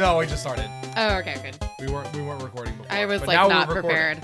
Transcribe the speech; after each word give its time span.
recording? 0.00 0.14
No, 0.14 0.18
we 0.18 0.26
just 0.26 0.42
started. 0.42 0.70
Oh, 0.96 1.18
okay, 1.18 1.36
good. 1.42 1.58
We 1.78 1.92
weren't 1.92 2.14
we 2.14 2.22
weren't 2.22 2.42
recording 2.42 2.74
before. 2.76 2.92
I 2.92 3.04
was 3.04 3.20
but 3.20 3.28
like 3.28 3.36
now 3.36 3.48
we're 3.48 3.54
not 3.54 3.68
recording. 3.68 3.90
prepared. 3.90 4.18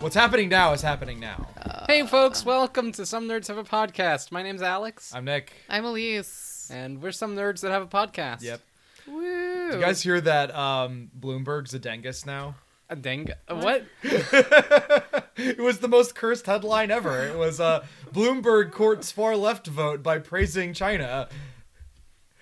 What's 0.00 0.14
happening 0.14 0.48
now 0.48 0.72
is 0.72 0.82
happening 0.82 1.20
now. 1.20 1.46
Hey, 1.86 2.06
folks, 2.06 2.44
welcome 2.44 2.92
to 2.92 3.04
Some 3.06 3.28
Nerds 3.28 3.48
Have 3.48 3.58
a 3.58 3.64
Podcast. 3.64 4.30
My 4.30 4.42
name's 4.42 4.62
Alex, 4.62 5.14
I'm 5.14 5.24
Nick. 5.24 5.52
I'm 5.68 5.84
Elise. 5.84 6.70
and 6.72 7.02
we're 7.02 7.12
some 7.12 7.34
nerds 7.34 7.60
that 7.60 7.70
have 7.70 7.82
a 7.82 7.86
podcast. 7.86 8.42
Yep. 8.42 8.60
Woo. 9.06 9.70
Did 9.70 9.74
you 9.74 9.80
guys 9.80 10.02
hear 10.02 10.20
that 10.20 10.54
um, 10.54 11.10
Bloomberg's 11.18 11.74
a 11.74 11.78
dingus 11.78 12.26
now? 12.26 12.54
A 12.88 12.96
dang. 12.96 13.28
What? 13.48 13.84
it 14.02 15.58
was 15.58 15.78
the 15.78 15.88
most 15.88 16.14
cursed 16.14 16.46
headline 16.46 16.90
ever. 16.90 17.26
It 17.26 17.38
was 17.38 17.60
uh, 17.60 17.84
Bloomberg 18.12 18.72
courts 18.72 19.12
far 19.12 19.36
left 19.36 19.66
vote 19.66 20.02
by 20.02 20.18
praising 20.18 20.74
China. 20.74 21.28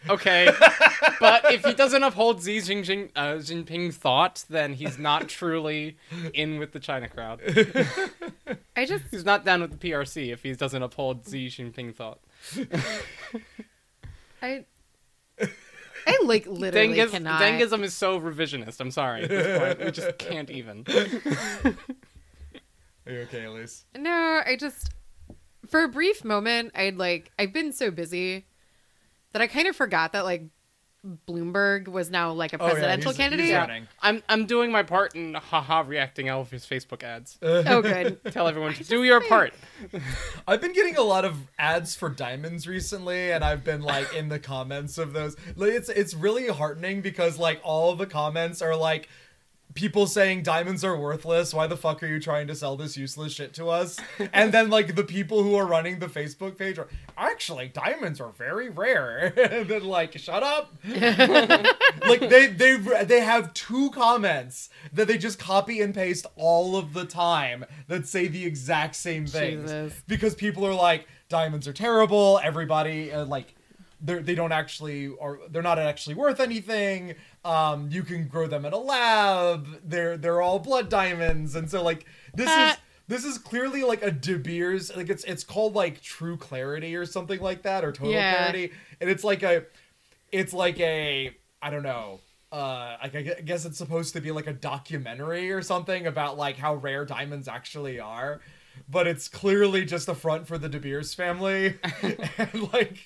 Okay. 0.08 0.50
but 1.20 1.52
if 1.52 1.64
he 1.64 1.74
doesn't 1.74 2.02
uphold 2.02 2.42
Xi 2.42 2.58
Jinping, 2.58 3.10
uh, 3.16 3.34
Jinping 3.34 3.92
thought, 3.94 4.44
then 4.48 4.74
he's 4.74 4.98
not 4.98 5.28
truly 5.28 5.96
in 6.34 6.58
with 6.58 6.72
the 6.72 6.80
China 6.80 7.08
crowd. 7.08 7.40
I 8.76 8.84
just 8.84 9.04
He's 9.10 9.24
not 9.24 9.44
down 9.44 9.60
with 9.60 9.78
the 9.78 9.90
PRC 9.90 10.32
if 10.32 10.42
he 10.42 10.52
doesn't 10.54 10.82
uphold 10.82 11.28
Xi 11.28 11.48
Jinping 11.48 11.94
thought. 11.94 12.20
I 14.42 14.64
I 16.06 16.20
like 16.24 16.46
literally 16.46 16.96
Dangus, 16.96 17.10
cannot. 17.10 17.42
Dengism 17.42 17.82
is 17.82 17.94
so 17.94 18.20
revisionist. 18.20 18.80
I'm 18.80 18.90
sorry. 18.90 19.24
At 19.24 19.28
this 19.28 19.58
point, 19.58 19.84
we 19.84 19.90
just 19.90 20.18
can't 20.18 20.50
even. 20.50 20.84
Are 23.06 23.12
you 23.12 23.20
okay, 23.20 23.44
Elise? 23.44 23.84
No, 23.96 24.42
I 24.46 24.56
just 24.56 24.90
for 25.66 25.82
a 25.82 25.88
brief 25.88 26.24
moment 26.24 26.72
I'd 26.74 26.96
like 26.96 27.30
I've 27.38 27.52
been 27.52 27.72
so 27.72 27.90
busy 27.90 28.46
that 29.32 29.42
I 29.42 29.46
kind 29.46 29.68
of 29.68 29.76
forgot 29.76 30.12
that 30.12 30.24
like 30.24 30.44
Bloomberg 31.28 31.86
was 31.86 32.10
now 32.10 32.32
like 32.32 32.52
a 32.52 32.60
Oh, 32.60 32.66
yeah, 32.66 32.72
presidential 32.72 33.12
he's- 33.12 33.16
candidate. 33.16 33.44
he's 33.44 33.52
Yeah. 33.52 33.60
running. 33.60 33.88
I'm 34.02 34.22
I'm 34.28 34.46
doing 34.46 34.72
my 34.72 34.82
part 34.82 35.14
in 35.14 35.34
haha 35.34 35.84
reacting 35.86 36.28
all 36.28 36.40
of 36.40 36.50
his 36.50 36.66
Facebook 36.66 37.02
ads. 37.04 37.38
Oh, 37.42 37.62
oh, 37.66 37.82
good. 37.82 38.20
Tell 38.32 38.48
everyone 38.48 38.74
to 38.74 38.84
do 38.84 39.04
your 39.04 39.20
part. 39.20 39.54
I've 40.48 40.60
been 40.60 40.72
getting 40.72 40.96
a 40.96 41.02
lot 41.02 41.24
of 41.24 41.36
ads 41.58 41.94
for 41.94 42.08
diamonds 42.08 42.66
recently, 42.66 43.30
and 43.30 43.44
I've 43.44 43.62
been 43.64 43.82
like 43.82 44.12
in 44.14 44.28
the 44.28 44.40
comments 44.40 44.98
of 44.98 45.12
those. 45.12 45.36
Like, 45.54 45.70
It's 45.72 45.88
it's 45.88 46.14
really 46.14 46.48
heartening 46.48 47.00
because 47.00 47.38
like 47.38 47.60
all 47.62 47.94
the 47.94 48.06
comments 48.06 48.60
are 48.60 48.74
like 48.76 49.08
people 49.78 50.08
saying 50.08 50.42
diamonds 50.42 50.82
are 50.82 50.96
worthless. 50.96 51.54
Why 51.54 51.68
the 51.68 51.76
fuck 51.76 52.02
are 52.02 52.08
you 52.08 52.18
trying 52.18 52.48
to 52.48 52.56
sell 52.56 52.76
this 52.76 52.96
useless 52.96 53.32
shit 53.32 53.54
to 53.54 53.68
us? 53.68 53.96
and 54.32 54.50
then 54.50 54.70
like 54.70 54.96
the 54.96 55.04
people 55.04 55.44
who 55.44 55.54
are 55.54 55.66
running 55.66 56.00
the 56.00 56.08
Facebook 56.08 56.58
page 56.58 56.80
are 56.80 56.88
actually 57.16 57.68
diamonds 57.68 58.20
are 58.20 58.32
very 58.32 58.70
rare. 58.70 59.32
and 59.36 59.68
then 59.68 59.84
like 59.84 60.18
shut 60.18 60.42
up. 60.42 60.74
like 60.88 62.20
they 62.28 62.48
they 62.48 62.76
they 63.04 63.20
have 63.20 63.54
two 63.54 63.90
comments 63.90 64.68
that 64.92 65.06
they 65.06 65.16
just 65.16 65.38
copy 65.38 65.80
and 65.80 65.94
paste 65.94 66.26
all 66.34 66.76
of 66.76 66.92
the 66.92 67.04
time 67.04 67.64
that 67.86 68.08
say 68.08 68.26
the 68.26 68.44
exact 68.44 68.96
same 68.96 69.26
things 69.26 69.70
Jesus. 69.70 70.02
because 70.08 70.34
people 70.34 70.66
are 70.66 70.74
like 70.74 71.06
diamonds 71.28 71.68
are 71.68 71.72
terrible 71.72 72.40
everybody 72.42 73.12
uh, 73.12 73.24
like 73.26 73.54
they're, 74.00 74.20
they 74.22 74.34
don't 74.34 74.52
actually 74.52 75.08
or 75.08 75.40
they're 75.50 75.62
not 75.62 75.78
actually 75.78 76.14
worth 76.14 76.38
anything 76.40 77.14
um 77.44 77.88
you 77.90 78.02
can 78.02 78.28
grow 78.28 78.46
them 78.46 78.64
in 78.64 78.72
a 78.72 78.78
lab 78.78 79.66
they're 79.84 80.16
they're 80.16 80.40
all 80.40 80.58
blood 80.58 80.88
diamonds 80.88 81.54
and 81.56 81.70
so 81.70 81.82
like 81.82 82.04
this 82.34 82.48
Uh. 82.48 82.70
is 82.72 82.76
this 83.08 83.24
is 83.24 83.38
clearly 83.38 83.82
like 83.84 84.02
a 84.02 84.10
De 84.10 84.36
Beers 84.38 84.94
like 84.96 85.08
it's 85.08 85.24
it's 85.24 85.42
called 85.42 85.74
like 85.74 86.02
True 86.02 86.36
Clarity 86.36 86.94
or 86.94 87.06
something 87.06 87.40
like 87.40 87.62
that 87.62 87.84
or 87.84 87.90
Total 87.92 88.12
Yeah. 88.12 88.36
Clarity 88.50 88.72
and 89.00 89.08
it's 89.10 89.24
like 89.24 89.42
a 89.42 89.64
it's 90.30 90.52
like 90.52 90.78
a 90.80 91.34
I 91.60 91.70
don't 91.70 91.82
know. 91.82 92.20
Uh, 92.52 92.96
like 93.02 93.14
I 93.14 93.22
guess 93.44 93.64
it's 93.66 93.76
supposed 93.76 94.14
to 94.14 94.20
be 94.22 94.30
like 94.30 94.46
a 94.46 94.52
documentary 94.54 95.50
or 95.52 95.60
something 95.60 96.06
about 96.06 96.38
like 96.38 96.56
how 96.56 96.76
rare 96.76 97.04
diamonds 97.04 97.46
actually 97.48 98.00
are, 98.00 98.40
but 98.88 99.06
it's 99.06 99.28
clearly 99.28 99.84
just 99.84 100.08
a 100.08 100.14
front 100.14 100.46
for 100.46 100.58
the 100.58 100.68
De 100.68 100.78
Beers 100.78 101.14
family, 101.14 101.76
and 102.38 102.72
like, 102.72 102.98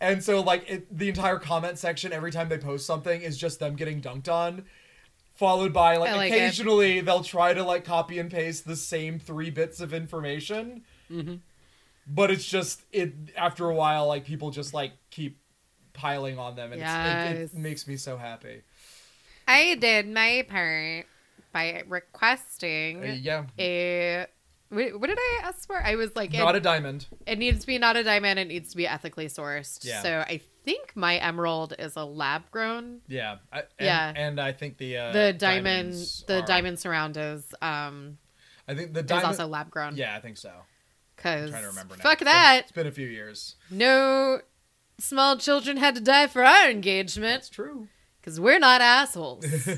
and 0.00 0.22
so 0.22 0.40
like 0.40 0.68
it, 0.70 0.96
the 0.98 1.08
entire 1.08 1.38
comment 1.38 1.78
section 1.78 2.12
every 2.12 2.30
time 2.30 2.48
they 2.48 2.58
post 2.58 2.86
something 2.86 3.22
is 3.22 3.36
just 3.38 3.58
them 3.60 3.76
getting 3.76 4.00
dunked 4.00 4.28
on, 4.28 4.64
followed 5.34 5.72
by 5.72 5.96
like, 5.96 6.14
like 6.16 6.32
it. 6.32 6.34
occasionally 6.36 7.00
they'll 7.00 7.24
try 7.24 7.54
to 7.54 7.62
like 7.62 7.84
copy 7.84 8.18
and 8.18 8.30
paste 8.30 8.66
the 8.66 8.76
same 8.76 9.18
three 9.18 9.50
bits 9.50 9.80
of 9.80 9.92
information, 9.94 10.82
but 12.06 12.30
it's 12.30 12.44
just 12.44 12.82
it 12.92 13.12
after 13.36 13.68
a 13.68 13.74
while 13.74 14.06
like 14.08 14.24
people 14.24 14.50
just 14.50 14.74
like 14.74 14.92
keep 15.10 15.38
piling 15.92 16.38
on 16.38 16.56
them 16.56 16.72
and 16.72 16.80
it's, 16.80 17.52
it, 17.54 17.56
it 17.56 17.60
makes 17.60 17.86
me 17.86 17.96
so 17.96 18.16
happy. 18.16 18.62
I 19.46 19.74
did 19.74 20.08
my 20.08 20.46
part 20.48 21.06
by 21.52 21.82
requesting 21.86 23.02
Uh, 23.04 23.16
yeah. 23.20 23.44
a 23.58 24.26
what 24.72 25.00
what 25.00 25.06
did 25.08 25.18
I 25.18 25.40
ask 25.44 25.66
for? 25.66 25.80
I 25.84 25.94
was 25.96 26.14
like, 26.16 26.32
not 26.32 26.54
it, 26.54 26.58
a 26.58 26.60
diamond 26.60 27.06
it 27.26 27.38
needs 27.38 27.60
to 27.60 27.66
be 27.66 27.78
not 27.78 27.96
a 27.96 28.02
diamond. 28.04 28.38
It 28.38 28.48
needs 28.48 28.70
to 28.70 28.76
be 28.76 28.86
ethically 28.86 29.26
sourced. 29.26 29.84
Yeah. 29.84 30.02
So 30.02 30.18
I 30.20 30.40
think 30.64 30.92
my 30.94 31.16
emerald 31.16 31.74
is 31.78 31.96
a 31.96 32.04
lab 32.04 32.50
grown. 32.50 33.00
yeah 33.08 33.36
I, 33.52 33.58
and, 33.60 33.66
Yeah. 33.80 34.12
and 34.14 34.40
i 34.40 34.52
think 34.52 34.78
the 34.78 34.96
uh, 34.96 35.12
The 35.12 35.32
diamond, 35.32 35.94
the 36.28 36.38
are- 36.42 36.46
diamond 36.46 36.78
surround 36.78 37.16
is 37.16 37.52
um 37.60 38.18
i 38.68 38.74
think 38.74 38.94
the 38.94 39.02
diamond 39.02 39.32
is 39.32 39.40
also 39.40 39.50
lab 39.50 39.70
grown. 39.70 39.96
yeah 39.96 40.14
i 40.16 40.20
think 40.20 40.36
so 40.38 40.52
Because 41.16 41.50
trying 41.50 41.62
to 41.62 41.68
remember 41.68 41.96
now 41.96 42.02
fuck 42.04 42.20
that. 42.20 42.60
it's 42.62 42.70
been 42.70 42.86
a 42.86 42.92
few 42.92 43.08
years 43.08 43.56
No 43.70 44.40
small 45.00 45.36
children 45.36 45.78
had 45.78 45.96
to 45.96 46.00
die 46.00 46.28
for 46.28 46.44
our 46.44 46.70
engagement 46.70 47.40
that's 47.42 47.48
true 47.48 47.88
because 48.20 48.38
we're 48.38 48.60
not 48.60 48.80
assholes. 48.80 49.44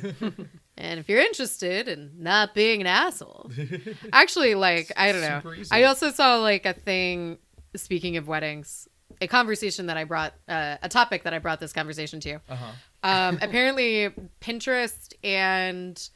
and 0.76 0.98
if 0.98 1.08
you're 1.08 1.20
interested 1.20 1.88
in 1.88 2.12
not 2.18 2.54
being 2.54 2.80
an 2.80 2.86
asshole, 2.86 3.50
actually, 4.12 4.54
like 4.54 4.90
I 4.96 5.12
don't 5.12 5.20
know. 5.20 5.54
I 5.70 5.84
also 5.84 6.10
saw 6.10 6.36
like 6.36 6.66
a 6.66 6.72
thing. 6.72 7.38
Speaking 7.76 8.16
of 8.16 8.28
weddings, 8.28 8.88
a 9.20 9.26
conversation 9.26 9.86
that 9.86 9.96
I 9.96 10.04
brought, 10.04 10.34
uh, 10.48 10.76
a 10.82 10.88
topic 10.88 11.24
that 11.24 11.34
I 11.34 11.38
brought 11.38 11.58
this 11.58 11.72
conversation 11.72 12.20
to. 12.20 12.34
uh-huh 12.48 12.72
Um, 13.02 13.38
apparently, 13.42 14.10
Pinterest 14.40 15.12
and 15.22 16.08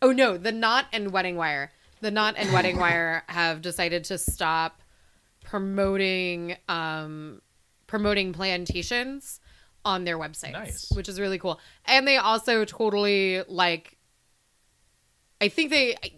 oh 0.00 0.12
no, 0.12 0.36
the 0.36 0.52
Knot 0.52 0.86
and 0.92 1.12
Wedding 1.12 1.36
Wire, 1.36 1.70
the 2.00 2.10
Knot 2.10 2.34
and 2.38 2.52
Wedding 2.52 2.78
Wire 2.80 3.24
have 3.28 3.60
decided 3.62 4.04
to 4.04 4.18
stop 4.18 4.80
promoting 5.44 6.56
um, 6.68 7.42
promoting 7.86 8.32
plantations 8.32 9.40
on 9.84 10.04
their 10.04 10.18
websites, 10.18 10.52
Nice. 10.52 10.90
which 10.92 11.08
is 11.08 11.18
really 11.20 11.38
cool. 11.38 11.60
And 11.84 12.06
they 12.06 12.16
also 12.16 12.64
totally 12.64 13.42
like. 13.48 13.96
I 15.40 15.48
think 15.48 15.70
they. 15.70 15.94
I, 15.96 16.10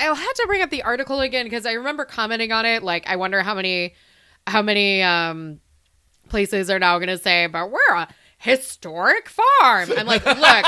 I'll 0.00 0.14
have 0.14 0.34
to 0.34 0.44
bring 0.46 0.62
up 0.62 0.70
the 0.70 0.82
article 0.82 1.20
again 1.20 1.44
because 1.46 1.66
I 1.66 1.72
remember 1.72 2.04
commenting 2.04 2.52
on 2.52 2.64
it. 2.66 2.82
Like, 2.82 3.06
I 3.06 3.16
wonder 3.16 3.42
how 3.42 3.54
many, 3.54 3.94
how 4.46 4.62
many 4.62 5.02
um, 5.02 5.60
places 6.28 6.70
are 6.70 6.78
now 6.78 6.98
going 6.98 7.08
to 7.08 7.18
say, 7.18 7.46
"But 7.46 7.70
we're 7.70 7.94
a 7.94 8.08
historic 8.40 9.28
farm." 9.28 9.90
I'm 9.96 10.06
like, 10.06 10.24
look, 10.26 10.36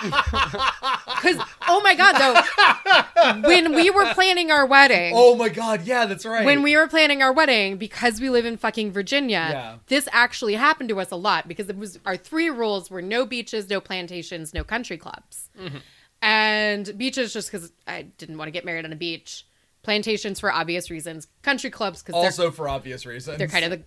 because 0.00 1.36
oh 1.68 1.80
my 1.82 1.94
god, 1.94 2.14
though, 2.18 3.48
when 3.48 3.74
we 3.74 3.90
were 3.90 4.06
planning 4.14 4.50
our 4.50 4.64
wedding, 4.66 5.12
oh 5.14 5.34
my 5.36 5.48
god 5.48 5.86
yeah 5.86 6.06
that's 6.06 6.24
right 6.24 6.44
when 6.46 6.62
we 6.62 6.76
were 6.76 6.86
planning 6.88 7.22
our 7.22 7.32
wedding, 7.32 7.76
because 7.76 8.20
we 8.20 8.30
live 8.30 8.46
in 8.46 8.56
fucking 8.56 8.92
Virginia, 8.92 9.48
Yeah. 9.50 9.76
this 9.88 10.08
actually 10.12 10.54
happened 10.54 10.88
to 10.90 11.00
us 11.00 11.10
a 11.10 11.16
lot 11.16 11.46
because 11.48 11.68
it 11.68 11.76
was 11.76 11.98
our 12.06 12.16
three 12.16 12.48
rules 12.50 12.90
were 12.90 13.02
no 13.02 13.26
beaches, 13.26 13.68
no 13.68 13.80
plantations, 13.80 14.54
no 14.54 14.64
country 14.64 14.96
clubs. 14.96 15.50
Mm-hmm. 15.60 15.78
And 16.22 16.96
beaches 16.96 17.32
just 17.32 17.50
because 17.52 17.72
I 17.86 18.02
didn't 18.02 18.38
want 18.38 18.48
to 18.48 18.52
get 18.52 18.64
married 18.64 18.84
on 18.84 18.92
a 18.92 18.96
beach. 18.96 19.46
Plantations 19.82 20.40
for 20.40 20.50
obvious 20.52 20.90
reasons. 20.90 21.28
Country 21.42 21.70
clubs 21.70 22.02
because 22.02 22.14
also 22.16 22.50
for 22.50 22.68
obvious 22.68 23.06
reasons 23.06 23.38
they're 23.38 23.46
kind 23.46 23.64
of 23.64 23.70
the 23.70 23.82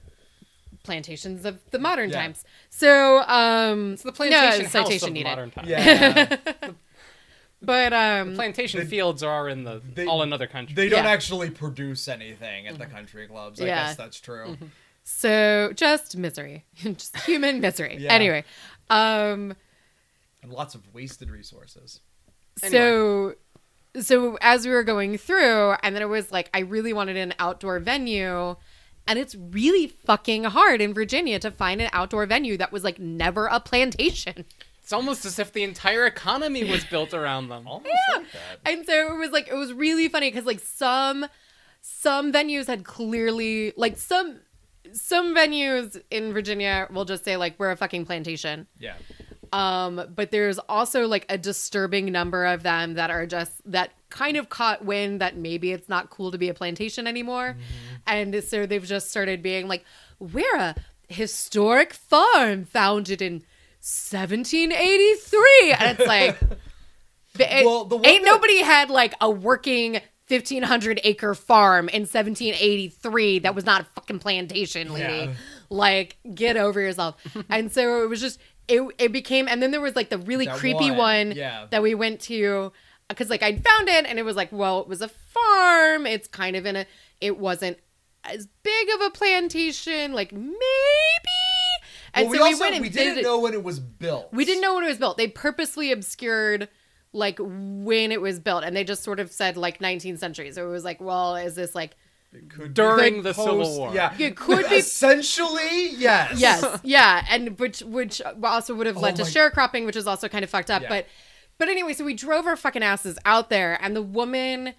plantations 0.89 1.45
of 1.45 1.59
the 1.69 1.77
modern 1.77 2.09
Yeah. 2.09 2.21
times. 2.21 2.43
So 2.69 3.19
um 3.27 3.93
It's 3.93 4.01
the 4.03 4.11
plantation 4.11 4.57
no, 4.57 4.63
house 4.63 4.71
citation 4.71 5.09
of 5.09 5.13
needed. 5.13 5.29
modern 5.29 5.51
times. 5.51 5.67
yeah 5.69 6.37
But 7.61 7.91
um 7.93 8.35
Plantation 8.35 8.87
fields 8.87 9.21
are 9.21 9.49
in 9.49 9.63
the 9.65 9.81
They- 9.93 10.05
all 10.05 10.23
in 10.23 10.31
other 10.33 10.47
countries. 10.47 10.75
they 10.75 10.89
don't 10.89 11.03
Yeah. 11.03 11.11
actually 11.11 11.49
produce 11.51 12.07
anything 12.07 12.67
at 12.67 12.79
the 12.79 12.85
country 12.87 13.27
clubs 13.27 13.61
i 13.61 13.65
Yeah. 13.65 13.87
guess 13.87 13.95
that's 13.97 14.19
true 14.19 14.57
so 15.03 15.71
just 15.75 16.15
misery. 16.17 16.65
just 16.75 17.15
human 17.21 17.59
misery. 17.61 17.97
Yeah. 17.99 18.13
Anyway. 18.13 18.43
Um 18.89 19.55
and 20.41 20.51
lots 20.51 20.73
of 20.73 20.81
wasted 20.93 21.29
resources 21.29 21.99
so 22.57 23.35
so 23.99 24.37
as 24.41 24.65
we 24.65 24.71
were 24.71 24.83
going 24.83 25.17
through 25.17 25.73
and 25.83 25.93
then 25.95 26.01
it 26.01 26.11
was 26.17 26.31
like 26.31 26.49
I 26.53 26.59
really 26.59 26.93
wanted 26.93 27.17
an 27.17 27.33
outdoor 27.39 27.79
venue 27.79 28.55
and 29.07 29.17
it's 29.19 29.35
really 29.35 29.87
fucking 29.87 30.43
hard 30.45 30.81
in 30.81 30.93
Virginia 30.93 31.39
to 31.39 31.51
find 31.51 31.81
an 31.81 31.89
outdoor 31.93 32.25
venue 32.25 32.57
that 32.57 32.71
was 32.71 32.83
like 32.83 32.99
never 32.99 33.47
a 33.47 33.59
plantation. 33.59 34.45
It's 34.81 34.93
almost 34.93 35.23
as 35.25 35.37
if 35.37 35.53
the 35.53 35.63
entire 35.63 36.05
economy 36.07 36.63
was 36.63 36.83
built 36.83 37.13
around 37.13 37.49
them. 37.49 37.67
almost 37.67 37.93
like 38.15 38.25
that 38.31 38.71
And 38.71 38.85
so 38.85 39.13
it 39.15 39.17
was 39.19 39.31
like 39.31 39.47
it 39.47 39.53
was 39.55 39.71
really 39.73 40.07
funny 40.09 40.29
because 40.31 40.45
like 40.45 40.59
some 40.59 41.27
some 41.81 42.31
venues 42.33 42.67
had 42.67 42.83
clearly 42.83 43.73
like 43.77 43.97
some 43.97 44.39
some 44.91 45.35
venues 45.35 46.01
in 46.09 46.33
Virginia 46.33 46.87
will 46.91 47.05
just 47.05 47.23
say 47.23 47.37
like 47.37 47.53
we're 47.59 47.71
a 47.71 47.75
fucking 47.77 48.05
plantation. 48.05 48.65
yeah 48.79 48.95
Um, 49.53 50.01
but 50.15 50.31
there's 50.31 50.57
also 50.59 51.07
like 51.07 51.25
a 51.29 51.37
disturbing 51.37 52.11
number 52.11 52.45
of 52.45 52.63
them 52.63 52.95
that 52.95 53.11
are 53.11 53.25
just 53.27 53.51
that 53.71 53.91
kind 54.09 54.37
of 54.37 54.49
caught 54.49 54.83
wind 54.83 55.21
that 55.21 55.37
maybe 55.37 55.71
it's 55.71 55.87
not 55.87 56.09
cool 56.09 56.31
to 56.31 56.37
be 56.37 56.49
a 56.49 56.53
plantation 56.53 57.05
anymore. 57.07 57.55
And 58.09 58.43
so 58.43 58.65
they've 58.65 58.83
just 58.85 59.09
started 59.09 59.41
being 59.41 59.67
like, 59.67 59.85
we're 60.19 60.55
a 60.57 60.75
historic 61.07 61.93
farm 61.93 62.65
founded 62.65 63.21
in 63.21 63.43
1783. 63.81 65.73
And 65.79 65.97
it's 65.99 66.07
like, 66.07 66.37
it- 67.39 67.65
Well, 67.65 67.85
the 67.85 67.95
ain't 67.97 68.23
that- 68.23 68.31
nobody 68.31 68.61
had 68.61 68.89
like 68.89 69.13
a 69.21 69.29
working 69.29 70.01
1500 70.27 70.99
acre 71.03 71.33
farm 71.33 71.89
in 71.89 72.01
1783 72.01 73.39
that 73.39 73.55
was 73.55 73.65
not 73.65 73.81
a 73.81 73.85
fucking 73.95 74.19
plantation, 74.19 74.93
lady. 74.93 75.13
Yeah. 75.13 75.33
Like, 75.69 76.17
get 76.35 76.57
over 76.57 76.79
yourself. 76.79 77.15
and 77.49 77.71
so 77.71 78.03
it 78.03 78.09
was 78.09 78.21
just, 78.21 78.39
it, 78.67 78.81
it 78.99 79.11
became, 79.11 79.47
and 79.47 79.61
then 79.63 79.71
there 79.71 79.81
was 79.81 79.95
like 79.95 80.09
the 80.09 80.19
really 80.19 80.45
That 80.45 80.57
creepy 80.57 80.91
one, 80.91 80.97
one 81.29 81.31
yeah. 81.31 81.65
that 81.71 81.81
we 81.81 81.95
went 81.95 82.19
to 82.21 82.71
because 83.07 83.31
like 83.31 83.41
I'd 83.41 83.63
found 83.63 83.89
it 83.89 84.05
and 84.05 84.19
it 84.19 84.23
was 84.23 84.35
like, 84.35 84.51
well, 84.51 84.81
it 84.81 84.87
was 84.87 85.01
a 85.01 85.07
farm. 85.07 86.05
It's 86.05 86.27
kind 86.27 86.55
of 86.55 86.67
in 86.67 86.75
a, 86.75 86.85
it 87.19 87.39
wasn't 87.39 87.79
as 88.23 88.47
big 88.63 88.87
of 88.95 89.01
a 89.01 89.09
plantation, 89.11 90.13
like 90.13 90.31
maybe. 90.33 90.55
And 92.13 92.25
Well, 92.25 92.31
we 92.31 92.37
so 92.37 92.43
we 92.43 92.49
also 92.49 92.63
went 92.63 92.75
and 92.75 92.81
we 92.81 92.89
did 92.89 92.95
didn't 92.99 93.17
it- 93.19 93.23
know 93.23 93.39
when 93.39 93.53
it 93.53 93.63
was 93.63 93.79
built. 93.79 94.29
we 94.33 94.45
didn't 94.45 94.61
know 94.61 94.75
when 94.75 94.83
it 94.83 94.87
was 94.87 94.97
built. 94.97 95.17
They 95.17 95.27
purposely 95.27 95.91
obscured 95.91 96.67
like 97.13 97.37
when 97.39 98.11
it 98.11 98.21
was 98.21 98.39
built, 98.39 98.63
and 98.63 98.75
they 98.75 98.83
just 98.83 99.03
sort 99.03 99.19
of 99.19 99.31
said 99.31 99.57
like 99.57 99.79
19th 99.79 100.19
century. 100.19 100.51
So 100.51 100.67
it 100.67 100.71
was 100.71 100.83
like, 100.83 100.99
well, 101.01 101.35
is 101.35 101.55
this 101.55 101.73
like 101.75 101.95
It 102.33 102.49
could 102.49 102.73
During 102.73 103.15
be 103.15 103.21
the 103.21 103.33
post- 103.33 103.47
Civil 103.49 103.77
War. 103.77 103.93
Yeah, 103.93 104.13
It 104.19 104.35
could 104.35 104.69
be- 104.69 104.75
essentially 104.75 105.89
yes. 105.95 106.39
yes, 106.39 106.79
yeah, 106.83 107.25
and 107.29 107.57
which 107.59 107.79
which 107.81 108.21
also 108.43 108.75
would 108.75 108.85
have 108.87 108.97
oh 108.97 109.01
led 109.01 109.19
Oh 109.19 109.23
to 109.23 109.29
sharecropping, 109.29 109.85
which 109.85 109.95
is 109.95 110.07
also 110.07 110.27
kind 110.27 110.43
of 110.43 110.49
fucked 110.49 110.69
up. 110.71 110.81
Yeah. 110.83 110.89
But 110.89 111.07
but 111.57 111.67
anyway, 111.69 111.93
so 111.93 112.05
we 112.05 112.13
drove 112.13 112.45
our 112.47 112.55
fucking 112.55 112.83
asses 112.83 113.17
out 113.25 113.49
there, 113.49 113.77
and 113.81 113.95
the 113.95 114.01
woman 114.01 114.73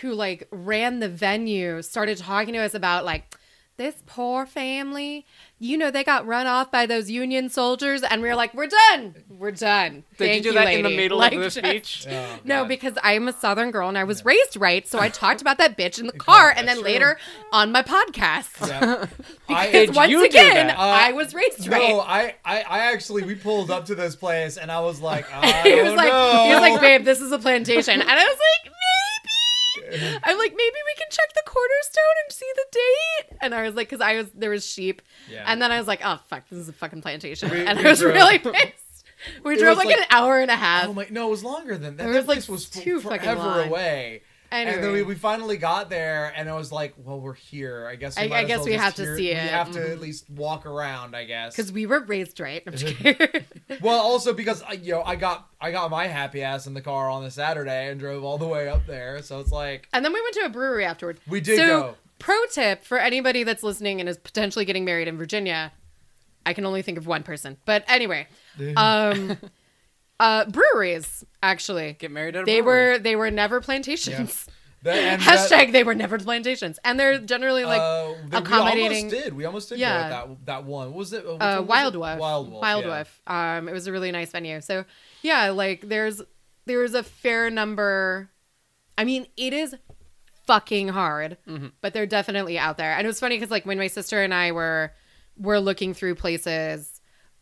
who 0.00 0.12
like 0.12 0.48
ran 0.50 1.00
the 1.00 1.08
venue 1.08 1.82
started 1.82 2.18
talking 2.18 2.54
to 2.54 2.60
us 2.60 2.74
about 2.74 3.04
like 3.04 3.36
this 3.76 3.96
poor 4.06 4.46
family. 4.46 5.26
You 5.58 5.76
know, 5.78 5.90
they 5.90 6.04
got 6.04 6.26
run 6.26 6.46
off 6.46 6.70
by 6.70 6.86
those 6.86 7.10
Union 7.10 7.48
soldiers, 7.48 8.02
and 8.04 8.20
we 8.22 8.28
were 8.28 8.34
like, 8.36 8.54
"We're 8.54 8.68
done. 8.68 9.14
We're 9.28 9.50
done." 9.50 10.04
Did 10.10 10.18
Thank 10.18 10.44
you 10.44 10.52
do 10.52 10.58
that 10.58 10.68
in 10.74 10.82
the 10.82 10.90
middle 10.90 11.18
Like, 11.18 11.32
of 11.32 11.40
the 11.40 11.44
just- 11.46 11.56
speech? 11.56 12.06
Oh, 12.08 12.38
No, 12.44 12.64
because 12.66 12.92
I'm 13.02 13.26
a 13.26 13.32
Southern 13.32 13.70
girl 13.72 13.88
and 13.88 13.96
I 13.98 14.04
was 14.04 14.24
raised 14.24 14.56
right. 14.56 14.86
So 14.86 15.00
I 15.00 15.08
talked 15.22 15.40
about 15.40 15.58
that 15.58 15.76
bitch 15.76 15.98
in 15.98 16.06
the 16.06 16.12
car 16.12 16.52
and 16.54 16.68
then 16.68 16.76
true. 16.76 16.84
later 16.84 17.18
on 17.50 17.72
my 17.72 17.82
podcast. 17.82 18.68
Yeah. 18.68 19.06
Because 19.46 19.72
Did 19.72 19.94
once 19.94 20.10
you 20.10 20.24
again. 20.24 20.70
Uh, 20.70 20.74
I 20.78 21.12
was 21.12 21.34
raised 21.34 21.66
right. 21.68 21.90
No, 21.90 22.00
I, 22.00 22.34
I, 22.46 22.62
I 22.62 22.78
actually 22.92 23.24
we 23.24 23.34
pulled 23.34 23.70
up 23.70 23.84
to 23.86 23.94
this 23.94 24.16
place 24.16 24.56
and 24.56 24.70
I 24.72 24.80
was 24.80 25.00
like, 25.02 25.26
I 25.32 25.60
he 25.62 25.82
was 25.82 25.92
like, 25.94 26.08
know. 26.08 26.44
he 26.46 26.52
was 26.54 26.60
like, 26.60 26.80
babe, 26.80 27.04
this 27.04 27.20
is 27.20 27.30
a 27.30 27.38
plantation, 27.38 28.00
and 28.00 28.10
I 28.10 28.14
was 28.24 28.38
like, 28.38 28.64
maybe. 28.64 28.74
I'm 30.24 30.38
like, 30.38 30.52
maybe 30.52 30.76
we 30.86 30.94
can 30.96 31.06
check 31.10 31.32
the 31.34 31.42
cornerstone 31.46 32.16
and 32.24 32.32
see 32.32 32.50
the 32.54 32.64
date. 32.72 33.38
And 33.42 33.54
I 33.54 33.62
was 33.62 33.74
like, 33.74 33.88
because 33.88 34.00
I 34.00 34.16
was 34.16 34.30
there 34.34 34.50
was 34.50 34.66
sheep, 34.66 35.02
Yeah. 35.30 35.44
and 35.46 35.60
then 35.60 35.70
I 35.72 35.78
was 35.78 35.86
like, 35.88 36.00
oh 36.04 36.18
fuck, 36.28 36.48
this 36.48 36.58
is 36.58 36.68
a 36.68 36.72
fucking 36.72 37.02
plantation, 37.02 37.50
We- 37.50 37.66
and 37.66 37.78
we 37.78 37.84
I 37.86 37.90
was 37.90 38.00
drove- 38.00 38.14
really 38.14 38.38
pissed. 38.40 39.04
We 39.42 39.56
drove 39.56 39.76
like, 39.78 39.86
like- 39.86 39.96
an 39.98 40.04
hour 40.10 40.38
and 40.40 40.50
a 40.50 40.56
half. 40.56 40.88
Oh 40.88 40.92
my! 40.92 41.06
No, 41.10 41.28
it 41.28 41.30
was 41.30 41.44
longer 41.44 41.78
than 41.78 41.96
that. 41.96 42.04
It 42.08 42.12
That 42.12 42.16
like, 42.18 42.24
place 42.26 42.48
was 42.48 42.68
too 42.68 43.00
fucking 43.00 43.20
forever 43.20 43.40
long. 43.40 43.70
Away. 44.62 44.74
And 44.74 44.84
then 44.84 44.92
we, 44.92 45.02
we 45.02 45.14
finally 45.14 45.56
got 45.56 45.90
there, 45.90 46.32
and 46.36 46.48
I 46.48 46.54
was 46.54 46.70
like, 46.72 46.94
"Well, 46.96 47.20
we're 47.20 47.34
here. 47.34 47.86
I 47.90 47.96
guess. 47.96 48.16
We 48.18 48.32
I- 48.32 48.40
I 48.40 48.44
guess 48.44 48.58
well 48.58 48.66
we 48.66 48.72
have 48.74 48.94
to 48.94 49.16
see 49.16 49.30
it. 49.30 49.42
We 49.42 49.48
have 49.48 49.70
to 49.72 49.80
Mhm. 49.80 49.90
at 49.92 50.00
least 50.00 50.30
walk 50.30 50.66
around. 50.66 51.14
I 51.16 51.24
guess. 51.24 51.54
because 51.56 51.72
we 51.72 51.86
were 51.86 52.00
raised 52.00 52.38
right. 52.40 52.62
I'm 52.66 52.74
just 52.74 52.94
well, 53.82 54.00
also 54.00 54.32
because 54.32 54.62
I, 54.62 54.72
you 54.72 54.92
know 54.92 55.02
I 55.04 55.16
got 55.16 55.48
I 55.60 55.70
got 55.70 55.90
my 55.90 56.06
happy 56.06 56.42
ass 56.42 56.66
in 56.66 56.74
the 56.74 56.80
car 56.82 57.10
on 57.10 57.22
the 57.24 57.30
Saturday 57.30 57.88
and 57.90 57.98
drove 58.00 58.24
all 58.24 58.38
the 58.38 58.46
way 58.48 58.68
up 58.68 58.86
there. 58.86 59.22
So 59.22 59.40
it's 59.40 59.52
like 59.52 59.88
And 59.92 60.04
then 60.04 60.12
we 60.12 60.20
went 60.22 60.34
to 60.34 60.40
a 60.46 60.48
brewery 60.48 60.84
afterward. 60.84 61.20
We 61.26 61.40
did 61.40 61.56
so, 61.58 61.66
go. 61.66 61.94
Pro 62.18 62.36
tip 62.52 62.84
for 62.84 62.98
anybody 62.98 63.42
that's 63.44 63.62
listening 63.62 64.00
and 64.00 64.08
is 64.08 64.16
potentially 64.16 64.64
getting 64.64 64.84
married 64.84 65.08
in 65.08 65.16
Virginia. 65.18 65.72
I 66.46 66.52
can 66.52 66.64
only 66.66 66.82
think 66.82 66.98
of 66.98 67.06
one 67.06 67.22
person. 67.22 67.56
But 67.64 67.84
anyway, 67.88 68.28
um 68.76 69.36
uh 70.20 70.44
breweries 70.46 71.24
actually. 71.42 71.94
Get 71.98 72.10
married 72.10 72.36
at 72.36 72.42
a 72.42 72.44
They 72.46 72.60
brewery. 72.60 72.92
were 72.92 72.98
they 72.98 73.16
were 73.16 73.30
never 73.30 73.60
plantations. 73.60 74.46
that, 74.82 74.96
and 74.96 75.22
that- 75.22 75.50
Hashtag 75.50 75.72
they 75.72 75.82
were 75.84 75.94
never 75.94 76.18
plantations. 76.18 76.78
And 76.84 76.98
they're 77.00 77.18
generally 77.18 77.64
like 77.64 77.80
uh, 77.80 78.14
accommodating- 78.32 79.08
We 79.08 79.12
almost 79.14 79.24
did. 79.24 79.32
We 79.34 79.44
almost 79.44 79.68
did 79.70 79.78
Yeah. 79.78 80.08
that 80.08 80.46
that 80.46 80.64
one. 80.64 80.88
What 80.88 80.96
was 80.98 81.12
it? 81.12 81.24
Which 81.26 81.40
uh, 81.40 81.56
one 81.56 81.58
was 81.60 81.68
Wild 81.68 81.94
it? 81.94 81.98
Wolf. 81.98 82.18
Wild 82.18 82.50
Wolf. 82.50 82.62
Wild 82.62 82.84
yeah. 82.84 82.96
Wolf. 82.96 83.20
Um, 83.26 83.68
it 83.68 83.72
was 83.72 83.86
a 83.86 83.92
really 83.92 84.12
nice 84.12 84.30
venue. 84.30 84.60
So 84.60 84.84
yeah, 85.22 85.50
like 85.50 85.88
there's 85.88 86.22
there's 86.66 86.94
a 86.94 87.02
fair 87.02 87.50
number. 87.50 88.30
I 88.96 89.04
mean, 89.04 89.26
it 89.36 89.52
is 89.52 89.74
fucking 90.46 90.88
hard, 90.88 91.38
Mm-hmm. 91.48 91.68
but 91.80 91.92
they're 91.94 92.06
definitely 92.06 92.58
out 92.58 92.76
there. 92.76 92.92
And 92.92 93.04
it 93.04 93.08
was 93.08 93.18
funny 93.20 93.36
because 93.36 93.50
like 93.50 93.66
when 93.66 93.78
my 93.78 93.86
sister 93.88 94.22
and 94.22 94.32
I 94.32 94.52
were 94.52 94.92
were 95.36 95.58
looking 95.58 95.94
through 95.94 96.14
places. 96.14 96.93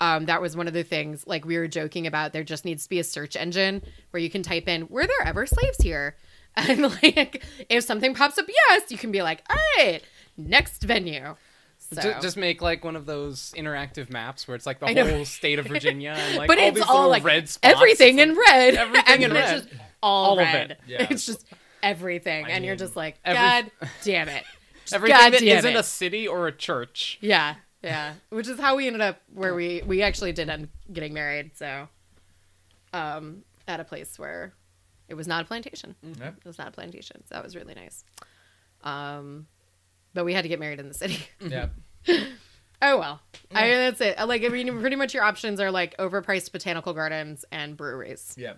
Um, 0.03 0.27
that 0.27 0.43
was 0.43 0.57
one 0.57 0.67
of 0.67 0.75
the 0.75 0.83
things 0.83 1.25
like 1.29 1.45
we 1.45 1.57
were 1.57 1.69
joking 1.69 2.07
about. 2.09 2.33
There 2.33 2.43
just 2.43 2.65
needs 2.65 2.83
to 2.85 2.89
be 2.89 2.99
a 2.99 3.05
search 3.05 3.37
engine 3.37 3.83
where 4.11 4.21
you 4.21 4.29
can 4.29 4.43
type 4.43 4.67
in 4.69 4.89
"Were 4.89 5.07
there 5.07 5.23
ever 5.25 5.47
slaves 5.47 5.79
here?" 5.83 6.17
And 6.57 6.83
like 7.03 7.43
if 7.71 7.85
something 7.85 8.13
pops 8.15 8.37
up, 8.37 8.45
yes, 8.49 8.91
you 8.91 8.99
can 8.99 9.11
be 9.13 9.23
like, 9.23 9.43
"All 9.49 9.57
right, 9.79 10.03
next 10.37 10.83
venue." 10.83 11.37
So. 11.95 12.15
Just 12.21 12.37
make 12.37 12.61
like 12.63 12.85
one 12.85 12.97
of 12.97 13.07
those 13.07 13.53
interactive 13.57 14.11
maps 14.11 14.49
where 14.49 14.55
it's 14.55 14.67
like 14.67 14.81
the 14.81 14.87
whole 15.11 15.25
state 15.25 15.59
of 15.59 15.67
Virginia 15.67 16.15
and 16.17 16.37
like 16.39 16.49
but 16.49 16.59
all 16.59 16.65
it's 16.69 16.81
all 16.81 17.09
like 17.09 17.23
red 17.25 17.49
spots. 17.49 17.75
everything 17.75 18.19
It's 18.19 18.31
in 18.31 18.37
red. 18.37 18.75
everything 18.87 19.23
in 19.23 19.33
red. 19.33 19.69
All, 20.03 20.25
All 20.25 20.33
of 20.33 20.39
red. 20.47 20.71
it, 20.73 20.81
yeah. 20.87 21.07
It's 21.11 21.25
just 21.27 21.47
everything, 21.83 22.47
I 22.47 22.51
and 22.51 22.65
you're 22.65 22.77
just 22.77 22.97
like, 22.97 23.19
every- 23.25 23.39
God 23.39 23.71
damn 24.05 24.29
it! 24.29 24.45
Everything 24.93 25.17
God 25.19 25.33
that 25.35 25.43
isn't 25.43 25.73
it. 25.73 25.79
a 25.79 25.83
city 25.83 26.27
or 26.29 26.47
a 26.49 26.53
church. 26.53 27.19
Yeah, 27.21 27.55
yeah. 27.83 28.15
Which 28.31 28.49
is 28.49 28.59
how 28.59 28.77
we 28.77 28.87
ended 28.87 29.03
up 29.03 29.21
where 29.33 29.55
we 29.55 29.83
we 29.87 30.03
actually 30.03 30.33
did 30.33 30.49
end 30.49 30.69
getting 30.93 31.13
married. 31.15 31.53
So, 31.57 31.89
um, 32.93 33.43
at 33.69 33.81
a 33.81 33.85
place 33.85 34.19
where 34.19 34.53
it 35.09 35.15
was 35.15 35.27
not 35.27 35.43
a 35.43 35.47
plantation. 35.47 35.95
Yeah. 36.03 36.29
It 36.29 36.45
was 36.45 36.59
not 36.59 36.69
a 36.69 36.73
plantation. 36.73 37.23
So 37.27 37.35
that 37.35 37.45
was 37.45 37.55
really 37.57 37.75
nice. 37.75 38.05
Um, 38.83 39.47
but 40.15 40.25
we 40.25 40.33
had 40.35 40.43
to 40.43 40.49
get 40.49 40.61
married 40.61 40.81
in 40.81 40.89
the 40.89 40.95
city. 40.95 41.19
Yeah. 41.41 41.69
Oh 42.85 42.99
well, 42.99 43.21
I 43.55 43.69
that's 43.69 44.01
it. 44.01 44.19
Like 44.27 44.45
I 44.45 44.49
mean, 44.49 44.81
pretty 44.81 44.97
much 44.97 45.15
your 45.15 45.23
options 45.23 45.61
are 45.61 45.71
like 45.71 45.97
overpriced 45.99 46.51
botanical 46.51 46.93
gardens 46.93 47.45
and 47.53 47.77
breweries. 47.77 48.35
Yeah. 48.37 48.55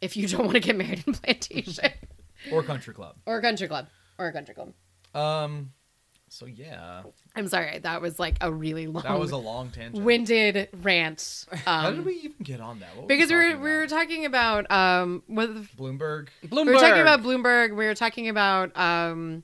If 0.00 0.16
you 0.16 0.26
don't 0.26 0.40
want 0.40 0.54
to 0.54 0.58
get 0.60 0.74
married 0.74 1.04
in 1.06 1.12
plantation 1.14 1.92
Or 2.50 2.64
country 2.64 2.94
club. 2.94 3.14
or 3.26 3.38
a 3.38 3.40
country 3.40 3.68
club 3.68 3.86
or 4.18 4.26
a 4.26 4.32
country 4.32 4.56
club. 4.56 4.72
Um. 5.14 5.70
So 6.30 6.46
yeah, 6.46 7.02
I'm 7.36 7.46
sorry, 7.48 7.78
that 7.78 8.02
was 8.02 8.18
like 8.18 8.36
a 8.40 8.52
really 8.52 8.86
long, 8.88 9.04
that 9.04 9.18
was 9.18 9.30
a 9.30 9.36
long 9.36 9.70
tangent. 9.70 10.04
winded 10.04 10.68
rant. 10.82 11.44
How 11.64 11.90
did 11.90 11.98
Um, 12.00 12.04
we 12.04 12.14
even 12.14 12.32
get 12.42 12.60
on 12.60 12.80
that? 12.80 12.88
What 12.96 13.06
because 13.08 13.30
we 13.30 13.36
were 13.36 13.42
talking 13.50 13.60
we 13.62 13.70
were 13.70 13.82
about? 13.84 13.88
talking 13.90 14.24
about 14.24 14.70
um 14.70 15.22
what 15.26 15.50
Bloomberg. 15.76 16.28
Bloomberg. 16.46 16.66
we 16.66 16.72
were 16.72 16.78
talking 16.80 17.00
about 17.02 17.22
Bloomberg. 17.22 17.70
We 17.76 17.86
were 17.86 17.94
talking 17.94 18.28
about 18.28 18.76
um. 18.76 19.42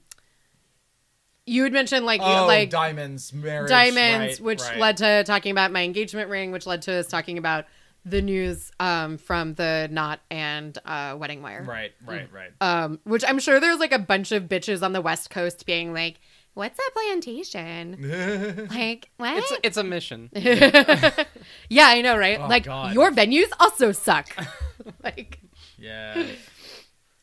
You 1.49 1.63
had 1.63 1.73
mentioned 1.73 2.05
like 2.05 2.21
Oh, 2.25 2.47
like 2.47 2.71
diamonds, 2.71 3.33
marriage, 3.33 3.69
diamonds, 3.69 4.41
right, 4.41 4.45
which 4.45 4.61
right. 4.63 4.79
led 4.79 4.97
to 4.97 5.23
talking 5.25 5.53
about 5.53 5.71
my 5.71 5.83
engagement 5.85 6.29
ring, 6.29 6.51
which 6.51 6.67
led 6.67 6.83
to 6.83 6.95
us 6.95 7.07
talking 7.07 7.39
about 7.39 7.67
the 8.05 8.21
news 8.21 8.73
um, 8.81 9.17
from 9.17 9.55
the 9.55 9.89
knot 9.93 10.19
and 10.29 10.77
uh, 10.85 11.17
wedding 11.17 11.43
wire. 11.43 11.63
Right, 11.63 11.93
right, 12.05 12.29
right. 12.33 12.51
Um, 12.61 12.99
which 13.05 13.25
I'm 13.27 13.39
sure 13.39 13.61
there's 13.61 13.79
like 13.79 13.93
a 13.93 13.99
bunch 14.01 14.33
of 14.33 14.45
bitches 14.45 14.83
on 14.83 14.93
the 14.93 15.01
West 15.01 15.31
Coast 15.31 15.67
being 15.67 15.93
like, 15.93 16.19
"What's 16.57 16.79
that 16.79 16.91
plantation? 16.95 18.67
like 18.71 19.11
what?" 19.19 19.37
It's 19.37 19.53
it's 19.63 19.77
a 19.77 19.85
mission. 19.85 20.31
yeah, 20.35 21.87
I 21.89 22.01
know, 22.01 22.17
right? 22.17 22.41
Oh, 22.41 22.47
like 22.49 22.65
God. 22.65 22.95
your 22.95 23.11
venues 23.11 23.51
also 23.61 23.93
suck. 23.93 24.29
like, 25.05 25.39
yeah. 25.79 26.25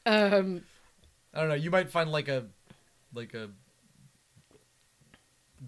um, 0.06 0.62
I 1.34 1.40
don't 1.40 1.50
know. 1.50 1.56
You 1.56 1.72
might 1.72 1.90
find 1.90 2.12
like 2.12 2.28
a, 2.28 2.46
like 3.14 3.34
a 3.34 3.50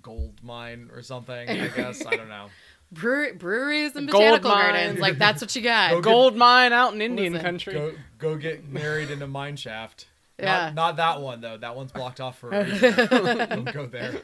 gold 0.02 0.44
mine 0.44 0.90
or 0.94 1.02
something. 1.02 1.50
I 1.50 1.68
guess 1.70 2.06
I 2.06 2.16
don't 2.16 2.30
know. 2.30 2.48
brewer- 2.92 3.34
breweries 3.34 3.96
and 3.96 4.08
Gold 4.10 4.22
botanical 4.22 4.52
mine. 4.52 4.74
gardens, 4.74 5.00
like 5.00 5.18
that's 5.18 5.42
what 5.42 5.56
you 5.56 5.62
got. 5.64 5.90
Go 5.90 5.96
get- 5.98 6.04
Gold 6.04 6.36
mine 6.36 6.72
out 6.72 6.94
in 6.94 7.02
Indian 7.02 7.34
Listen. 7.34 7.46
country. 7.46 7.74
Go 7.74 7.94
go 8.20 8.36
get 8.38 8.68
married 8.70 9.10
in 9.10 9.22
a 9.22 9.28
mine 9.28 9.56
shaft. 9.56 10.08
Yeah. 10.40 10.66
Not, 10.66 10.76
not 10.76 10.96
that 10.98 11.22
one 11.22 11.42
though. 11.42 11.58
That 11.58 11.76
one's 11.76 11.92
blocked 11.92 12.20
off 12.20 12.38
for 12.40 12.50
a 12.52 12.66
reason. 12.66 12.94
Don't 13.50 13.74
go 13.74 13.86
there. 13.86 14.22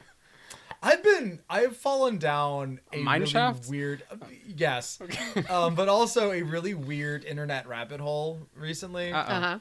I've 0.83 1.03
been 1.03 1.39
I've 1.49 1.77
fallen 1.77 2.17
down 2.17 2.79
a 2.91 2.97
mine 2.97 3.21
really 3.21 3.31
shaft? 3.31 3.69
weird 3.69 4.03
yes. 4.47 4.99
um, 5.49 5.75
but 5.75 5.87
also 5.89 6.31
a 6.31 6.41
really 6.41 6.73
weird 6.73 7.23
internet 7.23 7.67
rabbit 7.67 7.99
hole 8.01 8.39
recently 8.55 9.11
Uh-oh. 9.13 9.19
Uh 9.33 9.39
huh. 9.39 9.59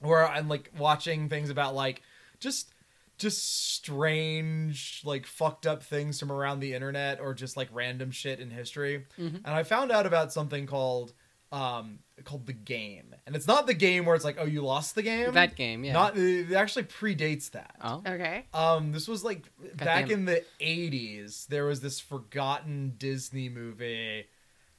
where 0.00 0.28
I'm 0.28 0.48
like 0.48 0.72
watching 0.76 1.28
things 1.28 1.50
about 1.50 1.74
like 1.74 2.02
just 2.40 2.72
just 3.18 3.72
strange, 3.74 5.00
like 5.04 5.24
fucked 5.26 5.66
up 5.66 5.82
things 5.82 6.20
from 6.20 6.30
around 6.30 6.60
the 6.60 6.74
internet 6.74 7.18
or 7.20 7.32
just 7.32 7.56
like 7.56 7.68
random 7.72 8.10
shit 8.10 8.40
in 8.40 8.50
history. 8.50 9.06
Mhm. 9.18 9.36
And 9.36 9.46
I 9.48 9.62
found 9.62 9.90
out 9.90 10.04
about 10.04 10.32
something 10.32 10.66
called 10.66 11.12
um 11.52 12.00
called 12.24 12.46
the 12.46 12.52
game. 12.52 13.14
And 13.26 13.34
it's 13.34 13.48
not 13.48 13.66
the 13.66 13.74
game 13.74 14.04
where 14.04 14.14
it's 14.14 14.24
like, 14.24 14.36
oh, 14.38 14.44
you 14.44 14.62
lost 14.62 14.94
the 14.94 15.02
game. 15.02 15.32
That 15.32 15.56
game, 15.56 15.84
yeah. 15.84 15.94
Not 15.94 16.16
it 16.16 16.52
actually 16.52 16.84
predates 16.84 17.50
that. 17.50 17.74
oh. 17.82 18.00
Okay. 18.06 18.46
Um, 18.54 18.92
this 18.92 19.08
was 19.08 19.24
like 19.24 19.46
back 19.74 20.06
damn. 20.06 20.18
in 20.20 20.24
the 20.26 20.44
'80s. 20.60 21.48
There 21.48 21.64
was 21.64 21.80
this 21.80 21.98
forgotten 21.98 22.94
Disney 22.98 23.48
movie 23.48 24.26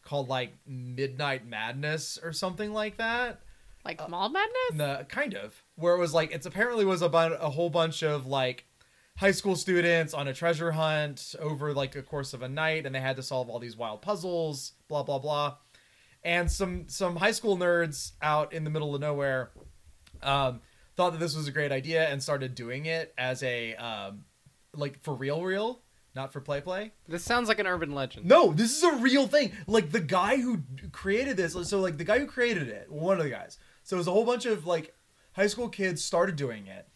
called 0.05 0.29
like 0.29 0.53
Midnight 0.65 1.45
Madness 1.45 2.17
or 2.23 2.31
something 2.31 2.71
like 2.71 2.97
that. 2.97 3.41
Like 3.83 4.01
Uh, 4.01 4.07
mall 4.07 4.29
madness? 4.29 4.53
The 4.75 5.05
kind 5.09 5.33
of 5.33 5.61
where 5.75 5.95
it 5.95 5.99
was 5.99 6.13
like 6.13 6.31
it's 6.31 6.45
apparently 6.45 6.85
was 6.85 7.01
about 7.01 7.33
a 7.41 7.49
whole 7.49 7.69
bunch 7.69 8.01
of 8.01 8.25
like 8.25 8.65
high 9.17 9.31
school 9.31 9.55
students 9.55 10.13
on 10.13 10.27
a 10.27 10.33
treasure 10.33 10.71
hunt 10.71 11.35
over 11.39 11.73
like 11.73 11.95
a 11.95 12.01
course 12.01 12.33
of 12.33 12.41
a 12.41 12.47
night, 12.47 12.85
and 12.85 12.95
they 12.95 13.01
had 13.01 13.17
to 13.17 13.23
solve 13.23 13.49
all 13.49 13.59
these 13.59 13.75
wild 13.75 14.01
puzzles. 14.01 14.73
Blah 14.87 15.03
blah 15.03 15.19
blah. 15.19 15.55
And 16.23 16.51
some 16.51 16.89
some 16.89 17.15
high 17.15 17.31
school 17.31 17.57
nerds 17.57 18.11
out 18.21 18.51
in 18.53 18.63
the 18.63 18.69
middle 18.69 18.93
of 18.95 19.01
nowhere 19.01 19.51
um, 20.21 20.61
thought 20.95 21.11
that 21.11 21.19
this 21.19 21.35
was 21.35 21.47
a 21.47 21.51
great 21.51 21.71
idea 21.71 22.07
and 22.09 22.21
started 22.21 22.55
doing 22.55 22.85
it 22.85 23.13
as 23.17 23.43
a 23.43 23.75
um, 23.75 24.25
like 24.73 25.01
for 25.03 25.13
real 25.13 25.43
real 25.43 25.81
not 26.15 26.33
for 26.33 26.41
play 26.41 26.59
play. 26.61 26.91
This 27.07 27.23
sounds 27.23 27.47
like 27.47 27.59
an 27.59 27.67
urban 27.67 27.93
legend. 27.93 28.25
no 28.25 28.51
this 28.51 28.75
is 28.75 28.83
a 28.83 28.95
real 28.97 29.27
thing. 29.27 29.51
Like 29.67 29.91
the 29.91 29.99
guy 29.99 30.37
who 30.37 30.63
created 30.91 31.37
this 31.37 31.53
so 31.69 31.79
like 31.79 31.97
the 31.97 32.03
guy 32.03 32.19
who 32.19 32.25
created 32.25 32.67
it 32.67 32.91
one 32.91 33.17
of 33.19 33.23
the 33.23 33.29
guys. 33.29 33.57
So 33.83 33.95
it 33.95 33.99
was 33.99 34.07
a 34.07 34.11
whole 34.11 34.25
bunch 34.25 34.45
of 34.45 34.65
like 34.65 34.93
high 35.33 35.47
school 35.47 35.69
kids 35.69 36.03
started 36.03 36.35
doing 36.35 36.65
it. 36.67 36.87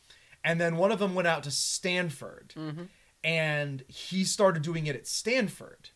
And 0.44 0.60
then 0.60 0.76
one 0.76 0.92
of 0.92 0.98
them 1.00 1.14
went 1.14 1.28
out 1.28 1.44
to 1.44 1.52
stanford. 1.52 2.54
Mhm. 2.58 2.88
and 3.24 3.84
he 3.88 4.24
started 4.24 4.64
doing 4.64 4.88
it 4.88 4.96
at 4.96 5.06
stanford 5.06 5.92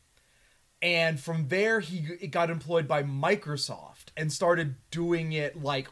and 0.86 1.20
from 1.20 1.48
there 1.48 1.80
he 1.80 2.27
got 2.27 2.51
employed 2.51 2.88
by 2.88 3.01
microsoft 3.01 4.06
and 4.15 4.32
started 4.32 4.75
doing 4.92 5.32
it 5.32 5.63
like 5.63 5.88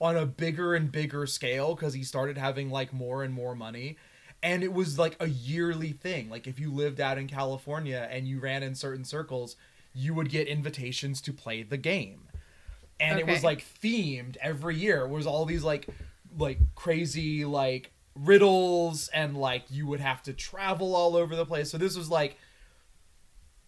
on 0.00 0.16
a 0.16 0.24
bigger 0.24 0.72
and 0.72 0.92
bigger 0.92 1.26
scale 1.26 1.74
because 1.74 1.94
he 1.94 2.04
started 2.04 2.38
having 2.38 2.70
like 2.70 2.92
more 2.92 3.24
and 3.24 3.34
more 3.34 3.56
money. 3.56 3.96
And 4.44 4.62
it 4.62 4.72
was 4.72 5.00
like 5.00 5.16
a 5.18 5.26
yearly 5.26 5.90
thing. 5.90 6.30
Like 6.30 6.46
if 6.46 6.60
you 6.60 6.70
lived 6.72 7.00
out 7.00 7.18
in 7.18 7.26
california 7.26 8.06
and 8.08 8.28
you 8.28 8.38
ran 8.38 8.62
in 8.62 8.76
certain 8.76 9.04
circles 9.04 9.56
you 9.92 10.14
would 10.14 10.28
get 10.28 10.46
invitations 10.46 11.20
to 11.22 11.32
play 11.32 11.64
the 11.64 11.78
game. 11.78 12.28
And 13.00 13.18
it 13.18 13.26
was 13.26 13.42
like 13.42 13.64
themed 13.82 14.36
every 14.40 14.76
year. 14.76 15.00
It 15.06 15.08
was 15.08 15.26
all 15.26 15.44
these 15.44 15.64
like 15.64 15.88
like 16.38 16.60
crazy 16.76 17.44
like 17.44 17.90
riddles 18.14 19.08
and 19.08 19.36
like 19.36 19.64
you 19.70 19.88
would 19.88 20.00
have 20.00 20.22
to 20.22 20.32
travel 20.32 20.94
all 20.94 21.16
over 21.16 21.34
the 21.34 21.46
place. 21.46 21.68
So 21.68 21.78
this 21.78 21.96
was 21.96 22.08
like 22.08 22.36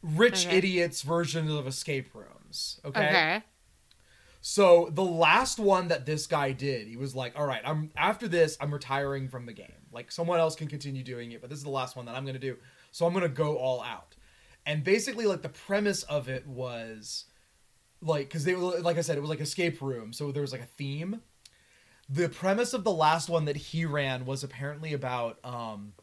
rich 0.03 0.47
Okay. 0.47 0.57
idiots 0.57 1.03
version 1.03 1.51
of 1.51 1.67
escape 1.67 2.15
rooms 2.15 2.81
okay? 2.85 3.01
Okay. 3.01 3.43
So 4.41 4.89
the 4.93 5.05
last 5.05 5.59
one 5.59 5.89
that 5.89 6.07
this 6.07 6.27
guy 6.27 6.53
did, 6.53 6.87
he 6.87 6.97
was 6.97 7.15
like, 7.15 7.39
"All 7.39 7.47
right, 7.47 7.63
I'm 7.65 7.91
after 7.97 8.29
this, 8.29 8.57
I'm 8.61 8.73
retiring 8.73 9.29
from 9.29 9.47
the 9.47 9.53
game. 9.53 9.87
Like 9.93 10.13
someone 10.13 10.39
else 10.39 10.55
can 10.55 10.69
continue 10.69 11.03
doing 11.03 11.33
it, 11.33 11.41
but 11.41 11.51
this 11.51 11.59
is 11.59 11.65
the 11.65 11.71
last 11.71 11.97
one 11.97 12.07
that 12.07 12.15
I'm 12.15 12.25
going 12.25 12.35
to 12.35 12.41
do. 12.41 12.57
So 12.93 13.05
I'm 13.07 13.13
going 13.13 13.25
to 13.25 13.29
go 13.29 13.57
all 13.59 13.83
out." 13.83 14.15
And 14.65 14.85
basically 14.85 15.27
like 15.27 15.43
the 15.43 15.49
premise 15.49 16.03
of 16.05 16.29
it 16.29 16.47
was 16.47 17.25
like 18.01 18.31
cuz 18.31 18.45
they 18.45 18.55
were 18.55 18.79
like 18.81 18.97
I 18.97 19.01
said 19.01 19.17
it 19.17 19.21
was 19.21 19.31
like 19.31 19.41
escape 19.41 19.81
room, 19.83 20.13
so 20.13 20.31
there 20.31 20.43
was 20.43 20.53
like 20.53 20.61
a 20.63 20.67
theme. 20.67 21.23
The 22.09 22.29
premise 22.29 22.73
of 22.73 22.85
the 22.85 22.93
last 22.93 23.29
one 23.29 23.45
that 23.47 23.57
he 23.57 23.85
ran 23.85 24.25
was 24.25 24.45
apparently 24.45 24.93
about 24.93 25.39
um 25.45 25.95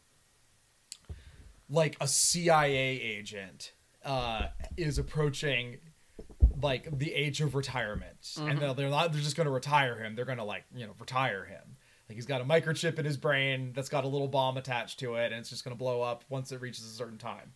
like 1.68 1.96
a 2.00 2.06
CIA 2.06 3.00
agent 3.00 3.72
uh 4.06 4.46
is 4.76 4.98
approaching 4.98 5.78
like 6.62 6.98
the 6.98 7.12
age 7.12 7.40
of 7.40 7.54
retirement. 7.54 8.34
And 8.38 8.58
they're, 8.58 8.72
they're 8.72 8.88
not 8.88 9.12
they're 9.12 9.20
just 9.20 9.36
going 9.36 9.46
to 9.46 9.50
retire 9.52 9.96
him. 9.98 10.14
They're 10.14 10.24
going 10.24 10.38
to 10.38 10.44
like 10.44 10.64
you 10.74 10.86
know 10.86 10.92
retire 10.98 11.44
him. 11.44 11.76
Like 12.08 12.16
he's 12.16 12.26
got 12.26 12.40
a 12.40 12.44
microchip 12.44 12.98
in 12.98 13.04
his 13.04 13.16
brain 13.16 13.72
that's 13.74 13.88
got 13.88 14.04
a 14.04 14.08
little 14.08 14.28
bomb 14.28 14.56
attached 14.56 15.00
to 15.00 15.16
it 15.16 15.32
and 15.32 15.34
it's 15.40 15.50
just 15.50 15.64
going 15.64 15.74
to 15.74 15.78
blow 15.78 16.02
up 16.02 16.24
once 16.28 16.52
it 16.52 16.60
reaches 16.60 16.84
a 16.84 16.90
certain 16.94 17.18
time. 17.18 17.52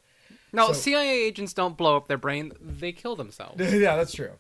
No, 0.53 0.69
So- 0.69 0.73
CIA 0.75 1.25
agents 1.25 1.53
don't 1.53 1.77
blow 1.77 1.97
up 1.97 2.09
their 2.09 2.19
brain; 2.19 2.53
they 2.61 2.93
kill 2.93 3.15
themselves. 3.17 3.55
yeah 3.73 3.97
that's 3.97 4.13
true. 4.13 4.33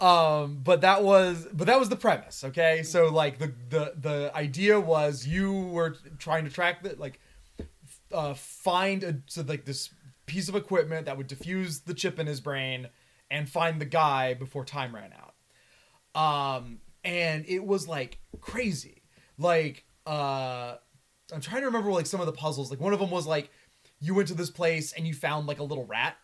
Um 0.00 0.60
but 0.62 0.80
that 0.82 1.02
was 1.02 1.46
but 1.52 1.66
that 1.66 1.78
was 1.78 1.88
the 1.88 1.96
premise 1.96 2.44
okay? 2.44 2.82
So 2.82 3.08
like 3.10 3.38
the 3.38 3.52
the 3.68 3.94
the 4.00 4.32
idea 4.34 4.78
was 4.80 5.26
you 5.26 5.52
were 5.52 5.96
trying 6.18 6.44
to 6.44 6.50
track 6.50 6.82
the 6.82 6.94
like 6.96 7.20
uh 8.12 8.34
find 8.34 9.02
a 9.04 9.18
so 9.26 9.42
like 9.42 9.64
this 9.64 9.90
piece 10.30 10.48
of 10.48 10.54
equipment 10.54 11.06
that 11.06 11.18
would 11.18 11.26
diffuse 11.26 11.80
the 11.80 11.92
chip 11.92 12.20
in 12.20 12.26
his 12.28 12.40
brain 12.40 12.88
and 13.30 13.48
find 13.48 13.80
the 13.80 13.84
guy 13.84 14.34
before 14.34 14.64
time 14.64 14.94
ran 14.94 15.12
out. 15.12 15.34
Um 16.20 16.78
and 17.04 17.44
it 17.48 17.64
was 17.64 17.88
like 17.88 18.18
crazy. 18.40 19.02
Like 19.36 19.84
uh 20.06 20.76
i'm 21.32 21.40
trying 21.40 21.60
to 21.60 21.66
remember 21.66 21.90
like 21.92 22.06
some 22.06 22.20
of 22.20 22.26
the 22.26 22.32
puzzles. 22.32 22.70
Like 22.70 22.80
one 22.80 22.92
of 22.92 23.00
them 23.00 23.10
was 23.10 23.26
like 23.26 23.50
you 24.00 24.14
went 24.14 24.28
to 24.28 24.34
this 24.34 24.50
place 24.50 24.92
and 24.92 25.06
you 25.06 25.14
found 25.14 25.46
like 25.46 25.58
a 25.58 25.64
little 25.64 25.84
rat. 25.86 26.16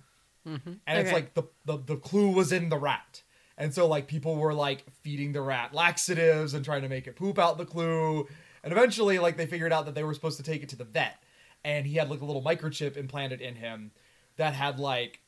Mm-hmm. 0.47 0.75
and 0.87 0.99
it's 1.01 1.11
like 1.11 1.35
the, 1.35 1.43
the 1.65 1.77
the 1.79 1.97
clue 1.97 2.31
was 2.31 2.53
in 2.53 2.69
the 2.69 2.79
rat. 2.79 3.23
And 3.59 3.75
so 3.75 3.89
like 3.89 4.07
people 4.07 4.37
were 4.37 4.55
like 4.55 4.85
feeding 5.03 5.33
the 5.33 5.41
rat 5.41 5.75
laxatives 5.75 6.55
and 6.55 6.65
trying 6.65 6.83
to 6.83 6.89
make 6.89 7.09
it 7.09 7.17
poop 7.17 7.39
out 7.39 7.59
the 7.59 7.65
clue. 7.65 8.29
And 8.63 8.73
eventually 8.73 9.19
like 9.19 9.37
they 9.37 9.47
figured 9.47 9.73
out 9.73 9.87
that 9.87 9.97
they 9.97 10.05
were 10.05 10.15
supposed 10.15 10.37
to 10.37 10.45
take 10.45 10.63
it 10.63 10.69
to 10.69 10.77
the 10.77 10.85
vet 10.85 11.21
and 11.67 11.85
he 11.85 11.97
had 11.97 12.09
like 12.09 12.21
a 12.21 12.25
little 12.25 12.43
microchip 12.43 12.97
implanted 12.97 13.41
in 13.41 13.57
him 13.57 13.91
that 14.37 14.55
had 14.55 14.79
like 14.79 15.19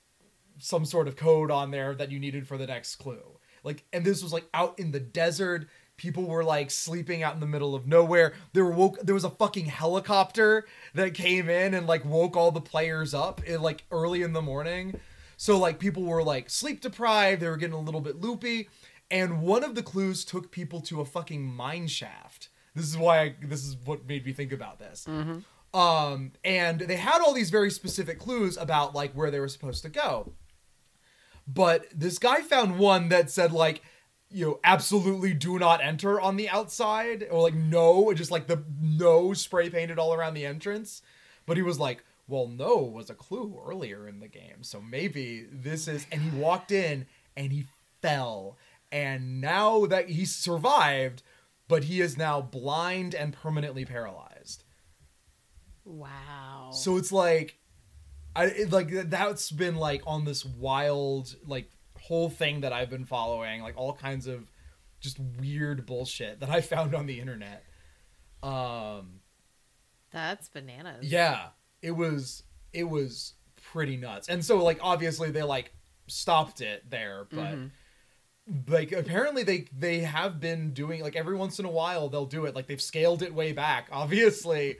some 0.59 0.85
sort 0.85 1.09
of 1.09 1.17
code 1.17 1.51
on 1.51 1.73
there 1.73 1.95
that 1.97 2.13
you 2.13 2.19
needed 2.21 2.47
for 2.47 2.57
the 2.57 2.67
next 2.67 2.97
clue. 2.97 3.39
Like 3.65 3.85
and 3.93 4.05
this 4.05 4.23
was 4.23 4.33
like 4.33 4.49
out 4.55 4.79
in 4.79 4.93
the 4.93 5.01
desert. 5.01 5.67
People 5.97 6.27
were 6.27 6.45
like 6.45 6.71
sleeping 6.71 7.25
out 7.25 7.35
in 7.35 7.41
the 7.41 7.47
middle 7.47 7.75
of 7.75 7.89
nowhere. 7.89 8.35
There 8.53 8.65
were 8.65 8.71
woke 8.71 9.01
there 9.03 9.17
was 9.17 9.25
a 9.25 9.31
fucking 9.31 9.67
helicopter 9.67 10.67
that 10.95 11.13
came 11.13 11.51
in 11.51 11.75
and 11.75 11.89
like 11.89 12.05
woke 12.05 12.37
all 12.37 12.53
the 12.53 12.61
players 12.61 13.13
up 13.15 13.43
in 13.43 13.61
like 13.61 13.85
early 13.91 14.23
in 14.23 14.33
the 14.33 14.41
morning. 14.41 15.01
So 15.37 15.59
like 15.59 15.81
people 15.81 16.05
were 16.05 16.23
like 16.23 16.51
sleep 16.51 16.81
deprived. 16.81 17.43
They 17.43 17.49
were 17.49 17.57
getting 17.57 17.75
a 17.75 17.81
little 17.81 18.01
bit 18.01 18.21
loopy. 18.21 18.69
And 19.11 19.43
one 19.43 19.65
of 19.65 19.75
the 19.75 19.83
clues 19.83 20.25
took 20.25 20.53
people 20.53 20.81
to 20.83 21.01
a 21.01 21.05
fucking 21.05 21.43
mine 21.43 21.89
shaft. 21.89 22.49
This 22.75 22.87
is 22.87 22.97
why 22.97 23.21
I, 23.21 23.35
this 23.43 23.65
is 23.65 23.77
what 23.85 24.07
made 24.07 24.25
me 24.25 24.33
think 24.33 24.53
about 24.53 24.79
this 24.79 25.05
mm-hmm. 25.09 25.39
Um 25.75 26.33
and 26.45 26.81
they 26.81 26.97
had 26.97 27.21
all 27.21 27.35
these 27.35 27.51
very 27.51 27.71
specific 27.71 28.19
clues 28.19 28.57
about 28.57 28.95
like 28.95 29.13
where 29.13 29.31
they 29.31 29.41
were 29.41 29.49
supposed 29.49 29.83
to 29.83 29.89
go. 29.89 30.33
But 31.47 31.87
this 31.95 32.19
guy 32.19 32.41
found 32.41 32.79
one 32.79 33.09
that 33.09 33.31
said 33.31 33.53
like 33.53 33.83
you 34.31 34.47
know 34.47 34.61
absolutely 34.65 35.35
do 35.35 35.59
not 35.59 35.83
enter 35.83 36.21
on 36.21 36.37
the 36.37 36.49
outside 36.49 37.27
or 37.31 37.43
like 37.43 37.55
no 37.55 38.13
just 38.15 38.31
like 38.31 38.47
the 38.47 38.63
no 38.81 39.33
spray 39.35 39.69
painted 39.71 39.99
all 39.99 40.15
around 40.15 40.35
the 40.35 40.47
entrance. 40.47 41.03
But 41.47 41.57
he 41.57 41.63
was 41.63 41.79
like 41.79 42.03
well 42.27 42.49
no 42.49 42.77
was 42.77 43.11
a 43.11 43.15
clue 43.15 43.61
earlier 43.67 44.07
in 44.09 44.21
the 44.21 44.29
game 44.29 44.63
so 44.63 44.81
maybe 44.81 45.47
this 45.51 45.89
is 45.89 46.07
and 46.13 46.21
he 46.23 46.39
walked 46.39 46.73
in 46.73 47.07
and 47.37 47.53
he 47.53 47.67
fell. 48.01 48.57
And 48.91 49.43
now 49.43 49.85
that 49.85 50.09
he 50.09 50.25
survived 50.25 51.23
but 51.69 51.85
he 51.85 52.01
is 52.01 52.17
now 52.17 52.41
blind 52.41 53.15
and 53.15 53.35
permanently 53.35 53.85
paralyzed 53.85 54.65
Wow. 55.89 56.71
so 56.73 56.97
it's 56.99 57.11
like, 57.11 57.57
I 58.37 58.45
it, 58.45 58.71
like 58.71 58.91
that's 59.09 59.51
been 59.51 59.77
like 59.77 60.03
on 60.07 60.25
this 60.25 60.45
wild 60.45 61.35
like 61.47 61.71
whole 62.01 62.29
thing 62.31 62.61
that 62.61 62.73
I've 62.73 62.91
been 62.91 63.05
following, 63.07 63.63
like 63.63 63.77
all 63.77 63.95
kinds 63.95 64.27
of 64.27 64.51
just 65.01 65.19
weird 65.41 65.87
bullshit 65.87 66.41
that 66.41 66.51
I 66.51 66.61
found 66.61 66.95
on 66.95 67.07
the 67.07 67.21
internet. 67.21 67.65
Um, 68.43 69.21
That's 70.13 70.49
bananas. 70.49 71.05
yeah, 71.11 71.49
it 71.83 71.93
was 71.93 72.43
it 72.73 72.85
was 72.85 73.33
pretty 73.73 73.97
nuts, 73.97 74.29
and 74.29 74.45
so 74.45 74.63
like 74.63 74.79
obviously 74.83 75.31
they 75.31 75.43
like 75.43 75.73
stopped 76.07 76.61
it 76.61 76.89
there, 76.91 77.27
but. 77.31 77.55
Mhm. 77.55 77.71
Like 78.67 78.93
apparently 78.93 79.43
they 79.43 79.67
they 79.77 79.99
have 79.99 80.41
been 80.41 80.73
doing 80.73 81.03
like 81.03 81.17
every 81.17 81.37
once 81.37 81.59
in 81.59 81.67
a 81.67 81.71
while 81.71 82.09
they'll 82.09 82.25
do 82.25 82.47
it 82.47 82.55
like 82.55 82.67
they've 82.67 82.81
scaled 82.81 83.21
it 83.23 83.35
way 83.35 83.53
back 83.53 83.89
obviously 83.93 84.79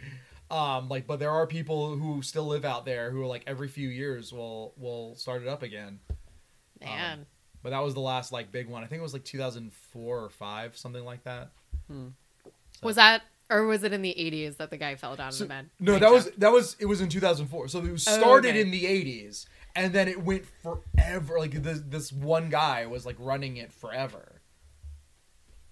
um 0.51 0.89
like 0.89 1.07
but 1.07 1.19
there 1.19 1.31
are 1.31 1.47
people 1.47 1.97
who 1.97 2.23
still 2.23 2.47
live 2.47 2.65
out 2.65 2.85
there 2.87 3.11
who 3.11 3.23
are 3.23 3.27
like 3.27 3.43
every 3.47 3.69
few 3.69 3.89
years 3.89 4.33
will 4.33 4.73
will 4.77 5.15
start 5.17 5.43
it 5.43 5.49
up 5.49 5.63
again. 5.63 6.01
Man. 6.81 7.27
but 7.63 7.71
that 7.71 7.81
was 7.81 7.95
the 7.95 8.01
last 8.01 8.33
like 8.33 8.51
big 8.53 8.69
one. 8.69 8.83
I 8.83 8.87
think 8.87 9.01
it 9.01 9.03
was 9.03 9.13
like 9.13 9.25
2004 9.25 10.19
or 10.25 10.29
5 10.31 10.77
something 10.77 11.05
like 11.05 11.25
that. 11.25 11.51
Was 12.83 12.97
that 12.97 13.23
or 13.51 13.65
was 13.65 13.83
it 13.83 13.93
in 13.93 14.03
the 14.03 14.15
80s 14.19 14.59
that 14.59 14.71
the 14.71 14.77
guy 14.77 14.95
fell 14.95 15.17
down 15.17 15.33
So- 15.33 15.45
in 15.45 15.49
the 15.49 15.55
bed? 15.55 15.71
no 15.81 15.99
that 15.99 16.11
was 16.11 16.31
that 16.39 16.53
was 16.53 16.77
it 16.79 16.87
was 16.87 17.01
in 17.01 17.09
2004 17.09 17.69
so 17.69 17.79
it 17.85 17.91
was 17.93 18.07
Oh, 18.09 18.19
started 18.19 18.51
okay. 18.51 18.61
in 18.61 18.71
the 18.71 18.85
80s 18.85 19.47
and 19.75 19.93
then 19.93 20.09
it 20.09 20.23
went 20.23 20.45
forever. 20.63 21.39
Like 21.39 21.63
this 21.63 21.81
this 21.87 22.13
one 22.13 22.49
guy 22.49 22.87
was 22.87 23.05
like 23.05 23.17
running 23.19 23.57
it 23.59 23.73
forever. 23.73 24.41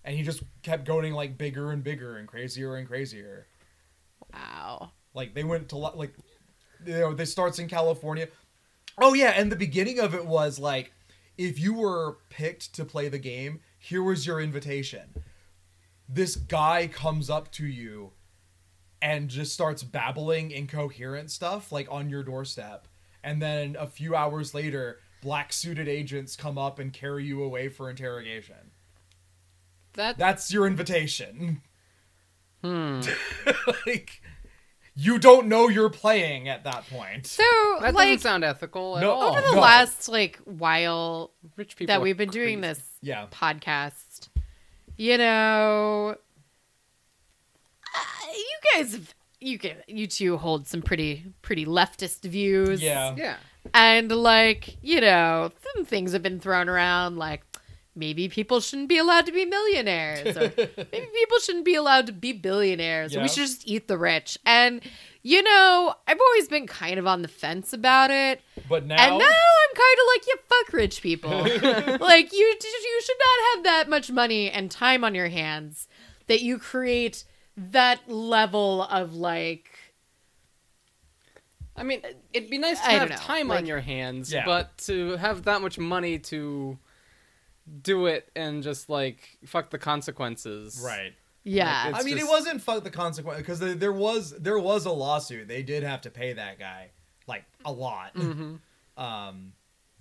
And 0.05 0.17
he 0.17 0.23
just 0.23 0.43
kept 0.63 0.85
going 0.85 1.13
like 1.15 1.37
bigger 1.37 1.71
and 1.73 1.83
bigger 1.83 2.17
and 2.17 2.29
crazier 2.29 2.77
and 2.77 2.87
crazier 2.87 3.47
Wow. 4.33 4.93
Like 5.15 5.35
they 5.35 5.45
went 5.45 5.69
to 5.71 5.77
like 5.77 6.15
you 6.85 6.93
know, 6.93 7.15
this 7.15 7.33
starts 7.33 7.59
in 7.59 7.69
California. 7.69 8.29
Oh 8.99 9.15
yeah, 9.15 9.33
and 9.37 9.51
the 9.51 9.57
beginning 9.57 9.99
of 9.99 10.15
it 10.15 10.27
was 10.27 10.59
like 10.59 10.93
if 11.37 11.59
you 11.59 11.75
were 11.75 12.19
picked 12.31 12.75
to 12.75 12.85
play 12.85 13.09
the 13.09 13.19
game, 13.19 13.61
here 13.79 14.03
was 14.03 14.27
your 14.27 14.41
invitation. 14.41 15.23
This 16.09 16.37
guy 16.37 16.87
comes 16.87 17.29
up 17.29 17.51
to 17.53 17.67
you 17.67 18.13
and 19.03 19.29
just 19.29 19.53
starts 19.53 19.83
babbling 19.83 20.51
incoherent 20.51 21.31
stuff 21.31 21.71
like 21.73 21.89
on 21.91 22.09
your 22.09 22.23
doorstep. 22.23 22.89
And 23.23 23.43
then 23.43 23.77
a 23.79 23.87
few 23.87 24.15
hours 24.15 24.55
later, 24.55 25.01
black 25.21 25.53
suited 25.53 25.89
agents 25.89 26.37
come 26.37 26.57
up 26.57 26.79
and 26.79 26.93
carry 26.93 27.25
you 27.25 27.43
away 27.43 27.69
for 27.69 27.91
interrogation. 27.91 28.71
That 29.95 30.19
That's 30.19 30.53
your 30.53 30.67
invitation. 30.67 31.63
hmm. 32.63 33.01
like 33.87 34.21
you 34.99 35.19
don't 35.19 35.47
know 35.47 35.69
you're 35.69 35.91
playing 35.91 36.49
at 36.49 36.65
that 36.65 36.89
point. 36.89 37.27
So, 37.27 37.43
That 37.83 37.95
like, 37.95 38.07
doesn't 38.09 38.21
sound 38.21 38.45
ethical 38.45 38.97
at 38.97 39.03
No, 39.03 39.11
all. 39.11 39.23
over 39.33 39.41
the 39.43 39.53
no. 39.55 39.61
last 39.61 40.09
like 40.09 40.39
while 40.45 41.33
Rich 41.57 41.77
people 41.77 41.93
that 41.93 42.01
we've 42.01 42.17
been 42.17 42.31
doing 42.31 42.63
this 42.63 42.81
Yeah. 43.03 43.27
podcast, 43.31 44.29
you 44.97 45.19
know, 45.19 46.17
uh, 47.95 48.33
you 48.33 48.59
guys, 48.75 48.99
you 49.41 49.59
can, 49.59 49.77
you 49.87 50.07
two 50.07 50.37
hold 50.39 50.67
some 50.67 50.83
pretty, 50.83 51.33
pretty 51.43 51.67
leftist 51.67 52.23
views. 52.23 52.83
Yeah. 52.83 53.15
Yeah. 53.17 53.37
and 53.75 54.11
like 54.11 54.77
you 54.83 55.01
know, 55.01 55.51
some 55.75 55.85
things 55.85 56.13
have 56.13 56.23
been 56.23 56.41
thrown 56.41 56.69
around, 56.69 57.17
like 57.19 57.46
maybe 57.97 58.29
people 58.29 58.61
shouldn't 58.61 58.89
be 58.89 58.99
allowed 58.99 59.27
to 59.27 59.33
be 59.33 59.45
millionaires, 59.45 60.37
or 60.37 60.41
maybe 60.57 61.07
people 61.15 61.39
shouldn't 61.41 61.65
be 61.65 61.75
allowed 61.75 62.07
to 62.07 62.13
be 62.13 62.33
billionaires. 62.33 63.15
Yeah. 63.15 63.23
We 63.23 63.29
should 63.29 63.47
just 63.47 63.67
eat 63.67 63.89
the 63.89 63.99
rich. 63.99 64.39
And 64.45 64.81
you 65.23 65.43
know, 65.43 65.95
I've 66.07 66.21
always 66.21 66.47
been 66.47 66.69
kind 66.69 67.01
of 67.01 67.07
on 67.09 67.23
the 67.23 67.29
fence 67.29 67.73
about 67.73 68.13
it. 68.13 68.41
But 68.69 68.87
now, 68.87 68.95
And 68.95 69.19
now 69.19 69.25
I'm 69.25 69.75
kind 69.75 69.99
of 69.99 70.07
like, 70.15 70.27
yeah, 70.29 70.41
fuck 70.49 70.73
rich 70.73 71.03
people. 71.03 71.31
like 72.07 72.33
you, 72.33 72.39
you 72.63 73.03
should 73.03 73.17
not 73.19 73.55
have 73.57 73.65
that 73.65 73.89
much 73.89 74.11
money 74.13 74.51
and 74.51 74.71
time 74.71 75.03
on 75.03 75.17
your 75.17 75.27
hands 75.29 75.89
that 76.29 76.43
you 76.43 76.59
create 76.59 77.25
that 77.57 78.09
level 78.09 78.83
of 78.85 79.15
like. 79.15 79.69
I 81.79 81.83
mean, 81.83 82.03
it'd 82.33 82.49
be 82.49 82.59
nice 82.59 82.81
to 82.81 82.87
I 82.89 82.93
have 82.93 83.21
time 83.21 83.49
like- 83.49 83.59
on 83.59 83.67
your 83.67 83.81
hands, 83.81 84.33
Yeah. 84.33 84.45
but 84.47 84.79
to 84.87 85.17
have 85.17 85.43
that 85.45 85.61
much 85.61 85.79
money 85.79 86.19
to 86.21 86.79
do 87.83 88.07
it 88.07 88.31
and 88.37 88.63
just 88.63 88.89
like 88.89 89.39
fuck 89.47 89.71
the 89.71 89.79
consequences. 89.79 90.81
right. 90.85 91.13
Yeah, 91.49 91.91
Like, 91.93 92.03
I 92.03 92.05
mean, 92.05 92.17
just- 92.17 92.27
it 92.27 92.31
wasn't 92.31 92.61
fuck 92.61 92.83
the 92.83 92.91
consequence 92.91 93.39
because 93.39 93.61
there 93.61 93.93
was 93.93 94.33
there 94.33 94.59
was 94.59 94.85
a 94.85 94.91
lawsuit. 94.91 95.47
They 95.47 95.63
did 95.63 95.85
have 95.85 96.01
to 96.03 96.11
pay 96.11 96.33
that 96.33 96.59
guy 96.59 96.91
like 97.29 97.45
a 97.65 97.71
lot. 97.73 98.11
hmm 98.17 98.57
Um, 98.97 99.53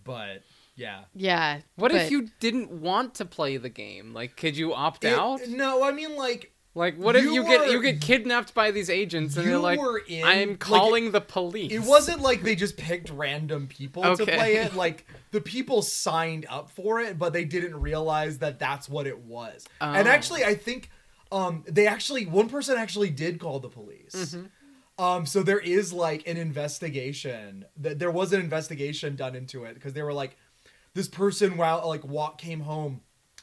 but 0.04 0.42
yeah. 0.76 1.02
yeah. 1.14 1.60
What 1.76 1.92
but- 1.92 2.02
if 2.02 2.12
you 2.12 2.30
didn't 2.40 2.72
want 2.72 3.16
to 3.16 3.26
play 3.26 3.58
the 3.58 3.70
game? 3.70 4.14
Like, 4.14 4.36
could 4.38 4.56
you 4.58 4.74
opt 4.74 5.04
It- 5.04 5.14
out? 5.14 5.42
no, 5.48 5.84
I 5.84 5.92
mean 5.92 6.16
like 6.16 6.52
Like, 6.78 6.98
what 6.98 7.16
if 7.16 7.24
you 7.24 7.34
you 7.36 7.44
get 7.46 7.72
you 7.72 7.82
get 7.82 8.02
kidnapped 8.02 8.54
by 8.54 8.72
these 8.72 8.90
agents 8.90 9.38
and 9.38 9.48
they're 9.48 9.58
like, 9.58 9.80
in. 10.10 10.26
"I'm 10.26 10.50
like, 10.50 10.60
calling 10.60 11.12
the 11.12 11.22
police." 11.22 11.72
It 11.72 11.80
wasn't 11.80 12.20
like 12.20 12.44
they 12.44 12.54
just 12.54 12.76
picked 12.76 13.10
random 13.10 13.68
people 13.68 14.04
to 14.04 14.26
play 14.26 14.58
it. 14.58 14.74
Like 14.86 15.08
the 15.32 15.40
people 15.40 15.82
signed 15.82 16.46
up 16.50 16.70
for 16.70 17.00
it, 17.00 17.18
but 17.18 17.32
they 17.32 17.46
didn't 17.46 17.80
realize 17.80 18.40
that 18.40 18.60
that's 18.60 18.90
what 18.90 19.08
it 19.08 19.20
was. 19.20 19.66
And 19.80 20.06
Oh. 20.06 20.12
actually, 20.12 20.44
I 20.44 20.54
think 20.56 20.90
um, 21.32 21.64
they 21.66 21.88
actually 21.88 22.26
one 22.26 22.50
person 22.50 22.78
actually 22.78 23.10
did 23.10 23.40
call 23.40 23.60
the 23.60 23.70
police. 23.70 24.14
Mm-hmm. 24.36 25.04
Um, 25.04 25.26
so 25.26 25.44
there 25.44 25.60
is 25.60 25.94
like 25.94 26.28
an 26.28 26.36
investigation. 26.36 27.66
That 27.78 28.00
there 28.00 28.12
was 28.12 28.34
an 28.34 28.42
investigation 28.42 29.16
done 29.16 29.34
into 29.34 29.64
it 29.64 29.76
because 29.76 29.94
they 29.94 30.04
were 30.04 30.14
like, 30.14 30.36
this 30.94 31.08
person 31.08 31.56
while 31.56 31.88
like 31.88 32.04
walk 32.04 32.38
came 32.38 32.60
home. 32.60 33.00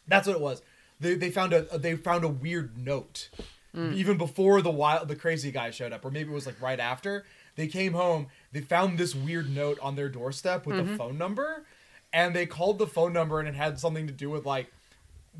That's 0.07 0.27
what 0.27 0.37
it 0.37 0.43
was. 0.43 0.61
They, 1.03 1.15
they 1.15 1.31
found 1.31 1.53
a 1.53 1.63
they 1.79 1.95
found 1.97 2.25
a 2.25 2.29
weird 2.29 2.79
note 2.79 3.29
Mm. 3.75 3.95
even 3.95 4.19
before 4.19 4.61
the 4.61 4.71
wild 4.71 5.09
the 5.09 5.17
crazy 5.17 5.51
guy 5.51 5.71
showed 5.71 5.95
up 5.95 6.05
or 6.05 6.11
maybe 6.11 6.31
it 6.31 6.35
was 6.35 6.45
like 6.45 6.61
right 6.61 6.79
after 6.79 7.25
they 7.57 7.67
came 7.67 7.95
home 7.95 8.27
they 8.53 8.61
found 8.61 8.99
this 8.99 9.15
weird 9.15 9.49
note 9.49 9.79
on 9.81 9.97
their 9.97 10.11
doorstep 10.11 10.67
with 10.67 10.77
Mm-hmm. 10.77 10.93
a 10.93 10.97
phone 10.99 11.17
number 11.17 11.65
and 12.13 12.37
they 12.37 12.45
called 12.45 12.79
the 12.79 12.87
phone 12.87 13.15
number 13.15 13.41
and 13.41 13.49
it 13.49 13.55
had 13.55 13.81
something 13.81 14.07
to 14.07 14.13
do 14.13 14.29
with 14.29 14.45
like 14.45 14.71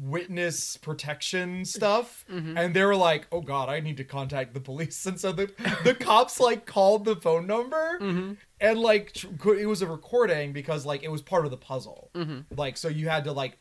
witness 0.01 0.79
protection 0.79 1.65
stuff 1.67 2.25
Mm-hmm. 2.33 2.57
and 2.57 2.73
they 2.75 2.83
were 2.83 2.97
like 2.97 3.27
oh 3.31 3.43
god 3.43 3.69
i 3.69 3.81
need 3.81 3.99
to 3.99 4.05
contact 4.05 4.55
the 4.55 4.61
police 4.61 5.05
and 5.11 5.21
so 5.21 5.33
the 5.33 5.51
the 5.85 5.95
cops 5.95 6.41
like 6.41 6.65
called 6.65 7.05
the 7.05 7.17
phone 7.17 7.47
number 7.47 7.99
Mm-hmm. 8.01 8.33
and 8.63 8.79
like 8.79 9.23
it 9.25 9.67
was 9.67 9.83
a 9.83 9.87
recording 9.87 10.55
because 10.55 10.87
like 10.87 11.03
it 11.03 11.11
was 11.11 11.21
part 11.21 11.45
of 11.45 11.51
the 11.51 11.59
puzzle 11.59 12.09
Mm-hmm. 12.15 12.55
like 12.57 12.79
so 12.79 12.89
you 12.89 13.11
had 13.11 13.25
to 13.25 13.33
like 13.33 13.59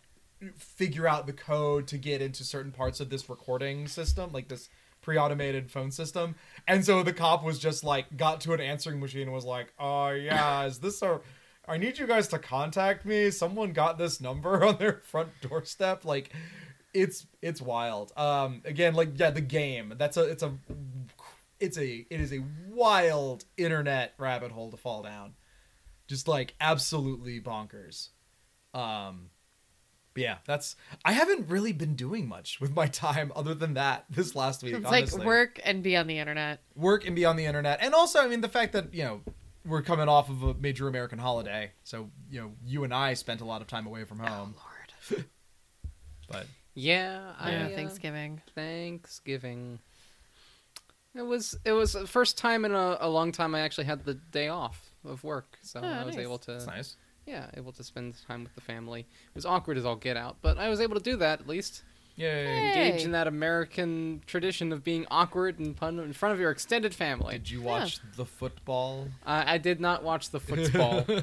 figure 0.58 1.08
out 1.08 1.28
the 1.28 1.34
code 1.34 1.88
to 1.88 1.98
get 1.98 2.22
into 2.22 2.44
certain 2.44 2.72
parts 2.72 3.00
of 3.00 3.10
this 3.10 3.30
recording 3.30 3.88
system 3.88 4.32
like 4.32 4.48
this 4.48 4.70
pre-automated 5.02 5.72
phone 5.72 5.92
system. 5.92 6.36
And 6.68 6.86
so 6.86 7.04
the 7.04 7.14
cop 7.14 7.44
was 7.44 7.60
just 7.60 7.84
like 7.84 8.16
got 8.16 8.42
to 8.42 8.54
an 8.54 8.62
answering 8.62 9.00
machine 9.00 9.24
and 9.24 9.34
was 9.34 9.46
like 9.46 9.74
oh 9.80 10.10
yeah 10.10 10.66
is 10.66 10.80
this 10.80 11.02
a 11.02 11.20
i 11.68 11.78
need 11.78 11.98
you 12.00 12.08
guys 12.08 12.28
to 12.30 12.40
contact 12.40 13.06
me. 13.06 13.32
Someone 13.32 13.74
got 13.74 13.98
this 13.98 14.22
number 14.22 14.64
on 14.66 14.78
their 14.78 15.02
front 15.06 15.30
doorstep. 15.42 16.06
Like 16.06 16.34
it's 16.94 17.26
it's 17.42 17.62
wild. 17.62 18.12
Um 18.18 18.62
again 18.66 18.94
like 18.94 19.18
yeah 19.18 19.32
the 19.32 19.42
game 19.42 19.94
that's 19.98 20.18
a 20.18 20.24
it's 20.24 20.44
a 20.44 20.54
it's 21.60 21.78
a 21.78 22.06
it 22.10 22.22
is 22.22 22.34
a 22.34 22.44
wild 22.70 23.46
internet 23.58 24.14
rabbit 24.18 24.52
hole 24.52 24.72
to 24.72 24.78
fall 24.78 25.02
down. 25.02 25.34
Just 26.08 26.28
like 26.28 26.54
absolutely 26.60 27.42
bonkers. 27.42 28.10
Um 28.74 29.31
but 30.14 30.24
yeah 30.24 30.38
that's 30.46 30.76
i 31.06 31.12
haven't 31.14 31.48
really 31.50 31.72
been 31.74 31.96
doing 31.96 32.28
much 32.28 32.60
with 32.62 32.76
my 32.76 32.88
time 33.06 33.32
other 33.36 33.54
than 33.54 33.74
that 33.76 34.06
this 34.10 34.36
last 34.36 34.64
week 34.64 34.74
It's 34.76 34.86
honestly. 34.86 35.20
like 35.20 35.28
work 35.28 35.60
and 35.64 35.82
be 35.84 35.96
on 35.98 36.08
the 36.08 36.18
internet. 36.20 36.62
work 36.76 37.06
and 37.06 37.16
be 37.16 37.26
on 37.26 37.36
the 37.38 37.46
internet 37.46 37.80
and 37.82 37.94
also 37.94 38.20
i 38.20 38.28
mean 38.28 38.42
the 38.42 38.50
fact 38.50 38.74
that 38.74 38.94
you 38.94 39.04
know 39.04 39.22
we're 39.66 39.82
coming 39.84 40.08
off 40.10 40.30
of 40.30 40.42
a 40.44 40.54
major 40.56 40.88
american 40.88 41.20
holiday 41.20 41.72
so 41.84 42.10
you 42.30 42.42
know 42.42 42.52
you 42.66 42.84
and 42.84 42.94
i 42.94 43.14
spent 43.14 43.42
a 43.42 43.46
lot 43.46 43.62
of 43.62 43.68
time 43.68 43.86
away 43.88 44.04
from 44.04 44.20
home 44.20 44.56
Oh 44.58 44.62
Lord. 45.14 45.26
but 46.30 46.46
Yeah, 46.74 47.34
I, 47.40 47.52
Yeah, 47.52 47.66
uh, 47.66 47.70
Thanksgiving. 47.76 48.42
Thanksgiving. 48.56 49.80
It 51.14 51.24
was 51.24 51.58
it 51.66 51.74
was 51.74 51.92
the 51.94 52.08
first 52.08 52.38
time 52.38 52.64
in 52.64 52.72
a, 52.74 52.98
a 53.02 53.10
long 53.10 53.32
time 53.34 53.54
I 53.54 53.60
actually 53.62 53.84
had 53.86 54.06
the 54.06 54.14
day 54.14 54.48
off 54.48 54.92
of 55.04 55.24
work, 55.26 55.58
so 55.62 55.82
Oh, 55.84 55.88
I 55.88 56.06
was 56.06 56.16
nice. 56.16 56.24
able 56.24 56.38
to 56.40 56.52
that's 56.54 56.68
nice 56.68 56.96
yeah 57.32 57.48
able 57.56 57.72
to 57.72 57.84
spend 57.84 58.16
time 58.28 58.44
with 58.44 58.54
the 58.56 58.62
family. 58.62 59.02
It 59.02 59.36
was 59.36 59.46
awkward 59.46 59.78
as 59.78 59.86
all 59.86 59.96
get 59.96 60.18
out, 60.18 60.38
but 60.42 60.58
I 60.58 60.70
was 60.70 60.80
able 60.80 60.96
to 60.96 61.02
do 61.02 61.16
that 61.18 61.40
at 61.40 61.48
least. 61.48 61.84
yay 62.18 62.46
Hey. 62.46 62.88
Engage 62.90 63.06
in 63.06 63.12
that 63.14 63.28
American 63.28 64.22
tradition 64.28 64.72
of 64.72 64.84
being 64.84 65.06
awkward 65.10 65.58
and 65.60 65.76
pun 65.76 65.98
in 66.00 66.14
front 66.14 66.34
of 66.34 66.40
your 66.40 66.52
extended 66.52 66.94
family. 66.94 67.36
did 67.36 67.50
you 67.50 67.62
watch 67.62 68.00
the 68.18 68.26
football 68.26 69.08
I, 69.26 69.56
I 69.56 69.58
did 69.58 69.80
not 69.80 70.04
watch 70.04 70.30
the 70.30 70.40
football. 70.40 71.06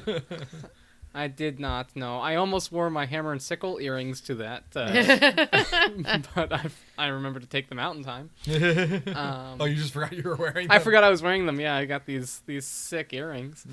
I 1.13 1.27
did 1.27 1.59
not. 1.59 1.95
No, 1.95 2.19
I 2.19 2.35
almost 2.35 2.71
wore 2.71 2.89
my 2.91 3.07
hammer 3.07 3.31
and 3.31 3.41
sickle 3.41 3.79
earrings 3.79 4.21
to 4.21 4.35
that, 4.35 4.63
uh, 4.75 4.91
but 6.35 6.53
I 6.53 6.69
I 6.99 7.07
remember 7.07 7.39
to 7.39 7.47
take 7.47 7.67
them 7.67 7.79
out 7.79 7.95
in 7.95 8.03
time. 8.03 8.29
Um, 8.47 9.57
oh 9.59 9.65
you 9.65 9.75
just 9.75 9.93
forgot 9.93 10.13
you 10.13 10.21
were 10.23 10.35
wearing 10.35 10.67
them? 10.67 10.71
I 10.71 10.77
forgot 10.79 11.03
I 11.03 11.09
was 11.09 11.23
wearing 11.23 11.47
them. 11.47 11.59
Yeah, 11.59 11.75
I 11.75 11.85
got 11.85 12.05
these 12.05 12.41
these 12.45 12.65
sick 12.65 13.11
earrings. 13.11 13.65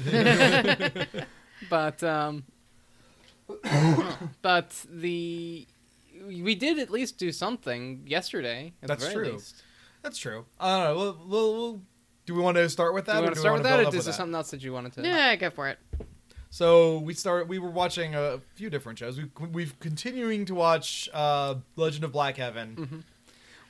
But 1.68 2.02
um, 2.02 2.44
but 4.42 4.84
the 4.90 5.66
we 6.26 6.54
did 6.54 6.78
at 6.78 6.90
least 6.90 7.18
do 7.18 7.32
something 7.32 8.02
yesterday. 8.06 8.72
At 8.82 8.88
That's 8.88 9.04
the 9.04 9.10
very 9.10 9.26
true. 9.26 9.34
Least. 9.34 9.62
That's 10.02 10.18
true. 10.18 10.44
I 10.58 10.76
don't 10.76 10.84
know. 10.84 10.96
We'll, 10.96 11.18
we'll, 11.26 11.52
we'll, 11.52 11.80
do 12.26 12.34
we 12.34 12.40
want 12.40 12.56
to 12.56 12.68
start 12.68 12.94
with 12.94 13.06
that? 13.06 13.12
Do 13.12 13.18
you 13.18 13.22
or 13.22 13.26
want 13.26 13.34
to 13.34 13.40
start 13.40 13.52
with 13.54 13.64
wanna 13.64 13.76
that, 13.76 13.82
build 13.82 13.94
or 13.94 13.98
is 13.98 14.04
there 14.04 14.14
something 14.14 14.34
else 14.34 14.50
that 14.50 14.62
you 14.62 14.72
wanted 14.72 14.92
to? 14.94 15.02
Yeah, 15.02 15.36
go 15.36 15.50
for 15.50 15.68
it. 15.68 15.78
So 16.50 16.98
we 16.98 17.14
start. 17.14 17.48
We 17.48 17.58
were 17.58 17.70
watching 17.70 18.14
a 18.14 18.40
few 18.54 18.70
different 18.70 18.98
shows. 18.98 19.18
We 19.18 19.30
we've 19.52 19.78
continuing 19.78 20.44
to 20.46 20.54
watch 20.54 21.08
uh, 21.12 21.56
Legend 21.76 22.04
of 22.04 22.12
Black 22.12 22.36
Heaven. 22.36 22.74
That 22.76 23.02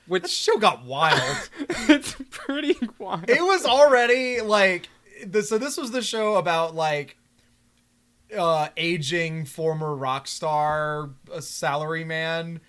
Which 0.06 0.28
show 0.28 0.56
got 0.58 0.84
wild. 0.84 1.50
it's 1.88 2.14
pretty 2.30 2.76
wild. 2.98 3.28
it 3.28 3.42
was 3.42 3.64
already 3.64 4.40
like 4.40 4.88
the, 5.26 5.42
so. 5.42 5.58
This 5.58 5.76
was 5.76 5.90
the 5.90 6.02
show 6.02 6.36
about 6.36 6.76
like 6.76 7.16
uh, 8.36 8.68
aging 8.76 9.44
former 9.44 9.94
rock 9.94 10.26
star, 10.26 11.10
a 11.32 11.42
salary 11.42 12.04
man, 12.04 12.60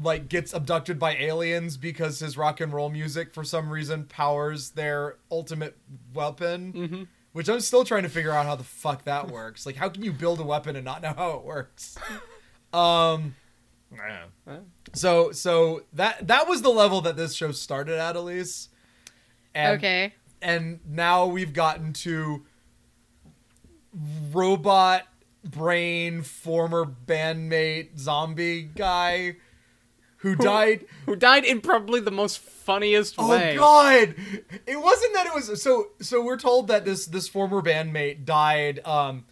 like 0.00 0.28
gets 0.28 0.52
abducted 0.52 0.98
by 0.98 1.16
aliens 1.16 1.76
because 1.76 2.20
his 2.20 2.36
rock 2.36 2.60
and 2.60 2.72
roll 2.72 2.88
music 2.88 3.32
for 3.34 3.44
some 3.44 3.70
reason 3.70 4.04
powers 4.04 4.70
their 4.70 5.16
ultimate 5.30 5.76
weapon. 6.14 6.72
hmm 6.72 7.02
Which 7.32 7.48
I'm 7.48 7.60
still 7.60 7.84
trying 7.84 8.04
to 8.04 8.08
figure 8.08 8.32
out 8.32 8.46
how 8.46 8.56
the 8.56 8.64
fuck 8.64 9.04
that 9.04 9.28
works. 9.30 9.66
Like, 9.66 9.76
how 9.76 9.88
can 9.88 10.02
you 10.02 10.12
build 10.12 10.40
a 10.40 10.44
weapon 10.44 10.76
and 10.76 10.84
not 10.84 11.02
know 11.02 11.14
how 11.16 11.32
it 11.32 11.44
works? 11.44 11.96
Um, 12.70 13.34
so 14.92 15.32
so 15.32 15.84
that 15.94 16.26
that 16.28 16.46
was 16.46 16.60
the 16.60 16.68
level 16.68 17.00
that 17.00 17.16
this 17.16 17.34
show 17.34 17.50
started 17.52 17.98
at, 17.98 18.14
Elise. 18.14 18.68
And, 19.54 19.78
okay. 19.78 20.14
And 20.42 20.80
now 20.86 21.26
we've 21.26 21.54
gotten 21.54 21.94
to 21.94 22.44
robot 24.32 25.02
brain 25.44 26.22
former 26.22 26.84
bandmate 26.84 27.98
zombie 27.98 28.62
guy 28.62 29.36
who 30.18 30.34
died 30.34 30.84
Who 31.06 31.14
died 31.14 31.44
in 31.44 31.60
probably 31.60 32.00
the 32.00 32.10
most 32.10 32.40
funniest 32.40 33.14
Oh 33.18 33.28
way. 33.30 33.56
god! 33.56 34.16
It 34.66 34.80
wasn't 34.80 35.14
that 35.14 35.26
it 35.26 35.34
was 35.34 35.62
so 35.62 35.88
so 36.00 36.20
we're 36.22 36.36
told 36.38 36.66
that 36.68 36.84
this 36.84 37.06
this 37.06 37.28
former 37.28 37.62
bandmate 37.62 38.24
died 38.24 38.80
um 38.84 39.24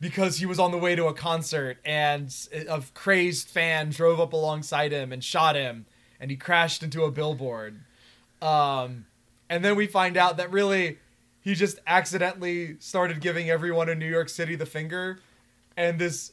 because 0.00 0.38
he 0.38 0.46
was 0.46 0.60
on 0.60 0.70
the 0.70 0.78
way 0.78 0.94
to 0.94 1.06
a 1.06 1.12
concert 1.12 1.78
and 1.84 2.32
a 2.68 2.80
crazed 2.94 3.48
fan 3.48 3.90
drove 3.90 4.20
up 4.20 4.32
alongside 4.32 4.92
him 4.92 5.12
and 5.12 5.24
shot 5.24 5.56
him 5.56 5.86
and 6.20 6.30
he 6.30 6.36
crashed 6.36 6.84
into 6.84 7.02
a 7.02 7.10
billboard. 7.10 7.80
Um 8.40 9.06
and 9.50 9.64
then 9.64 9.74
we 9.74 9.88
find 9.88 10.16
out 10.16 10.36
that 10.36 10.52
really 10.52 10.98
he 11.40 11.54
just 11.54 11.78
accidentally 11.86 12.76
started 12.80 13.20
giving 13.20 13.48
everyone 13.50 13.88
in 13.88 13.98
New 13.98 14.08
York 14.10 14.28
City 14.28 14.54
the 14.56 14.66
finger 14.66 15.18
and 15.76 15.98
this 15.98 16.32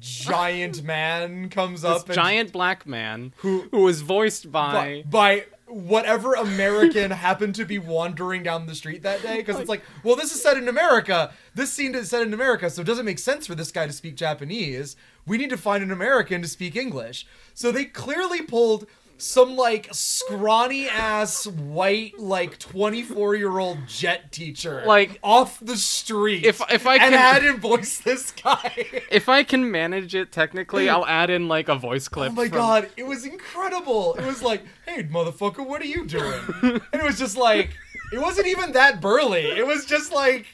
giant 0.00 0.82
man 0.84 1.48
comes 1.48 1.82
This 1.82 2.02
up 2.02 2.10
giant 2.10 2.52
black 2.52 2.86
man 2.86 3.32
Who- 3.38 3.68
who 3.70 3.82
was 3.82 4.02
voiced 4.02 4.50
by 4.52 5.02
by, 5.06 5.38
by 5.38 5.44
whatever 5.66 6.34
American 6.34 7.10
happened 7.26 7.54
to 7.56 7.64
be 7.64 7.78
wandering 7.78 8.42
down 8.42 8.66
the 8.66 8.74
street 8.74 9.02
that 9.02 9.20
day. 9.22 9.36
Because 9.36 9.60
it's 9.60 9.68
like, 9.68 9.82
well, 10.02 10.16
this 10.16 10.34
is 10.34 10.42
set 10.42 10.56
in 10.56 10.66
America. 10.66 11.30
This 11.54 11.70
scene 11.72 11.94
is 11.94 12.08
set 12.08 12.22
in 12.22 12.32
America, 12.32 12.70
so 12.70 12.80
it 12.80 12.86
doesn't 12.86 13.04
make 13.04 13.18
sense 13.18 13.46
for 13.46 13.54
this 13.54 13.70
guy 13.70 13.86
to 13.86 13.92
speak 13.92 14.14
Japanese. 14.16 14.96
We 15.26 15.36
need 15.36 15.50
to 15.50 15.58
find 15.58 15.82
an 15.82 15.90
American 15.90 16.40
to 16.40 16.48
speak 16.48 16.74
English. 16.74 17.26
So 17.52 17.70
they 17.70 17.84
clearly 17.84 18.40
pulled 18.40 18.86
some 19.20 19.56
like 19.56 19.88
scrawny 19.92 20.88
ass 20.88 21.46
white 21.46 22.18
like 22.18 22.58
24 22.58 23.34
year 23.36 23.58
old 23.58 23.78
jet 23.86 24.30
teacher 24.32 24.82
Like, 24.86 25.18
off 25.22 25.58
the 25.60 25.76
street 25.76 26.44
if- 26.44 26.60
if 26.70 26.86
I 26.86 26.94
and 26.94 27.02
can- 27.02 27.12
had 27.12 27.42
him 27.44 27.60
voice 27.60 27.98
this 27.98 28.30
guy 28.32 28.86
If 29.10 29.28
I 29.28 29.42
can 29.42 29.70
manage 29.70 30.14
it 30.14 30.32
technically, 30.32 30.88
I'll 30.88 31.06
add 31.06 31.30
in 31.30 31.48
like 31.48 31.68
a 31.68 31.74
voice 31.76 32.08
oh 32.08 32.14
clip. 32.14 32.30
Oh 32.32 32.34
my 32.34 32.48
from- 32.48 32.58
god, 32.58 32.88
it 32.96 33.06
was 33.06 33.24
incredible. 33.24 34.14
It 34.14 34.24
was 34.26 34.42
like, 34.42 34.62
hey, 34.86 35.02
motherfucker, 35.04 35.66
what 35.66 35.80
are 35.82 35.86
you 35.86 36.06
doing? 36.06 36.40
And 36.62 36.80
it 36.92 37.02
was 37.02 37.18
just 37.18 37.36
like, 37.36 37.70
it 38.12 38.18
wasn't 38.20 38.46
even 38.48 38.72
that 38.72 39.00
burly. 39.00 39.42
It 39.46 39.66
was 39.66 39.84
just 39.84 40.12
like, 40.12 40.46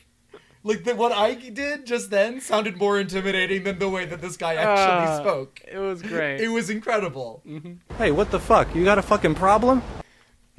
like 0.65 0.83
the, 0.85 0.95
what 0.97 1.13
I 1.13 1.35
did 1.35 1.87
just 1.87 2.11
then 2.11 2.41
sounded 2.41 2.77
more 2.79 2.99
intimidating 2.99 3.63
than 3.65 3.79
the 3.79 3.89
way 3.89 4.05
that 4.07 4.21
this 4.21 4.37
guy 4.37 4.55
actually 4.55 5.07
Ah, 5.13 5.21
spoke. 5.21 5.61
It 5.71 5.79
was 5.79 6.03
great. 6.03 6.41
It 6.41 6.49
was 6.49 6.71
incredible. 6.71 7.43
Hey, 7.99 8.11
what 8.11 8.31
the 8.31 8.41
fuck? 8.41 8.75
You 8.75 8.85
got 8.85 8.99
a 8.99 9.03
fucking 9.03 9.35
problem? 9.37 9.83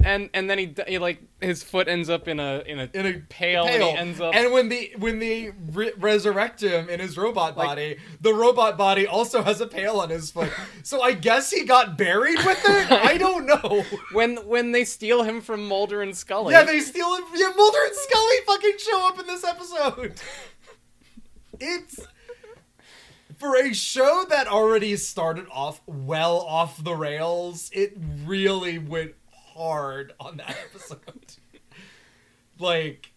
And 0.04 0.30
and 0.34 0.48
then 0.48 0.58
he, 0.58 0.74
he 0.86 0.98
like 0.98 1.20
his 1.40 1.62
foot 1.62 1.88
ends 1.88 2.08
up 2.08 2.28
in 2.28 2.38
a 2.38 2.62
in 2.66 2.78
a 2.78 2.88
In 2.92 3.06
a 3.06 3.14
pail, 3.28 3.64
and 3.66 3.82
he 3.82 3.88
ends 3.90 4.20
up 4.20 4.34
And 4.34 4.52
when 4.52 4.68
the 4.68 4.92
when 4.98 5.18
they 5.18 5.52
re- 5.72 5.92
resurrect 5.96 6.62
him 6.62 6.88
in 6.88 7.00
his 7.00 7.16
robot 7.16 7.56
Like- 7.56 7.68
body, 7.68 7.96
the 8.20 8.34
robot 8.34 8.76
body 8.76 9.06
also 9.06 9.42
has 9.42 9.60
a 9.60 9.66
pail 9.66 9.98
on 10.00 10.10
his 10.10 10.30
foot. 10.30 10.52
So 10.82 11.02
I 11.02 11.12
guess 11.12 11.50
he 11.50 11.64
got 11.64 11.98
buried 11.98 12.38
with 12.44 12.62
it. 12.64 12.92
I 12.92 13.16
don't 13.18 13.46
know. 13.46 13.84
when 14.12 14.36
when 14.46 14.72
they 14.72 14.84
steal 14.84 15.22
him 15.24 15.40
from 15.40 15.66
Mulder 15.66 16.02
and 16.02 16.16
Scully. 16.16 16.52
Yeah, 16.52 16.62
they 16.62 16.80
steal 16.80 17.14
him 17.16 17.24
Yeah, 17.34 17.52
Mulder 17.56 17.78
and 17.86 17.94
Scully 17.96 18.36
fucking 18.46 18.78
show 18.78 19.08
up 19.08 19.18
in 19.18 19.26
this 19.26 19.44
episode. 19.44 20.14
It's 21.58 22.06
for 23.38 23.56
a 23.56 23.72
show 23.74 24.24
that 24.28 24.46
already 24.46 24.96
started 24.96 25.46
off 25.50 25.80
well 25.86 26.38
off 26.38 26.82
the 26.82 26.94
rails. 26.94 27.70
It 27.72 27.96
really 28.24 28.78
went 28.78 29.14
hard 29.56 30.12
on 30.20 30.36
that 30.38 30.50
episode. 30.70 31.34
like, 32.58 33.12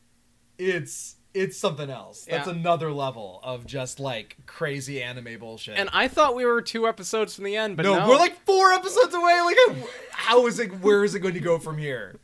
it's 0.58 1.15
it's 1.34 1.58
something 1.58 1.89
else. 1.89 2.25
That's 2.30 2.47
Yeah. 2.47 2.54
another 2.56 2.91
level 2.91 3.39
of 3.43 3.65
just 3.65 3.99
like 3.99 4.36
crazy 4.47 5.02
anime 5.02 5.38
bullshit. 5.39 5.78
and 5.78 5.88
I 5.93 6.08
thought 6.08 6.36
we 6.36 6.43
were 6.45 6.62
two 6.62 6.88
episodes 6.88 7.36
from 7.36 7.43
the 7.43 7.56
end, 7.56 7.78
but 7.78 7.84
no, 7.84 7.99
no, 7.99 8.08
we're 8.10 8.17
like 8.17 8.43
four 8.45 8.71
episodes 8.73 9.13
away. 9.13 9.39
Like, 9.45 9.88
how 10.12 10.47
is 10.47 10.60
it? 10.60 10.80
Where 10.82 11.04
is 11.04 11.13
it 11.15 11.19
going 11.19 11.36
to 11.36 11.39
go 11.39 11.60
from 11.60 11.78
here? 11.78 12.19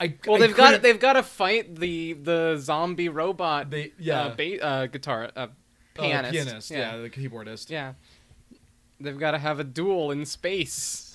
I, 0.00 0.14
well, 0.26 0.36
I 0.36 0.46
they've 0.46 0.56
got 0.56 0.66
couldn't- 0.66 0.82
they've 0.82 1.00
got 1.00 1.12
to 1.14 1.22
fight 1.22 1.74
the 1.76 2.12
the 2.14 2.56
zombie 2.58 3.08
robot. 3.08 3.70
They- 3.70 3.92
yeah. 3.98 4.22
uh, 4.26 4.34
ba- 4.34 4.64
uh, 4.64 4.86
guitar 4.86 5.30
uh, 5.36 5.40
Uh, 5.40 5.46
pianist. 5.94 6.32
pianist, 6.32 6.70
yeah. 6.70 6.96
the 6.96 7.10
keyboardist. 7.10 7.70
Yeah. 7.70 7.94
They've 9.00 9.18
got 9.18 9.32
to 9.32 9.38
have 9.38 9.58
a 9.58 9.64
duel 9.64 10.10
in 10.12 10.24
space 10.24 11.11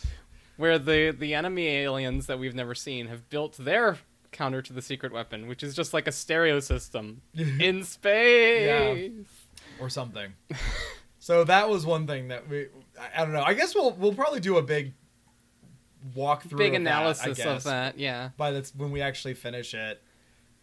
where 0.58 0.78
the 0.78 1.12
the 1.12 1.34
enemy 1.34 1.68
aliens 1.68 2.28
that 2.28 2.40
we've 2.40 2.56
never 2.56 2.76
seen 2.76 3.08
have 3.08 3.30
built 3.30 3.58
their 3.58 3.98
counter 4.32 4.62
to 4.62 4.74
the 4.74 4.82
secret 4.82 5.14
weapon, 5.14 5.48
which 5.48 5.64
is 5.64 5.76
just 5.76 5.94
like 5.94 6.08
a 6.08 6.12
stereo 6.12 6.60
system 6.60 7.22
in 7.34 7.84
space. 7.84 9.12
or 9.80 9.90
something. 9.90 10.34
so 11.20 11.44
that 11.44 11.70
was 11.70 11.86
one 11.86 12.06
thing 12.06 12.28
that 12.28 12.50
we. 12.50 12.68
I, 13.00 13.22
I 13.22 13.24
don't 13.24 13.34
know. 13.34 13.44
I 13.44 13.54
guess 13.54 13.74
we'll 13.74 13.92
we'll 13.94 14.14
probably 14.14 14.40
do 14.40 14.58
a 14.58 14.62
big 14.64 14.94
walkthrough, 16.16 16.58
Big 16.58 16.76
of 16.76 16.84
that, 16.84 16.94
I 16.94 17.00
analysis 17.00 17.46
of 17.46 17.64
that, 17.64 17.98
yeah. 18.00 18.30
By 18.38 18.52
that's 18.52 18.74
when 18.76 18.92
we 18.92 19.02
actually 19.02 19.34
finish 19.34 19.74
it. 19.74 20.02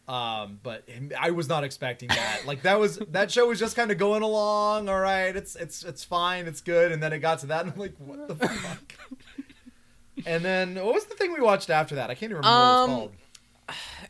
Um, 0.07 0.61
but 0.63 0.87
I 1.19 1.31
was 1.31 1.49
not 1.49 1.65
expecting 1.65 2.09
that. 2.09 2.43
Like 2.47 2.63
that 2.63 2.79
was 2.79 2.99
that 3.11 3.31
show 3.31 3.49
was 3.49 3.59
just 3.59 3.75
kind 3.75 3.91
of 3.91 3.97
going 3.97 4.23
along. 4.23 4.89
All 4.89 5.01
right, 5.01 5.35
it's 5.35 5.57
it's 5.57 5.83
it's 5.83 6.05
fine, 6.05 6.47
it's 6.47 6.61
good, 6.61 6.93
and 6.93 7.03
then 7.03 7.13
it 7.13 7.21
got 7.21 7.39
to 7.41 7.47
that, 7.47 7.65
and 7.65 7.73
I'm 7.73 7.79
like, 7.79 7.95
what 7.99 8.29
the 8.29 8.35
fuck? 8.37 8.95
and 10.27 10.45
then 10.45 10.75
what 10.77 10.95
was 10.95 11.05
the 11.07 11.15
thing 11.15 11.33
we 11.33 11.41
watched 11.41 11.71
after 11.71 11.95
that? 11.97 12.11
I 12.11 12.15
can't 12.15 12.31
even 12.33 12.37
remember 12.39 12.49
what 12.49 12.65
Um, 12.65 12.91
it's 12.91 12.97
called. 12.99 13.13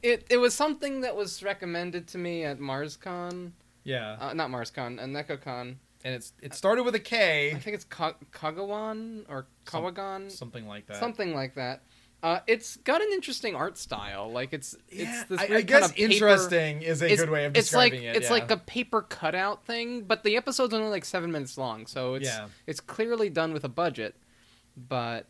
It 0.03 0.27
it 0.31 0.37
was 0.38 0.53
something 0.55 1.03
that 1.03 1.14
was 1.16 1.42
recommended 1.42 2.09
to 2.09 2.18
me 2.18 2.44
at 2.44 2.59
MarsCon. 2.59 3.53
Yeah, 3.85 4.16
Uh, 4.20 4.33
not 4.35 4.50
MarsCon, 4.50 4.98
uh, 4.98 5.05
Nekocon. 5.05 5.77
and 6.05 6.14
it's 6.14 6.33
it 6.42 6.55
started 6.55 6.83
with 6.85 6.94
a 6.94 7.00
K. 7.00 7.53
I 7.53 7.59
think 7.59 7.74
it's 7.74 7.85
Ka- 7.85 8.16
Kagawan 8.33 9.24
or 9.29 9.46
Some- 9.68 9.85
Kawagan. 9.85 10.31
something 10.31 10.66
like 10.66 10.87
that. 10.87 10.98
Something 10.98 11.35
like 11.35 11.55
that. 11.55 11.83
Uh, 12.22 12.40
it's 12.46 12.79
got 12.79 13.03
an 13.03 13.09
interesting 13.12 13.55
art 13.55 13.77
style. 13.77 14.33
Like 14.33 14.53
it's 14.55 14.74
Yeah, 14.90 15.20
it's 15.20 15.29
this 15.29 15.40
I, 15.40 15.57
I 15.57 15.61
guess 15.61 15.81
kind 15.83 15.85
of 15.85 15.94
paper- 15.96 16.12
interesting 16.12 16.83
is 16.83 17.03
a 17.03 17.14
good 17.14 17.29
way 17.31 17.44
of 17.44 17.55
it's 17.57 17.74
like 17.74 17.92
describing 17.92 18.09
it. 18.09 18.16
it's 18.16 18.27
yeah. 18.27 18.33
like 18.33 18.50
a 18.50 18.57
paper 18.57 19.03
cutout 19.03 19.64
thing, 19.66 20.03
but 20.03 20.24
the 20.24 20.35
episode's 20.37 20.72
only 20.74 20.88
like 20.88 21.05
seven 21.05 21.31
minutes 21.31 21.57
long, 21.59 21.87
so 21.87 22.14
it's 22.14 22.27
Yeah. 22.27 22.48
it's 22.66 22.81
clearly 22.81 23.29
done 23.29 23.53
with 23.53 23.62
a 23.64 23.68
budget, 23.68 24.16
but 24.77 25.27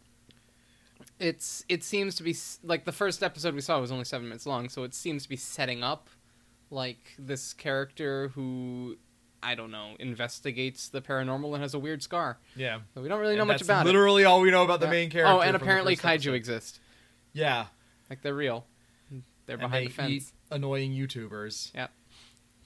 it's 1.20 1.64
it 1.68 1.82
seems 1.84 2.14
to 2.16 2.22
be 2.22 2.34
like 2.62 2.84
the 2.84 2.92
first 2.92 3.22
episode 3.22 3.54
we 3.54 3.60
saw 3.60 3.80
was 3.80 3.92
only 3.92 4.04
seven 4.04 4.28
minutes 4.28 4.46
long, 4.46 4.68
so 4.68 4.82
it 4.84 4.94
seems 4.94 5.22
to 5.24 5.28
be 5.28 5.36
setting 5.36 5.82
up 5.82 6.08
like 6.70 7.14
this 7.18 7.52
character 7.52 8.28
who 8.34 8.96
I 9.42 9.54
don't 9.54 9.70
know 9.70 9.94
investigates 10.00 10.88
the 10.88 11.00
paranormal 11.02 11.52
and 11.54 11.62
has 11.62 11.74
a 11.74 11.78
weird 11.78 12.02
scar. 12.02 12.38
yeah. 12.56 12.80
So 12.94 13.02
we 13.02 13.08
don't 13.08 13.20
really 13.20 13.34
know 13.36 13.42
And 13.42 13.48
much 13.48 13.58
that's 13.58 13.68
about 13.68 13.86
literally 13.86 14.24
all 14.24 14.40
we 14.40 14.50
know 14.50 14.64
about 14.64 14.76
it. 14.76 14.86
the 14.86 14.88
main 14.88 15.10
character. 15.10 15.32
Oh, 15.32 15.40
and 15.40 15.54
apparently 15.54 15.96
kaiju 15.96 16.14
episode. 16.14 16.32
exist. 16.34 16.80
Yeah, 17.32 17.66
Like 18.08 18.22
they're 18.22 18.34
real. 18.34 18.64
They're 19.46 19.58
behind 19.58 19.84
they 19.84 19.88
the 19.88 19.92
fence. 19.92 20.32
annoying 20.50 20.92
YouTubers. 20.92 21.70
Yeah, 21.74 21.88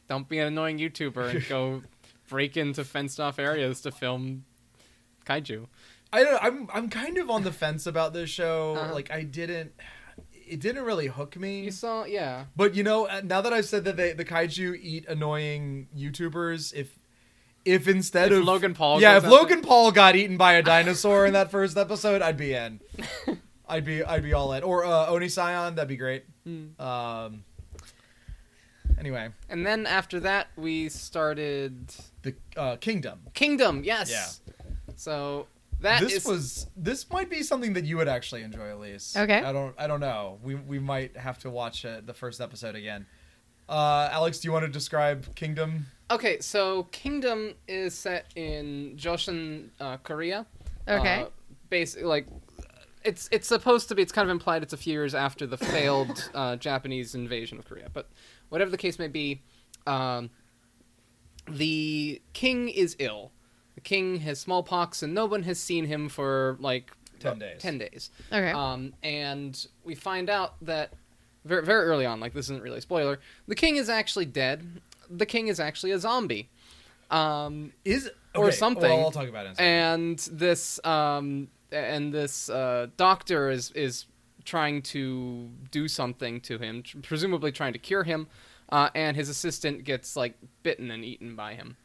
don't 0.09 0.29
be 0.29 0.39
an 0.39 0.47
annoying 0.47 0.79
YouTuber 0.79 1.35
and 1.35 1.49
go 1.49 1.83
break 2.29 2.57
into 2.57 2.85
fenced 2.85 3.19
off 3.19 3.39
areas 3.41 3.81
to 3.81 3.91
film 3.91 4.45
kaiju. 5.27 5.67
I 6.12 6.25
don't. 6.25 6.42
I'm 6.42 6.68
I'm 6.73 6.88
kind 6.88 7.18
of 7.18 7.29
on 7.31 7.44
the 7.44 7.53
fence 7.53 7.87
about 7.87 8.12
this 8.12 8.31
show. 8.31 8.77
Uh-huh. 8.77 8.94
Like 8.94 9.11
I 9.11 9.23
didn't. 9.23 9.73
It 10.33 10.61
didn't 10.61 10.85
really 10.85 11.09
hook 11.09 11.37
me. 11.37 11.61
You 11.64 11.71
saw, 11.71 12.05
yeah. 12.05 12.44
But 12.57 12.75
you 12.75 12.83
know, 12.83 13.07
uh, 13.07 13.21
now 13.23 13.42
that 13.42 13.53
I've 13.53 13.66
said 13.66 13.85
that 13.85 13.99
they, 13.99 14.14
the 14.14 14.25
kaiju 14.25 14.79
eat 14.81 15.07
annoying 15.07 15.88
YouTubers, 15.94 16.73
if 16.73 16.99
if 17.66 17.87
instead 17.87 18.33
If 18.33 18.38
of 18.38 18.44
Logan 18.44 18.73
Paul 18.73 19.01
yeah, 19.03 19.18
if 19.18 19.25
after- 19.25 19.29
Logan 19.37 19.61
Paul 19.61 19.92
got 19.92 20.16
eaten 20.16 20.38
by 20.38 20.55
a 20.55 20.62
dinosaur 20.75 21.27
in 21.27 21.35
that 21.35 21.51
first 21.51 21.77
episode, 21.77 22.23
I'd 22.23 22.38
be 22.38 22.55
in. 22.55 22.81
I'd 23.68 23.85
be 23.85 24.03
I'd 24.03 24.23
be 24.23 24.33
all 24.33 24.55
in. 24.55 24.62
Or 24.62 24.87
uh, 24.87 25.09
Onision, 25.11 25.75
that'd 25.75 25.87
be 25.88 25.97
great. 25.99 26.25
Hmm. 26.44 26.81
Um. 26.81 27.44
Anyway, 28.99 29.29
And 29.49 29.64
then 29.64 29.87
after 29.87 30.18
that, 30.21 30.49
we 30.57 30.88
started 30.88 31.94
the 32.23 32.35
uh, 32.57 32.77
Kingdom. 32.77 33.21
Kingdom. 33.35 33.83
Yes. 33.85 34.11
Yeah. 34.11 34.62
So 34.97 35.47
that 35.81 36.01
this 36.01 36.12
is- 36.12 36.25
was 36.27 36.67
this 36.77 37.09
might 37.11 37.31
be 37.31 37.43
something 37.43 37.73
that 37.75 37.85
you 37.85 37.97
would 37.97 38.09
actually 38.09 38.43
enjoy, 38.43 38.75
Elise. 38.75 39.17
Okay. 39.17 39.38
I 39.43 39.53
don't 39.53 39.75
I 39.79 39.87
don't 39.87 40.01
know. 40.01 40.38
We 40.43 40.55
we 40.55 40.79
might 40.79 41.17
have 41.17 41.38
to 41.41 41.51
watch 41.51 41.85
uh, 41.85 42.01
the 42.05 42.14
first 42.14 42.41
episode 42.41 42.75
again. 42.75 43.07
Uh, 43.69 44.09
Alex, 44.12 44.38
do 44.41 44.49
you 44.49 44.53
want 44.53 44.64
to 44.64 44.71
describe 44.73 45.35
Kingdom? 45.35 45.87
okay. 46.11 46.41
So 46.41 46.85
Kingdom 46.85 47.55
is 47.69 47.95
set 47.95 48.27
in 48.35 48.95
Joseon, 48.97 49.69
uh, 49.79 49.99
Korea. 49.99 50.47
Okay. 50.88 51.23
Uh, 51.23 51.27
basically, 51.69 52.07
like 52.09 52.27
it's 53.05 53.29
it's 53.31 53.47
supposed 53.47 53.88
to 53.91 53.95
be. 53.95 54.03
It's 54.03 54.12
kind 54.12 54.29
of 54.29 54.31
implied. 54.33 54.62
It's 54.62 54.73
a 54.73 54.77
few 54.79 54.95
years 54.95 55.14
after 55.14 55.47
the 55.47 55.59
failed 55.59 56.31
uh, 56.35 56.57
Japanese 56.57 57.14
invasion 57.14 57.59
of 57.59 57.67
Korea, 57.67 57.88
but 57.93 58.09
whatever 58.49 58.71
the 58.71 58.79
case 58.79 58.99
may 58.99 59.09
be, 59.09 59.43
um, 59.87 60.31
the 61.47 62.21
king 62.33 62.69
is 62.69 62.97
ill. 62.99 63.33
The 63.79 63.83
king 63.83 64.19
has 64.23 64.41
smallpox, 64.41 65.05
and 65.05 65.14
no 65.14 65.25
one 65.25 65.45
has 65.45 65.57
seen 65.61 65.85
him 65.85 66.09
for 66.09 66.57
like 66.59 66.91
10 67.21 67.38
days. 67.38 67.61
Ten 67.61 67.79
days. 67.79 68.11
Okay. 68.33 68.51
Um, 68.51 68.93
and 69.05 69.69
we 69.85 69.95
find 69.95 70.29
out 70.29 70.57
that 70.62 70.95
very 71.45 71.64
very 71.64 71.85
early 71.85 72.05
on. 72.05 72.19
Like 72.19 72.33
this 72.33 72.47
isn't 72.47 72.61
really 72.61 72.79
a 72.79 72.81
spoiler. 72.81 73.21
The 73.47 73.55
king 73.55 73.77
is 73.77 73.88
actually 73.88 74.25
dead. 74.25 74.81
The 75.09 75.27
king 75.27 75.47
is 75.47 75.61
actually 75.61 75.93
a 75.93 76.01
zombie. 76.01 76.49
Um, 77.09 77.73
Is 77.85 78.11
Or 78.35 78.47
okay, 78.47 78.57
something. 78.57 78.83
Well, 78.83 79.05
I'll 79.05 79.11
talk 79.12 79.29
about 79.29 79.47
it. 79.47 79.61
In 79.61 79.64
and 79.64 80.19
this 80.33 80.85
um 80.85 81.47
and 81.71 82.12
this 82.12 82.51
uh, 82.51 82.88
doctor 82.97 83.49
is 83.49 83.71
is 83.77 84.07
trying 84.45 84.83
to 84.83 85.51
do 85.71 85.87
something 85.87 86.41
to 86.41 86.59
him, 86.59 86.83
presumably 87.05 87.53
trying 87.53 87.75
to 87.75 87.79
cure 87.79 88.03
him, 88.03 88.27
uh, 88.71 88.91
and 88.97 89.17
his 89.17 89.29
assistant 89.29 89.85
gets 89.85 90.17
like 90.17 90.35
bitten 90.64 90.91
and 90.91 91.05
eaten 91.05 91.37
by 91.37 91.55
him. 91.55 91.77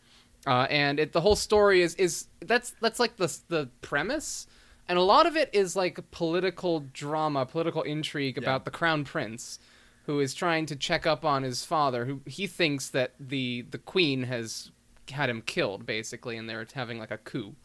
Uh, 0.45 0.67
and 0.69 0.99
it, 0.99 1.13
the 1.13 1.21
whole 1.21 1.36
story 1.36 1.82
is 1.82 1.95
is 1.95 2.27
that's 2.41 2.73
that's 2.82 2.99
like 2.99 3.15
the 3.15 3.34
the 3.47 3.69
premise, 3.82 4.45
and 4.88 4.97
a 4.97 5.01
lot 5.01 5.25
of 5.25 5.38
it 5.38 5.49
is 5.53 5.75
like 5.75 5.99
political 6.12 6.82
drama, 6.91 7.45
political 7.45 7.82
intrigue 7.84 8.38
about 8.38 8.65
the 8.65 8.71
crown 8.71 9.06
prince, 9.06 9.60
who 10.06 10.19
is 10.19 10.34
trying 10.34 10.65
to 10.65 10.75
check 10.75 11.08
up 11.08 11.23
on 11.23 11.43
his 11.43 11.63
father, 11.63 12.06
who 12.06 12.19
he 12.25 12.45
thinks 12.45 12.89
that 12.89 13.13
the 13.19 13.65
the 13.71 13.77
queen 13.77 14.23
has 14.23 14.71
had 15.10 15.29
him 15.29 15.41
killed 15.41 15.86
basically, 15.86 16.36
and 16.36 16.49
they're 16.49 16.67
having 16.73 16.99
like 16.99 17.12
a 17.12 17.17
coup, 17.17 17.56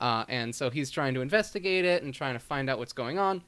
uh, 0.00 0.24
and 0.26 0.54
so 0.54 0.70
he's 0.70 0.90
trying 0.90 1.12
to 1.12 1.20
investigate 1.20 1.84
it 1.84 2.02
and 2.02 2.14
trying 2.14 2.34
to 2.34 2.40
find 2.40 2.70
out 2.70 2.78
what's 2.78 2.94
going 2.94 3.18
on. 3.18 3.42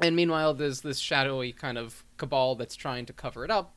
And 0.00 0.16
meanwhile, 0.16 0.52
there's 0.52 0.82
this 0.82 0.98
shadowy 0.98 1.52
kind 1.52 1.78
of 1.78 2.04
cabal 2.18 2.56
that's 2.56 2.76
trying 2.76 3.06
to 3.06 3.12
cover 3.14 3.42
it 3.42 3.50
up, 3.50 3.74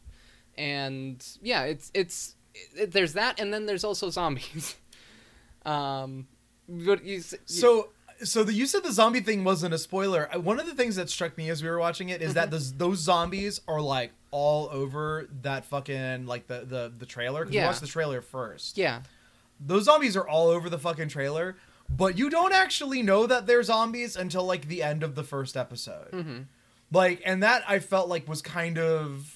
and 0.58 1.26
yeah, 1.42 1.64
it's 1.64 1.90
it's 1.94 2.36
it, 2.36 2.45
there's 2.88 3.14
that, 3.14 3.40
and 3.40 3.54
then 3.54 3.66
there's 3.66 3.84
also 3.84 4.10
zombies. 4.10 4.76
um, 5.66 6.28
you, 6.68 7.00
you- 7.04 7.22
So, 7.46 7.90
so 8.24 8.44
the 8.44 8.54
you 8.54 8.66
said 8.66 8.84
the 8.84 8.92
zombie 8.92 9.20
thing 9.22 9.44
wasn't 9.44 9.74
a 9.74 9.78
spoiler. 9.78 10.30
One 10.36 10.60
of 10.60 10.66
the 10.66 10.74
things 10.76 10.96
that 10.96 11.10
struck 11.10 11.38
me 11.38 11.50
as 11.50 11.62
we 11.62 11.70
were 11.70 11.80
watching 11.80 12.10
it 12.10 12.22
is 12.22 12.34
that 12.36 12.46
Mm-hmm. 12.46 12.52
those 12.52 12.74
those 12.74 13.00
zombies 13.00 13.62
are 13.68 13.82
like 13.82 14.12
all 14.32 14.70
over 14.72 15.28
that 15.42 15.66
fucking 15.66 16.26
like 16.26 16.48
the 16.48 16.62
the 16.66 16.94
the 16.98 17.06
trailer. 17.06 17.44
'cause 17.44 17.52
we 17.52 17.58
Yeah. 17.58 17.68
watched 17.68 17.82
the 17.82 17.88
trailer 17.88 18.22
first. 18.22 18.78
yeah, 18.78 19.02
Those 19.60 19.86
zombies 19.86 20.16
are 20.16 20.28
all 20.28 20.48
over 20.48 20.70
the 20.70 20.80
fucking 20.80 21.10
trailer, 21.10 21.56
but 21.90 22.18
you 22.18 22.30
don't 22.30 22.54
actually 22.54 23.02
know 23.02 23.26
that 23.28 23.48
they're 23.48 23.64
zombies 23.64 24.16
until 24.16 24.44
like 24.46 24.68
the 24.68 24.82
end 24.84 25.04
of 25.04 25.16
the 25.16 25.24
first 25.24 25.56
episode. 25.58 26.10
hmm 26.12 26.38
Like, 26.92 27.22
and 27.26 27.44
that 27.44 27.64
I 27.68 27.80
felt 27.80 28.08
like 28.10 28.28
was 28.28 28.42
kind 28.42 28.78
of 28.78 29.35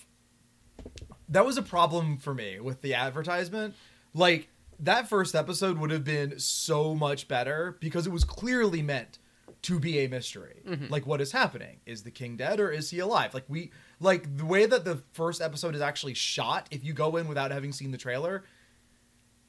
that 1.29 1.45
was 1.45 1.57
a 1.57 1.61
problem 1.61 2.17
for 2.17 2.33
me 2.33 2.59
with 2.59 2.81
the 2.81 2.93
advertisement. 2.93 3.75
Like 4.13 4.49
that 4.79 5.07
first 5.07 5.35
episode 5.35 5.77
would 5.77 5.91
have 5.91 6.03
been 6.03 6.39
so 6.39 6.95
much 6.95 7.27
better 7.27 7.77
because 7.79 8.07
it 8.07 8.11
was 8.11 8.23
clearly 8.23 8.81
meant 8.81 9.19
to 9.61 9.79
be 9.79 9.99
a 9.99 10.07
mystery. 10.07 10.61
Mm-hmm. 10.67 10.87
Like 10.91 11.05
what 11.05 11.21
is 11.21 11.31
happening? 11.31 11.79
Is 11.85 12.03
the 12.03 12.11
king 12.11 12.37
dead 12.37 12.59
or 12.59 12.71
is 12.71 12.89
he 12.89 12.99
alive? 12.99 13.33
Like 13.33 13.45
we 13.47 13.71
like 13.99 14.37
the 14.37 14.45
way 14.45 14.65
that 14.65 14.85
the 14.85 15.01
first 15.13 15.41
episode 15.41 15.75
is 15.75 15.81
actually 15.81 16.13
shot 16.13 16.67
if 16.71 16.83
you 16.83 16.93
go 16.93 17.17
in 17.17 17.27
without 17.27 17.51
having 17.51 17.73
seen 17.73 17.91
the 17.91 17.97
trailer, 17.97 18.43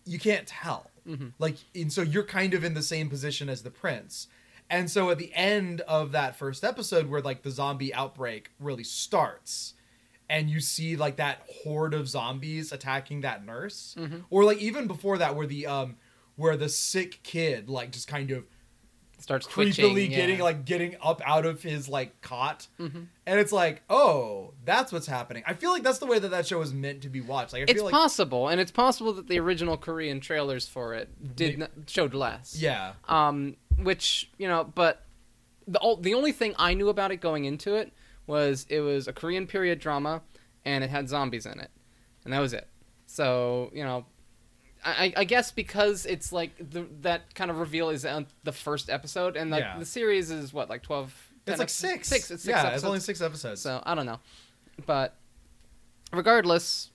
you 0.04 0.18
can't 0.18 0.46
tell. 0.46 0.90
Mm-hmm. 1.08 1.28
Like 1.38 1.56
and 1.74 1.92
so 1.92 2.02
you're 2.02 2.24
kind 2.24 2.54
of 2.54 2.64
in 2.64 2.74
the 2.74 2.82
same 2.82 3.08
position 3.08 3.48
as 3.48 3.62
the 3.62 3.70
prince. 3.70 4.26
And 4.68 4.90
so 4.90 5.10
at 5.10 5.18
the 5.18 5.32
end 5.34 5.80
of 5.82 6.12
that 6.12 6.36
first 6.36 6.62
episode 6.64 7.08
where 7.08 7.20
like 7.20 7.42
the 7.42 7.50
zombie 7.50 7.94
outbreak 7.94 8.50
really 8.58 8.84
starts 8.84 9.74
and 10.30 10.48
you 10.48 10.60
see 10.60 10.96
like 10.96 11.16
that 11.16 11.42
horde 11.62 11.92
of 11.92 12.08
zombies 12.08 12.72
attacking 12.72 13.22
that 13.22 13.44
nurse. 13.44 13.96
Or 14.30 14.44
like 14.44 14.58
even 14.58 14.86
before 14.86 15.18
that 15.18 15.36
where 15.36 15.46
the 15.46 15.66
um 15.66 15.96
where 16.36 16.56
the 16.56 16.68
sick 16.70 17.20
kid 17.22 17.68
like 17.68 17.90
just 17.90 18.08
kind 18.08 18.30
of 18.30 18.44
starts 19.18 19.46
creepily 19.46 20.08
yeah. 20.08 20.16
getting 20.16 20.38
like 20.38 20.64
getting 20.64 20.96
up 21.02 21.20
out 21.26 21.44
of 21.44 21.62
his 21.62 21.88
like 21.88 22.20
cot. 22.22 22.68
And 22.78 23.08
it's 23.26 23.52
like 23.52 23.82
oh 23.90 24.54
that's 24.64 24.92
what's 24.92 25.06
happening. 25.08 25.42
I 25.46 25.54
feel 25.54 25.70
like 25.72 25.82
that's 25.82 25.98
the 25.98 26.06
way 26.06 26.18
that 26.18 26.30
that 26.30 26.46
show 26.46 26.60
is 26.62 26.72
meant 26.72 27.02
to 27.02 27.08
be 27.08 27.20
watched. 27.20 27.52
Like 27.52 27.60
i 27.60 27.64
It's 27.64 27.72
feel 27.74 27.84
like 27.84 27.92
possible, 27.92 28.48
and 28.48 28.60
it's 28.60 28.70
possible 28.70 29.12
that 29.14 29.26
the 29.28 29.38
original 29.40 29.76
Korean 29.76 30.20
trailers 30.20 30.66
for 30.68 30.94
it 30.94 31.36
did 31.36 31.58
May- 31.58 31.60
not, 31.60 31.70
showed 31.86 32.14
less. 32.14 32.56
yeah. 32.58 32.92
Um, 33.08 33.56
which 33.82 34.30
you 34.38 34.48
know, 34.48 34.64
but 34.74 35.04
the 35.66 35.96
the 36.00 36.14
only 36.14 36.32
thing 36.32 36.54
I 36.58 36.74
knew 36.74 36.88
about 36.88 37.10
it 37.10 37.16
going 37.16 37.44
into 37.44 37.74
it 37.74 37.92
was 38.30 38.64
it 38.70 38.80
was 38.80 39.08
a 39.08 39.12
Korean 39.12 39.46
period 39.46 39.78
drama, 39.80 40.22
and 40.64 40.82
it 40.84 40.88
had 40.90 41.08
zombies 41.08 41.44
in 41.46 41.58
it, 41.60 41.70
and 42.24 42.32
that 42.32 42.40
was 42.40 42.52
it. 42.54 42.66
So 43.06 43.70
you 43.74 43.84
know, 43.84 44.06
I, 44.84 45.12
I 45.16 45.24
guess 45.24 45.50
because 45.52 46.06
it's 46.06 46.32
like 46.32 46.52
the, 46.58 46.86
that 47.02 47.34
kind 47.34 47.50
of 47.50 47.58
reveal 47.58 47.90
is 47.90 48.06
on 48.06 48.26
the 48.44 48.52
first 48.52 48.88
episode, 48.88 49.36
and 49.36 49.50
like 49.50 49.62
Yeah. 49.64 49.78
the 49.78 49.84
series 49.84 50.30
is 50.30 50.52
what 50.54 50.70
like 50.70 50.82
twelve. 50.82 51.12
it's 51.46 51.58
like 51.58 51.68
six 51.68 52.08
Six. 52.08 52.30
It's 52.30 52.44
six 52.44 52.50
yeah 52.50 52.60
episodes. 52.60 52.76
it's 52.76 52.84
only 52.86 53.00
six 53.00 53.20
episodes 53.20 53.60
So 53.60 53.82
I 53.84 53.94
don't 53.94 54.06
know, 54.06 54.20
but 54.86 55.16
regardless, 56.12 56.90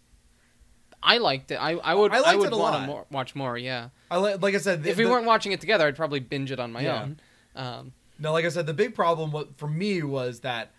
I 1.03 1.17
liked 1.17 1.51
it. 1.51 1.55
I 1.55 1.71
I 1.73 1.93
would 1.93 2.11
I 2.11 2.31
I, 2.31 2.35
would 2.35 2.51
want 2.51 2.75
to 2.81 2.87
more, 2.87 3.05
watch 3.11 3.35
more. 3.35 3.57
Yeah, 3.57 3.89
I 4.09 4.17
li- 4.17 4.35
like 4.35 4.55
I 4.55 4.59
said 4.59 4.83
the- 4.83 4.89
if 4.91 4.97
we 4.97 5.03
the- 5.03 5.09
weren't 5.09 5.25
watching 5.25 5.51
it 5.51 5.61
together, 5.61 5.85
I'd 5.87 5.95
probably 5.95 6.19
binge 6.19 6.51
it 6.51 6.59
on 6.59 6.71
my 6.71 6.81
Yeah. 6.81 7.01
own. 7.01 7.19
Um, 7.55 7.93
No, 8.19 8.31
like 8.31 8.45
I 8.45 8.49
said, 8.49 8.65
the 8.67 8.73
big 8.73 8.95
problem 8.95 9.53
for 9.57 9.67
me 9.67 10.01
was 10.03 10.39
that 10.41 10.71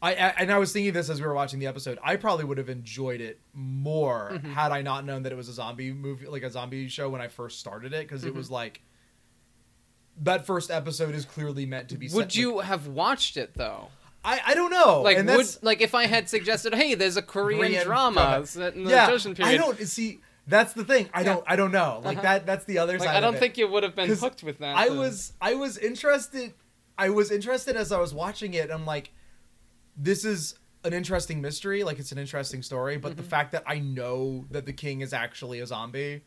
I, 0.00 0.10
I 0.12 0.34
and 0.38 0.52
I 0.52 0.58
was 0.58 0.72
thinking 0.72 0.92
this 0.92 1.10
as 1.10 1.20
we 1.20 1.26
were 1.26 1.34
watching 1.34 1.58
the 1.58 1.66
episode. 1.66 1.98
I 2.04 2.16
probably 2.16 2.44
would 2.44 2.58
have 2.58 2.68
enjoyed 2.68 3.20
it 3.20 3.40
more 3.52 4.30
Mm-hmm. 4.34 4.52
had 4.52 4.70
I 4.72 4.82
not 4.82 5.04
known 5.04 5.24
that 5.24 5.32
it 5.32 5.36
was 5.36 5.48
a 5.48 5.52
zombie 5.52 5.92
movie, 5.92 6.26
like 6.26 6.42
a 6.44 6.50
zombie 6.50 6.88
show 6.88 7.08
when 7.10 7.20
I 7.20 7.28
first 7.28 7.58
started 7.58 7.92
it, 7.92 8.06
because 8.06 8.22
it 8.24 8.28
Mm-hmm. 8.28 8.38
was 8.38 8.50
like 8.50 8.80
that 10.20 10.46
first 10.46 10.70
episode 10.70 11.14
is 11.14 11.24
clearly 11.24 11.66
meant 11.66 11.88
to 11.90 11.96
be. 11.96 12.08
would 12.08 12.32
set- 12.32 12.36
you 12.36 12.58
have 12.60 12.86
watched 12.88 13.36
it 13.36 13.54
though? 13.54 13.88
I 14.24 14.40
I 14.46 14.54
don't 14.54 14.70
know. 14.70 15.02
Like, 15.02 15.16
and 15.18 15.28
would 15.28 15.46
like 15.62 15.80
if 15.80 15.94
I 15.94 16.06
had 16.06 16.28
suggested, 16.28 16.74
hey, 16.74 16.94
there's 16.94 17.16
a 17.16 17.22
Korean, 17.22 17.60
Korean 17.60 17.84
drama 17.84 18.42
set 18.46 18.74
in 18.74 18.84
the 18.84 18.90
yeah. 18.90 19.08
Joseon 19.08 19.40
I 19.44 19.56
don't 19.56 19.78
see. 19.78 20.20
That's 20.46 20.72
the 20.72 20.84
thing. 20.84 21.08
I 21.14 21.22
don't. 21.24 21.44
I 21.46 21.56
don't 21.56 21.72
know. 21.72 22.00
Like 22.04 22.16
Uh-huh. 22.18 22.22
that. 22.22 22.46
That's 22.46 22.64
the 22.64 22.78
other 22.78 22.94
like, 22.98 23.06
side. 23.08 23.16
I 23.16 23.20
don't 23.20 23.34
it. 23.34 23.38
think 23.38 23.58
you 23.58 23.68
would 23.68 23.82
have 23.84 23.94
been 23.94 24.10
hooked 24.10 24.42
with 24.42 24.58
that. 24.58 24.76
I 24.76 24.88
though. 24.88 24.98
was 25.00 25.32
I 25.40 25.54
was 25.54 25.76
interested 25.78 26.54
I 26.96 27.10
was 27.10 27.30
interested 27.30 27.76
as 27.76 27.92
I 27.92 28.00
was 28.00 28.12
watching 28.12 28.54
it. 28.54 28.70
I'm 28.72 28.84
like, 28.86 29.12
this 29.98 30.24
is 30.24 30.54
an 30.84 30.92
interesting 30.92 31.40
mystery, 31.40 31.82
like 31.82 31.98
it's 31.98 32.12
an 32.12 32.18
interesting 32.18 32.62
story, 32.62 32.96
but 32.98 33.12
Mm-hmm. 33.12 33.16
the 33.22 33.28
fact 33.28 33.50
that 33.52 33.64
I 33.66 33.80
know 33.80 34.46
that 34.52 34.64
the 34.64 34.72
king 34.72 35.00
is 35.00 35.12
actually 35.12 35.58
a 35.58 35.66
zombie 35.66 36.22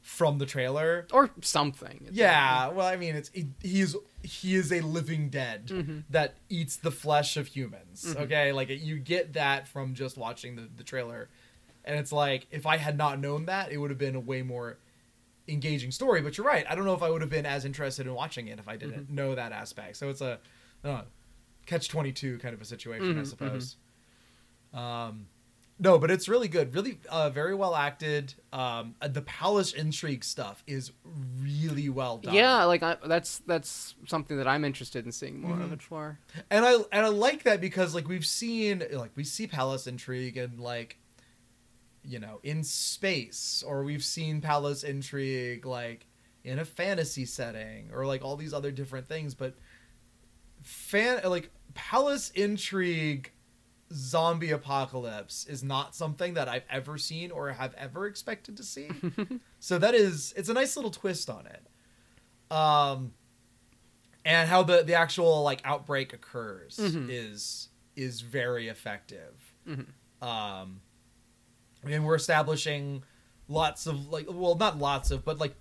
from 0.00 0.38
the 0.38 0.46
trailer. 0.46 1.06
or 1.12 1.30
something. 1.40 2.08
Yeah, 2.10 2.68
well, 2.68 2.86
I 2.86 2.96
mean, 2.96 3.14
it's 3.14 3.30
he, 3.32 3.46
he 3.62 3.80
is 3.80 3.96
he 4.22 4.56
is 4.56 4.72
a 4.72 4.80
living 4.80 5.28
dead 5.30 5.66
Mm-hmm. 5.66 5.98
that 6.10 6.34
eats 6.48 6.76
the 6.76 6.90
flesh 6.90 7.36
of 7.36 7.46
humans. 7.46 8.14
Okay, 8.18 8.52
like 8.52 8.70
you 8.70 8.98
get 8.98 9.34
that 9.34 9.68
from 9.68 9.94
just 9.94 10.16
watching 10.18 10.56
the, 10.56 10.68
the 10.76 10.82
trailer, 10.82 11.28
and 11.84 11.96
it's 11.98 12.10
like 12.12 12.48
if 12.50 12.66
I 12.66 12.78
had 12.78 12.98
not 12.98 13.20
known 13.20 13.46
that, 13.46 13.70
it 13.70 13.78
would 13.78 13.90
have 13.90 13.98
been 13.98 14.16
a 14.16 14.20
way 14.20 14.42
more 14.42 14.78
engaging 15.48 15.90
story. 15.92 16.20
But 16.22 16.36
you're 16.36 16.46
right, 16.46 16.66
I 16.68 16.74
don't 16.74 16.84
know 16.84 16.94
if 16.94 17.02
I 17.02 17.10
would 17.10 17.20
have 17.20 17.30
been 17.30 17.46
as 17.46 17.64
interested 17.64 18.06
in 18.06 18.14
watching 18.14 18.48
it 18.48 18.58
if 18.58 18.68
I 18.68 18.76
didn't 18.76 19.04
Mm-hmm. 19.04 19.14
know 19.14 19.34
that 19.36 19.52
aspect. 19.52 19.96
So 19.96 20.08
it's 20.10 20.20
a 20.20 20.38
I 20.84 20.88
don't 20.88 20.98
know, 20.98 21.04
catch 21.66 21.88
twenty 21.88 22.12
two 22.12 22.38
kind 22.38 22.54
of 22.54 22.60
a 22.60 22.64
situation, 22.64 23.18
I 23.18 23.22
Mhm, 23.22 23.26
suppose. 23.26 23.76
Um, 24.72 25.28
no, 25.78 25.98
but 25.98 26.10
it's 26.10 26.28
really 26.28 26.48
good. 26.48 26.74
Really, 26.74 26.98
uh, 27.08 27.28
very 27.30 27.54
well 27.54 27.74
acted. 27.74 28.34
Um, 28.52 28.94
uh, 29.00 29.08
the 29.08 29.22
palace 29.22 29.72
intrigue 29.72 30.22
stuff 30.22 30.62
is 30.66 30.92
really 31.40 31.88
well 31.88 32.18
done. 32.18 32.34
Yeah, 32.34 32.64
like 32.64 32.82
I, 32.82 32.96
that's 33.04 33.38
that's 33.46 33.94
something 34.06 34.36
that 34.36 34.46
I'm 34.46 34.64
interested 34.64 35.04
in 35.04 35.12
seeing 35.12 35.40
more 35.40 35.52
Mm-hmm. 35.52 35.62
of 35.62 35.72
it 35.72 35.82
for. 35.82 36.18
and 36.50 36.64
I 36.64 36.74
and 36.92 37.04
I 37.06 37.08
like 37.08 37.42
that 37.44 37.60
because 37.60 37.94
like 37.94 38.06
we've 38.06 38.26
seen 38.26 38.84
like 38.92 39.10
we 39.16 39.24
see 39.24 39.46
palace 39.46 39.86
intrigue 39.86 40.36
and 40.36 40.60
like 40.60 40.98
you 42.04 42.18
know 42.18 42.38
in 42.42 42.62
space 42.64 43.62
or 43.66 43.82
we've 43.84 44.04
seen 44.04 44.40
palace 44.40 44.82
intrigue 44.84 45.64
like 45.66 46.06
in 46.44 46.58
a 46.58 46.64
fantasy 46.64 47.24
setting 47.24 47.88
or 47.92 48.04
like 48.06 48.24
all 48.24 48.36
these 48.36 48.52
other 48.52 48.72
different 48.72 49.06
things 49.08 49.34
but 49.34 49.54
fan 50.62 51.20
like 51.24 51.50
palace 51.74 52.30
intrigue 52.34 53.32
zombie 53.92 54.50
apocalypse 54.50 55.44
is 55.46 55.62
not 55.62 55.94
something 55.94 56.34
that 56.34 56.48
I've 56.48 56.64
ever 56.70 56.96
seen 56.96 57.30
or 57.30 57.50
have 57.52 57.74
ever 57.74 58.06
expected 58.06 58.56
to 58.56 58.62
see. 58.62 58.88
so 59.60 59.78
that 59.78 59.94
is 59.94 60.32
it's 60.36 60.48
a 60.48 60.54
nice 60.54 60.76
little 60.76 60.90
twist 60.90 61.28
on 61.28 61.46
it. 61.46 61.66
Um 62.54 63.12
and 64.24 64.48
how 64.48 64.62
the 64.62 64.82
the 64.82 64.94
actual 64.94 65.42
like 65.42 65.60
outbreak 65.64 66.12
occurs 66.12 66.76
Mhm. 66.80 67.08
is 67.10 67.68
is 67.96 68.20
very 68.22 68.68
effective. 68.68 69.54
Mhm. 69.66 69.86
Um 70.26 70.80
and 71.84 72.06
we're 72.06 72.14
establishing 72.14 73.02
lots 73.48 73.86
of 73.86 74.08
like 74.08 74.26
well 74.30 74.54
not 74.54 74.78
lots 74.78 75.10
of 75.10 75.24
but 75.24 75.38
like 75.38 75.54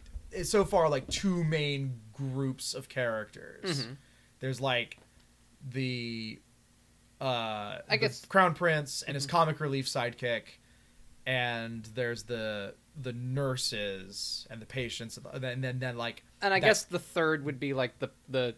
so 0.43 0.63
far 0.63 0.87
like 0.87 1.07
two 1.09 1.43
main 1.43 1.99
groups 2.13 2.73
of 2.73 2.87
characters. 2.87 3.83
Mhm. 3.85 3.97
There's 4.41 4.59
like 4.59 4.97
the 5.69 6.39
uh 7.21 7.77
I 7.89 7.97
guess- 7.97 8.25
crown 8.25 8.53
prince 8.55 9.03
and 9.03 9.15
his 9.15 9.25
comic 9.25 9.59
relief 9.59 9.85
sidekick 9.85 10.43
and 11.25 11.87
there's 11.95 12.23
the 12.23 12.73
the 13.01 13.13
nurses 13.13 14.47
and 14.49 14.61
the 14.61 14.65
patients 14.65 15.17
and 15.17 15.41
then 15.41 15.61
then, 15.61 15.79
then 15.79 15.97
like 15.97 16.23
And 16.41 16.53
I 16.53 16.59
guess 16.59 16.83
the 16.83 16.99
third 16.99 17.45
would 17.45 17.59
be 17.59 17.73
like 17.73 17.99
the 17.99 18.09
the 18.27 18.55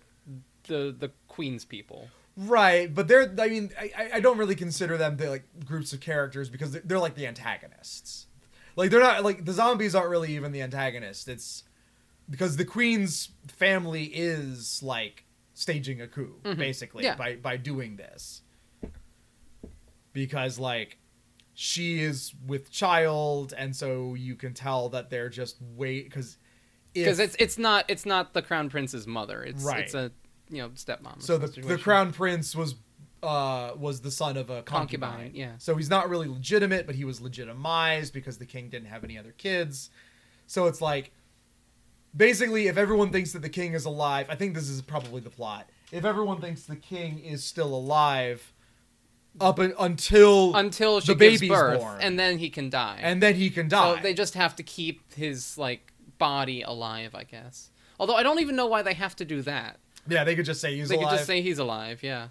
the 0.67 0.95
the 0.97 1.11
Queen's 1.27 1.65
people. 1.65 2.07
Right, 2.35 2.91
but 2.91 3.07
they're. 3.07 3.31
I 3.37 3.47
mean, 3.47 3.69
I, 3.79 4.09
I- 4.15 4.19
don't 4.19 4.37
really 4.39 4.55
consider 4.55 4.97
them 4.97 5.17
the 5.17 5.29
like 5.29 5.43
groups 5.65 5.93
of 5.93 5.99
characters 5.99 6.49
because 6.49 6.71
they're, 6.71 6.81
they're 6.83 6.99
like 6.99 7.13
the 7.13 7.27
antagonists. 7.27 8.25
Like 8.75 8.89
they're 8.89 9.01
not 9.01 9.23
like 9.23 9.45
the 9.45 9.51
zombies 9.53 9.93
aren't 9.93 10.09
really 10.09 10.33
even 10.33 10.51
the 10.51 10.61
antagonist. 10.63 11.27
It's 11.27 11.63
because 12.27 12.57
the 12.57 12.65
queen's 12.65 13.29
family 13.47 14.05
is 14.05 14.81
like 14.81 15.22
staging 15.53 16.01
a 16.01 16.07
coup 16.07 16.35
basically 16.55 17.03
Yeah. 17.03 17.15
by 17.15 17.35
by 17.35 17.57
doing 17.57 17.95
this. 17.95 18.41
Because 20.13 20.59
like 20.59 20.97
she 21.55 22.01
is 22.01 22.33
with 22.45 22.71
child, 22.71 23.53
and 23.57 23.75
so 23.75 24.13
you 24.15 24.35
can 24.35 24.53
tell 24.53 24.89
that 24.89 25.09
they're 25.09 25.29
just 25.29 25.57
wait 25.75 26.05
because 26.05 26.37
because 26.93 27.19
it's 27.19 27.35
it's 27.39 27.57
not 27.57 27.85
it's 27.87 28.05
not 28.05 28.33
the 28.33 28.41
crown 28.41 28.69
prince's 28.69 29.07
mother. 29.07 29.43
It's 29.43 29.63
Right. 29.63 29.79
it's 29.81 29.93
a 29.93 30.11
you 30.49 30.61
know 30.61 30.69
stepmom. 30.69 31.21
So 31.21 31.37
the, 31.37 31.47
the 31.61 31.77
crown 31.77 32.11
prince 32.13 32.55
was 32.55 32.75
uh 33.23 33.71
was 33.75 34.01
the 34.01 34.11
son 34.11 34.37
of 34.37 34.49
a 34.51 34.61
concubine. 34.63 35.09
Concubine, 35.11 35.35
yeah. 35.35 35.51
So 35.57 35.75
he's 35.75 35.89
not 35.89 36.09
really 36.09 36.27
legitimate, 36.27 36.85
but 36.85 36.95
he 36.95 37.05
was 37.05 37.21
legitimized 37.21 38.13
because 38.13 38.37
the 38.37 38.45
king 38.45 38.69
didn't 38.69 38.89
have 38.89 39.03
any 39.03 39.17
other 39.17 39.31
kids. 39.31 39.89
So 40.45 40.67
it's 40.67 40.81
like 40.81 41.11
basically 42.15 42.67
if 42.67 42.77
everyone 42.77 43.11
thinks 43.11 43.31
that 43.33 43.41
the 43.41 43.49
king 43.49 43.73
is 43.73 43.85
alive, 43.85 44.27
I 44.29 44.35
think 44.35 44.53
this 44.55 44.69
is 44.69 44.81
probably 44.81 45.21
the 45.21 45.29
plot. 45.29 45.69
If 45.91 46.05
everyone 46.05 46.41
thinks 46.41 46.63
the 46.63 46.75
king 46.75 47.19
is 47.19 47.43
still 47.43 47.73
alive 47.73 48.53
up 49.41 49.59
un- 49.59 49.73
until 49.79 50.55
until 50.55 50.99
she 50.99 51.07
the 51.13 51.15
gives 51.15 51.41
baby's 51.41 51.49
birth, 51.49 51.79
born. 51.79 52.01
and 52.01 52.19
then 52.19 52.37
he 52.37 52.49
can 52.49 52.69
die. 52.69 52.99
and 53.01 53.21
then 53.21 53.35
he 53.35 53.49
can 53.49 53.67
die. 53.67 53.95
So 53.95 54.01
they 54.01 54.13
just 54.13 54.33
have 54.35 54.55
to 54.57 54.63
keep 54.63 55.13
his 55.13 55.57
like 55.57 55.91
body 56.17 56.61
alive, 56.61 57.15
I 57.15 57.23
guess. 57.23 57.71
Although 57.99 58.15
I 58.15 58.23
don't 58.23 58.39
even 58.39 58.55
know 58.55 58.65
why 58.67 58.81
they 58.81 58.93
have 58.93 59.15
to 59.17 59.25
do 59.25 59.41
that. 59.43 59.79
yeah, 60.07 60.23
they 60.23 60.35
could 60.35 60.45
just 60.45 60.61
say 60.61 60.75
he's 60.75 60.89
alive. 60.89 60.89
they 60.89 60.95
alive. 61.03 61.09
could 61.11 61.17
just 61.17 61.27
say 61.27 61.41
he's 61.41 61.59
alive, 61.59 62.03
yeah. 62.03 62.27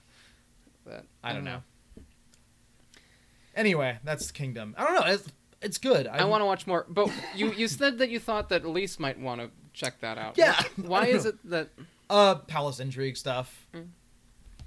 But 0.85 1.05
I 1.23 1.33
don't 1.33 1.45
know. 1.45 1.63
Anyway, 3.55 3.99
that's 4.03 4.31
Kingdom. 4.31 4.75
I 4.79 4.85
don't 4.85 4.95
know. 4.95 5.13
It's, 5.13 5.29
it's 5.61 5.79
good. 5.79 6.07
I 6.07 6.25
want 6.25 6.41
to 6.41 6.47
watch 6.47 6.67
more. 6.67 6.87
But 6.89 7.11
you 7.35 7.53
you 7.53 7.69
said 7.69 7.99
that 7.99 8.11
you 8.11 8.19
thought 8.19 8.49
that 8.49 8.65
Elise 8.65 8.99
might 8.99 9.19
want 9.19 9.41
to 9.41 9.51
check 9.73 10.01
that 10.01 10.19
out. 10.19 10.37
Yeah, 10.39 10.61
Why 10.77 11.07
is 11.07 11.25
know. 11.25 11.31
it 11.31 11.51
that 11.51 11.69
uh 12.11 12.35
palace 12.37 12.81
intrigue 12.81 13.17
stuff. 13.17 13.67
does 13.73 13.83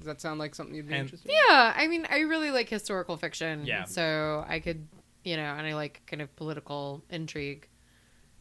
that 0.06 0.22
sound 0.22 0.40
like 0.40 0.56
something 0.56 0.76
you'd 0.76 0.88
be 0.88 0.94
And- 0.94 1.04
interested? 1.04 1.30
in? 1.30 1.36
Yeah, 1.50 1.74
I 1.76 1.88
mean, 1.88 2.06
I 2.10 2.20
really 2.22 2.52
like 2.52 2.70
historical 2.70 3.18
fiction. 3.18 3.66
Yeah. 3.66 3.86
So 3.86 4.44
I 4.48 4.60
could, 4.60 4.88
you 5.24 5.38
know, 5.38 5.44
and 5.58 5.66
I 5.66 5.74
like 5.76 6.02
kind 6.08 6.22
of 6.22 6.36
political 6.36 7.04
intrigue. 7.10 7.68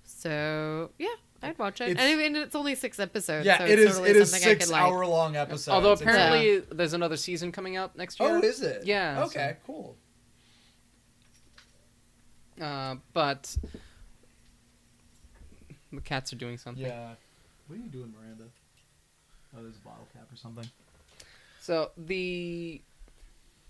So 0.04 0.90
yeah, 0.98 1.08
I'd 1.42 1.58
watch 1.58 1.80
it. 1.80 1.90
It's- 1.90 2.04
and 2.04 2.12
I 2.12 2.22
mean, 2.22 2.36
it's 2.36 2.54
only 2.54 2.74
six 2.74 2.98
episodes. 2.98 3.46
Yeah, 3.46 3.58
so 3.58 3.64
it 3.64 3.70
it 3.72 3.78
is. 3.78 3.90
Totally 3.92 4.10
it 4.10 4.16
is 4.16 4.30
something 4.30 4.48
six 4.48 4.64
could, 4.66 4.72
like, 4.72 4.82
hour 4.82 5.06
long 5.06 5.36
episodes. 5.36 5.68
Although 5.68 5.92
It's- 5.92 6.02
apparently 6.08 6.60
there's 6.60 6.92
another 6.94 7.16
season 7.16 7.52
coming 7.52 7.76
out 7.76 7.96
next 7.96 8.18
year. 8.20 8.30
oh, 8.30 8.40
is 8.40 8.60
it? 8.62 8.84
Yeah, 8.86 9.24
Okay, 9.26 9.56
cool. 9.66 9.96
Uh, 12.60 12.96
but 13.12 13.56
the 15.96 16.02
cats 16.02 16.32
are 16.32 16.36
doing 16.36 16.58
something. 16.58 16.84
Yeah. 16.84 17.14
What 17.66 17.76
are 17.76 17.82
you 17.82 17.88
doing, 17.88 18.12
Miranda? 18.18 18.44
Oh, 19.56 19.62
there's 19.62 19.76
a 19.76 19.80
bottle 19.80 20.06
cap 20.12 20.26
or 20.32 20.36
something. 20.36 20.68
So 21.60 21.90
the 21.96 22.80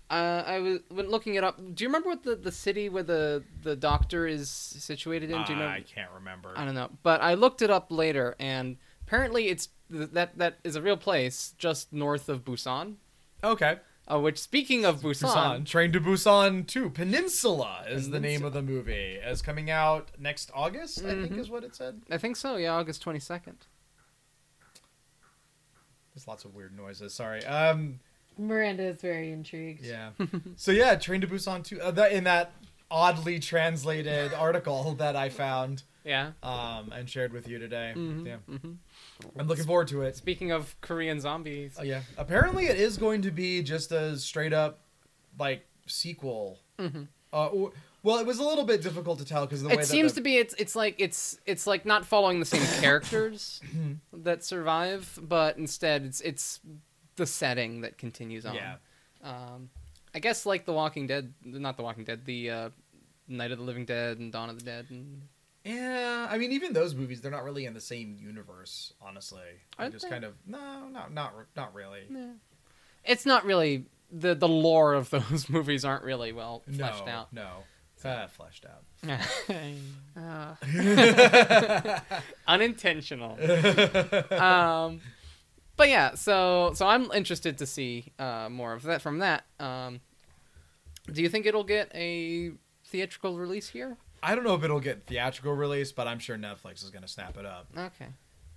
uh, 0.09 0.43
I 0.45 0.59
was 0.59 0.79
when 0.89 1.09
looking 1.09 1.35
it 1.35 1.43
up. 1.43 1.57
Do 1.57 1.83
you 1.83 1.87
remember 1.87 2.09
what 2.09 2.23
the, 2.23 2.35
the 2.35 2.51
city 2.51 2.89
where 2.89 3.03
the 3.03 3.43
the 3.63 3.75
doctor 3.75 4.27
is 4.27 4.49
situated 4.49 5.31
in? 5.31 5.43
Do 5.43 5.53
you 5.53 5.59
know? 5.59 5.67
I 5.67 5.81
can't 5.81 6.11
remember. 6.13 6.53
I 6.55 6.65
don't 6.65 6.75
know, 6.75 6.89
but 7.03 7.21
I 7.21 7.33
looked 7.33 7.61
it 7.61 7.69
up 7.69 7.87
later, 7.89 8.35
and 8.39 8.77
apparently 9.07 9.47
it's 9.47 9.69
th- 9.91 10.09
that 10.11 10.37
that 10.37 10.57
is 10.63 10.75
a 10.75 10.81
real 10.81 10.97
place 10.97 11.53
just 11.57 11.91
north 11.91 12.29
of 12.29 12.43
Busan. 12.43 12.95
Okay. 13.43 13.77
Uh, 14.11 14.19
which, 14.19 14.37
speaking 14.37 14.85
of 14.85 15.01
Busan, 15.01 15.29
Busan. 15.33 15.65
Train 15.65 15.91
to 15.91 15.99
Busan 15.99 16.67
2. 16.67 16.91
Peninsula 16.91 17.83
is 17.89 18.11
the 18.11 18.19
name 18.19 18.43
of 18.45 18.53
the 18.53 18.61
movie. 18.61 19.15
Is 19.15 19.41
coming 19.41 19.71
out 19.71 20.11
next 20.19 20.51
August, 20.53 20.99
I 21.03 21.09
think 21.13 21.31
Mhm. 21.33 21.39
is 21.39 21.49
what 21.49 21.63
it 21.63 21.75
said. 21.75 22.03
I 22.11 22.19
think 22.19 22.35
so. 22.35 22.55
Yeah, 22.57 22.73
August 22.75 23.01
twenty 23.01 23.19
second. 23.19 23.65
There's 26.13 26.27
lots 26.27 26.45
of 26.45 26.53
weird 26.55 26.75
noises. 26.77 27.13
Sorry. 27.13 27.43
Um. 27.45 27.99
Miranda 28.37 28.83
is 28.83 29.01
very 29.01 29.31
intrigued. 29.31 29.83
Yeah. 29.85 30.11
so 30.57 30.71
yeah, 30.71 30.95
Train 30.95 31.21
to 31.21 31.27
Busan 31.27 31.63
2. 31.63 31.79
Uh, 31.81 31.91
that, 31.91 32.11
in 32.11 32.25
that 32.25 32.51
oddly 32.91 33.39
translated 33.39 34.33
article 34.33 34.93
that 34.95 35.15
I 35.15 35.29
found 35.29 35.83
Yeah. 36.05 36.31
um, 36.43 36.91
and 36.93 37.09
shared 37.09 37.33
with 37.33 37.47
you 37.47 37.57
today. 37.59 37.93
Mhm, 37.95 38.25
Yeah. 38.27 38.37
mhm. 38.49 38.77
I'm 39.37 39.47
looking 39.47 39.65
forward 39.65 39.87
to 39.89 40.03
it. 40.03 40.15
Speaking 40.15 40.51
of 40.51 40.79
Korean 40.81 41.19
zombies, 41.19 41.75
Oh, 41.79 41.83
yeah. 41.83 42.03
Apparently, 42.17 42.67
it 42.67 42.77
is 42.79 42.97
going 42.97 43.23
to 43.23 43.31
be 43.31 43.63
just 43.63 43.91
a 43.91 44.17
straight 44.17 44.53
up 44.53 44.81
like 45.39 45.65
sequel. 45.87 46.59
Mhm. 46.79 47.07
Uh, 47.33 47.47
or- 47.47 47.73
well, 48.03 48.19
it 48.19 48.25
was 48.27 48.37
a 48.37 48.43
little 48.43 48.65
bit 48.65 48.81
difficult 48.83 49.17
to 49.19 49.25
tell 49.25 49.45
because 49.47 49.63
the 49.63 49.67
way 49.69 49.73
it 49.73 49.77
that 49.77 49.87
seems 49.87 50.13
the- 50.13 50.19
to 50.19 50.23
be 50.23 50.37
it's 50.37 50.53
it's 50.59 50.75
like 50.75 50.95
it's 50.99 51.39
it's 51.47 51.65
like 51.65 51.85
not 51.87 52.05
following 52.05 52.39
the 52.39 52.45
same 52.45 52.61
characters 52.81 53.59
Mm-hmm. 53.65 54.21
that 54.23 54.43
survive, 54.43 55.17
but 55.21 55.57
instead 55.57 56.05
it's 56.05 56.21
it's 56.21 56.59
the 57.15 57.25
setting 57.25 57.81
that 57.81 57.97
continues 57.97 58.45
on. 58.45 58.53
Yeah. 58.55 58.75
Um, 59.23 59.69
I 60.13 60.19
guess 60.19 60.45
like 60.45 60.65
The 60.65 60.73
Walking 60.73 61.07
Dead, 61.07 61.33
not 61.43 61.77
The 61.77 61.83
Walking 61.83 62.03
Dead, 62.03 62.25
the 62.25 62.49
uh, 62.51 62.69
Night 63.27 63.51
of 63.51 63.57
the 63.57 63.63
Living 63.63 63.85
Dead 63.85 64.19
and 64.19 64.31
Dawn 64.31 64.49
of 64.51 64.59
the 64.59 64.65
Dead. 64.65 64.85
And... 64.91 65.23
Yeah, 65.65 66.27
I 66.29 66.37
mean, 66.37 66.51
even 66.51 66.73
those 66.73 66.93
movies, 66.93 67.21
they're 67.21 67.31
not 67.31 67.43
really 67.43 67.65
in 67.65 67.73
the 67.73 67.81
same 67.81 68.17
universe. 68.21 68.93
Honestly, 69.01 69.41
I'm 69.79 69.91
just 69.91 70.05
they? 70.05 70.11
kind 70.11 70.23
of 70.23 70.35
no, 70.45 70.87
not 70.91 71.11
not 71.11 71.33
not 71.55 71.73
really. 71.73 72.01
It's 73.03 73.25
not 73.25 73.45
really 73.45 73.85
the 74.11 74.35
the 74.35 74.47
lore 74.47 74.93
of 74.93 75.09
those 75.29 75.49
movies 75.49 75.83
aren't 75.83 76.03
really 76.03 76.31
well 76.31 76.61
No, 76.67 76.77
fleshed 76.77 77.07
out. 77.07 77.33
no, 77.33 77.63
uh, 78.03 78.27
fleshed 78.27 78.65
out. 78.65 78.83
Uh, 80.17 80.55
Unintentional. 82.47 83.33
um, 84.33 85.01
but 85.77 85.89
yeah, 85.89 86.15
so 86.15 86.71
so 86.73 86.87
I'm 86.87 87.11
interested 87.11 87.57
to 87.57 87.65
see 87.65 88.13
uh, 88.19 88.47
more 88.49 88.73
of 88.73 88.83
that 88.83 89.01
from 89.01 89.19
that. 89.19 89.43
Um, 89.59 89.99
do 91.11 91.21
you 91.21 91.29
think 91.29 91.45
it'll 91.45 91.63
get 91.65 91.91
a 91.93 92.51
theatrical 92.85 93.37
release 93.37 93.69
here? 93.69 93.97
I 94.25 94.33
don't 94.33 94.43
know 94.43 94.55
if 94.55 94.63
it'll 94.63 94.79
get 94.79 95.05
theatrical 95.05 95.53
release, 95.53 95.91
but 95.91 96.07
I'm 96.07 96.17
sure 96.17 96.35
Netflix 96.35 96.83
is 96.83 96.89
going 96.89 97.03
to 97.03 97.07
snap 97.07 97.37
it 97.37 97.45
up. 97.45 97.67
Okay. 97.77 98.07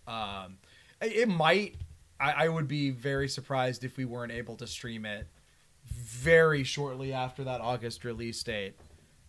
Um, 0.07 0.57
it 1.03 1.29
might. 1.29 1.77
I, 2.19 2.45
I 2.45 2.49
would 2.49 2.67
be 2.67 2.91
very 2.91 3.29
surprised 3.29 3.85
if 3.85 3.99
we 3.99 4.07
weren't 4.07 4.33
able 4.33 4.57
to 4.57 4.67
stream 4.67 5.05
it 5.05 5.27
very 5.85 6.65
shortly 6.65 7.13
after 7.13 7.45
that 7.45 7.61
August 7.61 8.05
release 8.05 8.43
date. 8.43 8.77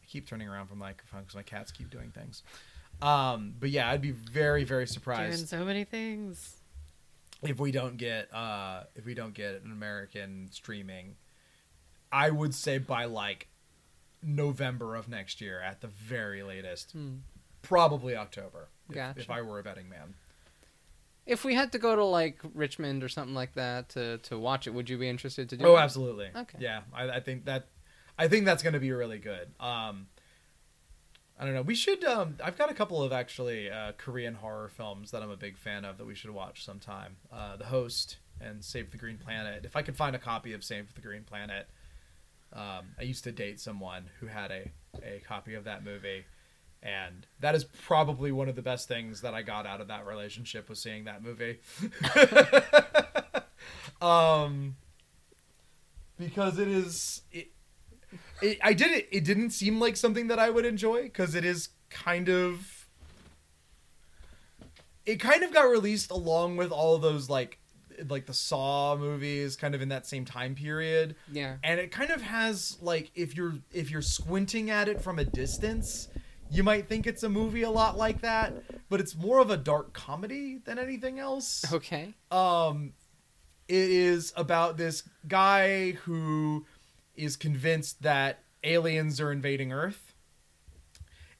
I 0.01 0.05
keep 0.07 0.27
turning 0.27 0.47
around 0.47 0.67
from 0.67 0.79
the 0.79 0.85
microphone 0.85 1.21
because 1.21 1.35
my 1.35 1.43
cats 1.43 1.71
keep 1.71 1.89
doing 1.89 2.11
things. 2.11 2.43
Um, 3.01 3.53
but 3.59 3.69
yeah, 3.69 3.89
I'd 3.89 4.01
be 4.01 4.11
very, 4.11 4.63
very 4.63 4.87
surprised. 4.87 5.35
doing 5.35 5.45
so 5.45 5.65
many 5.65 5.83
things. 5.83 6.55
if 7.43 7.59
we 7.59 7.71
don't 7.71 7.97
get 7.97 8.33
uh, 8.33 8.83
if 8.95 9.05
we 9.05 9.13
don't 9.13 9.33
get 9.33 9.61
an 9.65 9.71
American 9.73 10.47
streaming. 10.51 11.15
I 12.11 12.29
would 12.31 12.55
say 12.55 12.77
by 12.77 13.05
like 13.05 13.47
November 14.21 14.95
of 14.95 15.07
next 15.07 15.39
year 15.41 15.61
at 15.61 15.81
the 15.81 15.87
very 15.87 16.43
latest, 16.43 16.91
Hmm. 16.91 17.17
probably 17.61 18.15
October. 18.15 18.67
If, 18.89 18.95
Gotcha. 18.95 19.19
if 19.21 19.29
I 19.29 19.41
were 19.41 19.59
a 19.59 19.63
betting 19.63 19.87
man. 19.89 20.15
If 21.25 21.45
we 21.45 21.53
had 21.53 21.71
to 21.73 21.77
go 21.79 21.95
to 21.95 22.03
like 22.03 22.39
Richmond 22.55 23.03
or 23.03 23.09
something 23.09 23.35
like 23.35 23.53
that 23.53 23.89
to, 23.89 24.17
to 24.19 24.39
watch 24.39 24.65
it, 24.65 24.71
would 24.73 24.89
you 24.89 24.97
be 24.97 25.07
interested 25.07 25.47
to 25.49 25.57
do? 25.57 25.65
Oh, 25.65 25.75
it? 25.77 25.79
absolutely. 25.81 26.29
Okay. 26.35 26.57
Yeah, 26.59 26.81
I, 26.93 27.09
I 27.09 27.19
think 27.19 27.45
that, 27.45 27.67
I 28.17 28.27
think 28.27 28.45
that's 28.45 28.63
going 28.63 28.73
to 28.73 28.79
be 28.79 28.91
really 28.91 29.19
good. 29.19 29.51
Um, 29.59 30.07
I 31.39 31.45
don't 31.45 31.53
know. 31.53 31.61
We 31.61 31.75
should. 31.75 32.03
Um, 32.03 32.35
I've 32.43 32.57
got 32.57 32.69
a 32.69 32.73
couple 32.73 33.01
of 33.01 33.13
actually 33.13 33.69
uh, 33.69 33.93
Korean 33.97 34.33
horror 34.35 34.69
films 34.69 35.11
that 35.11 35.21
I'm 35.23 35.29
a 35.29 35.37
big 35.37 35.57
fan 35.57 35.85
of 35.85 35.97
that 35.99 36.05
we 36.05 36.15
should 36.15 36.31
watch 36.31 36.65
sometime. 36.65 37.15
Uh, 37.31 37.55
the 37.55 37.65
Host 37.65 38.17
and 38.41 38.63
Save 38.63 38.91
the 38.91 38.97
Green 38.97 39.17
Planet. 39.17 39.63
If 39.65 39.75
I 39.75 39.81
could 39.81 39.95
find 39.95 40.15
a 40.15 40.19
copy 40.19 40.51
of 40.53 40.63
Save 40.63 40.93
the 40.95 41.01
Green 41.01 41.23
Planet, 41.23 41.67
um, 42.53 42.95
I 42.99 43.03
used 43.03 43.23
to 43.25 43.31
date 43.31 43.59
someone 43.59 44.09
who 44.19 44.27
had 44.27 44.51
a 44.51 44.71
a 45.03 45.21
copy 45.27 45.53
of 45.53 45.65
that 45.65 45.83
movie. 45.83 46.25
And 46.81 47.27
that 47.41 47.55
is 47.55 47.65
probably 47.65 48.31
one 48.31 48.47
of 48.47 48.55
the 48.55 48.61
best 48.61 48.87
things 48.87 49.21
that 49.21 49.33
I 49.33 49.41
got 49.41 49.65
out 49.65 49.81
of 49.81 49.87
that 49.89 50.05
relationship 50.05 50.69
was 50.69 50.81
seeing 50.81 51.05
that 51.05 51.21
movie. 51.21 51.59
um, 54.01 54.77
because 56.17 56.57
it 56.57 56.69
is 56.69 57.21
it, 57.31 57.49
it 58.41 58.59
I 58.63 58.73
did 58.73 58.91
it 58.91 59.09
it 59.11 59.23
didn't 59.25 59.49
seem 59.49 59.79
like 59.79 59.97
something 59.97 60.27
that 60.27 60.39
I 60.39 60.49
would 60.49 60.65
enjoy 60.65 61.03
because 61.03 61.35
it 61.35 61.43
is 61.43 61.69
kind 61.89 62.29
of 62.29 62.87
it 65.05 65.17
kind 65.19 65.43
of 65.43 65.53
got 65.53 65.63
released 65.63 66.11
along 66.11 66.55
with 66.55 66.71
all 66.71 66.97
those 66.97 67.29
like 67.29 67.59
like 68.07 68.25
the 68.25 68.33
Saw 68.33 68.95
movies 68.95 69.55
kind 69.55 69.75
of 69.75 69.81
in 69.81 69.89
that 69.89 70.05
same 70.05 70.23
time 70.25 70.55
period 70.55 71.15
Yeah. 71.31 71.57
and 71.63 71.79
it 71.79 71.91
kind 71.91 72.11
of 72.11 72.21
has 72.21 72.77
like 72.81 73.11
if 73.15 73.35
you're 73.35 73.55
if 73.73 73.89
you're 73.91 74.01
squinting 74.01 74.69
at 74.69 74.87
it 74.87 75.01
from 75.01 75.19
a 75.19 75.25
distance 75.25 76.07
you 76.51 76.63
might 76.63 76.87
think 76.87 77.05
it's 77.07 77.23
a 77.23 77.29
movie 77.29 77.63
a 77.63 77.69
lot 77.69 77.97
like 77.97 78.21
that 78.21 78.53
but 78.89 78.99
it's 78.99 79.15
more 79.15 79.39
of 79.39 79.49
a 79.51 79.57
dark 79.57 79.93
comedy 79.93 80.59
than 80.65 80.79
anything 80.79 81.19
else 81.19 81.65
Okay. 81.73 82.13
um 82.31 82.93
it 83.67 83.89
is 83.91 84.33
about 84.35 84.77
this 84.77 85.03
guy 85.27 85.91
who 85.91 86.65
is 87.15 87.35
convinced 87.35 88.01
that 88.01 88.39
aliens 88.63 89.21
are 89.21 89.31
invading 89.31 89.71
Earth, 89.71 90.13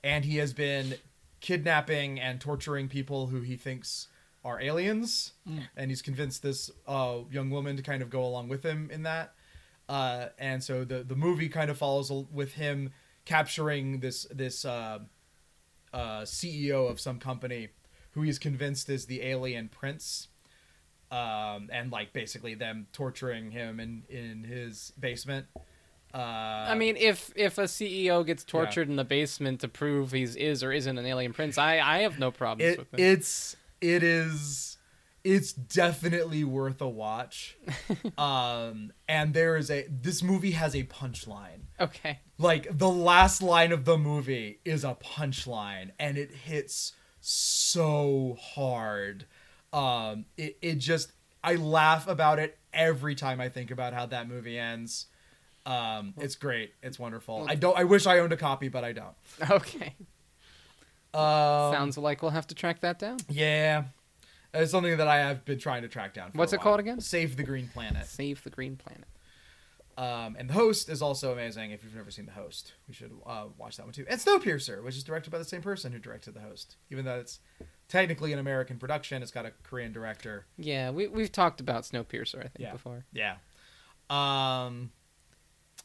and 0.04 0.26
he 0.26 0.38
has 0.38 0.54
been 0.54 0.96
kidnapping 1.42 2.20
and 2.20 2.40
torturing 2.40 2.88
people 2.88 3.28
who 3.28 3.42
he 3.42 3.56
thinks 3.56 4.08
are 4.44 4.62
aliens, 4.62 5.34
and 5.76 5.92
he's 5.92 6.02
convinced 6.02 6.42
this 6.42 6.72
uh, 6.88 7.20
young 7.32 7.50
woman 7.50 7.76
to 7.78 7.84
kind 7.84 8.02
of 8.02 8.10
go 8.10 8.24
along 8.24 8.50
with 8.50 8.64
him 8.64 8.90
in 8.92 9.04
that. 9.04 9.34
Uh, 9.88 10.28
and 10.38 10.64
so 10.64 10.86
the 10.86 11.04
the 11.04 11.16
movie 11.16 11.50
kind 11.50 11.70
of 11.70 11.78
follows 11.78 12.12
with 12.32 12.54
him 12.54 12.92
capturing 13.26 14.00
this 14.00 14.28
this 14.32 14.64
uh, 14.64 15.00
uh, 15.94 16.22
CEO 16.22 16.90
of 16.90 17.00
some 17.00 17.20
company 17.20 17.70
who 18.12 18.22
he's 18.22 18.40
convinced 18.40 18.90
is 18.90 19.08
the 19.08 19.22
alien 19.24 19.68
prince, 19.68 20.28
um, 21.12 21.70
and 21.72 21.92
like 21.92 22.14
basically 22.14 22.54
them 22.54 22.88
torturing 22.94 23.52
him 23.52 23.80
in 23.80 24.04
in 24.10 24.44
his 24.44 24.94
basement. 25.00 25.48
Uh, 26.14 26.18
I 26.18 26.76
mean, 26.76 26.96
if 26.98 27.32
if 27.36 27.58
a 27.58 27.64
CEO 27.64 28.26
gets 28.26 28.44
tortured 28.44 28.90
in 28.90 28.96
the 28.96 29.04
basement 29.04 29.62
to 29.62 29.68
prove 29.68 30.12
he's 30.12 30.36
is 30.36 30.64
or 30.64 30.72
isn't 30.72 30.98
an 30.98 31.06
alien 31.06 31.34
prince, 31.34 31.58
I 31.58 31.80
I 31.80 32.00
have 32.00 32.18
no 32.20 32.32
problems 32.32 32.74
it, 32.74 32.80
with 32.80 32.94
it. 32.94 33.00
it's 33.00 33.56
it 33.82 34.04
is 34.04 34.78
it's 35.24 35.52
definitely 35.54 36.44
worth 36.44 36.82
a 36.82 36.88
watch. 36.88 37.58
um, 38.18 38.92
and 39.08 39.34
there 39.34 39.58
is 39.58 39.70
a 39.70 39.86
this 39.90 40.24
movie 40.24 40.52
has 40.52 40.76
a 40.76 40.84
punchline. 40.84 41.62
okay. 41.80 42.20
Like 42.38 42.78
the 42.78 42.90
last 42.90 43.42
line 43.42 43.72
of 43.72 43.86
the 43.86 43.98
movie 43.98 44.60
is 44.64 44.84
a 44.84 44.96
punchline, 44.96 45.92
and 46.00 46.18
it 46.18 46.32
hits 46.32 46.94
so 47.22 48.38
hard. 48.40 49.26
Um, 49.74 50.26
it 50.38 50.58
it 50.62 50.76
just 50.76 51.12
I 51.44 51.56
laugh 51.56 52.08
about 52.08 52.40
it 52.40 52.58
every 52.74 53.16
time 53.16 53.42
I 53.42 53.50
think 53.50 53.72
about 53.72 53.94
how 53.94 54.06
that 54.08 54.28
movie 54.28 54.58
ends. 54.58 55.08
Um, 55.66 56.14
it's 56.18 56.36
great. 56.36 56.74
It's 56.82 56.98
wonderful. 56.98 57.46
I 57.48 57.56
don't. 57.56 57.78
I 57.78 57.84
wish 57.84 58.08
I 58.08 58.20
owned 58.20 58.34
a 58.34 58.38
copy, 58.38 58.70
but 58.70 58.84
I 58.84 58.94
don't. 58.94 59.16
Okay. 59.52 59.96
Um, 61.14 61.74
Sounds 61.74 61.98
like 61.98 62.22
we'll 62.22 62.32
have 62.32 62.48
to 62.48 62.56
track 62.56 62.82
that 62.82 63.00
down. 63.00 63.18
Yeah, 63.30 63.86
it's 64.54 64.72
something 64.72 64.98
that 64.98 65.08
I 65.08 65.18
have 65.18 65.44
been 65.46 65.60
trying 65.60 65.82
to 65.84 65.88
track 65.88 66.14
down. 66.14 66.32
For 66.32 66.38
What's 66.38 66.54
it 66.54 66.58
while. 66.58 66.64
called 66.66 66.80
again? 66.82 67.02
Save 67.02 67.36
the 67.38 67.44
Green 67.44 67.68
Planet. 67.74 68.06
Save 68.06 68.44
the 68.44 68.50
Green 68.50 68.76
Planet. 68.76 69.06
Um, 69.98 70.38
and 70.40 70.50
the 70.50 70.54
host 70.54 70.88
is 70.88 71.02
also 71.02 71.34
amazing. 71.34 71.72
If 71.72 71.84
you've 71.84 71.94
never 71.96 72.10
seen 72.10 72.26
the 72.26 72.32
host, 72.32 72.72
we 72.88 72.94
should 72.94 73.12
uh, 73.26 73.48
watch 73.58 73.76
that 73.78 73.84
one 73.86 73.92
too. 73.92 74.06
And 74.10 74.18
Snowpiercer, 74.20 74.82
which 74.82 74.96
is 74.96 75.04
directed 75.04 75.30
by 75.32 75.40
the 75.40 75.44
same 75.44 75.62
person 75.62 75.92
who 75.92 76.00
directed 76.00 76.36
the 76.36 76.40
host, 76.40 76.78
even 76.90 77.04
though 77.04 77.20
it's 77.20 77.40
technically 77.90 78.32
an 78.32 78.40
American 78.40 78.78
production, 78.78 79.22
it's 79.22 79.32
got 79.32 79.46
a 79.46 79.52
Korean 79.64 79.92
director. 79.92 80.46
Yeah, 80.58 80.92
we 80.92 81.08
we've 81.08 81.32
talked 81.34 81.60
about 81.60 81.84
Snowpiercer, 81.84 82.38
I 82.40 82.44
think, 82.44 82.54
Yeah. 82.60 82.72
before. 82.72 83.04
Yeah. 83.12 83.36
Um. 84.10 84.92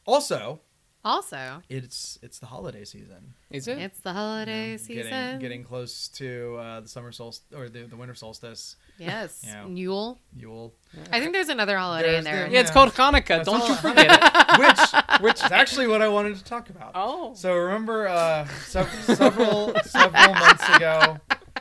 Also, 0.05 0.61
Also, 1.05 1.61
it's 1.69 2.17
it's 2.23 2.39
the 2.39 2.47
holiday 2.47 2.83
season. 2.83 3.35
Is 3.51 3.67
it? 3.67 3.77
it's 3.77 3.99
the 3.99 4.11
holiday 4.11 4.75
season. 4.77 5.11
Getting 5.11 5.39
getting 5.39 5.63
close 5.63 6.07
to 6.09 6.55
uh, 6.59 6.79
the 6.81 6.87
summer 6.87 7.11
solstice 7.11 7.45
or 7.55 7.69
the 7.69 7.83
the 7.83 7.95
winter 7.95 8.15
solstice. 8.15 8.75
yes, 8.97 9.43
Yeah. 9.45 9.67
Yule. 9.67 10.17
Yule, 10.35 10.73
I 11.11 11.19
think 11.19 11.33
there's 11.33 11.49
another 11.49 11.77
holiday 11.77 12.13
There's 12.13 12.25
in 12.25 12.31
there. 12.31 12.47
the- 12.47 12.53
yeah, 12.55 12.61
it's 12.61 12.71
called 12.71 12.91
Hanukkah. 12.93 13.27
That's 13.27 13.45
Don't 13.47 13.67
you 13.69 13.75
forget 13.75 14.07
it. 14.09 14.19
which 14.59 15.21
which 15.21 15.45
is 15.45 15.51
actually 15.51 15.85
what 15.85 16.01
I 16.01 16.07
wanted 16.07 16.37
to 16.37 16.43
talk 16.43 16.69
about. 16.69 16.93
Oh. 16.95 17.35
So 17.35 17.55
remember, 17.55 18.07
uh, 18.07 18.47
sev- 18.65 18.89
several 19.03 19.75
several 19.83 20.33
months 20.33 20.67
ago, 20.75 21.17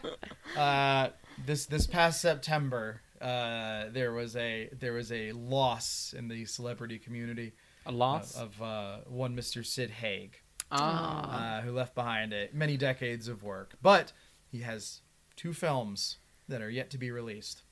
uh, 0.56 1.08
this 1.44 1.66
this 1.66 1.86
past 1.86 2.22
September, 2.22 3.02
uh, 3.20 3.86
there 3.90 4.12
was 4.14 4.36
a 4.36 4.70
there 4.72 4.94
was 4.94 5.12
a 5.12 5.32
loss 5.32 6.14
in 6.16 6.28
the 6.28 6.46
celebrity 6.46 6.98
community 6.98 7.52
A 7.86 7.92
loss. 7.92 8.36
of 8.36 8.60
uh, 8.62 8.96
one 9.06 9.36
Mr. 9.36 9.64
Sid 9.64 9.90
Haig, 9.90 10.40
Ah. 10.70 11.58
uh, 11.58 11.60
who 11.62 11.72
left 11.72 11.94
behind 11.94 12.32
a, 12.32 12.48
many 12.52 12.76
decades 12.76 13.28
of 13.28 13.42
work. 13.42 13.74
But 13.82 14.12
he 14.50 14.60
has 14.60 15.00
two 15.36 15.52
films 15.52 16.18
that 16.48 16.62
are 16.62 16.70
yet 16.70 16.90
to 16.90 16.98
be 16.98 17.10
released. 17.10 17.62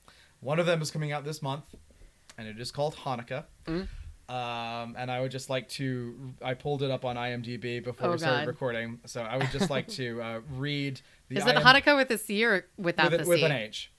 One 0.40 0.58
of 0.58 0.66
them 0.66 0.82
is 0.82 0.90
coming 0.90 1.12
out 1.12 1.24
this 1.24 1.40
month, 1.42 1.64
and 2.36 2.46
it 2.48 2.58
is 2.60 2.70
called 2.70 2.96
Hanukkah. 2.96 3.44
Mm. 3.66 3.88
Um, 4.28 4.94
and 4.96 5.10
I 5.10 5.20
would 5.20 5.30
just 5.30 5.50
like 5.50 5.68
to. 5.70 6.32
I 6.42 6.54
pulled 6.54 6.82
it 6.82 6.90
up 6.90 7.04
on 7.04 7.16
IMDb 7.16 7.82
before 7.84 8.08
Oh, 8.08 8.12
we 8.12 8.18
started 8.18 8.40
God. 8.40 8.46
recording, 8.46 9.00
so 9.04 9.20
I 9.22 9.36
would 9.36 9.50
just 9.50 9.68
like 9.68 9.88
to 9.88 10.22
uh, 10.22 10.40
read 10.56 11.00
the. 11.28 11.36
Is 11.38 11.46
it 11.46 11.56
IM 11.56 11.62
Hanukkah 11.62 11.96
with 11.96 12.10
a 12.10 12.18
C 12.18 12.44
or 12.44 12.66
without 12.78 13.10
with, 13.10 13.20
the 13.20 13.24
it- 13.24 13.28
with 13.28 13.38
C? 13.40 13.44
an 13.44 13.52
H? 13.52 13.92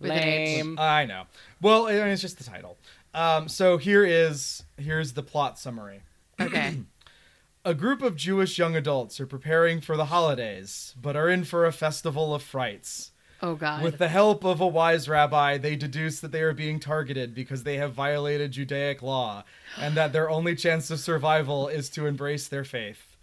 With 0.00 0.10
an 0.12 0.18
H. 0.18 0.56
Lame. 0.64 0.78
I 0.78 1.06
know. 1.06 1.24
Well, 1.60 1.86
I 1.86 1.92
it's 1.92 2.20
just 2.22 2.38
the 2.38 2.44
title. 2.44 2.76
Um, 3.18 3.48
so 3.48 3.78
here 3.78 4.04
is 4.04 4.62
here's 4.76 5.14
the 5.14 5.24
plot 5.24 5.58
summary. 5.58 6.02
Okay. 6.40 6.78
A 7.64 7.74
group 7.74 8.00
of 8.00 8.14
Jewish 8.14 8.58
young 8.58 8.76
adults 8.76 9.18
are 9.18 9.26
preparing 9.26 9.80
for 9.80 9.96
the 9.96 10.06
holidays, 10.06 10.94
but 11.02 11.16
are 11.16 11.28
in 11.28 11.42
for 11.42 11.66
a 11.66 11.72
festival 11.72 12.32
of 12.32 12.42
frights. 12.42 13.10
Oh 13.42 13.56
God. 13.56 13.82
With 13.82 13.98
the 13.98 14.08
help 14.08 14.44
of 14.44 14.60
a 14.60 14.66
wise 14.66 15.08
rabbi, 15.08 15.58
they 15.58 15.74
deduce 15.74 16.20
that 16.20 16.30
they 16.30 16.42
are 16.42 16.54
being 16.54 16.78
targeted 16.78 17.34
because 17.34 17.64
they 17.64 17.76
have 17.76 17.92
violated 17.92 18.52
Judaic 18.52 19.02
law, 19.02 19.42
and 19.76 19.96
that 19.96 20.12
their 20.12 20.30
only 20.30 20.54
chance 20.54 20.90
of 20.90 21.00
survival 21.00 21.66
is 21.66 21.90
to 21.90 22.06
embrace 22.06 22.46
their 22.46 22.64
faith. 22.64 23.16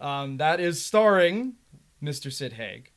Um, 0.00 0.38
that 0.38 0.58
is 0.58 0.82
starring 0.82 1.54
Mr. 2.02 2.32
Sid 2.32 2.54
Haig. 2.54 2.90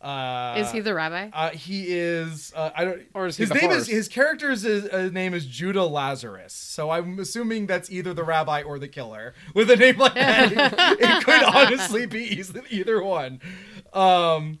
Uh, 0.00 0.56
is 0.58 0.70
he 0.70 0.80
the 0.80 0.92
rabbi? 0.94 1.30
Uh, 1.32 1.50
he 1.50 1.86
is. 1.88 2.52
Uh, 2.54 2.70
I 2.76 2.84
don't. 2.84 3.02
Or 3.14 3.26
is 3.26 3.36
he 3.36 3.44
his 3.44 3.48
the 3.48 3.54
name 3.54 3.70
horse? 3.70 3.82
is 3.82 3.88
his 3.88 4.08
character's 4.08 4.64
is, 4.64 4.86
uh, 4.88 5.08
name 5.12 5.32
is 5.32 5.46
Judah 5.46 5.84
Lazarus. 5.84 6.52
So 6.52 6.90
I'm 6.90 7.18
assuming 7.18 7.66
that's 7.66 7.90
either 7.90 8.12
the 8.12 8.24
rabbi 8.24 8.62
or 8.62 8.78
the 8.78 8.88
killer. 8.88 9.34
With 9.54 9.70
a 9.70 9.76
name 9.76 9.98
like 9.98 10.14
that, 10.14 10.52
it, 10.52 11.00
it 11.00 11.24
could 11.24 11.42
honestly 11.42 12.06
be 12.06 12.24
either, 12.38 12.62
either 12.70 13.02
one. 13.02 13.40
Um, 13.92 14.60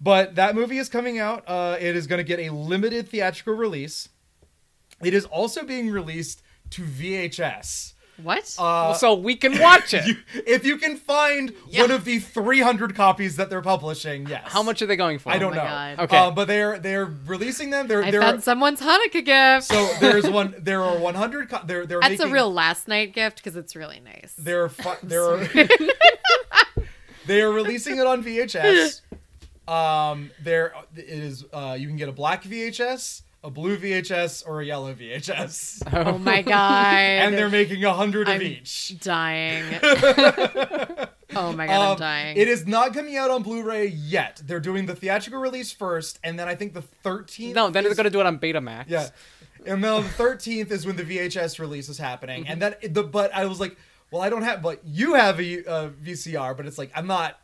but 0.00 0.34
that 0.34 0.54
movie 0.54 0.78
is 0.78 0.88
coming 0.88 1.18
out. 1.18 1.44
Uh, 1.46 1.76
it 1.78 1.96
is 1.96 2.06
going 2.06 2.18
to 2.18 2.24
get 2.24 2.40
a 2.40 2.50
limited 2.52 3.08
theatrical 3.08 3.54
release. 3.54 4.08
It 5.02 5.14
is 5.14 5.24
also 5.26 5.64
being 5.64 5.90
released 5.90 6.42
to 6.70 6.82
VHS. 6.82 7.94
What? 8.22 8.54
Uh, 8.58 8.94
so 8.94 9.14
we 9.14 9.36
can 9.36 9.58
watch 9.58 9.92
it. 9.94 10.06
you- 10.06 10.16
if 10.46 10.64
you 10.64 10.76
can 10.78 10.96
find 10.96 11.52
Yeah. 11.68 11.82
one 11.82 11.90
of 11.90 12.04
the 12.04 12.18
300 12.18 12.94
copies 12.94 13.36
that 13.36 13.50
they're 13.50 13.62
publishing, 13.62 14.26
yes. 14.28 14.42
How 14.46 14.62
much 14.62 14.80
are 14.82 14.86
they 14.86 14.96
going 14.96 15.18
for? 15.18 15.30
I 15.32 15.38
don't 15.38 15.52
Oh 15.52 15.56
know. 15.56 15.62
God. 15.64 15.98
Okay. 16.00 16.16
Uh, 16.16 16.30
but 16.30 16.48
they're 16.48 16.78
they're 16.78 17.06
releasing 17.26 17.70
them. 17.70 17.86
They're 17.86 18.02
I 18.04 18.10
they're 18.10 18.20
found 18.22 18.42
someone's 18.42 18.80
Hanukkah 18.80 19.24
gift. 19.24 19.66
so 19.68 19.88
there's 20.00 20.28
one. 20.28 20.54
There 20.58 20.82
are 20.82 20.98
100. 20.98 21.48
Co- 21.50 21.60
they're 21.64 21.86
they're 21.86 22.00
That's 22.00 22.12
making, 22.12 22.28
a 22.28 22.32
real 22.32 22.52
last 22.52 22.88
night 22.88 23.12
gift 23.14 23.36
because 23.36 23.56
it's 23.56 23.76
really 23.76 24.00
nice. 24.00 24.34
There 24.38 24.64
are 24.64 24.68
fi- 24.68 24.96
there 25.02 25.22
are 25.24 25.48
they 27.26 27.40
are 27.42 27.50
releasing 27.50 27.98
it 27.98 28.06
on 28.06 28.22
VHS. 28.24 29.00
Um, 29.68 30.30
there 30.44 30.72
it 30.94 31.06
is. 31.08 31.44
Uh, 31.52 31.76
you 31.76 31.88
can 31.88 31.96
get 31.96 32.08
a 32.08 32.12
black 32.12 32.44
VHS, 32.44 33.22
a 33.44 33.50
blue 33.50 33.76
VHS, 33.76 34.42
or 34.46 34.60
a 34.60 34.64
yellow 34.66 34.92
VHS, 34.94 35.82
oh 35.92 36.18
my 36.18 36.42
God. 36.42 36.94
and 36.94 37.34
they're 37.34 37.48
making 37.48 37.84
a 37.84 37.92
hundred 37.92 38.28
of 38.28 38.42
each. 38.42 38.98
dying. 39.00 39.78
oh 41.34 41.52
my 41.52 41.66
God, 41.66 41.72
I'm 41.84 41.90
Um, 41.92 41.98
dying. 41.98 42.36
It 42.36 42.48
is 42.48 42.66
not 42.66 42.92
coming 42.94 43.16
out 43.16 43.30
on 43.30 43.42
Blu-ray 43.42 43.86
yet. 43.88 44.40
They're 44.44 44.60
doing 44.60 44.86
the 44.86 44.94
theatrical 44.96 45.40
release 45.40 45.70
first, 45.72 46.18
and 46.24 46.38
then 46.38 46.48
I 46.48 46.54
think 46.54 46.74
the 46.74 46.82
13th. 47.04 47.54
no, 47.54 47.70
then 47.70 47.84
is- 47.84 47.90
they're 47.90 47.96
gonna 47.96 48.10
do 48.10 48.20
it 48.20 48.26
on 48.26 48.38
Betamax. 48.38 48.86
Yeah. 48.88 49.08
And 49.64 49.82
then 49.82 50.02
the 50.02 50.08
13th 50.08 50.70
is 50.70 50.86
when 50.86 50.96
the 50.96 51.04
VHS 51.04 51.58
release 51.58 51.88
is 51.88 51.98
happening. 51.98 52.46
And 52.46 52.60
then 52.62 52.74
the 52.88 53.02
but 53.02 53.34
I 53.34 53.46
was 53.46 53.58
like, 53.60 53.76
well, 54.12 54.22
I 54.22 54.30
don't 54.30 54.42
have 54.42 54.62
but 54.62 54.80
you 54.84 55.14
have 55.14 55.40
a, 55.40 55.64
uh 55.64 55.88
VCR, 56.04 56.56
but 56.56 56.66
it's 56.66 56.78
like 56.78 56.90
I'm 56.94 57.06
not 57.08 57.38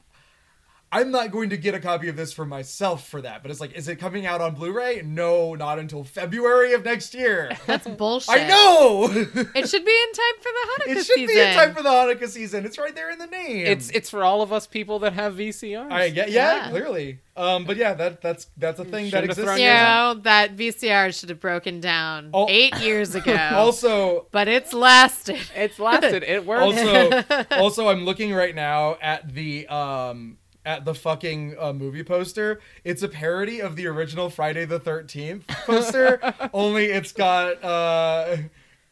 I'm 0.95 1.11
not 1.11 1.31
going 1.31 1.49
to 1.51 1.57
get 1.57 1.75
a 1.75 1.81
copy 1.81 2.09
of 2.09 2.17
this 2.17 2.33
for 2.35 2.45
myself 2.45 3.09
for 3.09 3.23
that. 3.23 3.41
But 3.43 3.51
it's 3.51 3.61
like 3.61 3.73
is 3.73 3.89
it 3.89 3.97
coming 3.97 4.27
out 4.27 4.41
on 4.43 4.55
Blu-ray? 4.55 5.03
No, 5.05 5.55
not 5.55 5.79
until 5.79 6.05
February 6.05 6.75
of 6.75 6.85
next 6.85 7.15
year. 7.15 7.51
That's 7.67 7.87
bullshit. 7.99 8.29
I 8.37 8.47
know. 8.47 9.09
It 9.55 9.69
should 9.69 9.85
be 9.85 9.93
in 9.93 10.13
time 10.13 10.39
for 10.41 10.51
the 10.53 10.69
Hanukkah 10.69 10.87
season. 10.87 10.97
it 10.99 11.05
should 11.05 11.15
season. 11.15 11.35
be 11.37 11.41
in 11.41 11.55
time 11.55 11.75
for 11.75 11.83
the 11.83 11.89
Hanukkah 11.89 12.29
season. 12.29 12.67
It's 12.67 12.79
right 12.79 12.95
there 12.95 13.11
in 13.11 13.19
the 13.19 13.27
name. 13.27 13.67
It's 13.67 13.91
it's 13.91 14.11
for 14.11 14.23
all 14.25 14.43
of 14.43 14.53
us 14.53 14.67
people 14.67 14.99
that 15.01 15.13
have 15.15 15.35
VCRs. 15.35 15.91
I 15.91 16.05
yeah, 16.07 16.27
yeah, 16.27 16.57
Yeah. 16.57 16.71
clearly. 16.71 17.21
Um, 17.35 17.65
but 17.65 17.77
yeah, 17.79 17.95
that 17.95 18.21
that's 18.21 18.49
that's 18.59 18.79
a 18.79 18.85
thing 18.85 19.05
that 19.11 19.23
Shouldn't 19.23 19.31
have 19.31 19.39
exists. 19.39 19.45
thrown 19.45 19.59
you 19.59 19.67
know, 19.67 20.21
that 20.25 20.57
VCR 20.57 21.19
should 21.19 21.31
have 21.31 21.41
broken 21.41 21.81
down 21.81 22.31
Oh. 22.35 22.47
eight 22.51 22.77
years 22.81 23.15
ago. 23.21 23.35
Also, 23.55 24.27
but 24.33 24.49
it's 24.49 24.73
lasted. 24.75 25.39
It's 25.55 25.79
lasted. 25.79 26.23
It 26.23 26.45
worked. 26.45 26.63
also 26.63 27.23
also 27.53 27.89
i'm 27.89 28.05
looking 28.05 28.33
right 28.35 28.55
now 28.55 28.97
at 29.01 29.33
the 29.35 29.67
um 29.69 30.37
at 30.65 30.85
the 30.85 30.95
fucking 30.95 31.57
uh, 31.59 31.73
movie 31.73 32.05
poster 32.05 32.61
it's 32.85 33.03
a 33.03 33.09
parody 33.09 33.61
of 33.61 33.75
the 33.77 33.87
original 33.87 34.31
friday 34.31 34.65
the 34.65 34.79
13th 34.79 35.47
poster 35.67 36.21
only 36.55 36.87
it's 36.87 37.13
got 37.13 37.63
uh 37.65 38.37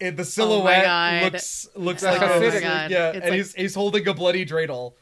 it, 0.00 0.16
the 0.16 0.24
silhouette 0.24 0.86
Oh 0.86 1.24
looks 1.26 1.68
looks 1.76 2.02
Oh 2.02 2.06
like 2.10 2.20
my 2.20 2.26
a, 2.26 2.60
God. 2.60 2.90
yeah 2.90 3.08
It's 3.10 3.14
and 3.16 3.24
like- 3.24 3.32
he's 3.34 3.54
he's 3.54 3.74
holding 3.74 4.06
a 4.08 4.14
bloody 4.14 4.44
dreidel 4.44 4.94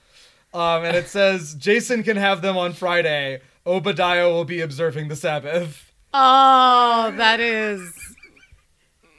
um 0.52 0.84
and 0.84 0.96
it 0.96 1.08
says 1.18 1.54
jason 1.54 2.02
can 2.02 2.16
have 2.16 2.42
them 2.42 2.56
on 2.58 2.72
friday 2.74 3.40
obadiah 3.66 4.28
will 4.28 4.44
be 4.44 4.60
observing 4.60 5.08
the 5.08 5.16
sabbath 5.16 5.84
Oh, 6.14 7.12
that 7.16 7.38
is 7.38 7.92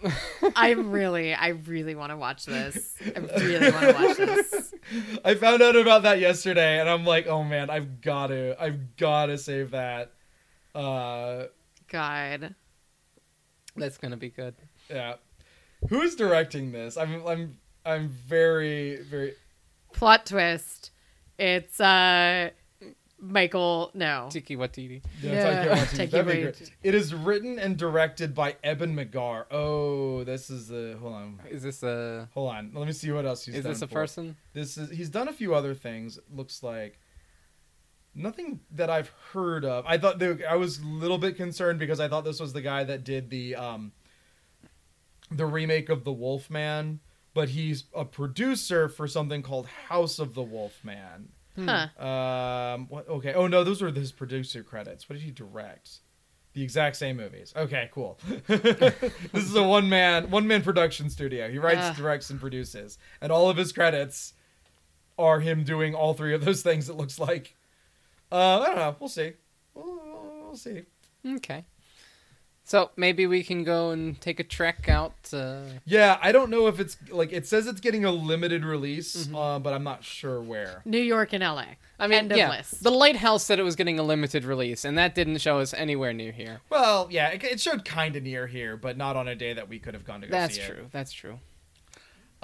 I'm 0.55 0.91
really, 0.91 1.33
I 1.33 1.49
really 1.49 1.93
want 1.93 2.11
to 2.11 2.17
watch 2.17 2.45
this. 2.45 2.95
I 3.15 3.19
really 3.19 3.69
want 3.71 3.83
to 3.85 3.93
watch 3.93 4.17
this. 4.17 4.68
I 5.23 5.35
found 5.35 5.61
out 5.61 5.75
about 5.75 6.03
that 6.03 6.19
yesterday, 6.19 6.79
and 6.79 6.89
I'm 6.89 7.05
like, 7.05 7.27
oh 7.27 7.43
man, 7.43 7.69
I've 7.69 8.01
got 8.01 8.27
to, 8.27 8.55
I've 8.61 8.95
got 8.97 9.27
to 9.27 9.37
save 9.37 9.71
that. 9.71 10.13
Uh, 10.73 11.45
God. 11.87 12.55
That's 13.75 13.97
gonna 13.97 14.17
be 14.17 14.29
good. 14.29 14.55
yeah. 14.89 15.15
Who's 15.89 16.15
directing 16.15 16.71
this? 16.71 16.97
I'm, 16.97 17.25
I'm, 17.25 17.57
I'm 17.85 18.09
very, 18.09 18.97
very. 19.01 19.33
Plot 19.93 20.25
twist. 20.25 20.91
It's 21.37 21.79
uh 21.79 22.49
Michael. 23.22 23.91
No. 23.93 24.28
Tiki 24.32 24.55
Watiti. 24.55 25.01
Yeah, 25.22 25.32
Yeah, 25.34 25.65
Taika 25.65 25.72
Waititi. 25.76 25.97
Taika 26.07 26.11
That'd 26.11 26.28
be 26.28 26.41
great. 26.41 26.72
It 26.84 26.95
is 26.95 27.13
written 27.13 27.59
and 27.59 27.78
directed 27.78 28.34
by 28.34 28.55
Eben 28.63 28.95
McGarr. 28.95 29.45
Oh, 29.51 30.24
this 30.24 30.49
is 30.49 30.67
the. 30.67 30.97
Hold 31.01 31.13
on, 31.13 31.39
Is 31.49 31.63
this 31.63 31.84
a? 31.84 32.30
hold 32.34 32.51
on. 32.53 32.72
Let 32.74 32.88
me 32.88 32.93
see 32.93 33.11
what 33.11 33.26
else 33.26 33.45
he's 33.45 33.55
Is 33.55 33.63
done. 33.63 33.74
this 33.74 33.82
a 33.82 33.88
for. 33.88 33.93
person? 33.95 34.36
This 34.53 34.78
is 34.78 34.89
he's 34.89 35.09
done 35.09 35.28
a 35.28 35.34
few 35.34 35.53
other 35.53 35.74
things. 35.74 36.20
Looks 36.34 36.63
like 36.63 36.99
nothing 38.15 38.59
that 38.72 38.89
I've 38.89 39.09
heard 39.34 39.65
of. 39.65 39.86
I 39.88 39.97
thought 39.97 40.20
the, 40.20 40.43
I 40.49 40.55
was 40.55 40.80
a 40.80 40.86
little 40.86 41.17
bit 41.17 41.36
concerned 41.38 41.80
because 41.80 41.99
I 41.99 42.07
thought 42.07 42.26
this 42.26 42.39
was 42.39 42.53
the 42.53 42.61
guy 42.61 42.84
that 42.84 43.03
did 43.03 43.30
the 43.30 43.55
um 43.55 43.91
the 45.32 45.45
remake 45.45 45.89
of 45.89 46.03
The 46.05 46.11
Wolfman, 46.11 47.01
but 47.36 47.49
he's 47.49 47.84
a 47.93 48.03
producer 48.03 48.89
for 48.89 49.07
something 49.07 49.43
called 49.43 49.67
House 49.67 50.17
of 50.20 50.34
the 50.34 50.41
Wolfman. 50.41 51.30
Huh. 51.57 51.87
Um 52.03 52.87
what 52.89 53.07
okay. 53.09 53.33
Oh 53.33 53.47
no, 53.47 53.63
those 53.63 53.81
were 53.81 53.91
his 53.91 54.11
producer 54.11 54.63
credits. 54.63 55.09
What 55.09 55.15
did 55.17 55.23
he 55.23 55.31
direct? 55.31 55.99
The 56.53 56.63
exact 56.63 56.95
same 56.95 57.17
movies. 57.17 57.53
Okay, 57.55 57.89
cool. 57.93 58.17
this 58.47 59.13
is 59.33 59.55
a 59.55 59.63
one 59.63 59.87
man 59.87 60.31
one 60.31 60.47
man 60.47 60.63
production 60.63 61.09
studio. 61.09 61.49
He 61.49 61.59
writes, 61.59 61.81
Ugh. 61.81 61.95
directs, 61.95 62.29
and 62.29 62.39
produces, 62.39 62.97
and 63.21 63.31
all 63.31 63.49
of 63.49 63.57
his 63.57 63.71
credits 63.71 64.33
are 65.17 65.41
him 65.41 65.63
doing 65.63 65.93
all 65.93 66.13
three 66.13 66.33
of 66.33 66.43
those 66.43 66.61
things. 66.61 66.89
It 66.89 66.95
looks 66.95 67.19
like. 67.19 67.55
Uh, 68.31 68.59
I 68.61 68.65
don't 68.67 68.75
know. 68.75 68.95
We'll 68.99 69.09
see. 69.09 69.33
We'll, 69.73 70.45
we'll 70.45 70.55
see. 70.55 70.83
Okay. 71.25 71.65
So 72.70 72.91
maybe 72.95 73.26
we 73.26 73.41
can 73.41 73.63
go 73.63 73.89
and 73.89 74.22
take 74.22 74.39
a 74.39 74.43
trek 74.43 74.88
out. 74.88 75.15
Uh, 75.34 75.61
Yeah, 75.86 76.20
I 76.22 76.32
don't 76.32 76.51
know 76.51 76.67
if 76.67 76.80
it's 76.80 76.97
like 77.09 77.34
it 77.34 77.47
says 77.47 77.65
it's 77.65 77.82
getting 77.82 78.05
a 78.05 78.11
limited 78.11 78.63
release, 78.63 79.28
uh, 79.34 79.57
but 79.57 79.74
I'm 79.74 79.84
not 79.84 80.03
sure 80.03 80.39
where. 80.39 80.84
New 80.86 80.99
York 80.99 81.34
and 81.34 81.41
LA. 81.41 81.65
I 81.97 82.05
mean, 82.05 82.20
End 82.20 82.32
of 82.32 82.38
yeah, 82.38 82.51
list. 82.51 82.84
the 82.84 82.91
Lighthouse 82.91 83.43
said 83.43 83.57
it 83.57 83.63
was 83.63 83.76
getting 83.76 83.97
a 83.97 84.03
limited 84.03 84.45
release, 84.45 84.86
and 84.86 84.99
that 84.99 85.15
didn't 85.15 85.39
show 85.39 85.57
us 85.57 85.74
anywhere 85.74 86.13
near 86.13 86.32
here. 86.32 86.61
Well, 86.70 87.07
yeah, 87.09 87.30
it, 87.30 87.43
it 87.43 87.59
showed 87.59 87.86
kind 87.86 88.15
of 88.15 88.22
near 88.22 88.45
here, 88.45 88.78
but 88.78 88.97
not 88.97 89.15
on 89.15 89.28
a 89.28 89.34
day 89.34 89.53
that 89.53 89.67
we 89.67 89.80
could 89.80 89.95
have 89.95 90.05
gone 90.05 90.22
to 90.22 90.28
go 90.28 90.32
That's 90.32 90.53
see 90.53 90.61
it. 90.61 90.91
That's 90.91 91.11
true. 91.11 91.39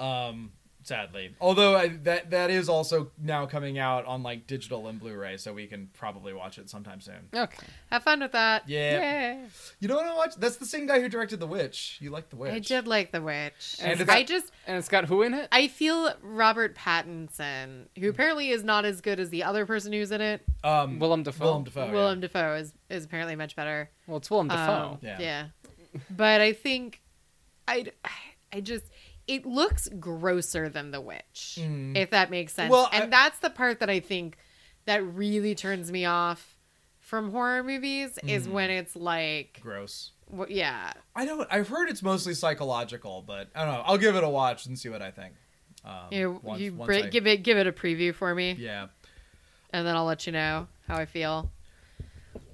true. 0.00 0.04
Um, 0.04 0.50
sadly, 0.86 1.34
although 1.40 1.76
I, 1.76 1.88
that 2.04 2.30
that 2.30 2.50
is 2.50 2.68
also 2.68 3.10
now 3.20 3.44
coming 3.46 3.78
out 3.78 4.04
on 4.04 4.22
like 4.22 4.46
digital 4.46 4.86
and 4.86 4.98
Blu-ray, 5.00 5.36
so 5.36 5.52
we 5.52 5.66
can 5.66 5.88
probably 5.92 6.32
watch 6.32 6.58
it 6.58 6.70
sometime 6.70 7.00
soon. 7.00 7.28
Okay. 7.34 7.66
Have 7.90 8.02
fun 8.04 8.20
with 8.20 8.32
that. 8.32 8.68
Yeah. 8.68 9.32
Yay. 9.34 9.44
You 9.80 9.88
know 9.88 9.96
what 9.96 10.06
I 10.06 10.14
watch? 10.14 10.36
That's 10.36 10.56
the 10.56 10.66
same 10.66 10.86
guy 10.86 11.00
who 11.00 11.08
directed 11.08 11.40
The 11.40 11.46
Witch. 11.46 11.98
You 12.00 12.10
like 12.10 12.30
The 12.30 12.36
Witch? 12.36 12.52
I 12.52 12.58
did 12.60 12.86
like 12.86 13.10
The 13.12 13.20
Witch. 13.20 13.76
And 13.80 14.00
it's- 14.00 14.08
I 14.08 14.22
just 14.22 14.52
And 14.66 14.76
it's 14.76 14.88
got 14.88 15.06
who 15.06 15.22
in 15.22 15.34
it? 15.34 15.48
I 15.52 15.68
feel 15.68 16.12
Robert 16.22 16.76
Pattinson, 16.76 17.86
who 17.98 18.08
apparently 18.08 18.50
is 18.50 18.64
not 18.64 18.84
as 18.84 19.00
good 19.00 19.18
as 19.20 19.30
the 19.30 19.42
other 19.44 19.66
person 19.66 19.92
who's 19.92 20.10
in 20.10 20.20
it. 20.20 20.42
Um, 20.64 20.98
Willem 20.98 21.22
Dafoe. 21.22 21.44
Willem 21.44 21.64
Dafoe. 21.64 21.90
Willem 21.92 22.20
Dafoe 22.20 22.54
is, 22.56 22.72
is 22.88 23.04
apparently 23.04 23.36
much 23.36 23.56
better. 23.56 23.90
Well, 24.06 24.18
it's 24.18 24.30
Willem 24.30 24.48
Dafoe. 24.48 24.72
Um, 24.92 24.98
Yeah. 25.02 25.18
yeah. 25.20 25.46
But 26.10 26.40
I 26.40 26.52
think 26.52 27.00
I 27.66 27.86
I 28.52 28.60
just 28.60 28.84
it 29.26 29.44
looks 29.46 29.88
grosser 29.98 30.68
than 30.68 30.90
The 30.92 31.00
Witch, 31.00 31.58
Mm. 31.60 31.96
if 31.96 32.10
that 32.10 32.30
makes 32.30 32.52
sense. 32.52 32.70
Well, 32.70 32.88
and 32.92 33.04
I- 33.04 33.06
that's 33.06 33.38
the 33.40 33.50
part 33.50 33.80
that 33.80 33.90
I 33.90 34.00
think 34.00 34.36
that 34.84 35.02
really 35.04 35.54
turns 35.54 35.90
me 35.90 36.04
off 36.04 36.56
from 37.00 37.30
horror 37.32 37.62
movies 37.62 38.18
is 38.24 38.46
Mm. 38.46 38.52
when 38.52 38.70
it's 38.70 38.94
like, 38.96 39.58
Gross. 39.62 40.12
wh- 40.36 40.48
yeah, 40.50 40.92
I 41.14 41.24
don't. 41.24 41.46
I've 41.52 41.68
heard 41.68 41.88
it's 41.88 42.02
mostly 42.02 42.34
psychological, 42.34 43.22
but 43.22 43.48
I 43.54 43.64
don't 43.64 43.74
know. 43.74 43.82
I'll 43.84 43.98
give 43.98 44.14
it 44.16 44.22
a 44.24 44.28
watch 44.28 44.66
and 44.66 44.78
see 44.78 44.88
what 44.88 45.02
I 45.02 45.10
think. 45.10 45.34
Um, 45.84 46.08
you, 46.10 46.40
once- 46.42 46.60
you 46.60 46.74
once 46.74 46.86
br- 46.86 46.94
I- 46.94 47.08
give 47.08 47.26
it 47.26 47.42
give 47.44 47.58
it 47.58 47.66
a 47.66 47.72
preview 47.72 48.12
for 48.14 48.34
me, 48.34 48.52
Yeah. 48.58 48.88
and 49.70 49.86
then 49.86 49.94
I'll 49.96 50.04
let 50.04 50.26
you 50.26 50.32
know 50.32 50.66
how 50.88 50.96
I 50.96 51.04
feel. 51.06 51.50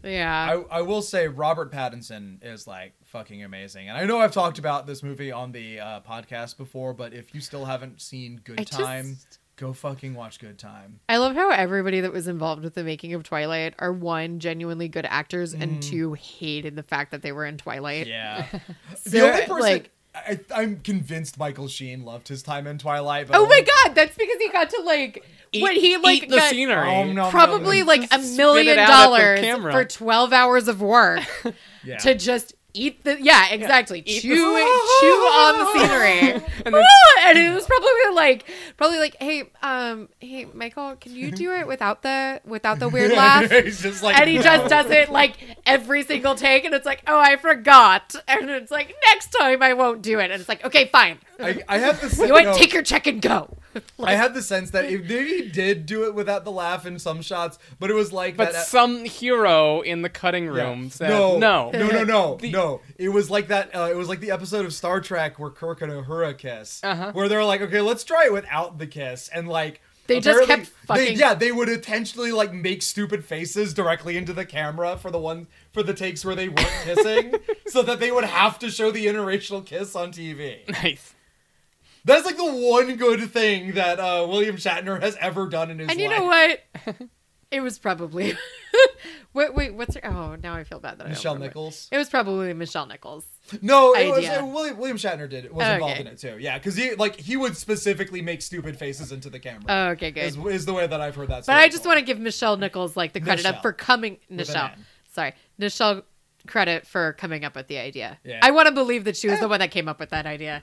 Yeah, 0.04 0.64
I, 0.70 0.78
I 0.78 0.82
will 0.82 1.02
say 1.02 1.28
Robert 1.28 1.70
Pattinson 1.72 2.38
is 2.42 2.66
like 2.66 2.92
fucking 3.12 3.44
amazing, 3.44 3.88
and 3.88 3.96
I 3.98 4.04
know 4.06 4.18
I've 4.18 4.32
talked 4.32 4.58
about 4.58 4.86
this 4.86 5.02
movie 5.02 5.30
on 5.30 5.52
the 5.52 5.78
uh, 5.80 6.00
podcast 6.00 6.56
before, 6.56 6.94
but 6.94 7.12
if 7.12 7.34
you 7.34 7.40
still 7.40 7.64
haven't 7.66 8.00
seen 8.00 8.40
Good 8.42 8.58
I 8.60 8.64
just- 8.64 8.80
Time, 8.80 9.18
go 9.56 9.72
fucking 9.72 10.14
watch 10.14 10.40
Good 10.40 10.58
Time. 10.58 10.98
I 11.08 11.18
love 11.18 11.34
how 11.34 11.50
everybody 11.50 12.00
that 12.00 12.12
was 12.12 12.26
involved 12.26 12.64
with 12.64 12.74
the 12.74 12.82
making 12.82 13.12
of 13.14 13.22
Twilight 13.22 13.74
are 13.78 13.92
one 13.92 14.38
genuinely 14.40 14.88
good 14.88 15.04
actors 15.04 15.52
and 15.52 15.82
two 15.82 16.14
hated 16.14 16.74
the 16.74 16.82
fact 16.82 17.10
that 17.12 17.20
they 17.22 17.32
were 17.32 17.44
in 17.44 17.58
Twilight. 17.58 18.06
Mm. 18.06 18.10
Yeah, 18.10 18.46
So, 18.96 19.10
the 19.10 19.20
only 19.20 19.40
person 19.42 19.60
like- 19.60 19.90
I, 20.14 20.38
I'm 20.54 20.80
convinced 20.80 21.38
Michael 21.38 21.68
Sheen 21.68 22.04
loved 22.04 22.28
his 22.28 22.42
time 22.42 22.66
in 22.66 22.76
Twilight. 22.76 23.28
But 23.28 23.36
Oh 23.36 23.46
my 23.46 23.56
only- 23.56 23.62
god, 23.84 23.94
that's 23.94 24.14
because 24.16 24.36
he 24.40 24.48
got 24.50 24.68
to 24.70 24.82
like 24.84 25.24
Eat, 25.52 25.62
what 25.62 25.74
he 25.74 25.96
like 25.98 26.24
eat 26.24 26.28
the 26.30 26.36
got 26.36 26.50
scenery. 26.50 26.86
Oh, 26.88 27.04
no, 27.04 27.12
no, 27.24 27.30
probably 27.30 27.80
no. 27.80 27.86
like 27.86 28.12
a 28.12 28.18
million 28.18 28.68
it 28.68 28.78
out 28.78 28.90
at 29.18 29.40
the 29.40 29.46
dollars 29.52 29.72
for 29.74 29.84
12 29.84 30.32
hours 30.34 30.68
of 30.68 30.80
work 30.82 31.20
Yeah. 31.84 31.96
to 31.98 32.14
just 32.14 32.54
eat 32.74 33.04
the 33.04 33.20
yeah 33.22 33.50
exactly. 33.50 34.02
Eat 34.06 34.22
chew 34.22 34.34
the- 34.34 34.96
chew 35.00 35.06
on 35.06 35.58
the 35.58 35.72
scenery. 35.72 36.42
And 36.64 36.74
then- 36.74 36.84
and 37.24 37.38
it 37.38 37.52
was 37.54 37.66
probably 37.66 38.14
like 38.14 38.44
probably 38.76 38.98
like 38.98 39.16
hey 39.20 39.44
um 39.62 40.08
hey 40.20 40.46
michael 40.52 40.96
can 40.96 41.14
you 41.14 41.30
do 41.30 41.52
it 41.52 41.66
without 41.66 42.02
the 42.02 42.40
without 42.44 42.78
the 42.78 42.88
weird 42.88 43.12
laugh? 43.12 43.48
Just 43.50 44.02
like, 44.02 44.18
and 44.18 44.28
he 44.28 44.36
no. 44.36 44.42
just 44.42 44.68
does 44.70 44.90
it 44.90 45.10
like 45.10 45.36
every 45.66 46.02
single 46.04 46.34
take 46.34 46.64
and 46.64 46.74
it's 46.74 46.86
like 46.86 47.02
oh 47.06 47.18
i 47.18 47.36
forgot. 47.36 48.14
And 48.28 48.48
it's 48.50 48.70
like 48.70 48.94
next 49.08 49.28
time 49.28 49.62
i 49.62 49.72
won't 49.74 50.02
do 50.02 50.18
it. 50.20 50.30
And 50.30 50.40
it's 50.40 50.48
like 50.48 50.64
okay 50.64 50.88
fine. 50.88 51.18
I, 51.40 51.62
I 51.68 51.78
have 51.78 52.00
this. 52.00 52.18
you 52.18 52.28
know 52.28 52.34
what 52.34 52.44
no, 52.44 52.54
take 52.54 52.72
your 52.72 52.82
check 52.82 53.06
and 53.06 53.20
go 53.20 53.56
I 54.02 54.14
had 54.14 54.34
the 54.34 54.42
sense 54.42 54.70
that 54.70 54.84
if 54.86 55.02
maybe 55.02 55.28
he 55.28 55.48
did 55.48 55.86
do 55.86 56.04
it 56.04 56.14
without 56.14 56.44
the 56.44 56.50
laugh 56.52 56.86
in 56.86 56.98
some 56.98 57.22
shots, 57.22 57.58
but 57.78 57.90
it 57.90 57.94
was 57.94 58.12
like 58.12 58.36
But 58.36 58.52
that. 58.52 58.66
some 58.66 59.04
hero 59.04 59.80
in 59.80 60.02
the 60.02 60.08
cutting 60.08 60.44
Yeah. 60.44 60.50
room 60.68 60.90
said, 60.90 61.08
no, 61.10 61.38
no. 61.38 61.70
no, 61.70 61.88
no, 61.88 62.04
no, 62.04 62.36
The- 62.40 62.50
no. 62.52 62.80
It 62.98 63.08
was 63.10 63.30
like 63.30 63.48
that. 63.48 63.74
Uh, 63.74 63.88
it 63.90 63.96
was 63.96 64.08
like 64.08 64.20
the 64.20 64.30
episode 64.30 64.64
of 64.64 64.72
Star 64.74 65.00
Trek 65.00 65.38
where 65.38 65.50
Kirk 65.50 65.82
and 65.82 65.90
Uhura 65.92 66.36
kiss, 66.36 66.80
Uh-huh. 66.82 67.12
where 67.12 67.28
they're 67.28 67.44
like, 67.44 67.60
okay, 67.62 67.80
let's 67.80 68.04
try 68.04 68.26
it 68.26 68.32
without 68.32 68.78
the 68.78 68.86
kiss, 68.86 69.28
and 69.28 69.48
like 69.48 69.80
They 70.08 70.20
just 70.20 70.46
kept 70.46 70.66
fucking- 70.86 71.04
They, 71.04 71.12
yeah, 71.14 71.34
they 71.34 71.52
would 71.52 71.68
intentionally 71.68 72.32
like 72.32 72.52
make 72.52 72.82
stupid 72.82 73.24
faces 73.24 73.72
directly 73.72 74.16
into 74.16 74.32
the 74.32 74.44
camera 74.44 74.96
for 74.96 75.10
the 75.10 75.18
one 75.18 75.46
for 75.72 75.82
the 75.82 75.94
takes 75.94 76.24
where 76.24 76.34
they 76.34 76.48
weren't 76.48 76.72
kissing, 76.84 77.34
so 77.68 77.82
that 77.82 78.00
they 78.00 78.10
would 78.10 78.24
have 78.24 78.58
to 78.58 78.70
show 78.70 78.90
the 78.90 79.06
interracial 79.06 79.64
kiss 79.64 79.94
on 79.96 80.12
TV. 80.12 80.68
Nice. 80.68 81.14
That's 82.04 82.24
like 82.26 82.36
the 82.36 82.44
one 82.52 82.96
good 82.96 83.30
thing 83.30 83.72
that 83.74 83.98
uh, 84.00 84.26
William 84.28 84.56
Shatner 84.56 85.00
has 85.00 85.16
ever 85.20 85.48
done 85.48 85.70
in 85.70 85.78
his 85.78 85.88
life. 85.88 85.98
And 85.98 86.00
life. 86.08 86.10
you 86.12 86.18
know 86.18 86.26
what? 86.26 87.08
It 87.52 87.60
was 87.60 87.78
probably. 87.78 88.34
wait, 89.34 89.54
wait, 89.54 89.74
what's 89.74 89.94
her? 89.94 90.06
Oh, 90.06 90.36
now 90.42 90.54
I 90.54 90.64
feel 90.64 90.80
bad 90.80 90.96
that 90.96 91.06
I 91.06 91.10
Michelle 91.10 91.34
remember. 91.34 91.48
Nichols. 91.50 91.86
It 91.92 91.98
was 91.98 92.08
probably 92.08 92.54
Michelle 92.54 92.86
Nichols. 92.86 93.26
No, 93.60 93.94
it 93.94 94.08
was, 94.08 94.24
William, 94.26 94.78
William 94.78 94.96
Shatner 94.96 95.28
did 95.28 95.44
it. 95.44 95.52
Was 95.52 95.66
Oh, 95.66 95.72
involved 95.74 95.92
okay. 95.92 96.00
in 96.00 96.06
it 96.06 96.18
too. 96.18 96.38
Yeah, 96.38 96.56
because 96.56 96.76
he 96.76 96.94
like 96.94 97.16
he 97.16 97.36
would 97.36 97.54
specifically 97.54 98.22
make 98.22 98.40
stupid 98.40 98.78
faces 98.78 99.12
into 99.12 99.28
the 99.28 99.38
camera. 99.38 99.64
Oh, 99.68 99.86
okay, 99.88 100.10
good. 100.12 100.24
is, 100.24 100.36
is 100.38 100.64
the 100.64 100.72
way 100.72 100.86
that 100.86 100.98
I've 101.02 101.14
heard 101.14 101.28
that. 101.28 101.44
but 101.44 101.56
I 101.56 101.68
just 101.68 101.84
want 101.84 101.98
to 101.98 102.04
give 102.06 102.18
Michelle 102.18 102.56
Nichols 102.56 102.96
like 102.96 103.12
the 103.12 103.20
credit 103.20 103.44
Nichelle. 103.44 103.56
up 103.56 103.60
for 103.62 103.74
coming. 103.74 104.16
With 104.30 104.48
an 104.48 104.54
Nichelle, 104.54 104.72
N. 104.72 104.86
sorry, 105.12 105.34
Nichelle 105.60 106.04
credit 106.46 106.86
for 106.86 107.12
coming 107.12 107.44
up 107.44 107.54
with 107.54 107.66
the 107.68 107.76
idea. 107.76 108.18
Yeah. 108.24 108.40
I 108.42 108.50
want 108.50 108.68
to 108.68 108.72
believe 108.74 109.04
that 109.04 109.16
she 109.18 109.28
was 109.28 109.40
the 109.40 109.48
one 109.48 109.60
that 109.60 109.70
came 109.70 109.88
up 109.88 110.00
with 110.00 110.08
that 110.08 110.24
idea. 110.24 110.62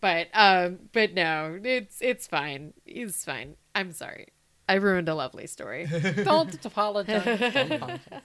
But 0.00 0.28
um, 0.32 0.78
but 0.92 1.14
no, 1.14 1.58
it's 1.62 2.00
it's 2.00 2.26
fine. 2.26 2.72
It's 2.86 3.24
fine. 3.24 3.56
I'm 3.74 3.92
sorry. 3.92 4.28
I 4.68 4.74
ruined 4.74 5.08
a 5.08 5.14
lovely 5.14 5.46
story. 5.46 5.86
Don't 6.24 6.64
apologize. 6.64 7.24
Don't 7.54 7.72
apologize. 7.72 8.22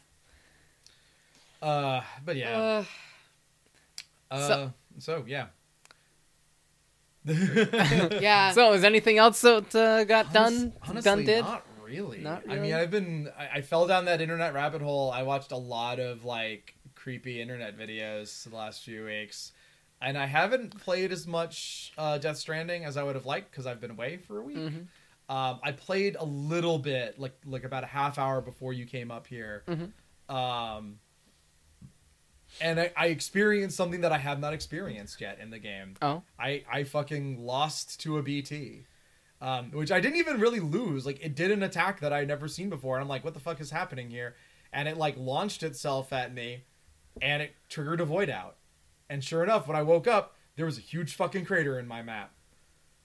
Uh, 1.61 2.01
but 2.23 2.35
yeah. 2.35 2.57
Ugh, 2.59 2.85
uh, 4.31 4.47
so- 4.47 4.73
so, 4.99 5.23
yeah. 5.27 5.47
yeah. 7.25 8.51
So, 8.53 8.73
is 8.73 8.83
anything 8.83 9.17
else 9.17 9.41
that 9.41 9.75
uh, 9.75 10.03
got 10.03 10.31
done? 10.31 10.73
Honestly, 10.87 11.01
done 11.01 11.25
did? 11.25 11.43
not 11.43 11.65
really. 11.83 12.19
Not 12.19 12.43
I 12.49 12.57
mean, 12.57 12.73
I've 12.73 12.91
been 12.91 13.29
I, 13.37 13.57
I 13.57 13.61
fell 13.61 13.87
down 13.87 14.05
that 14.05 14.21
internet 14.21 14.53
rabbit 14.53 14.81
hole. 14.81 15.11
I 15.11 15.23
watched 15.23 15.51
a 15.51 15.57
lot 15.57 15.99
of 15.99 16.23
like 16.23 16.75
creepy 16.93 17.41
internet 17.41 17.77
videos 17.77 18.47
the 18.49 18.55
last 18.55 18.83
few 18.83 19.05
weeks. 19.05 19.51
And 20.05 20.19
I 20.19 20.27
haven't 20.27 20.79
played 20.81 21.11
as 21.11 21.25
much 21.25 21.91
uh, 21.97 22.19
Death 22.19 22.37
Stranding 22.37 22.85
as 22.85 22.95
I 22.95 23.01
would 23.01 23.15
have 23.15 23.25
liked 23.25 23.49
because 23.49 23.65
I've 23.65 23.81
been 23.81 23.89
away 23.89 24.17
for 24.17 24.37
a 24.37 24.43
week. 24.43 24.57
Mm-hmm. 24.57 25.35
Um, 25.35 25.59
I 25.63 25.71
played 25.71 26.15
a 26.19 26.23
little 26.23 26.77
bit, 26.77 27.19
like 27.19 27.35
like 27.43 27.63
about 27.63 27.83
a 27.83 27.87
half 27.87 28.19
hour 28.19 28.39
before 28.39 28.71
you 28.71 28.85
came 28.85 29.09
up 29.09 29.25
here. 29.25 29.63
Mm-hmm. 29.67 30.35
Um, 30.35 30.99
and 32.61 32.79
I, 32.79 32.91
I 32.95 33.07
experienced 33.07 33.75
something 33.75 34.01
that 34.01 34.11
I 34.11 34.19
have 34.19 34.39
not 34.39 34.53
experienced 34.53 35.19
yet 35.19 35.39
in 35.41 35.49
the 35.49 35.57
game. 35.57 35.95
Oh, 36.03 36.21
I 36.37 36.63
I 36.71 36.83
fucking 36.83 37.43
lost 37.43 37.99
to 38.01 38.19
a 38.19 38.21
BT, 38.21 38.83
um, 39.41 39.71
which 39.71 39.91
I 39.91 39.99
didn't 39.99 40.17
even 40.19 40.39
really 40.39 40.59
lose. 40.59 41.07
Like 41.07 41.19
it 41.25 41.35
did 41.35 41.49
an 41.49 41.63
attack 41.63 42.01
that 42.01 42.13
I'd 42.13 42.27
never 42.27 42.47
seen 42.47 42.69
before, 42.69 42.95
and 42.95 43.01
I'm 43.01 43.09
like, 43.09 43.23
what 43.23 43.33
the 43.33 43.39
fuck 43.39 43.59
is 43.59 43.71
happening 43.71 44.11
here? 44.11 44.35
And 44.71 44.87
it 44.87 44.97
like 44.97 45.17
launched 45.17 45.63
itself 45.63 46.13
at 46.13 46.31
me, 46.31 46.65
and 47.23 47.41
it 47.41 47.55
triggered 47.69 48.01
a 48.01 48.05
void 48.05 48.29
out. 48.29 48.57
And 49.09 49.23
sure 49.23 49.43
enough, 49.43 49.67
when 49.67 49.77
I 49.77 49.83
woke 49.83 50.07
up, 50.07 50.35
there 50.55 50.65
was 50.65 50.77
a 50.77 50.81
huge 50.81 51.13
fucking 51.15 51.45
crater 51.45 51.77
in 51.79 51.87
my 51.87 52.01
map. 52.01 52.31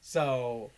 So 0.00 0.70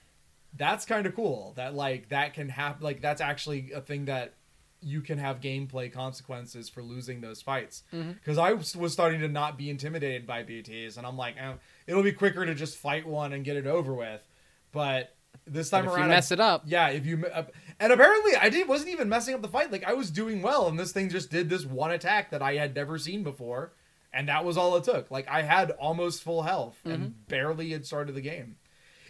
that's 0.56 0.84
kind 0.84 1.06
of 1.06 1.14
cool. 1.14 1.52
That 1.56 1.74
like 1.74 2.08
that 2.08 2.34
can 2.34 2.48
happen. 2.48 2.82
Like 2.82 3.00
that's 3.00 3.20
actually 3.20 3.72
a 3.72 3.80
thing 3.80 4.06
that 4.06 4.34
you 4.80 5.00
can 5.00 5.16
have 5.18 5.40
gameplay 5.40 5.92
consequences 5.92 6.68
for 6.68 6.82
losing 6.82 7.20
those 7.20 7.40
fights. 7.40 7.84
Because 7.92 8.36
I 8.38 8.52
was 8.54 8.92
starting 8.92 9.20
to 9.20 9.28
not 9.28 9.56
be 9.56 9.70
intimidated 9.70 10.26
by 10.26 10.42
BTs, 10.42 10.96
and 10.98 11.06
I'm 11.06 11.16
like, 11.16 11.36
eh, 11.38 11.52
it'll 11.86 12.02
be 12.02 12.12
quicker 12.12 12.44
to 12.44 12.54
just 12.54 12.76
fight 12.76 13.06
one 13.06 13.32
and 13.32 13.44
get 13.44 13.56
it 13.56 13.66
over 13.66 13.94
with. 13.94 14.26
But 14.72 15.14
this 15.46 15.70
time 15.70 15.84
if 15.84 15.90
around, 15.92 15.98
you 15.98 16.04
I- 16.06 16.08
mess 16.08 16.32
it 16.32 16.40
up, 16.40 16.62
yeah, 16.66 16.88
if 16.88 17.06
you 17.06 17.24
uh, 17.32 17.44
and 17.78 17.92
apparently 17.92 18.32
I 18.34 18.48
did 18.48 18.66
wasn't 18.68 18.90
even 18.90 19.08
messing 19.08 19.34
up 19.34 19.42
the 19.42 19.48
fight. 19.48 19.70
Like 19.70 19.84
I 19.84 19.92
was 19.92 20.10
doing 20.10 20.42
well, 20.42 20.66
and 20.66 20.78
this 20.78 20.90
thing 20.92 21.08
just 21.10 21.30
did 21.30 21.48
this 21.48 21.64
one 21.64 21.92
attack 21.92 22.30
that 22.30 22.42
I 22.42 22.54
had 22.54 22.74
never 22.74 22.98
seen 22.98 23.22
before, 23.22 23.72
and 24.12 24.28
that 24.28 24.44
was 24.44 24.56
all 24.56 24.76
it 24.76 24.84
took. 24.84 25.10
Like 25.10 25.28
I 25.28 25.42
had 25.42 25.70
almost 25.72 26.22
full 26.22 26.42
health 26.42 26.78
and 26.84 27.26
barely 27.28 27.70
had 27.70 27.86
started 27.86 28.14
the 28.14 28.20
game. 28.20 28.56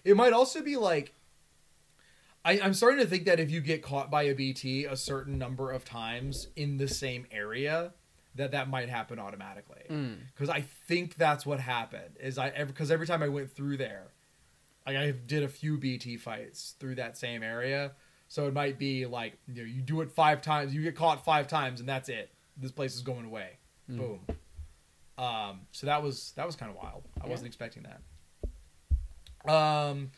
It 0.04 0.16
might 0.16 0.32
also 0.32 0.62
be 0.62 0.76
like 0.76 1.14
I, 2.44 2.60
I'm 2.60 2.74
starting 2.74 3.00
to 3.00 3.06
think 3.06 3.24
that 3.26 3.38
if 3.38 3.50
you 3.50 3.60
get 3.60 3.82
caught 3.82 4.10
by 4.10 4.24
a 4.24 4.34
BT 4.34 4.84
a 4.84 4.96
certain 4.96 5.38
number 5.38 5.70
of 5.70 5.84
times 5.84 6.48
in 6.56 6.76
the 6.76 6.88
same 6.88 7.26
area, 7.30 7.92
that 8.34 8.52
that 8.52 8.68
might 8.68 8.88
happen 8.88 9.18
automatically. 9.18 9.82
Mm. 9.88 10.16
Because 10.34 10.48
I 10.48 10.62
think 10.62 11.16
that's 11.16 11.46
what 11.46 11.60
happened. 11.60 12.16
Is 12.20 12.38
I 12.38 12.64
because 12.64 12.90
every 12.90 13.06
time 13.06 13.22
I 13.22 13.28
went 13.28 13.50
through 13.52 13.76
there, 13.76 14.12
like 14.86 14.96
I 14.96 15.10
did 15.12 15.42
a 15.42 15.48
few 15.48 15.78
BT 15.78 16.16
fights 16.16 16.74
through 16.80 16.96
that 16.96 17.16
same 17.16 17.42
area. 17.42 17.92
So 18.28 18.46
it 18.46 18.54
might 18.54 18.78
be 18.78 19.06
like 19.06 19.38
you 19.46 19.54
know 19.54 19.68
you 19.68 19.82
do 19.82 20.00
it 20.00 20.10
five 20.10 20.42
times, 20.42 20.74
you 20.74 20.82
get 20.82 20.96
caught 20.96 21.24
five 21.24 21.46
times, 21.46 21.80
and 21.80 21.88
that's 21.88 22.08
it. 22.08 22.32
This 22.56 22.72
place 22.72 22.94
is 22.94 23.02
going 23.02 23.26
away. 23.26 23.58
Boom. 23.88 24.20
Um, 25.22 25.60
so 25.70 25.86
that 25.86 26.02
was 26.02 26.32
that 26.36 26.46
was 26.46 26.56
kind 26.56 26.70
of 26.70 26.76
wild. 26.76 27.04
I 27.22 27.28
wasn't 27.28 27.46
expecting 27.46 27.84
that. 27.84 29.50
Um, 29.50 30.10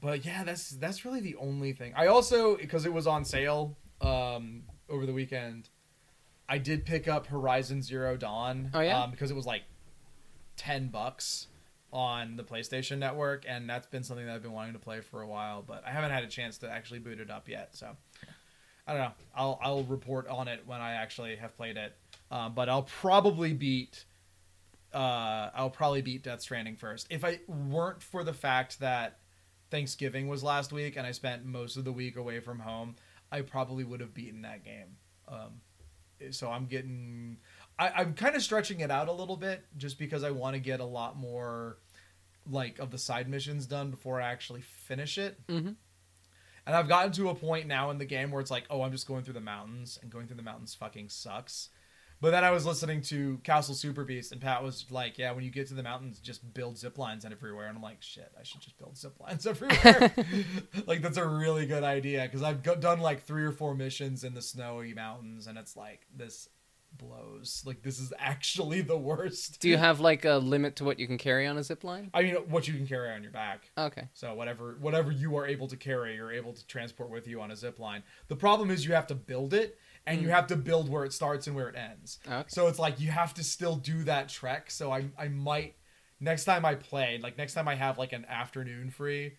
but 0.00 0.24
yeah, 0.26 0.44
that's 0.44 0.70
that's 0.70 1.04
really 1.04 1.20
the 1.20 1.36
only 1.36 1.72
thing. 1.72 1.94
I 1.96 2.08
also 2.08 2.56
because 2.56 2.84
it 2.84 2.92
was 2.92 3.06
on 3.06 3.24
sale 3.24 3.76
um 4.00 4.64
over 4.90 5.06
the 5.06 5.12
weekend, 5.14 5.70
I 6.48 6.58
did 6.58 6.84
pick 6.84 7.08
up 7.08 7.28
Horizon 7.28 7.82
Zero 7.82 8.16
Dawn. 8.16 8.70
Oh, 8.74 8.80
yeah? 8.80 9.02
um, 9.02 9.10
because 9.10 9.30
it 9.30 9.34
was 9.34 9.46
like 9.46 9.62
ten 10.56 10.88
bucks 10.88 11.46
on 11.90 12.36
the 12.36 12.44
PlayStation 12.44 12.98
Network, 12.98 13.46
and 13.48 13.68
that's 13.70 13.86
been 13.86 14.02
something 14.02 14.26
that 14.26 14.34
I've 14.34 14.42
been 14.42 14.52
wanting 14.52 14.74
to 14.74 14.78
play 14.78 15.00
for 15.00 15.22
a 15.22 15.26
while, 15.26 15.62
but 15.66 15.82
I 15.86 15.90
haven't 15.90 16.10
had 16.10 16.24
a 16.24 16.28
chance 16.28 16.58
to 16.58 16.70
actually 16.70 16.98
boot 17.00 17.20
it 17.20 17.30
up 17.30 17.48
yet. 17.48 17.74
So 17.74 17.96
I 18.86 18.92
don't 18.92 19.02
know. 19.02 19.12
I'll 19.34 19.58
I'll 19.62 19.84
report 19.84 20.28
on 20.28 20.48
it 20.48 20.62
when 20.66 20.80
I 20.82 20.92
actually 20.92 21.36
have 21.36 21.56
played 21.56 21.78
it. 21.78 21.96
Um, 22.30 22.54
but 22.54 22.68
I'll 22.68 22.82
probably 22.82 23.52
beat 23.52 24.04
uh, 24.92 25.50
I'll 25.54 25.70
probably 25.70 26.02
beat 26.02 26.22
Death 26.22 26.40
Stranding 26.40 26.76
first. 26.76 27.06
If 27.10 27.24
I 27.24 27.40
weren't 27.46 28.02
for 28.02 28.24
the 28.24 28.32
fact 28.32 28.80
that 28.80 29.18
Thanksgiving 29.70 30.28
was 30.28 30.42
last 30.42 30.72
week 30.72 30.96
and 30.96 31.06
I 31.06 31.12
spent 31.12 31.44
most 31.44 31.76
of 31.76 31.84
the 31.84 31.92
week 31.92 32.16
away 32.16 32.40
from 32.40 32.58
home, 32.58 32.96
I 33.30 33.42
probably 33.42 33.84
would 33.84 34.00
have 34.00 34.14
beaten 34.14 34.42
that 34.42 34.64
game. 34.64 34.96
Um, 35.28 35.60
so 36.30 36.50
I'm 36.50 36.66
getting, 36.66 37.36
I, 37.78 37.90
I'm 37.90 38.14
kind 38.14 38.34
of 38.34 38.42
stretching 38.42 38.80
it 38.80 38.90
out 38.90 39.08
a 39.08 39.12
little 39.12 39.36
bit 39.36 39.64
just 39.76 39.98
because 39.98 40.24
I 40.24 40.30
want 40.30 40.54
to 40.54 40.60
get 40.60 40.80
a 40.80 40.84
lot 40.86 41.18
more, 41.18 41.76
like, 42.50 42.78
of 42.78 42.90
the 42.90 42.98
side 42.98 43.28
missions 43.28 43.66
done 43.66 43.90
before 43.90 44.22
I 44.22 44.30
actually 44.30 44.62
finish 44.62 45.18
it. 45.18 45.38
Mhm. 45.48 45.76
And 46.66 46.76
I've 46.76 46.88
gotten 46.88 47.12
to 47.12 47.28
a 47.28 47.34
point 47.34 47.66
now 47.66 47.90
in 47.90 47.98
the 47.98 48.04
game 48.06 48.30
where 48.30 48.40
it's 48.40 48.50
like, 48.50 48.64
oh, 48.70 48.82
I'm 48.82 48.92
just 48.92 49.06
going 49.06 49.22
through 49.22 49.34
the 49.34 49.40
mountains, 49.40 49.98
and 50.00 50.10
going 50.10 50.26
through 50.26 50.36
the 50.36 50.42
mountains 50.42 50.74
fucking 50.74 51.10
sucks. 51.10 51.68
But 52.20 52.32
then 52.32 52.42
I 52.42 52.50
was 52.50 52.66
listening 52.66 53.02
to 53.02 53.38
Castle 53.44 53.74
Super 53.74 54.04
Beast, 54.04 54.32
and 54.32 54.40
Pat 54.40 54.62
was 54.62 54.86
like, 54.90 55.18
"Yeah, 55.18 55.32
when 55.32 55.44
you 55.44 55.50
get 55.50 55.68
to 55.68 55.74
the 55.74 55.82
mountains, 55.82 56.18
just 56.18 56.52
build 56.52 56.76
zip 56.76 56.98
lines 56.98 57.24
everywhere." 57.24 57.66
And 57.66 57.76
I'm 57.76 57.82
like, 57.82 58.02
"Shit, 58.02 58.32
I 58.38 58.42
should 58.42 58.60
just 58.60 58.76
build 58.78 58.96
zip 58.98 59.18
lines 59.20 59.46
everywhere." 59.46 60.12
like 60.86 61.00
that's 61.00 61.16
a 61.18 61.26
really 61.26 61.66
good 61.66 61.84
idea 61.84 62.22
because 62.22 62.42
I've 62.42 62.62
go- 62.62 62.74
done 62.74 63.00
like 63.00 63.24
three 63.24 63.44
or 63.44 63.52
four 63.52 63.74
missions 63.74 64.24
in 64.24 64.34
the 64.34 64.42
snowy 64.42 64.94
mountains, 64.94 65.46
and 65.46 65.56
it's 65.56 65.76
like 65.76 66.06
this 66.14 66.48
blows. 66.96 67.62
Like 67.66 67.82
this 67.82 67.98
is 67.98 68.12
actually 68.18 68.80
the 68.80 68.96
worst. 68.96 69.60
do 69.60 69.68
you 69.68 69.76
have 69.76 70.00
like 70.00 70.24
a 70.24 70.34
limit 70.38 70.76
to 70.76 70.84
what 70.84 70.98
you 70.98 71.06
can 71.06 71.18
carry 71.18 71.46
on 71.46 71.56
a 71.58 71.62
zip 71.62 71.84
line? 71.84 72.10
I 72.14 72.22
mean, 72.22 72.34
what 72.48 72.66
you 72.66 72.74
can 72.74 72.86
carry 72.86 73.10
on 73.12 73.22
your 73.22 73.32
back. 73.32 73.70
Okay. 73.76 74.08
So 74.14 74.34
whatever 74.34 74.76
whatever 74.80 75.12
you 75.12 75.36
are 75.36 75.46
able 75.46 75.68
to 75.68 75.76
carry, 75.76 76.16
you're 76.16 76.32
able 76.32 76.52
to 76.52 76.66
transport 76.66 77.10
with 77.10 77.26
you 77.26 77.40
on 77.40 77.50
a 77.50 77.56
zip 77.56 77.78
line. 77.78 78.02
The 78.28 78.36
problem 78.36 78.70
is 78.70 78.84
you 78.84 78.94
have 78.94 79.06
to 79.08 79.14
build 79.14 79.54
it, 79.54 79.78
and 80.08 80.22
you 80.22 80.28
mm. 80.28 80.32
have 80.32 80.46
to 80.48 80.56
build 80.56 80.88
where 80.88 81.04
it 81.04 81.12
starts 81.12 81.46
and 81.46 81.54
where 81.54 81.68
it 81.68 81.76
ends. 81.76 82.18
Okay. 82.26 82.44
So 82.48 82.66
it's 82.68 82.78
like 82.78 83.00
you 83.00 83.10
have 83.10 83.34
to 83.34 83.44
still 83.44 83.76
do 83.76 84.04
that 84.04 84.28
trek. 84.28 84.70
So 84.70 84.90
I 84.90 85.06
I 85.18 85.28
might 85.28 85.74
next 86.20 86.44
time 86.44 86.64
I 86.64 86.74
play, 86.74 87.18
like 87.22 87.38
next 87.38 87.54
time 87.54 87.68
I 87.68 87.74
have 87.74 87.98
like 87.98 88.12
an 88.12 88.24
afternoon 88.24 88.90
free, 88.90 89.34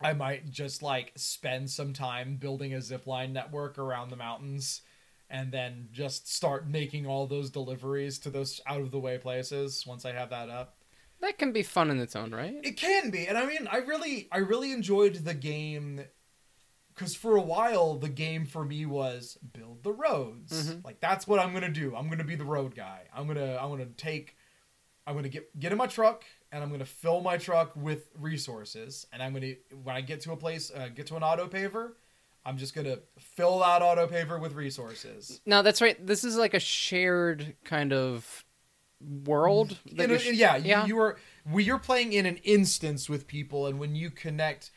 I 0.00 0.12
might 0.12 0.50
just 0.50 0.82
like 0.82 1.12
spend 1.16 1.70
some 1.70 1.92
time 1.92 2.36
building 2.36 2.74
a 2.74 2.80
zip 2.80 3.06
line 3.06 3.32
network 3.32 3.78
around 3.78 4.10
the 4.10 4.16
mountains 4.16 4.82
and 5.28 5.50
then 5.50 5.88
just 5.90 6.32
start 6.32 6.68
making 6.68 7.06
all 7.06 7.26
those 7.26 7.50
deliveries 7.50 8.18
to 8.20 8.30
those 8.30 8.60
out 8.66 8.80
of 8.80 8.90
the 8.90 9.00
way 9.00 9.18
places 9.18 9.84
once 9.86 10.04
I 10.04 10.12
have 10.12 10.30
that 10.30 10.48
up. 10.48 10.76
That 11.20 11.38
can 11.38 11.52
be 11.52 11.62
fun 11.62 11.90
in 11.90 11.98
its 11.98 12.14
own 12.14 12.32
right. 12.32 12.60
It 12.62 12.76
can 12.76 13.10
be, 13.10 13.26
and 13.26 13.38
I 13.38 13.46
mean, 13.46 13.66
I 13.70 13.78
really, 13.78 14.28
I 14.30 14.38
really 14.38 14.70
enjoyed 14.70 15.14
the 15.14 15.34
game 15.34 16.04
because 16.96 17.14
for 17.14 17.36
a 17.36 17.40
while 17.40 17.94
the 17.98 18.08
game 18.08 18.44
for 18.46 18.64
me 18.64 18.84
was 18.86 19.38
build 19.52 19.82
the 19.84 19.92
roads. 19.92 20.68
Mhm. 20.70 20.84
Like 20.84 20.98
that's 21.00 21.28
what 21.28 21.38
I'm 21.38 21.52
gonna 21.52 21.68
do. 21.70 21.94
I'm 21.94 22.08
gonna 22.08 22.24
be 22.24 22.34
the 22.34 22.44
road 22.44 22.74
guy. 22.74 23.02
I'm 23.14 23.26
gonna, 23.26 23.56
I'm 23.60 23.68
gonna 23.70 23.86
take, 23.86 24.36
I'm 25.06 25.14
gonna 25.14 25.28
get 25.28 25.56
get 25.60 25.70
in 25.72 25.78
my 25.78 25.86
truck 25.86 26.24
and 26.50 26.62
I'm 26.64 26.70
gonna 26.70 26.84
fill 26.86 27.20
my 27.20 27.36
truck 27.36 27.76
with 27.76 28.08
resources. 28.18 29.06
And 29.12 29.22
I'm 29.22 29.32
gonna 29.34 29.54
when 29.84 29.94
I 29.94 30.00
get 30.00 30.20
to 30.22 30.32
a 30.32 30.36
place, 30.36 30.72
uh, 30.74 30.88
get 30.88 31.06
to 31.08 31.16
an 31.16 31.22
auto 31.22 31.46
paver, 31.46 31.92
I'm 32.44 32.56
just 32.56 32.74
gonna 32.74 32.98
fill 33.18 33.58
that 33.60 33.82
auto 33.82 34.06
paver 34.06 34.40
with 34.40 34.54
resources. 34.54 35.40
No, 35.44 35.62
that's 35.62 35.82
right. 35.82 36.04
This 36.04 36.24
is 36.24 36.36
like 36.36 36.54
a 36.54 36.60
shared 36.60 37.54
kind 37.64 37.92
of 37.92 38.44
world. 39.00 39.78
a- 39.98 40.06
you're 40.08 40.32
yeah, 40.32 40.56
yeah. 40.56 40.82
You, 40.86 40.94
you 40.96 41.00
are 41.02 41.18
we 41.50 41.64
you're 41.64 41.78
playing 41.78 42.12
in 42.14 42.24
an 42.26 42.38
instance 42.38 43.08
with 43.08 43.26
people, 43.26 43.66
and 43.66 43.78
when 43.78 43.94
you 43.94 44.10
connect 44.10 44.70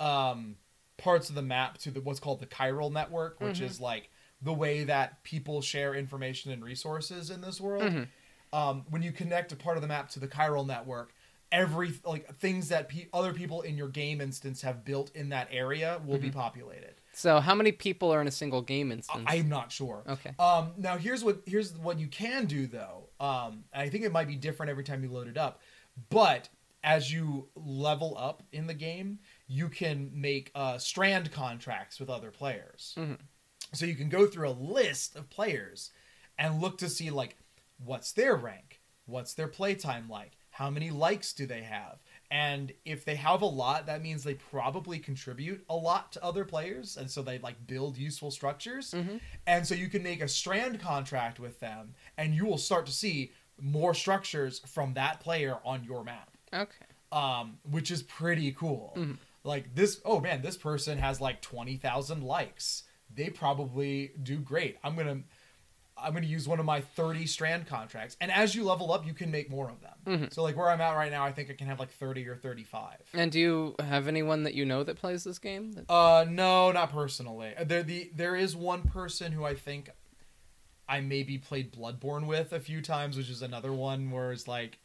um, 0.00 0.56
parts 0.96 1.28
of 1.28 1.34
the 1.34 1.42
map 1.42 1.78
to 1.78 1.90
the 1.90 2.00
what's 2.00 2.20
called 2.20 2.40
the 2.40 2.46
chiral 2.46 2.92
network, 2.92 3.40
which 3.40 3.56
Mm-hmm. 3.56 3.64
is 3.66 3.80
like 3.80 4.10
the 4.42 4.52
way 4.52 4.84
that 4.84 5.22
people 5.24 5.60
share 5.62 5.94
information 5.94 6.52
and 6.52 6.62
resources 6.64 7.30
in 7.30 7.40
this 7.40 7.60
world. 7.60 7.82
Mm-hmm. 7.84 8.58
Um, 8.58 8.84
when 8.90 9.02
you 9.02 9.10
connect 9.10 9.50
a 9.52 9.56
part 9.56 9.76
of 9.76 9.82
the 9.82 9.88
map 9.88 10.08
to 10.10 10.20
the 10.20 10.28
chiral 10.28 10.66
network, 10.66 11.12
every 11.50 11.92
like 12.04 12.36
things 12.38 12.68
that 12.68 12.88
pe- 12.88 13.06
other 13.12 13.32
people 13.32 13.62
in 13.62 13.76
your 13.76 13.88
game 13.88 14.20
instance 14.20 14.62
have 14.62 14.84
built 14.84 15.10
in 15.14 15.30
that 15.30 15.48
area 15.50 16.00
will 16.06 16.14
Mm-hmm. 16.16 16.22
be 16.26 16.30
populated. 16.30 16.94
So 17.12 17.38
how 17.40 17.54
many 17.54 17.70
people 17.72 18.12
are 18.12 18.20
in 18.20 18.26
a 18.26 18.32
single 18.32 18.60
game 18.62 18.90
instance? 18.92 19.24
I'm 19.28 19.48
not 19.48 19.70
sure. 19.72 20.02
Okay. 20.08 20.32
Um, 20.38 20.72
now 20.76 20.96
here's 20.96 21.22
what 21.24 21.42
here's 21.46 21.76
what 21.76 21.98
you 21.98 22.06
can 22.08 22.46
do 22.46 22.66
though. 22.66 23.08
Um, 23.20 23.64
I 23.72 23.88
think 23.88 24.04
it 24.04 24.12
might 24.12 24.26
be 24.28 24.36
different 24.36 24.70
every 24.70 24.84
time 24.84 25.02
you 25.02 25.10
load 25.10 25.28
it 25.28 25.36
up, 25.38 25.60
but 26.10 26.48
as 26.82 27.10
you 27.12 27.48
level 27.54 28.14
up 28.18 28.42
in 28.52 28.66
the 28.66 28.74
game, 28.74 29.18
you 29.46 29.68
can 29.68 30.10
make 30.14 30.50
uh, 30.54 30.78
strand 30.78 31.30
contracts 31.32 32.00
with 32.00 32.08
other 32.10 32.30
players. 32.30 32.94
Mhm. 32.96 33.18
So 33.72 33.86
you 33.86 33.94
can 33.94 34.08
go 34.08 34.26
through 34.26 34.48
a 34.48 34.50
list 34.50 35.16
of 35.16 35.28
players 35.30 35.90
and 36.38 36.60
look 36.60 36.78
to 36.78 36.88
see 36.88 37.10
like 37.10 37.36
what's 37.78 38.12
their 38.12 38.36
rank, 38.36 38.80
what's 39.06 39.34
their 39.34 39.48
playtime 39.48 40.08
like, 40.08 40.36
how 40.50 40.70
many 40.70 40.90
likes 40.90 41.32
do 41.32 41.46
they 41.46 41.62
have, 41.62 41.98
and 42.30 42.72
if 42.84 43.04
they 43.04 43.16
have 43.16 43.42
a 43.42 43.46
lot, 43.46 43.86
that 43.86 44.00
means 44.02 44.22
they 44.22 44.34
probably 44.34 44.98
contribute 45.00 45.64
a 45.68 45.74
lot 45.76 46.12
to 46.12 46.22
other 46.24 46.44
players, 46.44 46.96
and 46.96 47.10
so 47.10 47.22
they 47.22 47.38
like 47.38 47.66
build 47.66 47.96
useful 47.98 48.30
structures. 48.30 48.92
Mm-hmm. 48.92 49.16
And 49.48 49.66
so 49.66 49.74
you 49.74 49.88
can 49.88 50.02
make 50.04 50.22
a 50.22 50.28
strand 50.28 50.80
contract 50.80 51.38
with 51.40 51.58
them, 51.60 51.94
and 52.16 52.34
you 52.34 52.46
will 52.46 52.58
start 52.58 52.86
to 52.86 52.92
see 52.92 53.32
more 53.60 53.94
structures 53.94 54.60
from 54.60 54.94
that 54.94 55.20
player 55.20 55.58
on 55.64 55.84
your 55.84 56.02
map 56.04 56.30
Okay. 56.52 56.86
um, 57.12 57.58
which 57.70 57.90
is 57.90 58.02
pretty 58.04 58.52
cool. 58.52 58.94
Mm-hmm. 58.96 59.14
Like 59.44 59.74
this, 59.74 60.00
oh 60.04 60.20
man, 60.20 60.40
this 60.42 60.56
person 60.56 60.98
has 60.98 61.20
like 61.20 61.40
twenty 61.42 61.76
thousand 61.76 62.22
likes. 62.22 62.84
They 63.14 63.28
probably 63.30 64.12
do 64.22 64.38
great. 64.38 64.78
I'm 64.82 64.96
gonna, 64.96 65.20
I'm 65.96 66.14
gonna 66.14 66.26
use 66.26 66.48
one 66.48 66.58
of 66.58 66.64
my 66.64 66.80
thirty 66.80 67.26
strand 67.26 67.66
contracts, 67.66 68.16
and 68.22 68.32
as 68.32 68.54
you 68.54 68.64
level 68.64 68.90
up, 68.90 69.06
you 69.06 69.12
can 69.12 69.30
make 69.30 69.50
more 69.50 69.68
of 69.70 69.80
them. 69.82 69.92
Mm-hmm. 70.06 70.24
So 70.32 70.42
like 70.42 70.56
where 70.56 70.70
I'm 70.70 70.80
at 70.80 70.94
right 70.96 71.12
now, 71.12 71.24
I 71.24 71.32
think 71.32 71.50
I 71.50 71.52
can 71.52 71.66
have 71.66 71.78
like 71.78 71.90
thirty 71.90 72.26
or 72.26 72.36
thirty-five. 72.36 72.96
And 73.12 73.30
do 73.30 73.38
you 73.38 73.74
have 73.80 74.08
anyone 74.08 74.44
that 74.44 74.54
you 74.54 74.64
know 74.64 74.82
that 74.82 74.96
plays 74.96 75.24
this 75.24 75.38
game? 75.38 75.72
That- 75.72 75.90
Uh, 75.90 76.24
no, 76.28 76.72
not 76.72 76.90
personally. 76.90 77.52
Uh, 77.56 77.64
There 77.64 77.82
the 77.82 78.10
there 78.14 78.34
is 78.34 78.56
one 78.56 78.82
person 78.82 79.32
who 79.32 79.44
I 79.44 79.54
think 79.54 79.90
I 80.88 81.00
maybe 81.00 81.36
played 81.38 81.72
Bloodborne 81.72 82.26
with 82.26 82.52
a 82.52 82.60
few 82.60 82.80
times, 82.82 83.16
which 83.16 83.28
is 83.30 83.42
another 83.42 83.72
one 83.72 84.10
where 84.10 84.32
it's 84.32 84.48
like, 84.48 84.78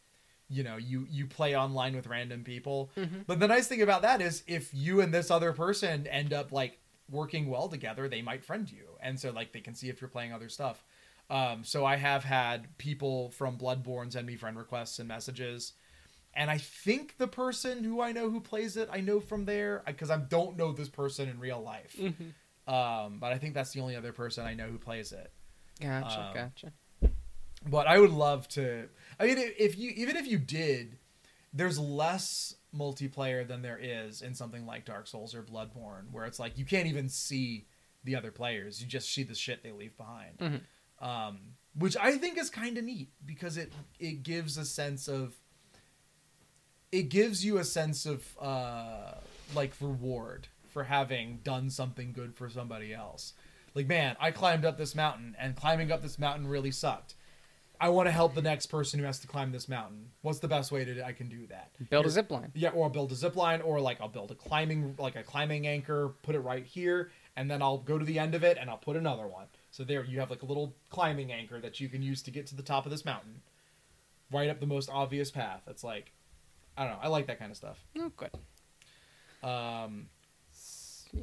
you 0.50 0.62
know, 0.64 0.76
you 0.76 1.06
you 1.08 1.26
play 1.26 1.56
online 1.56 1.94
with 1.94 2.06
random 2.06 2.44
people. 2.44 2.90
But 3.26 3.38
the 3.38 3.48
nice 3.48 3.68
thing 3.68 3.82
about 3.82 4.02
that 4.02 4.20
is 4.20 4.42
if 4.46 4.74
you 4.74 5.00
and 5.00 5.14
this 5.14 5.30
other 5.30 5.52
person 5.52 6.06
end 6.08 6.32
up 6.32 6.52
like 6.52 6.78
working 7.10 7.48
well 7.48 7.68
together, 7.68 8.08
they 8.08 8.22
might 8.22 8.44
friend 8.44 8.70
you, 8.70 8.84
and 9.00 9.18
so 9.18 9.30
like 9.30 9.52
they 9.52 9.60
can 9.60 9.74
see 9.74 9.88
if 9.88 10.00
you're 10.00 10.08
playing 10.10 10.32
other 10.32 10.48
stuff. 10.48 10.84
Um, 11.30 11.62
so 11.62 11.84
I 11.84 11.96
have 11.96 12.24
had 12.24 12.76
people 12.76 13.30
from 13.30 13.56
Bloodborne 13.56 14.12
send 14.12 14.26
me 14.26 14.34
friend 14.36 14.58
requests 14.58 14.98
and 14.98 15.06
messages. 15.06 15.74
And 16.34 16.50
I 16.50 16.58
think 16.58 17.16
the 17.18 17.26
person 17.28 17.82
who 17.84 18.00
I 18.00 18.12
know 18.12 18.30
who 18.30 18.40
plays 18.40 18.76
it, 18.76 18.88
I 18.92 19.00
know 19.00 19.20
from 19.20 19.44
there 19.44 19.82
because 19.86 20.10
I 20.10 20.16
don't 20.16 20.56
know 20.56 20.72
this 20.72 20.88
person 20.88 21.28
in 21.28 21.38
real 21.40 21.60
life. 21.60 21.96
Um, 22.68 23.18
but 23.18 23.32
I 23.32 23.38
think 23.38 23.54
that's 23.54 23.72
the 23.72 23.80
only 23.80 23.96
other 23.96 24.12
person 24.12 24.44
I 24.46 24.54
know 24.54 24.66
who 24.66 24.78
plays 24.78 25.12
it. 25.12 25.32
Gotcha, 25.80 26.20
Um, 26.20 26.34
gotcha. 26.34 26.72
But 27.68 27.86
I 27.86 27.98
would 27.98 28.10
love 28.10 28.48
to. 28.50 28.88
I 29.18 29.26
mean, 29.26 29.36
if 29.38 29.78
you 29.78 29.90
even 29.96 30.16
if 30.16 30.26
you 30.26 30.38
did, 30.38 30.98
there's 31.52 31.78
less 31.78 32.54
multiplayer 32.74 33.46
than 33.46 33.62
there 33.62 33.78
is 33.80 34.22
in 34.22 34.34
something 34.34 34.64
like 34.64 34.84
Dark 34.84 35.06
Souls 35.06 35.34
or 35.34 35.42
Bloodborne, 35.42 36.10
where 36.10 36.24
it's 36.24 36.38
like 36.38 36.56
you 36.56 36.64
can't 36.64 36.86
even 36.86 37.08
see 37.08 37.66
the 38.04 38.16
other 38.16 38.30
players; 38.30 38.80
you 38.80 38.86
just 38.88 39.12
see 39.12 39.22
the 39.22 39.34
shit 39.34 39.62
they 39.62 39.72
leave 39.72 39.96
behind. 39.96 40.38
Mhm. 40.38 40.60
Um, 41.04 41.38
which 41.74 41.96
I 41.96 42.16
think 42.18 42.38
is 42.38 42.50
kind 42.50 42.78
of 42.78 42.84
neat 42.84 43.10
because 43.24 43.56
it 43.56 43.72
it 43.98 44.22
gives 44.22 44.56
a 44.56 44.64
sense 44.64 45.06
of 45.06 45.34
it 46.92 47.04
gives 47.04 47.44
you 47.44 47.58
a 47.58 47.64
sense 47.64 48.06
of 48.06 48.36
uh, 48.40 49.14
like 49.54 49.72
reward 49.80 50.48
for 50.68 50.84
having 50.84 51.40
done 51.44 51.68
something 51.70 52.12
good 52.12 52.34
for 52.34 52.48
somebody 52.48 52.94
else. 52.94 53.34
Like, 53.74 53.86
man, 53.86 54.16
I 54.18 54.30
climbed 54.32 54.64
up 54.64 54.78
this 54.78 54.94
mountain, 54.94 55.36
and 55.38 55.54
climbing 55.54 55.92
up 55.92 56.02
this 56.02 56.18
mountain 56.18 56.46
really 56.48 56.70
sucked. 56.72 57.14
I 57.82 57.88
want 57.88 58.08
to 58.08 58.12
help 58.12 58.34
the 58.34 58.42
next 58.42 58.66
person 58.66 59.00
who 59.00 59.06
has 59.06 59.20
to 59.20 59.26
climb 59.26 59.52
this 59.52 59.66
mountain. 59.68 60.10
What's 60.20 60.38
the 60.40 60.48
best 60.48 60.70
way 60.70 60.84
to 60.84 61.02
I 61.04 61.12
can 61.12 61.28
do 61.30 61.46
that? 61.46 61.70
Build 61.88 62.04
a 62.04 62.08
Here- 62.08 62.12
zip 62.12 62.30
line. 62.30 62.52
Yeah, 62.54 62.70
or 62.70 62.84
I'll 62.84 62.90
build 62.90 63.10
a 63.10 63.14
zip 63.14 63.36
line, 63.36 63.62
or 63.62 63.80
like 63.80 64.00
I'll 64.02 64.08
build 64.08 64.30
a 64.30 64.34
climbing 64.34 64.94
like 64.98 65.16
a 65.16 65.22
climbing 65.22 65.66
anchor, 65.66 66.14
put 66.22 66.34
it 66.34 66.40
right 66.40 66.64
here, 66.64 67.10
and 67.36 67.50
then 67.50 67.62
I'll 67.62 67.78
go 67.78 67.98
to 67.98 68.04
the 68.04 68.18
end 68.18 68.34
of 68.34 68.44
it 68.44 68.58
and 68.60 68.68
I'll 68.68 68.76
put 68.76 68.96
another 68.96 69.26
one. 69.26 69.46
So 69.70 69.82
there 69.84 70.04
you 70.04 70.20
have 70.20 70.28
like 70.30 70.42
a 70.42 70.46
little 70.46 70.74
climbing 70.90 71.32
anchor 71.32 71.58
that 71.60 71.80
you 71.80 71.88
can 71.88 72.02
use 72.02 72.20
to 72.22 72.30
get 72.30 72.46
to 72.48 72.54
the 72.54 72.62
top 72.62 72.84
of 72.84 72.90
this 72.90 73.04
mountain. 73.04 73.40
Right 74.30 74.50
up 74.50 74.60
the 74.60 74.66
most 74.66 74.90
obvious 74.92 75.30
path. 75.30 75.62
It's 75.66 75.82
like 75.82 76.12
I 76.76 76.84
don't 76.84 76.92
know. 76.92 76.98
I 77.02 77.08
like 77.08 77.26
that 77.28 77.38
kind 77.38 77.50
of 77.50 77.56
stuff. 77.56 77.78
Oh, 77.98 78.12
good. 78.16 78.30
Um, 79.42 80.08
Yeah. 81.12 81.22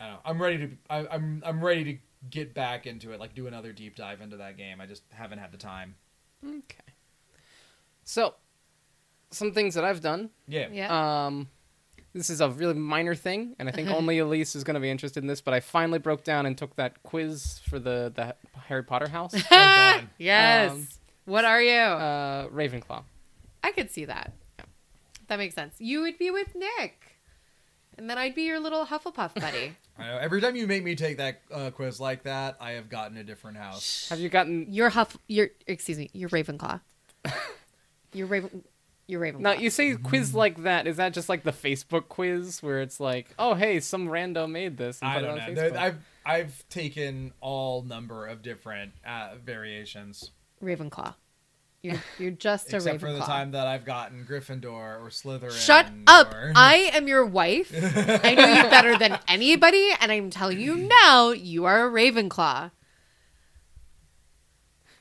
I 0.00 0.04
don't 0.06 0.12
know. 0.14 0.20
I'm 0.24 0.40
ready 0.42 0.58
to. 0.58 0.70
I, 0.88 1.06
I'm 1.08 1.42
I'm 1.44 1.62
ready 1.62 1.84
to 1.84 1.98
get 2.28 2.52
back 2.54 2.86
into 2.86 3.12
it. 3.12 3.20
Like 3.20 3.34
do 3.34 3.46
another 3.46 3.72
deep 3.72 3.96
dive 3.96 4.20
into 4.20 4.36
that 4.38 4.56
game. 4.56 4.80
I 4.80 4.86
just 4.86 5.02
haven't 5.10 5.38
had 5.38 5.52
the 5.52 5.58
time. 5.58 5.94
Okay. 6.44 6.92
So, 8.04 8.34
some 9.30 9.52
things 9.52 9.74
that 9.74 9.84
I've 9.84 10.00
done. 10.00 10.30
Yeah. 10.48 10.68
Yeah. 10.72 11.26
Um, 11.26 11.48
this 12.12 12.28
is 12.28 12.40
a 12.40 12.48
really 12.50 12.74
minor 12.74 13.14
thing, 13.14 13.54
and 13.58 13.68
I 13.68 13.72
think 13.72 13.88
only 13.90 14.18
Elise 14.18 14.56
is 14.56 14.64
going 14.64 14.74
to 14.74 14.80
be 14.80 14.90
interested 14.90 15.22
in 15.22 15.28
this. 15.28 15.40
But 15.40 15.54
I 15.54 15.60
finally 15.60 15.98
broke 16.00 16.24
down 16.24 16.44
and 16.46 16.58
took 16.58 16.74
that 16.76 17.02
quiz 17.02 17.60
for 17.68 17.78
the 17.78 18.12
the 18.14 18.34
Harry 18.66 18.82
Potter 18.82 19.08
house. 19.08 19.32
God. 19.50 20.08
yes. 20.18 20.72
Um, 20.72 20.88
what 21.26 21.44
are 21.44 21.62
you? 21.62 21.78
uh, 21.78 22.48
Ravenclaw. 22.48 23.04
I 23.62 23.70
could 23.72 23.90
see 23.90 24.06
that. 24.06 24.32
That 25.28 25.38
makes 25.38 25.54
sense. 25.54 25.76
You 25.78 26.00
would 26.00 26.18
be 26.18 26.32
with 26.32 26.56
Nick, 26.56 27.20
and 27.96 28.10
then 28.10 28.18
I'd 28.18 28.34
be 28.34 28.42
your 28.42 28.58
little 28.58 28.86
Hufflepuff 28.86 29.34
buddy. 29.40 29.76
I 29.98 30.06
know. 30.06 30.18
Every 30.18 30.40
time 30.40 30.56
you 30.56 30.66
make 30.66 30.82
me 30.84 30.94
take 30.94 31.18
that 31.18 31.42
uh, 31.52 31.70
quiz 31.70 32.00
like 32.00 32.22
that, 32.24 32.56
I 32.60 32.72
have 32.72 32.88
gotten 32.88 33.16
a 33.16 33.24
different 33.24 33.56
house. 33.58 34.08
Have 34.08 34.20
you 34.20 34.28
gotten? 34.28 34.66
you're 34.70 34.90
Huff. 34.90 35.16
You're 35.28 35.50
excuse 35.66 35.98
me. 35.98 36.10
You're 36.12 36.30
Ravenclaw. 36.30 36.80
you're 38.12 38.26
Raven. 38.26 38.64
You're 39.06 39.20
Ravenclaw. 39.20 39.40
Now 39.40 39.52
you 39.52 39.70
say 39.70 39.94
quiz 39.96 40.34
like 40.34 40.62
that. 40.62 40.86
Is 40.86 40.96
that 40.98 41.12
just 41.12 41.28
like 41.28 41.42
the 41.42 41.52
Facebook 41.52 42.08
quiz 42.08 42.62
where 42.62 42.80
it's 42.80 43.00
like, 43.00 43.28
oh 43.38 43.54
hey, 43.54 43.80
some 43.80 44.06
rando 44.08 44.48
made 44.50 44.76
this 44.76 45.00
and 45.00 45.10
I 45.10 45.14
put 45.14 45.22
it 45.22 45.26
don't 45.26 45.40
on 45.40 45.54
know. 45.54 45.60
Facebook? 45.62 45.72
There- 45.72 45.80
I've 45.80 45.98
I've 46.24 46.68
taken 46.68 47.32
all 47.40 47.82
number 47.82 48.26
of 48.26 48.42
different 48.42 48.92
uh, 49.06 49.34
variations, 49.44 50.30
Ravenclaw. 50.62 51.14
You're 51.82 51.96
you're 52.18 52.30
just 52.32 52.70
a 52.72 52.76
except 52.76 52.98
Ravenclaw. 52.98 53.00
for 53.00 53.12
the 53.12 53.20
time 53.20 53.52
that 53.52 53.66
I've 53.66 53.86
gotten 53.86 54.26
Gryffindor 54.28 54.66
or 55.00 55.08
Slytherin. 55.08 55.52
Shut 55.52 55.86
up! 56.06 56.34
or- 56.34 56.52
I 56.54 56.90
am 56.92 57.08
your 57.08 57.24
wife. 57.24 57.72
I 57.74 58.34
know 58.34 58.46
you 58.46 58.62
better 58.70 58.98
than 58.98 59.18
anybody, 59.28 59.90
and 59.98 60.12
I'm 60.12 60.28
telling 60.28 60.60
you 60.60 60.76
now, 60.76 61.30
you 61.30 61.64
are 61.64 61.86
a 61.86 61.90
Ravenclaw. 61.90 62.70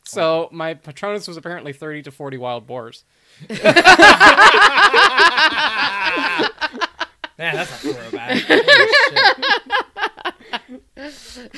So 0.05 0.47
my 0.53 0.73
Patronus 0.73 1.27
was 1.27 1.35
apparently 1.35 1.73
thirty 1.73 2.01
to 2.03 2.11
forty 2.11 2.37
wild 2.37 2.65
boars. 2.65 3.03
Man, 3.49 3.59
that's 7.37 7.71
a 7.71 7.93
throwback. 7.93 8.37
Holy 10.97 11.11
shit. 11.11 11.51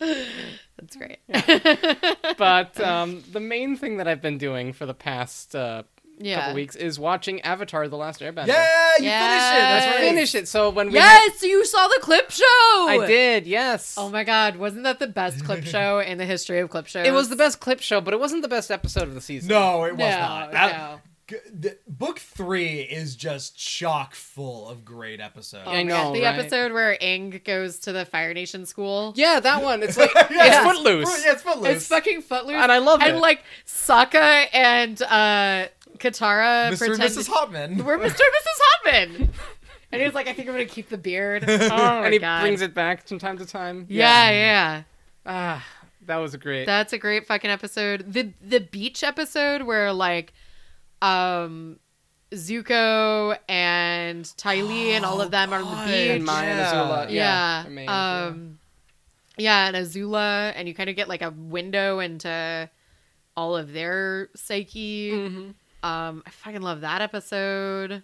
That's 0.94 1.46
great. 1.46 2.36
but 2.38 2.80
um, 2.80 3.22
the 3.32 3.40
main 3.40 3.76
thing 3.76 3.96
that 3.98 4.08
I've 4.08 4.22
been 4.22 4.38
doing 4.38 4.72
for 4.72 4.86
the 4.86 4.94
past 4.94 5.54
uh, 5.54 5.82
Yeah. 6.18 6.40
couple 6.40 6.54
weeks 6.54 6.76
is 6.76 6.98
watching 6.98 7.40
Avatar: 7.42 7.88
The 7.88 7.96
Last 7.96 8.20
Airbender. 8.20 8.46
Yeah, 8.48 8.90
you 8.98 9.04
Yes. 9.04 9.22
finished 9.24 9.54
it. 9.54 9.60
That's 9.60 9.86
I 9.86 9.90
right. 9.90 10.08
finished 10.08 10.34
it. 10.34 10.48
So 10.48 10.70
when 10.70 10.90
we 10.92 10.98
had- 10.98 11.20
Yes, 11.26 11.42
you 11.42 11.64
saw 11.64 11.88
the 11.88 11.98
clip 12.02 12.30
show. 12.30 12.44
I 12.88 13.04
did. 13.06 13.46
Yes. 13.46 13.94
Oh 13.98 14.08
my 14.08 14.24
god, 14.24 14.56
wasn't 14.56 14.84
that 14.84 14.98
the 14.98 15.06
best 15.08 15.44
clip 15.44 15.64
show 15.74 15.98
in 16.00 16.18
the 16.18 16.26
history 16.26 16.60
of 16.60 16.70
clip 16.70 16.86
shows? 16.86 17.06
it 17.06 17.12
was 17.12 17.28
the 17.28 17.36
best 17.36 17.60
clip 17.60 17.80
show, 17.80 18.00
but 18.00 18.14
it 18.14 18.20
wasn't 18.20 18.42
the 18.42 18.48
best 18.48 18.70
episode 18.70 19.04
of 19.08 19.14
the 19.14 19.20
season. 19.20 19.48
No, 19.48 19.84
it 19.84 19.92
was 19.92 19.98
No, 20.00 20.18
not. 20.18 20.52
That- 20.52 20.76
no. 20.76 21.00
G- 21.28 21.36
the- 21.52 21.78
book 21.86 22.18
three 22.18 22.80
is 22.80 23.16
just 23.16 23.56
chock 23.56 24.14
full 24.14 24.68
of 24.68 24.84
great 24.84 25.20
episodes. 25.20 25.64
Oh 25.66 25.70
I 25.72 25.82
know, 25.82 26.12
the 26.12 26.22
right? 26.22 26.38
episode 26.38 26.72
where 26.72 26.96
Aang 27.00 27.42
goes 27.44 27.78
to 27.80 27.92
the 27.92 28.04
Fire 28.04 28.34
Nation 28.34 28.66
school. 28.66 29.12
Yeah, 29.16 29.40
that 29.40 29.62
one. 29.62 29.82
It's 29.82 29.96
like 29.98 30.12
Yeah. 30.14 30.46
it's 30.46 30.72
footloose. 30.72 31.24
Yeah, 31.24 31.32
it's 31.32 31.42
footloose. 31.42 31.68
It's 31.76 31.86
fucking 31.88 32.22
footloose, 32.22 32.56
And 32.56 32.70
I 32.72 32.78
love 32.78 33.00
and 33.00 33.08
it. 33.10 33.12
And 33.12 33.20
like 33.20 33.42
Sokka 33.66 34.46
and 34.52 35.00
uh, 35.02 35.66
Katara 35.98 36.70
Mr. 36.72 36.78
pretend 36.78 37.02
and 37.02 37.10
Mrs. 37.12 37.28
Hopman. 37.28 37.82
we're 37.84 37.98
Mr. 37.98 38.02
and 38.02 38.14
Mrs. 38.14 38.58
Hopman. 39.22 39.28
And 39.92 40.00
he's 40.00 40.14
like, 40.14 40.26
I 40.26 40.32
think 40.32 40.48
I'm 40.48 40.54
gonna 40.54 40.64
keep 40.64 40.88
the 40.88 40.96
beard. 40.98 41.44
Oh 41.48 41.68
my 41.68 42.04
and 42.06 42.14
he 42.14 42.18
god. 42.18 42.40
brings 42.40 42.62
it 42.62 42.72
back 42.74 43.06
from 43.06 43.18
time 43.18 43.36
to 43.38 43.46
time. 43.46 43.86
Yeah, 43.90 44.30
yeah. 44.30 44.82
Ah, 45.26 45.64
that 46.06 46.16
was 46.16 46.32
a 46.34 46.38
great. 46.38 46.64
That's 46.64 46.92
a 46.94 46.98
great 46.98 47.26
fucking 47.26 47.50
episode. 47.50 48.12
The 48.12 48.32
the 48.42 48.60
beach 48.60 49.04
episode 49.04 49.62
where 49.62 49.92
like 49.92 50.32
um 51.02 51.78
Zuko 52.32 53.36
and 53.48 54.24
Ty 54.38 54.58
Tylee 54.58 54.92
and 54.92 55.04
all 55.04 55.20
of 55.20 55.30
them 55.30 55.52
are 55.52 55.56
on 55.56 55.64
the 55.64 55.70
God. 55.70 55.86
beach. 55.88 56.10
and 56.10 56.24
Maya 56.24 56.48
and 56.48 56.58
Yeah. 56.58 56.72
Azula. 56.72 57.10
Yeah. 57.10 57.62
yeah. 57.64 57.68
their 57.68 57.84
yeah. 57.84 58.26
um 58.26 58.58
yeah, 59.38 59.66
and 59.68 59.76
Azula 59.76 60.52
and 60.56 60.66
you 60.68 60.74
kind 60.74 60.88
of 60.90 60.96
get 60.96 61.08
like 61.08 61.22
a 61.22 61.30
window 61.30 61.98
into 61.98 62.70
all 63.36 63.56
of 63.56 63.72
their 63.72 64.28
psyche. 64.34 65.10
Mhm. 65.12 65.54
Um 65.82 66.22
I 66.26 66.30
fucking 66.30 66.62
love 66.62 66.80
that 66.82 67.02
episode. 67.02 68.02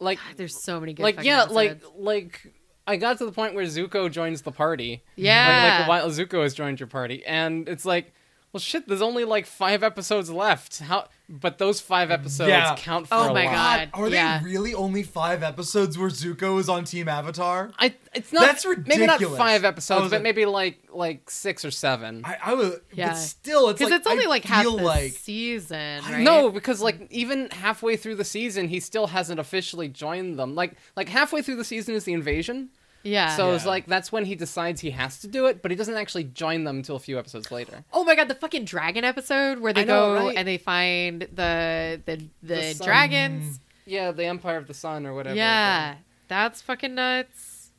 Like, 0.00 0.18
God, 0.18 0.36
there's 0.38 0.60
so 0.60 0.80
many 0.80 0.94
good 0.94 1.02
like 1.02 1.16
fucking 1.16 1.28
yeah, 1.28 1.42
like 1.44 1.70
episodes. 1.72 1.94
like 1.98 2.52
I 2.88 2.96
got 2.96 3.18
to 3.18 3.26
the 3.26 3.32
point 3.32 3.54
where 3.54 3.64
Zuko 3.64 4.10
joins 4.10 4.42
the 4.42 4.52
party. 4.52 5.02
yeah. 5.16 5.62
Like, 5.62 5.80
like 5.80 5.88
while 5.88 6.08
Zuko 6.10 6.42
has 6.42 6.54
joined 6.54 6.78
your 6.80 6.86
party, 6.86 7.24
and 7.26 7.68
it's 7.68 7.84
like, 7.84 8.12
well, 8.52 8.60
shit. 8.60 8.86
There's 8.86 9.02
only 9.02 9.24
like 9.24 9.44
five 9.44 9.82
episodes 9.82 10.30
left. 10.30 10.78
How? 10.78 11.08
But 11.28 11.58
those 11.58 11.80
five 11.80 12.12
episodes 12.12 12.50
Yeah. 12.50 12.76
count 12.76 13.08
oh 13.10 13.24
for 13.24 13.28
Oh 13.28 13.30
a 13.32 13.34
my 13.34 13.46
lot. 13.46 13.52
God. 13.52 13.90
Are 13.94 14.08
yeah. 14.08 14.38
they 14.38 14.44
really 14.44 14.74
only 14.74 15.02
five 15.02 15.42
episodes 15.42 15.98
where 15.98 16.08
Zuko 16.08 16.60
is 16.60 16.68
on 16.68 16.84
Team 16.84 17.08
Avatar? 17.08 17.72
I 17.80 17.94
it's 18.14 18.32
not 18.32 18.42
That's 18.46 18.64
ridiculous 18.64 18.98
maybe 19.18 19.26
not 19.28 19.36
five 19.36 19.64
episodes, 19.64 20.00
oh, 20.00 20.04
but 20.04 20.12
like- 20.12 20.22
maybe 20.22 20.46
like 20.46 20.78
like 20.92 21.28
six 21.28 21.64
or 21.64 21.72
seven. 21.72 22.22
I, 22.24 22.36
I 22.44 22.54
was, 22.54 22.76
Yeah. 22.92 23.08
but 23.08 23.14
still, 23.16 23.70
it's 23.70 23.78
because 23.78 23.90
like 23.90 24.00
it's 24.02 24.06
only 24.06 24.26
I 24.26 24.28
like 24.28 24.44
half 24.44 24.64
the 24.64 24.70
like 24.70 25.12
season, 25.14 26.02
right? 26.04 26.20
No, 26.22 26.50
because 26.50 26.80
like 26.80 27.08
even 27.10 27.50
halfway 27.50 27.96
through 27.96 28.14
the 28.14 28.24
season, 28.24 28.68
he 28.68 28.78
still 28.80 29.08
hasn't 29.08 29.40
officially 29.40 29.88
joined 29.88 30.38
them. 30.38 30.54
Like 30.54 30.74
like 30.96 31.08
halfway 31.08 31.42
through 31.42 31.56
the 31.56 31.64
season 31.64 31.94
is 31.96 32.04
the 32.04 32.12
invasion, 32.12 32.70
yeah. 33.02 33.36
so 33.36 33.52
it's 33.54 33.64
Yeah. 33.64 33.70
like 33.70 33.86
that's 33.86 34.10
when 34.10 34.24
he 34.24 34.34
decides 34.34 34.80
he 34.80 34.90
has 34.90 35.20
to 35.20 35.28
do 35.28 35.46
it, 35.46 35.62
but 35.62 35.70
he 35.70 35.76
doesn't 35.76 35.94
actually 35.96 36.24
join 36.24 36.64
them 36.64 36.76
until 36.78 36.96
a 36.96 37.00
few 37.00 37.18
episodes 37.18 37.50
later. 37.50 37.84
Oh 37.92 38.04
my 38.04 38.14
god, 38.14 38.28
the 38.28 38.34
fucking 38.34 38.64
dragon 38.64 39.04
episode 39.04 39.60
where 39.60 39.72
they 39.72 39.82
I 39.82 39.84
know, 39.84 40.14
go 40.18 40.26
right? 40.26 40.36
and 40.36 40.46
they 40.48 40.58
find 40.58 41.22
the 41.22 42.00
the 42.04 42.16
the, 42.42 42.54
The 42.54 42.72
sun. 42.74 42.86
dragons. 42.86 43.60
Yeah, 43.84 44.10
the 44.10 44.24
Empire 44.24 44.56
of 44.56 44.66
the 44.66 44.74
Sun 44.74 45.06
or 45.06 45.14
whatever. 45.14 45.36
Yeah, 45.36 45.96
that's 46.28 46.60
fucking 46.62 46.94
nuts. 46.96 47.70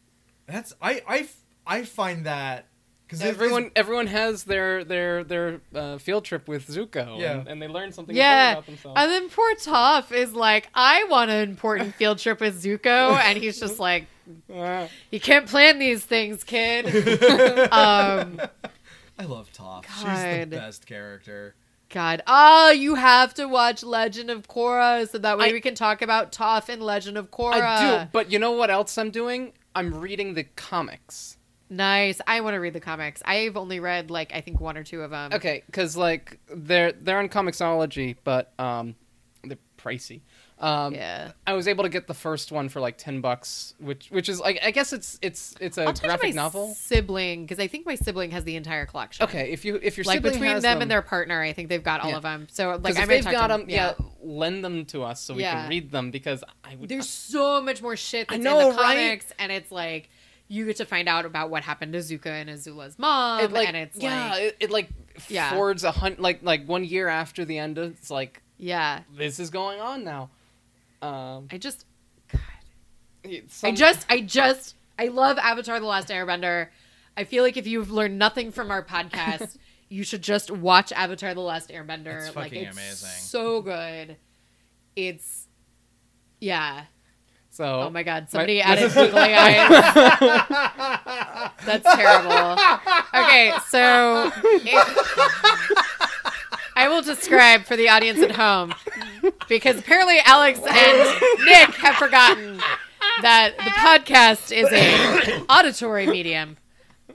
that's 0.46 0.74
I 0.82 1.02
I 1.08 1.18
f- 1.20 1.42
I 1.66 1.84
find 1.84 2.26
that 2.26 2.67
Because 3.08 3.22
Everyone, 3.22 3.72
everyone 3.74 4.08
has 4.08 4.44
their 4.44 4.84
their 4.84 5.24
their 5.24 5.62
uh, 5.74 5.98
field 5.98 6.26
trip 6.26 6.46
with 6.48 6.68
Zuko, 6.68 7.18
Yeah. 7.18 7.40
and, 7.40 7.48
and 7.48 7.62
they 7.62 7.70
learn 7.70 7.94
something 7.94 8.14
Yeah. 8.14 8.50
important 8.50 8.58
about 8.58 8.94
themselves. 8.94 9.02
And 9.02 9.12
then 9.12 9.30
poor 9.30 9.56
Toph 9.56 10.12
is 10.12 10.34
like, 10.34 10.68
I 10.76 11.06
want 11.06 11.32
an 11.32 11.50
important 11.50 11.96
field 11.96 12.20
trip 12.20 12.42
with 12.42 12.62
Zuko. 12.62 13.18
And 13.18 13.38
he's 13.38 13.60
just 13.62 13.80
like, 13.88 14.08
you 15.10 15.20
can't 15.22 15.48
plan 15.48 15.80
these 15.80 16.04
things, 16.04 16.44
kid. 16.44 16.86
um, 17.72 18.42
I 19.18 19.24
love 19.26 19.52
Toph. 19.54 19.86
She's 19.86 20.04
the 20.50 20.58
best 20.58 20.86
character. 20.86 21.56
God. 21.90 22.22
Oh, 22.28 22.72
you 22.72 22.96
have 22.96 23.34
to 23.36 23.46
watch 23.48 23.82
Legend 23.84 24.30
of 24.30 24.50
Korra 24.50 25.08
so 25.10 25.18
that 25.20 25.38
way 25.38 25.50
I- 25.50 25.54
we 25.54 25.62
can 25.62 25.76
talk 25.76 26.02
about 26.02 26.34
Toph 26.34 26.68
in 26.68 26.82
Legend 26.82 27.18
of 27.18 27.32
Korra. 27.32 27.54
I 27.62 28.04
do, 28.04 28.10
but 28.12 28.30
you 28.34 28.38
know 28.40 28.52
what 28.52 28.70
else 28.70 28.98
I'm 28.98 29.12
doing? 29.12 29.54
I'm 29.74 29.94
reading 29.96 30.34
the 30.34 30.44
comics. 30.44 31.37
Nice. 31.70 32.22
I 32.26 32.42
want 32.42 32.54
to 32.56 32.60
read 32.60 32.74
the 32.74 32.80
comics. 32.80 33.22
I've 33.26 33.58
only 33.58 33.80
read 33.80 34.10
like 34.10 34.34
I 34.34 34.42
think 34.42 34.60
one 34.60 34.78
or 34.78 34.84
two 34.84 35.02
of 35.02 35.12
them. 35.12 35.34
Okay, 35.34 35.64
because 35.66 35.98
like 35.98 36.40
they're 36.54 36.92
they're 36.94 37.20
on 37.20 37.30
Comixology, 37.30 38.16
but 38.24 38.54
um, 38.60 38.96
they're 39.44 39.58
pricey. 39.78 40.22
Um, 40.60 40.94
Yeah. 40.96 41.34
I 41.46 41.54
was 41.54 41.68
able 41.68 41.84
to 41.84 41.90
get 41.90 42.08
the 42.08 42.16
first 42.16 42.52
one 42.52 42.68
for 42.70 42.80
like 42.80 42.98
ten 42.98 43.22
bucks, 43.22 43.76
which 43.80 44.08
which 44.10 44.28
is 44.28 44.40
like 44.40 44.60
I 44.64 44.72
guess 44.72 44.92
it's 44.92 45.20
it's 45.22 45.54
it's 45.60 45.78
a 45.78 45.84
I'll 45.84 45.94
graphic 45.94 46.34
my 46.36 46.42
novel. 46.42 46.74
sibling 46.74 47.44
because 47.44 47.60
I 47.60 47.68
think 47.68 47.86
my 47.86 47.94
sibling 47.96 48.32
has 48.32 48.44
the 48.44 48.56
entire 48.56 48.86
collection. 48.88 49.26
Okay, 49.26 49.52
if 49.52 49.66
you 49.66 49.80
if 49.84 49.98
your 49.98 50.06
Like 50.06 50.16
sibling 50.18 50.34
between 50.34 50.50
has 50.52 50.64
them, 50.64 50.82
and 50.82 50.90
their 50.90 51.04
partner, 51.04 51.42
I 51.42 51.54
think 51.54 51.70
they've 51.70 51.84
got 51.84 52.00
all 52.02 52.10
Yeah. 52.10 52.18
of 52.18 52.24
them. 52.24 52.48
So 52.50 52.80
like 52.82 52.98
I 52.98 53.04
if 53.04 53.08
they've 53.08 53.24
got 53.24 53.50
them, 53.50 53.66
yeah. 53.70 53.94
lend 54.22 54.64
them 54.66 54.86
to 54.86 55.04
us 55.04 55.22
so 55.22 55.36
we 55.36 55.42
Yeah. 55.44 55.62
can 55.62 55.70
read 55.70 55.92
them 55.92 56.10
because 56.12 56.44
I 56.64 56.76
would. 56.76 56.90
There's 56.90 57.10
so 57.10 57.62
much 57.62 57.82
more 57.84 57.96
shit 57.96 58.28
that's 58.28 58.42
know, 58.42 58.60
in 58.60 58.70
the 58.76 58.82
right? 58.82 58.96
comics, 58.96 59.32
and 59.38 59.52
it's 59.52 59.72
like 59.72 60.10
you 60.48 60.66
get 60.66 60.78
to 60.78 60.86
find 60.86 61.10
out 61.10 61.26
about 61.26 61.50
what 61.50 61.64
happened 61.64 61.94
to 61.94 62.00
Zuko 62.00 62.28
and 62.28 62.50
Azula's 62.50 62.98
mom, 62.98 63.42
it, 63.42 63.52
like, 63.52 63.68
and 63.68 63.76
it's 63.78 63.98
yeah, 63.98 64.30
like 64.32 64.42
it, 64.42 64.58
it 64.62 64.72
like 64.72 64.90
Yeah. 65.28 65.52
forwards 65.52 65.84
a 65.84 65.92
hunt 65.92 66.20
like 66.20 66.40
like 66.44 66.66
one 66.68 66.84
year 66.84 67.08
after 67.08 67.44
the 67.46 67.58
end. 67.58 67.78
of- 67.78 67.92
It's 67.92 68.10
like 68.10 68.42
yeah. 68.58 69.02
this 69.16 69.40
is 69.40 69.50
going 69.50 69.80
on 69.82 70.04
now. 70.04 70.30
Um, 71.02 71.48
I 71.52 71.58
just, 71.58 71.86
God. 72.32 72.42
I 73.64 73.72
just, 73.72 74.06
I 74.10 74.22
just, 74.22 74.76
I 74.98 75.08
love 75.10 75.38
Avatar: 75.38 75.80
The 75.80 75.86
Last 75.86 76.08
Airbender. 76.08 76.70
I 77.16 77.24
feel 77.24 77.44
like 77.44 77.58
if 77.58 77.68
you've 77.68 77.92
learned 77.92 78.18
nothing 78.18 78.52
from 78.52 78.72
our 78.72 78.84
podcast, 78.84 79.58
you 79.90 80.04
should 80.04 80.22
just 80.24 80.50
watch 80.50 80.92
Avatar: 80.94 81.34
The 81.34 81.42
Last 81.42 81.70
Airbender. 81.70 82.26
It's 82.28 82.36
like 82.36 82.54
it's 82.54 82.76
amazing. 82.76 83.10
so 83.10 83.62
good. 83.62 84.18
It's, 84.96 85.48
yeah. 86.40 86.86
So 87.58 87.82
Oh 87.82 87.90
my 87.90 88.04
god, 88.04 88.30
somebody 88.30 88.58
my- 88.60 88.66
added 88.72 88.94
googly 88.94 89.34
eyes. 89.34 89.70
That's 91.66 91.96
terrible. 91.96 92.58
Okay, 93.16 93.54
so 93.70 94.32
it- 94.46 94.88
I 96.76 96.88
will 96.90 97.02
describe 97.02 97.64
for 97.66 97.76
the 97.76 97.90
audience 97.90 98.20
at 98.20 98.32
home 98.32 98.74
because 99.50 99.80
apparently 99.80 100.20
Alex 100.24 100.60
and 100.60 101.46
Nick 101.46 101.74
have 101.76 101.96
forgotten 101.96 102.60
that 103.24 103.54
the 103.58 103.72
podcast 103.72 104.56
is 104.56 104.68
a 104.72 105.44
auditory 105.50 106.06
medium. 106.06 106.58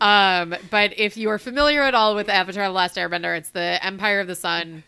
Um, 0.01 0.57
but 0.71 0.99
if 0.99 1.17
you 1.17 1.31
are 1.31 1.39
familiar 1.39 1.83
at 1.83 1.95
all 1.95 2.17
with 2.17 2.29
Avatar: 2.29 2.65
The 2.67 2.73
Last 2.73 2.97
Airbender, 2.97 3.39
it's 3.39 3.51
the 3.51 3.79
Empire 3.85 4.19
of 4.19 4.27
the 4.27 4.35
Sun 4.35 4.83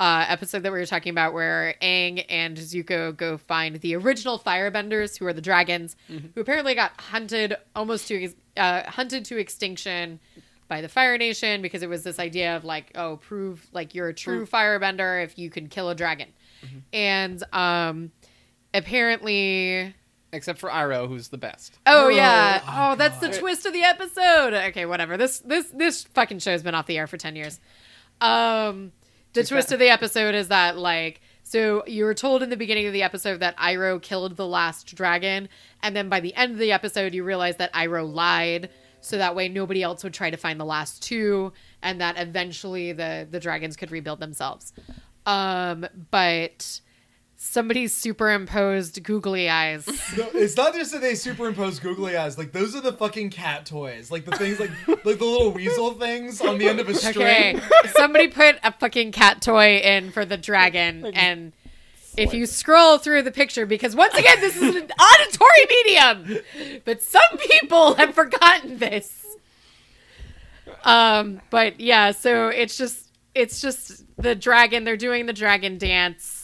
uh, 0.00 0.24
episode 0.28 0.62
that 0.62 0.72
we 0.72 0.78
were 0.78 0.86
talking 0.86 1.10
about 1.10 1.32
where 1.34 1.74
Aang 1.82 2.24
and 2.28 2.56
Zuko 2.56 3.16
go 3.16 3.36
find 3.36 3.76
the 3.76 3.96
original 3.96 4.38
firebenders, 4.38 5.18
who 5.18 5.26
are 5.26 5.32
the 5.32 5.40
dragons, 5.40 5.96
who 6.34 6.40
apparently 6.40 6.74
got 6.74 6.92
hunted 7.00 7.56
almost 7.74 8.06
to 8.08 8.32
uh, 8.56 8.88
hunted 8.90 9.24
to 9.26 9.38
extinction 9.38 10.20
by 10.68 10.80
the 10.82 10.88
Fire 10.88 11.16
Nation 11.18 11.62
because 11.62 11.82
it 11.82 11.88
was 11.88 12.04
this 12.04 12.18
idea 12.18 12.54
of 12.56 12.64
like, 12.64 12.92
oh, 12.94 13.16
prove 13.16 13.66
like 13.72 13.94
you're 13.94 14.08
a 14.08 14.14
true 14.14 14.46
firebender 14.46 15.24
if 15.24 15.36
you 15.38 15.50
can 15.50 15.68
kill 15.68 15.88
a 15.90 15.94
dragon, 15.94 16.28
and 16.92 17.42
um, 17.52 18.12
apparently. 18.74 19.94
except 20.32 20.58
for 20.58 20.68
Iroh, 20.70 21.08
who's 21.08 21.28
the 21.28 21.38
best. 21.38 21.78
Oh 21.86 22.06
Oh, 22.06 22.08
yeah. 22.08 22.60
oh, 22.66 22.92
Oh, 22.92 22.94
that's 22.96 23.18
the 23.18 23.30
twist 23.30 23.66
of 23.66 23.72
the 23.72 23.82
episode. 23.82 24.52
Okay, 24.68 24.86
whatever. 24.86 25.16
This 25.16 25.40
this 25.40 25.68
this 25.70 26.04
fucking 26.04 26.38
show's 26.40 26.62
been 26.62 26.74
off 26.74 26.86
the 26.86 26.98
air 26.98 27.06
for 27.06 27.16
10 27.16 27.34
years. 27.36 27.60
Um 28.20 28.92
the 29.32 29.44
twist 29.44 29.72
of 29.72 29.78
the 29.78 29.88
episode 29.88 30.34
is 30.34 30.48
that 30.48 30.76
like 30.76 31.20
so 31.42 31.82
you 31.86 32.04
were 32.04 32.14
told 32.14 32.42
in 32.42 32.50
the 32.50 32.56
beginning 32.56 32.86
of 32.86 32.92
the 32.92 33.02
episode 33.02 33.40
that 33.40 33.56
Iroh 33.56 34.02
killed 34.02 34.36
the 34.36 34.46
last 34.46 34.94
dragon 34.94 35.48
and 35.82 35.96
then 35.96 36.08
by 36.08 36.20
the 36.20 36.34
end 36.34 36.52
of 36.52 36.58
the 36.58 36.72
episode 36.72 37.14
you 37.14 37.24
realize 37.24 37.56
that 37.56 37.72
Iroh 37.72 38.12
lied 38.12 38.70
so 39.00 39.18
that 39.18 39.34
way 39.34 39.48
nobody 39.48 39.82
else 39.82 40.02
would 40.04 40.14
try 40.14 40.30
to 40.30 40.36
find 40.36 40.58
the 40.58 40.64
last 40.64 41.02
two 41.02 41.52
and 41.82 42.00
that 42.00 42.18
eventually 42.18 42.92
the 42.92 43.26
the 43.30 43.40
dragons 43.40 43.76
could 43.76 43.90
rebuild 43.90 44.20
themselves. 44.20 44.72
Um 45.24 45.86
but 46.10 46.80
somebody 47.40 47.86
superimposed 47.86 49.02
googly 49.04 49.48
eyes 49.48 49.86
No, 50.18 50.28
it's 50.34 50.56
not 50.56 50.74
just 50.74 50.90
that 50.92 51.00
they 51.00 51.14
superimpose 51.14 51.78
googly 51.78 52.16
eyes. 52.16 52.36
Like 52.36 52.52
those 52.52 52.74
are 52.74 52.80
the 52.80 52.92
fucking 52.92 53.30
cat 53.30 53.64
toys. 53.64 54.10
Like 54.10 54.24
the 54.24 54.36
things 54.36 54.60
like 54.60 54.70
like 54.88 55.18
the 55.18 55.24
little 55.24 55.52
weasel 55.52 55.92
things 55.94 56.40
on 56.40 56.58
the 56.58 56.68
end 56.68 56.80
of 56.80 56.88
a 56.88 56.94
string. 56.94 57.56
Okay, 57.56 57.60
somebody 57.96 58.28
put 58.28 58.58
a 58.62 58.72
fucking 58.72 59.12
cat 59.12 59.40
toy 59.40 59.78
in 59.78 60.10
for 60.10 60.24
the 60.24 60.36
dragon, 60.36 61.06
and 61.06 61.52
if 62.16 62.34
you 62.34 62.46
scroll 62.46 62.98
through 62.98 63.22
the 63.22 63.30
picture, 63.30 63.64
because 63.64 63.94
once 63.94 64.14
again, 64.14 64.40
this 64.40 64.56
is 64.56 64.74
an 64.74 64.90
auditory 64.90 65.66
medium, 65.68 66.80
but 66.84 67.00
some 67.02 67.38
people 67.38 67.94
have 67.94 68.14
forgotten 68.14 68.78
this. 68.78 69.24
Um, 70.84 71.40
but 71.50 71.78
yeah, 71.78 72.10
so 72.10 72.48
it's 72.48 72.76
just 72.76 73.08
it's 73.34 73.60
just 73.60 74.04
the 74.16 74.34
dragon. 74.34 74.82
They're 74.84 74.96
doing 74.96 75.26
the 75.26 75.32
dragon 75.32 75.78
dance, 75.78 76.37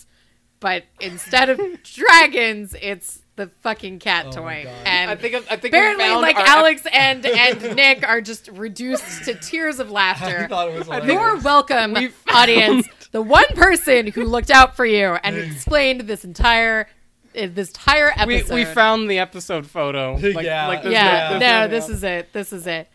but 0.64 0.84
instead 0.98 1.50
of 1.50 1.60
dragons, 1.82 2.74
it's 2.80 3.20
the 3.36 3.50
fucking 3.60 3.98
cat 3.98 4.26
Oh 4.28 4.32
toy. 4.32 4.66
And 4.86 5.10
I 5.10 5.14
think 5.16 5.34
I 5.34 5.56
think 5.56 5.74
apparently 5.74 6.06
found 6.06 6.22
like 6.22 6.36
our- 6.36 6.46
alex 6.46 6.86
and 6.92 7.26
and 7.26 7.76
nick 7.76 8.06
are 8.08 8.20
just 8.22 8.48
reduced 8.48 9.24
to 9.24 9.34
tears 9.34 9.78
of 9.78 9.88
I 9.88 9.92
laughter 9.92 10.46
thought 10.48 10.68
it 10.70 10.78
was 10.88 11.04
you're 11.06 11.36
welcome 11.40 11.92
We 11.92 12.12
audience 12.32 12.86
the 13.10 13.20
one 13.20 13.44
person 13.54 14.06
who 14.06 14.24
looked 14.24 14.50
out 14.50 14.74
for 14.76 14.86
you 14.86 15.18
and 15.22 15.36
explained 15.36 16.02
this 16.02 16.24
entire 16.24 16.88
uh, 17.36 17.48
this 17.52 17.68
entire 17.70 18.12
episode 18.16 18.54
we 18.54 18.64
found 18.64 19.10
the 19.10 19.18
episode 19.18 19.66
photo. 19.66 20.14
Like, 20.14 20.46
Yeah. 20.46 20.68
like 20.68 20.84
yeah, 20.84 21.32
Yeah. 21.32 21.38
no 21.66 21.68
this 21.68 21.88
is 21.88 22.04
it. 22.04 22.32
This 22.32 22.52
is 22.52 22.66
it. 22.68 22.88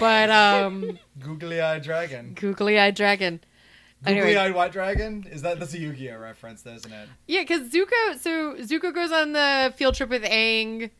But 0.00 0.28
um 0.30 0.98
Googly 1.20 1.60
eyed 1.60 1.82
dragon. 1.84 2.34
googly 2.34 2.78
eyed 2.80 2.96
dragon. 2.96 3.34
Googly 3.36 3.53
Anyway. 4.06 4.36
eyed 4.36 4.54
white 4.54 4.72
dragon? 4.72 5.26
Is 5.30 5.42
that 5.42 5.58
that's 5.58 5.74
a 5.74 5.78
Yu-Gi-Oh 5.78 6.18
reference, 6.18 6.62
though, 6.62 6.72
isn't 6.74 6.92
it? 6.92 7.08
yeah 7.26 7.40
because 7.40 7.70
zuko 7.70 8.18
so 8.18 8.54
zuko 8.56 8.94
goes 8.94 9.12
on 9.12 9.32
the 9.32 9.72
field 9.76 9.94
trip 9.94 10.10
with 10.10 10.22
aang 10.24 10.90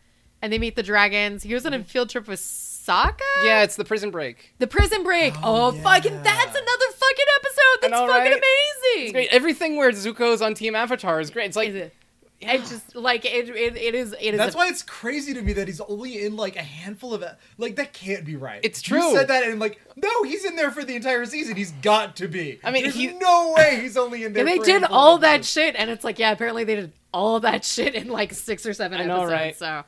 and 0.40 0.52
they 0.52 0.58
meet 0.58 0.76
the 0.76 0.82
dragons 0.82 1.42
he 1.42 1.50
goes 1.50 1.66
on 1.66 1.74
a 1.74 1.78
mm-hmm. 1.78 1.86
field 1.86 2.10
trip 2.10 2.26
with 2.28 2.40
Sokka? 2.40 3.20
Yeah, 3.44 3.62
it's 3.62 3.76
the 3.76 3.84
prison 3.84 4.10
break. 4.10 4.52
The 4.58 4.66
prison 4.66 5.02
break. 5.04 5.32
Oh, 5.42 5.68
Oh, 5.68 5.72
fucking 5.72 6.22
that's 6.22 6.50
another 6.50 6.92
fucking 6.92 7.26
episode. 7.36 7.78
That's 7.80 7.90
know, 7.92 8.06
fucking 8.06 8.32
right? 8.32 8.42
amazing. 8.42 9.04
It's 9.04 9.12
great. 9.12 9.28
Everything 9.30 9.76
where 9.76 9.90
Zuko's 9.92 10.42
on 10.42 10.52
Team 10.54 10.74
Avatar 10.74 11.18
is 11.20 11.30
great. 11.30 11.46
It's 11.46 11.56
like 11.56 11.70
Is 11.70 11.74
it? 11.76 11.94
I 12.46 12.58
just 12.58 12.94
like 12.96 13.24
it. 13.24 13.48
It, 13.48 13.76
it 13.76 13.94
is. 13.94 14.12
It 14.20 14.34
is. 14.34 14.38
That's 14.38 14.54
a- 14.54 14.58
why 14.58 14.68
it's 14.68 14.82
crazy 14.82 15.34
to 15.34 15.42
me 15.42 15.52
that 15.54 15.68
he's 15.68 15.80
only 15.80 16.24
in 16.24 16.36
like 16.36 16.56
a 16.56 16.62
handful 16.62 17.14
of 17.14 17.24
like 17.58 17.76
that 17.76 17.92
can't 17.92 18.24
be 18.24 18.36
right. 18.36 18.60
It's 18.62 18.86
You 18.88 18.98
true. 19.00 19.12
said 19.14 19.28
that 19.28 19.44
and 19.44 19.58
like 19.60 19.80
no, 19.96 20.22
he's 20.24 20.44
in 20.44 20.56
there 20.56 20.70
for 20.70 20.84
the 20.84 20.94
entire 20.96 21.24
season. 21.26 21.56
He's 21.56 21.72
got 21.82 22.16
to 22.16 22.28
be. 22.28 22.60
I 22.64 22.70
mean, 22.70 22.82
There's 22.84 22.94
he- 22.94 23.08
no 23.18 23.54
way 23.56 23.78
he's 23.80 23.96
only 23.96 24.24
in 24.24 24.32
there. 24.32 24.40
and 24.42 24.48
they 24.48 24.58
for 24.58 24.64
did 24.64 24.84
all 24.84 25.18
that 25.18 25.44
shit, 25.44 25.74
and 25.78 25.90
it's 25.90 26.04
like, 26.04 26.18
yeah, 26.18 26.30
apparently 26.32 26.64
they 26.64 26.74
did 26.76 26.92
all 27.12 27.40
that 27.40 27.64
shit 27.74 27.94
in 27.94 28.08
like 28.08 28.32
six 28.32 28.66
or 28.66 28.72
seven 28.74 29.00
I 29.00 29.04
know, 29.04 29.22
episodes. 29.22 29.32
right? 29.32 29.56
So 29.56 29.84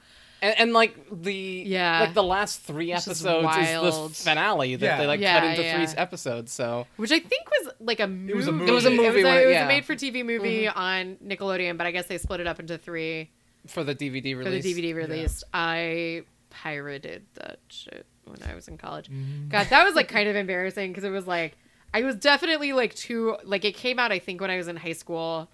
and, 0.46 0.60
and 0.60 0.72
like 0.72 0.96
the 1.10 1.34
Yeah. 1.66 2.00
like 2.00 2.14
the 2.14 2.22
last 2.22 2.62
three 2.62 2.92
It's 2.92 3.06
episodes 3.06 3.44
is 3.56 3.74
wild. 3.74 4.10
the 4.10 4.14
finale 4.14 4.76
that 4.76 4.84
Yeah. 4.86 4.98
they 4.98 5.06
like 5.06 5.20
Yeah, 5.20 5.40
cut 5.40 5.50
into 5.50 5.62
yeah. 5.62 5.84
three 5.86 5.96
episodes. 5.98 6.52
So 6.52 6.86
which 6.96 7.12
I 7.12 7.18
think 7.20 7.44
was 7.50 7.72
like 7.80 8.00
a 8.00 8.06
movie. 8.06 8.34
was 8.34 8.48
a 8.48 8.50
It 8.64 8.70
was 8.70 8.84
a 8.86 8.90
movie 8.90 9.20
It 9.20 9.24
was 9.24 9.24
a, 9.24 9.42
it 9.42 9.46
was 9.46 9.54
yeah. 9.54 9.64
a 9.64 9.68
made-for-TV 9.68 10.24
movie 10.24 10.68
on 10.68 11.16
Nickelodeon, 11.24 11.76
but 11.78 11.86
I 11.86 11.90
guess 11.90 12.06
they 12.06 12.18
split 12.18 12.40
it 12.40 12.46
up 12.46 12.60
into 12.60 12.78
three 12.78 13.30
for 13.66 13.82
the 13.84 13.94
DVD 13.94 14.36
release. 14.36 14.44
for 14.44 14.50
the 14.50 14.60
DVD 14.74 14.94
release. 14.94 15.42
I 15.52 16.22
pirated 16.50 17.26
that 17.34 17.58
shit 17.68 18.06
when 18.24 18.38
I 18.48 18.54
was 18.54 18.68
in 18.68 18.78
college. 18.78 19.08
Mm-hmm. 19.10 19.48
God, 19.48 19.66
that 19.70 19.84
was 19.84 19.94
like 19.94 20.08
kind 20.08 20.28
of 20.28 20.36
embarrassing 20.36 20.90
because 20.90 21.04
it 21.04 21.10
was 21.10 21.26
like 21.26 21.56
I 21.94 22.02
was 22.02 22.16
definitely 22.16 22.72
like 22.72 22.94
too 22.94 23.36
like 23.44 23.64
it 23.64 23.72
came 23.76 23.98
out 23.98 24.12
I 24.12 24.18
think 24.18 24.40
when 24.40 24.50
I 24.50 24.56
was 24.56 24.68
in 24.68 24.76
high 24.76 24.92
school, 24.92 25.48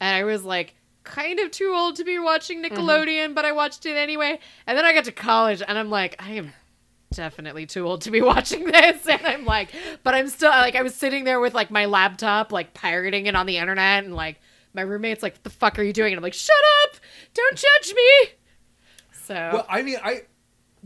and 0.00 0.14
I 0.16 0.24
was 0.24 0.44
like 0.44 0.74
kind 1.04 1.38
of 1.38 1.50
too 1.50 1.72
old 1.74 1.96
to 1.96 2.04
be 2.04 2.18
watching 2.18 2.62
Mm-hmm. 2.62 2.74
Nickelodeon, 2.74 3.34
but 3.34 3.44
I 3.44 3.52
watched 3.52 3.86
it 3.86 3.96
anyway. 3.96 4.38
And 4.66 4.76
then 4.76 4.84
I 4.84 4.92
got 4.92 5.04
to 5.04 5.12
college, 5.12 5.62
and 5.66 5.78
I'm 5.78 5.90
like, 5.90 6.16
I 6.18 6.32
am 6.32 6.52
definitely 7.12 7.64
too 7.64 7.86
old 7.86 8.00
to 8.02 8.10
be 8.10 8.20
watching 8.32 8.64
this 8.64 9.06
and 9.06 9.24
i'm 9.24 9.44
like 9.44 9.68
but 10.02 10.16
i'm 10.16 10.26
still 10.28 10.50
like 10.50 10.74
i 10.74 10.82
was 10.82 10.96
sitting 10.96 11.22
there 11.22 11.38
with 11.38 11.54
like 11.54 11.70
my 11.70 11.84
laptop 11.84 12.50
like 12.50 12.74
pirating 12.74 13.26
it 13.26 13.36
on 13.36 13.46
the 13.46 13.56
internet 13.56 14.02
and 14.02 14.16
like 14.16 14.40
my 14.72 14.82
roommate's 14.82 15.22
like 15.22 15.34
what 15.34 15.44
the 15.44 15.50
fuck 15.50 15.78
are 15.78 15.84
you 15.84 15.92
doing 15.92 16.12
and 16.12 16.18
i'm 16.18 16.24
like 16.24 16.34
shut 16.34 16.56
up 16.82 16.96
don't 17.32 17.56
judge 17.56 17.94
me 17.94 18.30
so 19.12 19.34
Well, 19.34 19.66
I 19.68 19.82
mean, 19.82 19.98
I 20.02 20.22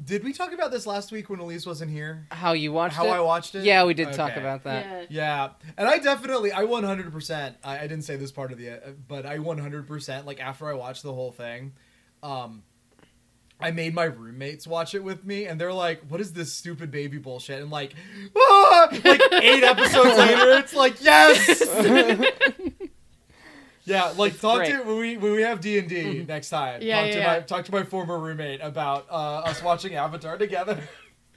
did 0.02 0.24
we 0.24 0.32
talk 0.32 0.52
about 0.52 0.70
this 0.70 0.86
last 0.86 1.10
week 1.10 1.28
when 1.28 1.40
Elise 1.40 1.66
wasn't 1.66 1.90
here? 1.90 2.26
How 2.30 2.52
you 2.52 2.72
watched 2.72 2.94
How 2.94 3.06
it? 3.06 3.10
I 3.10 3.20
watched 3.20 3.54
it? 3.54 3.64
Yeah, 3.64 3.84
we 3.84 3.94
did 3.94 4.12
talk 4.12 4.36
about 4.36 4.64
that. 4.64 5.10
Yeah, 5.10 5.50
and 5.76 5.88
I 5.88 5.98
definitely, 5.98 6.52
I 6.52 6.64
100%, 6.64 7.54
I, 7.64 7.78
I 7.78 7.82
didn't 7.82 8.02
say 8.02 8.16
this 8.16 8.30
part 8.30 8.52
of 8.52 8.58
the, 8.58 8.70
uh, 8.70 8.90
but 9.06 9.26
I 9.26 9.38
100%, 9.38 10.24
like 10.24 10.40
after 10.40 10.68
I 10.68 10.74
watched 10.74 11.02
the 11.02 11.12
whole 11.12 11.32
thing, 11.32 11.72
um, 12.22 12.62
I 13.60 13.72
made 13.72 13.92
my 13.92 14.04
roommates 14.04 14.66
watch 14.66 14.94
it 14.94 15.02
with 15.02 15.24
me, 15.24 15.46
and 15.46 15.60
they're 15.60 15.72
like, 15.72 16.02
"What 16.08 16.20
is 16.20 16.32
this 16.32 16.54
stupid 16.54 16.92
baby 16.92 17.18
bullshit?" 17.18 17.60
And 17.60 17.70
like, 17.72 17.92
ah! 18.36 18.88
like 19.04 19.20
eight 19.32 19.64
episodes 19.64 20.16
later, 20.18 20.58
it's 20.58 20.74
like, 20.74 21.02
yes, 21.02 21.60
yeah. 23.88 24.12
Like, 24.16 24.32
It's 24.32 24.40
talk 24.40 24.58
great. 24.58 24.72
to 24.72 24.82
when 24.82 24.98
we 24.98 25.16
when 25.16 25.32
we 25.32 25.42
have 25.42 25.60
D 25.60 25.78
and 25.78 25.88
D 25.88 26.24
next 26.28 26.50
time. 26.50 26.82
Yeah, 26.82 26.96
talk 27.00 27.06
yeah, 27.06 27.12
to 27.12 27.18
yeah. 27.18 27.26
my 27.26 27.40
talk 27.40 27.64
to 27.64 27.72
my 27.72 27.82
former 27.82 28.18
roommate 28.18 28.60
about 28.62 29.06
uh, 29.10 29.38
us 29.40 29.62
watching 29.62 29.94
Avatar 29.94 30.38
together. 30.38 30.80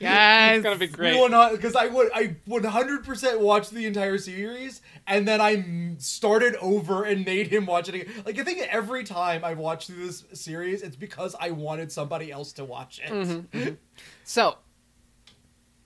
Yes. 0.02 0.56
It's 0.56 0.64
gonna 0.64 0.78
be 0.78 0.88
great. 0.88 1.14
Because 1.52 1.76
I 1.76 1.86
would, 1.86 2.10
I 2.14 2.36
would 2.48 2.66
hundred 2.66 3.06
percent 3.06 3.40
watch 3.40 3.70
the 3.70 3.86
entire 3.86 4.18
series, 4.18 4.82
and 5.06 5.28
then 5.28 5.40
I 5.40 5.94
started 6.00 6.56
over 6.56 7.04
and 7.04 7.24
made 7.24 7.48
him 7.48 7.68
watch 7.68 7.88
it. 7.88 7.96
Again. 7.96 8.24
Like 8.26 8.40
I 8.40 8.44
think 8.44 8.62
every 8.62 9.04
time 9.04 9.46
I've 9.46 9.60
watched 9.60 9.88
through 9.88 10.08
this 10.08 10.24
series, 10.34 10.82
it's 10.82 10.96
because 10.96 11.36
I 11.40 11.52
wanted 11.52 11.92
somebody 11.92 12.32
else 12.32 12.52
to 12.54 12.66
watch 12.66 13.00
it. 13.04 13.12
Mm-hmm. 13.12 13.70
So, 14.24 14.58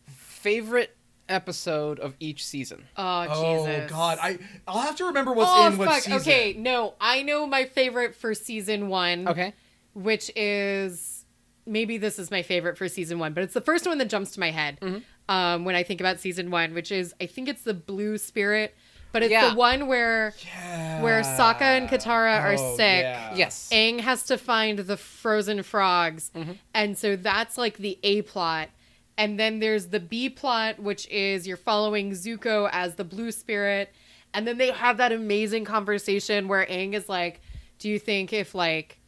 favorite 0.05 0.94
episode 1.29 1.99
of 1.99 2.15
each 2.19 2.45
season. 2.45 2.85
Oh, 2.97 3.25
Oh 3.29 3.85
God, 3.87 4.17
I 4.21 4.37
I'll 4.67 4.81
have 4.81 4.95
to 4.97 5.05
remember 5.05 5.31
what's 5.33 5.51
oh, 5.53 5.67
in 5.67 5.77
what 5.77 5.87
fuck. 5.89 6.01
season. 6.03 6.19
Okay, 6.19 6.53
no. 6.57 6.93
I 7.01 7.23
know 7.23 7.47
my 7.47 7.65
favorite 7.65 8.15
for 8.15 8.33
season 8.33 8.87
one. 8.89 9.27
Okay. 9.27 9.53
Which 9.93 10.29
is 10.35 11.25
maybe 11.65 11.97
this 11.97 12.19
is 12.19 12.29
my 12.29 12.41
favorite 12.43 12.77
for 12.77 12.87
season 12.87 13.17
one, 13.19 13.33
but 13.33 13.43
it's 13.43 13.53
the 13.53 13.61
first 13.61 13.87
one 13.87 13.97
that 13.97 14.09
jumps 14.09 14.31
to 14.31 14.39
my 14.39 14.51
head 14.51 14.77
Mm-hmm. 14.81 15.33
um, 15.33 15.65
when 15.65 15.73
I 15.75 15.83
think 15.83 15.99
about 15.99 16.19
season 16.19 16.51
one, 16.51 16.73
which 16.73 16.91
is 16.91 17.13
I 17.19 17.25
think 17.25 17.47
it's 17.49 17.63
the 17.63 17.73
blue 17.73 18.17
spirit, 18.19 18.75
but 19.11 19.23
it's 19.23 19.31
Yeah. 19.31 19.49
the 19.49 19.55
one 19.55 19.87
where 19.87 20.33
Yeah. 20.45 21.01
where 21.01 21.21
Sokka 21.21 21.61
and 21.61 21.89
Katara 21.89 22.39
are 22.41 22.53
Oh, 22.57 22.75
sick. 22.75 23.03
yeah. 23.03 23.33
Yes. 23.35 23.69
Aang 23.71 23.99
has 24.01 24.23
to 24.23 24.37
find 24.37 24.79
the 24.79 24.97
frozen 24.97 25.63
frogs. 25.63 26.29
Mm-hmm. 26.35 26.51
And 26.75 26.97
so 26.97 27.15
that's 27.15 27.57
like 27.57 27.77
the 27.77 27.97
A 28.03 28.21
plot. 28.21 28.69
And 29.17 29.39
then 29.39 29.59
there's 29.59 29.87
the 29.87 29.99
B 29.99 30.29
plot, 30.29 30.79
which 30.79 31.07
is 31.09 31.47
you're 31.47 31.55
following 31.57 32.11
Zuko 32.11 32.69
as 32.71 32.95
the 32.95 33.03
blue 33.05 33.31
spirit. 33.31 33.93
And 34.33 34.45
then 34.45 34.57
they 34.57 34.71
have 34.71 34.97
that 34.97 35.11
amazing 35.13 35.63
conversation 35.63 36.47
where 36.49 36.65
Aang 36.65 36.93
is 36.93 37.07
like, 37.07 37.39
Do 37.79 37.89
you 37.89 37.97
think 37.99 38.33
if 38.33 38.53
like 38.53 38.99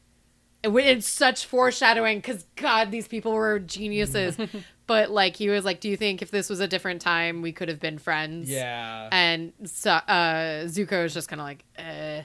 it's 0.64 1.08
such 1.08 1.46
foreshadowing 1.46 2.18
because 2.20 2.46
God, 2.56 2.92
these 2.92 3.08
people 3.08 3.34
were 3.34 3.60
geniuses. 3.60 4.38
but 4.88 5.12
like 5.12 5.36
he 5.36 5.50
was 5.50 5.66
like, 5.66 5.82
Do 5.82 5.90
you 5.90 5.98
think 5.98 6.22
if 6.22 6.32
this 6.32 6.50
was 6.50 6.62
a 6.62 6.68
different 6.68 7.02
time 7.02 7.42
we 7.42 7.52
could 7.52 7.68
have 7.68 7.80
been 7.82 7.98
friends? 7.98 8.50
Yeah. 8.50 9.10
and 9.12 9.52
so, 9.66 9.92
uh, 9.92 10.64
Zuko 10.66 11.04
is 11.06 11.14
just 11.14 11.28
kind 11.28 11.42
of 11.42 11.46
like, 11.48 11.66
eh. 11.76 12.24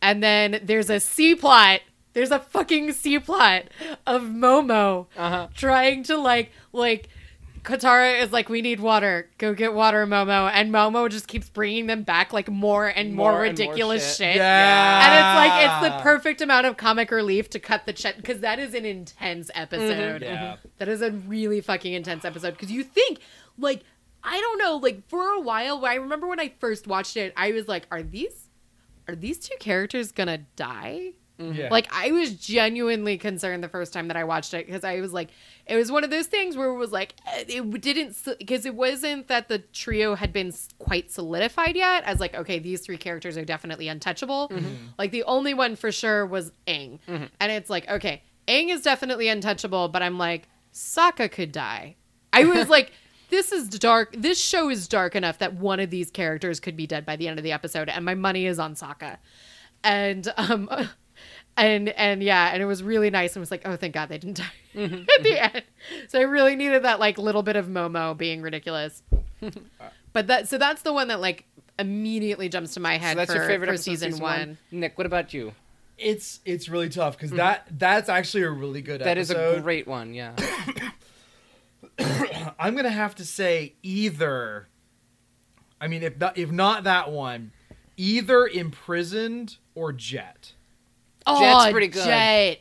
and 0.00 0.22
then 0.22 0.60
there's 0.62 0.90
a 0.90 1.00
C 1.00 1.34
plot. 1.34 1.80
There's 2.12 2.30
a 2.30 2.38
fucking 2.38 2.92
C 2.92 3.18
plot 3.18 3.64
of 4.06 4.22
Momo 4.22 5.06
Uh-huh. 5.16 5.48
trying 5.54 6.04
to 6.04 6.16
like 6.16 6.52
like. 6.72 7.08
Katara 7.64 8.22
is 8.22 8.30
like, 8.30 8.48
we 8.48 8.62
need 8.62 8.78
water. 8.78 9.28
Go 9.38 9.54
get 9.54 9.72
water, 9.74 10.06
Momo. 10.06 10.50
And 10.52 10.70
Momo 10.72 11.10
just 11.10 11.26
keeps 11.26 11.48
bringing 11.48 11.86
them 11.86 12.02
back 12.02 12.32
like 12.32 12.48
more 12.48 12.86
and 12.86 13.14
more, 13.14 13.32
More 13.32 13.44
and 13.44 13.58
more 13.58 13.66
ridiculous 13.66 14.06
shit. 14.16 14.34
shit. 14.34 14.36
Yeah. 14.36 15.00
And 15.06 15.14
it's 15.18 15.82
like 15.82 15.88
it's 15.88 15.96
the 15.96 16.02
perfect 16.02 16.40
amount 16.42 16.66
of 16.66 16.76
comic 16.76 17.10
relief 17.10 17.48
to 17.50 17.58
cut 17.58 17.86
the 17.86 17.92
check 17.92 18.16
because 18.16 18.40
that 18.40 18.58
is 18.58 18.74
an 18.74 18.84
intense 18.84 19.50
episode. 19.54 20.22
Mm-hmm. 20.22 20.24
Yeah. 20.24 20.42
Mm-hmm. 20.56 20.68
That 20.78 20.88
is 20.88 21.00
a 21.02 21.10
really 21.10 21.60
fucking 21.60 21.92
intense 21.92 22.24
episode 22.24 22.52
because 22.52 22.70
you 22.70 22.84
think 22.84 23.18
like 23.58 23.82
I 24.22 24.38
don't 24.40 24.58
know 24.58 24.76
like 24.76 25.08
for 25.08 25.28
a 25.30 25.40
while 25.40 25.84
I 25.84 25.94
remember 25.94 26.26
when 26.26 26.40
I 26.40 26.52
first 26.58 26.86
watched 26.86 27.16
it 27.16 27.32
I 27.36 27.52
was 27.52 27.66
like 27.68 27.86
are 27.90 28.02
these 28.02 28.48
are 29.08 29.14
these 29.14 29.38
two 29.38 29.56
characters 29.60 30.12
gonna 30.12 30.38
die? 30.56 31.12
Yeah. 31.38 31.68
Like 31.70 31.88
I 31.92 32.12
was 32.12 32.34
genuinely 32.34 33.18
concerned 33.18 33.64
the 33.64 33.68
first 33.68 33.92
time 33.92 34.08
that 34.08 34.16
I 34.16 34.22
watched 34.24 34.54
it 34.54 34.66
because 34.66 34.84
I 34.84 35.00
was 35.00 35.12
like, 35.12 35.30
it 35.66 35.74
was 35.74 35.90
one 35.90 36.04
of 36.04 36.10
those 36.10 36.26
things 36.26 36.56
where 36.56 36.68
it 36.68 36.76
was 36.76 36.92
like, 36.92 37.14
eh, 37.26 37.44
it 37.48 37.80
didn't 37.80 38.16
because 38.38 38.64
it 38.64 38.74
wasn't 38.74 39.26
that 39.28 39.48
the 39.48 39.58
trio 39.58 40.14
had 40.14 40.32
been 40.32 40.52
quite 40.78 41.10
solidified 41.10 41.74
yet 41.74 42.04
as 42.04 42.20
like, 42.20 42.34
okay, 42.36 42.60
these 42.60 42.82
three 42.82 42.96
characters 42.96 43.36
are 43.36 43.44
definitely 43.44 43.88
untouchable. 43.88 44.50
Like 44.96 45.10
the 45.10 45.24
only 45.24 45.54
one 45.54 45.74
for 45.74 45.90
sure 45.90 46.24
was 46.24 46.52
Aang, 46.68 47.00
and 47.08 47.52
it's 47.52 47.68
like, 47.68 47.88
okay, 47.88 48.22
Aang 48.46 48.68
is 48.68 48.82
definitely 48.82 49.28
untouchable, 49.28 49.88
but 49.88 50.02
I'm 50.02 50.18
like, 50.18 50.48
Sokka 50.72 51.30
could 51.30 51.50
die. 51.52 51.96
I 52.32 52.44
was 52.44 52.68
like. 52.68 52.92
This 53.30 53.50
is 53.50 53.68
dark. 53.68 54.14
This 54.16 54.38
show 54.40 54.68
is 54.68 54.86
dark 54.86 55.16
enough 55.16 55.38
that 55.38 55.54
one 55.54 55.80
of 55.80 55.90
these 55.90 56.08
characters 56.08 56.60
could 56.60 56.76
be 56.76 56.86
dead 56.86 57.04
by 57.04 57.16
the 57.16 57.26
end 57.26 57.36
of 57.38 57.42
the 57.42 57.50
episode, 57.50 57.88
and 57.88 58.04
my 58.04 58.14
money 58.14 58.46
is 58.46 58.60
on 58.60 58.74
Sokka. 58.76 59.16
And 59.82 60.32
um, 60.36 60.68
and 61.56 61.88
and 61.90 62.22
yeah, 62.22 62.50
and 62.52 62.62
it 62.62 62.66
was 62.66 62.82
really 62.82 63.10
nice. 63.10 63.34
And 63.34 63.40
it 63.40 63.40
was 63.40 63.50
like, 63.50 63.62
oh, 63.64 63.76
thank 63.76 63.94
God 63.94 64.08
they 64.08 64.18
didn't 64.18 64.36
die 64.38 64.44
mm-hmm. 64.74 64.94
at 64.94 65.22
the 65.22 65.30
mm-hmm. 65.30 65.56
end. 65.56 65.64
So 66.08 66.18
I 66.18 66.22
really 66.22 66.56
needed 66.56 66.82
that 66.82 67.00
like 67.00 67.18
little 67.18 67.42
bit 67.42 67.56
of 67.56 67.66
Momo 67.66 68.16
being 68.16 68.42
ridiculous. 68.42 69.02
but 70.12 70.26
that 70.26 70.48
so 70.48 70.58
that's 70.58 70.82
the 70.82 70.92
one 70.92 71.08
that 71.08 71.20
like 71.20 71.44
immediately 71.78 72.48
jumps 72.48 72.74
to 72.74 72.80
my 72.80 72.98
head 72.98 73.12
So 73.12 73.16
that's 73.16 73.32
for, 73.32 73.38
your 73.38 73.46
favorite 73.46 73.66
for 73.66 73.74
episode 73.74 73.92
of 73.92 73.98
season, 73.98 74.22
one. 74.22 74.58
Nick, 74.70 74.96
what 74.96 75.06
about 75.06 75.34
you? 75.34 75.52
it's 75.98 76.40
it's 76.44 76.68
really 76.68 76.88
tough 76.88 77.16
because 77.16 77.30
mm-hmm. 77.30 77.38
that 77.38 77.66
that's 77.70 78.08
actually 78.08 78.42
a 78.42 78.50
really 78.50 78.82
good 78.82 79.00
That 79.00 79.18
is 79.18 79.30
episode. 79.30 79.58
a 79.58 79.60
great 79.60 79.86
one. 79.86 80.14
Yeah. 80.14 80.34
I'm 82.58 82.74
gonna 82.74 82.90
have 82.90 83.14
to 83.16 83.24
say 83.24 83.74
either. 83.82 84.68
I 85.80 85.88
mean, 85.88 86.02
if 86.02 86.18
not, 86.18 86.38
if 86.38 86.50
not 86.50 86.84
that 86.84 87.10
one, 87.10 87.52
either 87.96 88.46
imprisoned 88.46 89.56
or 89.74 89.92
Jet. 89.92 90.54
Oh, 91.26 91.40
Jet's 91.40 91.72
pretty 91.72 91.88
good. 91.88 92.04
Jet. 92.04 92.60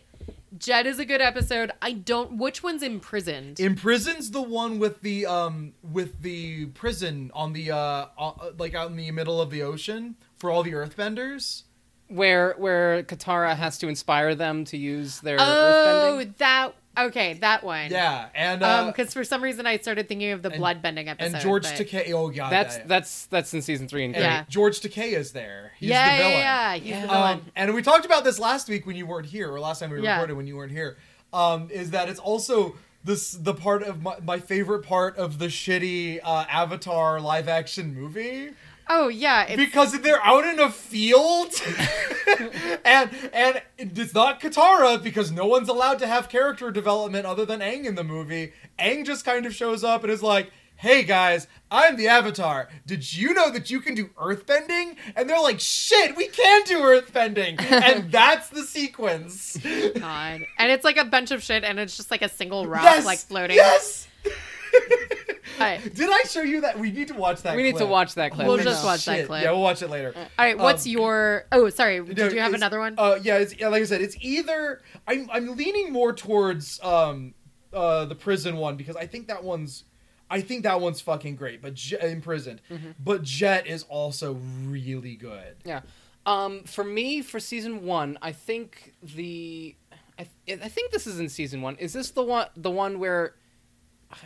Jet 0.58 0.86
is 0.86 1.00
a 1.00 1.06
good 1.06 1.20
episode. 1.22 1.72
I 1.82 1.94
don't. 1.94 2.38
Which 2.38 2.62
one's 2.62 2.84
imprisoned? 2.84 3.60
Imprisoned's 3.60 4.32
the 4.32 4.42
one 4.42 4.80
with 4.80 5.02
the 5.02 5.26
um 5.26 5.74
with 5.82 6.22
the 6.22 6.68
prison 6.68 7.32
on 7.34 7.54
the 7.54 7.72
uh, 7.72 8.06
uh 8.18 8.52
like 8.58 8.76
out 8.76 8.90
in 8.92 8.96
the 8.96 9.12
middle 9.12 9.42
of 9.42 9.50
the 9.50 9.64
ocean 9.64 10.16
for 10.38 10.52
all 10.52 10.64
the 10.64 10.74
Earthbenders. 10.74 11.64
where 12.08 12.54
where 12.58 13.04
Katara 13.04 13.56
has 13.56 13.78
to 13.80 13.88
inspire 13.88 14.36
them 14.36 14.66
to 14.66 14.78
use 14.78 15.22
their 15.22 15.38
oh, 15.40 15.44
earthbending. 15.44 16.38
that. 16.38 16.76
Okay, 16.98 17.34
that 17.36 17.64
one. 17.64 17.90
Yeah, 17.90 18.28
and 18.36 18.62
uh, 18.62 18.82
Um, 18.82 18.88
because 18.88 19.14
for 19.14 19.24
some 19.24 19.42
reason 19.44 19.66
I 19.66 19.78
started 19.78 20.08
thinking 20.08 20.32
of 20.32 20.42
the 20.44 20.52
and- 20.52 20.62
bloodbending 20.64 21.08
episode. 21.08 21.34
and 21.34 21.42
George 21.42 21.64
but- 21.64 21.74
Takei. 21.74 22.12
Oh 22.12 22.30
god, 22.30 22.52
That's 22.52 22.78
that- 22.78 22.88
that's 22.88 23.26
that's 23.28 23.54
in 23.54 23.62
season 23.64 23.88
three 23.88 24.06
and 24.06 24.16
and 24.16 24.24
three. 24.24 24.32
Yeah. 24.32 24.46
George 24.48 24.80
Takei 24.80 25.14
is 25.14 25.32
there. 25.32 25.72
He's 25.80 25.90
yeah, 25.90 26.18
the 26.18 26.24
villain. 26.24 26.38
yeah, 26.40 26.74
yeah, 26.74 26.80
he's 26.80 27.02
the 27.02 27.08
villain. 27.08 27.34
Um, 27.40 27.52
and 27.56 27.74
we 27.74 27.82
talked 27.82 28.06
about 28.06 28.24
this 28.24 28.38
last 28.40 28.70
week 28.70 28.86
when 28.86 28.96
you 28.96 29.06
weren't 29.08 29.26
here, 29.28 29.52
or 29.52 29.60
last 29.60 29.80
time 29.80 29.90
we 29.90 30.02
Yeah. 30.02 30.14
recorded 30.18 30.38
when 30.38 30.46
you 30.48 30.56
weren't 30.56 30.72
here. 30.72 30.98
Um, 31.34 31.70
is 31.72 31.90
that 31.92 32.10
it's 32.10 32.20
also 32.20 32.76
this 33.04 33.32
the 33.32 33.54
part 33.56 33.82
of 33.84 34.02
my, 34.04 34.16
my 34.24 34.40
favorite 34.40 34.84
part 34.84 35.18
of 35.18 35.40
the 35.40 35.48
shitty 35.48 36.20
uh, 36.24 36.46
Avatar 36.48 37.20
live 37.20 37.48
action 37.50 37.94
movie 37.96 38.52
oh 38.88 39.08
yeah, 39.08 39.44
it's, 39.44 39.58
because 39.58 40.00
they're 40.02 40.24
out 40.24 40.46
in 40.46 40.60
a 40.60 40.70
field, 40.70 41.54
and 42.86 43.10
and 43.34 43.62
it's 43.78 44.14
not 44.14 44.40
Katara 44.40 45.02
because 45.02 45.32
no 45.32 45.46
one's 45.46 45.70
allowed 45.70 46.00
to 46.00 46.08
have 46.08 46.30
character 46.30 46.72
development 46.72 47.26
other 47.26 47.46
than 47.46 47.60
Aang 47.62 47.86
in 47.86 47.96
the 47.96 48.04
movie. 48.04 48.54
Aang 48.80 49.06
just 49.06 49.26
kind 49.26 49.46
of 49.46 49.54
shows 49.54 49.84
up 49.84 50.04
and 50.04 50.12
is 50.12 50.24
like. 50.24 50.52
Hey 50.76 51.04
guys, 51.04 51.48
I'm 51.72 51.96
the 51.96 52.10
Avatar. 52.10 52.68
Did 52.86 53.16
you 53.16 53.34
know 53.34 53.50
that 53.52 53.70
you 53.72 53.80
can 53.80 53.96
do 53.96 54.08
earthbending? 54.20 54.98
And 55.16 55.30
they're 55.30 55.40
like, 55.40 55.62
shit, 55.62 56.18
we 56.18 56.28
can 56.28 56.64
do 56.66 56.80
earthbending. 56.80 57.62
and 57.62 58.12
that's 58.12 58.50
the 58.50 58.64
sequence. 58.64 59.56
God. 59.56 60.42
And 60.58 60.72
it's 60.72 60.84
like 60.84 60.98
a 60.98 61.06
bunch 61.06 61.32
of 61.32 61.42
shit, 61.42 61.64
and 61.64 61.80
it's 61.80 61.96
just 61.96 62.12
like 62.12 62.22
a 62.22 62.28
single 62.28 62.68
rock, 62.68 62.84
yes, 62.84 63.06
like 63.06 63.20
floating. 63.20 63.56
Yes. 63.56 64.10
All 65.60 65.78
Did 65.94 66.10
I 66.10 66.24
show 66.28 66.42
you 66.42 66.62
that? 66.62 66.80
We 66.80 66.92
need 66.92 67.08
to 67.10 67.14
watch 67.14 67.42
that. 67.44 67.56
We 67.56 67.64
need 67.64 67.78
to 67.78 67.86
watch 67.86 68.16
that 68.16 68.32
clip. 68.32 68.48
We'll 68.48 68.58
Holy 68.58 68.64
just 68.64 68.84
watch 68.84 69.06
that 69.06 69.18
shit. 69.18 69.28
clip. 69.28 69.44
Yeah, 69.44 69.52
we'll 69.52 69.62
watch 69.62 69.82
it 69.82 69.90
later. 69.90 70.14
All 70.16 70.26
right. 70.38 70.58
what's 70.58 70.86
Um, 70.86 70.92
your? 70.92 71.46
Oh, 71.52 71.70
sorry. 71.70 72.04
Did 72.04 72.18
No, 72.18 72.28
you 72.30 72.40
have 72.40 72.54
another 72.54 72.80
one? 72.80 72.96
Uh, 72.98 73.20
yeah, 73.22 73.38
it's 73.38 73.56
yeah, 73.58 73.68
like 73.68 73.82
I 73.82 73.86
said, 73.86 74.02
it's 74.02 74.18
either 74.22 74.82
I'm 75.08 75.30
I'm 75.32 75.56
leaning 75.56 75.92
more 75.92 76.14
towards 76.14 76.80
um 76.84 77.34
uh 77.74 78.06
the 78.06 78.16
prison 78.16 78.58
one 78.58 78.76
because 78.78 78.96
I 78.96 79.06
think 79.08 79.28
that 79.28 79.44
one's 79.44 79.84
I 80.30 80.42
think 80.42 80.64
that 80.64 80.82
one's 80.82 81.00
fucking 81.02 81.36
great, 81.36 81.62
but 81.62 81.76
Jet, 81.76 82.04
imprisoned. 82.04 82.62
Mm-hmm. 82.72 82.92
But 83.00 83.22
Jet 83.24 83.68
is 83.68 83.84
also 83.90 84.34
really 84.66 85.16
good. 85.16 85.58
Yeah. 85.64 85.82
Um, 86.26 86.64
for 86.64 86.84
me, 86.84 87.22
for 87.22 87.40
season 87.40 87.86
one, 87.86 88.18
I 88.22 88.32
think 88.32 88.94
the, 89.04 89.76
I, 90.18 90.26
I 90.48 90.70
think 90.70 90.92
this 90.92 91.06
is 91.06 91.20
in 91.20 91.28
season 91.30 91.62
one. 91.62 91.76
Is 91.76 91.92
this 91.94 92.12
the 92.12 92.24
one, 92.24 92.48
the 92.56 92.72
one 92.72 92.98
where 92.98 93.36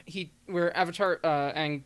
he, 0.05 0.31
where 0.45 0.75
Avatar, 0.75 1.19
uh, 1.23 1.51
and 1.55 1.83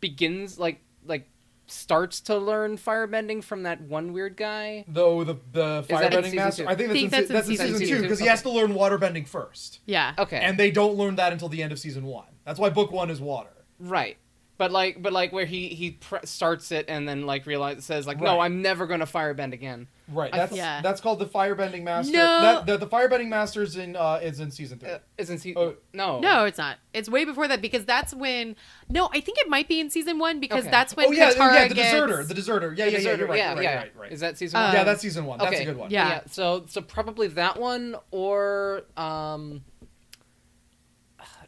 begins 0.00 0.58
like, 0.58 0.80
like 1.06 1.28
starts 1.66 2.20
to 2.20 2.36
learn 2.36 2.76
firebending 2.76 3.42
from 3.42 3.62
that 3.62 3.80
one 3.80 4.12
weird 4.12 4.36
guy. 4.36 4.84
Though 4.86 5.24
the 5.24 5.36
the 5.52 5.78
Is 5.80 5.86
that 5.88 6.12
firebending 6.12 6.34
master, 6.34 6.64
two? 6.64 6.68
I 6.68 6.74
think 6.74 6.88
that's, 6.88 7.00
Think 7.00 7.04
in, 7.04 7.10
that's 7.10 7.28
in 7.30 7.34
that's 7.34 7.48
in 7.48 7.56
season 7.56 7.66
season 7.68 7.86
two. 7.88 7.94
two 7.96 8.02
because 8.02 8.18
he 8.18 8.26
has 8.26 8.42
to 8.42 8.50
learn 8.50 8.72
waterbending 8.74 9.26
first, 9.26 9.80
Yeah. 9.86 10.14
Okay, 10.18 10.38
and 10.38 10.58
they 10.58 10.70
don't 10.70 10.94
learn 10.96 11.16
that 11.16 11.32
until 11.32 11.48
the 11.48 11.62
end 11.62 11.72
of 11.72 11.78
season 11.78 12.04
one. 12.04 12.26
That's 12.44 12.58
why 12.58 12.68
book 12.70 12.92
one 12.92 13.10
is 13.10 13.20
water. 13.20 13.50
right. 13.78 14.16
But 14.56 14.70
like, 14.70 15.02
but 15.02 15.12
like 15.12 15.32
where 15.32 15.46
he 15.46 15.68
he 15.68 15.92
pr- 15.92 16.18
starts 16.24 16.70
it 16.70 16.84
and 16.88 17.08
then 17.08 17.26
like 17.26 17.44
realizes 17.44 17.84
says 17.84 18.06
like, 18.06 18.20
no, 18.20 18.36
Right. 18.38 18.44
I'm 18.44 18.62
never 18.62 18.86
gonna 18.86 19.04
firebend 19.06 19.52
again. 19.52 19.88
Right. 20.06 20.32
I 20.32 20.36
That's 20.36 20.50
thought- 20.50 20.56
Yeah. 20.58 20.80
that's 20.80 21.00
called 21.00 21.18
the 21.18 21.26
firebending 21.26 21.82
master. 21.82 22.12
No. 22.12 22.40
That, 22.42 22.66
the, 22.66 22.76
the 22.76 22.86
firebending 22.86 23.28
master's 23.28 23.74
in 23.76 23.96
uh 23.96 24.20
is 24.22 24.38
in 24.38 24.52
season 24.52 24.78
three. 24.78 24.90
Uh, 24.90 24.98
isn't 25.18 25.42
he? 25.42 25.56
Oh. 25.56 25.74
no. 25.92 26.20
No, 26.20 26.44
it's 26.44 26.58
not. 26.58 26.76
It's 26.92 27.08
way 27.08 27.24
before 27.24 27.48
that 27.48 27.60
because 27.60 27.84
that's 27.84 28.14
when. 28.14 28.54
No, 28.88 29.08
I 29.12 29.20
think 29.20 29.38
it 29.38 29.48
might 29.48 29.66
be 29.66 29.80
in 29.80 29.90
season 29.90 30.20
one 30.20 30.38
because 30.38 30.60
Okay. 30.62 30.70
that's 30.70 30.94
when 30.94 31.08
oh 31.08 31.10
yeah, 31.10 31.30
Katara 31.32 31.54
yeah, 31.54 31.68
the 31.68 31.74
gets- 31.74 31.90
deserter, 31.90 32.24
the 32.24 32.34
deserter. 32.34 32.74
Yeah, 32.76 32.84
The 32.84 32.90
yeah, 32.92 32.92
yeah, 32.92 32.96
Deserter, 32.98 33.18
you're 33.18 33.28
right, 33.28 33.38
yeah, 33.38 33.54
right, 33.54 33.62
yeah. 33.62 33.76
right, 33.78 33.92
right. 33.96 34.12
Is 34.12 34.20
that 34.20 34.38
season 34.38 34.60
one? 34.60 34.72
yeah, 34.72 34.84
that's 34.84 35.00
season 35.02 35.24
one. 35.26 35.38
That's 35.40 35.50
okay. 35.52 35.62
a 35.62 35.66
good 35.66 35.76
one. 35.78 35.90
Yeah. 35.90 36.20
So 36.30 36.64
so 36.68 36.80
probably 36.80 37.26
that 37.28 37.58
one 37.58 37.96
or 38.12 38.82
um 38.96 39.62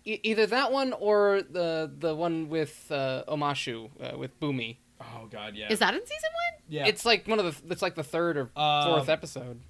e- 0.07 0.21
either 0.23 0.47
that 0.47 0.73
one 0.73 0.93
or 0.95 1.43
the 1.43 1.91
the 1.99 2.15
one 2.15 2.49
with 2.49 2.87
uh, 2.91 3.25
Omashu 3.29 3.91
uh, 4.01 4.17
with 4.17 4.39
Bumi. 4.41 4.79
Oh 5.01 5.27
god, 5.31 5.55
yeah. 5.57 5.71
Is 5.71 5.81
that 5.81 5.93
in 5.95 6.01
season 6.01 6.31
one? 6.33 6.63
yeah. 6.69 6.87
It's 6.87 7.05
like 7.05 7.27
one 7.29 7.39
of 7.39 7.45
the 7.45 7.73
it's 7.73 7.83
like 7.83 7.95
the 7.97 8.03
third 8.05 8.37
or 8.39 8.51
Uh, 8.57 8.87
fourth 8.97 9.09
episode. 9.11 9.61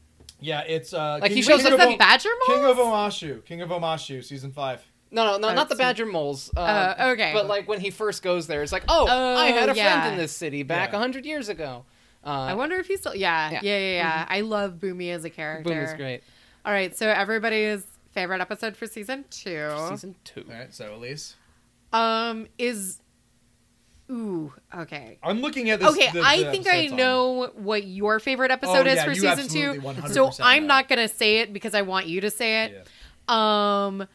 yeah, 0.41 0.61
it's 0.61 0.93
uh 0.95 1.19
Like, 1.21 1.33
he 1.33 1.43
shows 1.43 1.59
King 1.63 1.67
Is 1.67 1.67
up 1.67 1.73
of 1.73 1.79
that 1.81 1.89
O- 1.89 1.97
Badger 1.99 2.29
King 2.47 2.65
of 2.65 2.77
Omashu. 2.77 3.45
King 3.45 3.61
of 3.63 3.71
Omashu, 3.71 4.23
season 4.25 4.53
five. 4.53 4.85
No, 5.11 5.25
no, 5.25 5.39
no, 5.39 5.49
I 5.49 5.55
not 5.55 5.69
the 5.69 5.75
haven't 5.75 5.79
Badger 5.79 6.07
Moles. 6.07 6.51
Uh, 6.57 6.61
Uh, 6.61 7.09
okay. 7.15 7.31
But 7.33 7.47
like 7.47 7.67
when 7.69 7.81
he 7.81 7.91
first 7.91 8.23
goes 8.23 8.47
there, 8.47 8.63
it's 8.63 8.73
like, 8.73 8.85
oh, 8.89 9.07
Oh, 9.09 9.37
I 9.37 9.47
had 9.49 9.69
a 9.71 9.75
yeah. 9.75 10.01
friend 10.01 10.13
in 10.15 10.19
this 10.19 10.33
city 10.33 10.63
back 10.65 10.91
a 10.91 10.93
Yeah. 10.93 10.99
hundred 10.99 11.25
years 11.27 11.49
ago. 11.49 11.85
Uh, 12.25 12.31
I 12.31 12.55
wonder 12.55 12.77
if 12.77 12.87
he's 12.89 13.01
still. 13.01 13.15
Yeah, 13.15 13.51
Yeah. 13.53 13.61
yeah, 13.63 13.79
yeah, 13.79 13.95
yeah. 13.95 14.27
I 14.29 14.41
love 14.41 14.75
Bumi 14.75 15.13
as 15.15 15.25
a 15.25 15.31
character. 15.31 15.71
Bumi's 15.71 15.95
great. 15.95 16.23
All 16.65 16.73
right, 16.73 16.95
so 16.97 17.09
everybody's 17.09 17.85
favorite 18.17 18.41
episode 18.41 18.77
for 18.77 18.87
season 18.87 19.27
two. 19.31 19.71
Season 19.91 20.15
two. 20.25 20.45
All 20.51 20.57
right, 20.59 20.73
so 20.75 20.95
Elise. 20.95 21.37
Um, 21.93 22.47
is. 22.59 23.01
Ooh, 24.11 24.53
okay. 24.75 25.19
I'm 25.23 25.41
looking 25.43 25.69
at 25.69 25.81
this. 25.81 25.91
Okay, 25.91 26.11
the- 26.13 26.23
I 26.23 26.45
think 26.51 26.67
I 26.67 26.71
episodes 26.79 26.93
on- 26.93 26.97
know 26.97 27.51
what 27.57 27.85
your 27.87 28.19
favorite 28.21 28.51
episode 28.51 28.87
Oh, 28.87 28.91
is 28.91 28.97
yeah, 28.97 29.05
for 29.05 29.11
you 29.11 29.17
season 29.21 29.49
two. 29.49 29.81
100% 29.83 30.15
So 30.15 30.31
I'm 30.43 30.63
know. 30.63 30.69
not 30.75 30.89
gonna 30.89 31.09
say 31.09 31.41
it 31.41 31.53
because 31.53 31.75
I 31.75 31.83
want 31.83 32.07
you 32.07 32.21
to 32.23 32.31
say 32.31 32.65
it. 32.65 32.87
Yeah. 33.29 33.87
Um, 33.87 34.07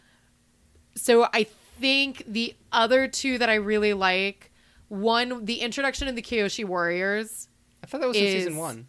so 0.95 1.27
I 1.33 1.45
think 1.79 2.23
the 2.27 2.55
other 2.71 3.07
two 3.07 3.37
that 3.37 3.49
I 3.49 3.55
really 3.55 3.93
like, 3.93 4.51
one, 4.87 5.45
the 5.45 5.55
introduction 5.59 6.07
of 6.07 6.15
the 6.15 6.21
Kyoshi 6.21 6.65
Warriors. 6.65 7.49
I 7.83 7.87
thought 7.87 8.01
that 8.01 8.07
was 8.07 8.17
in 8.17 8.23
season 8.23 8.55
one. 8.57 8.87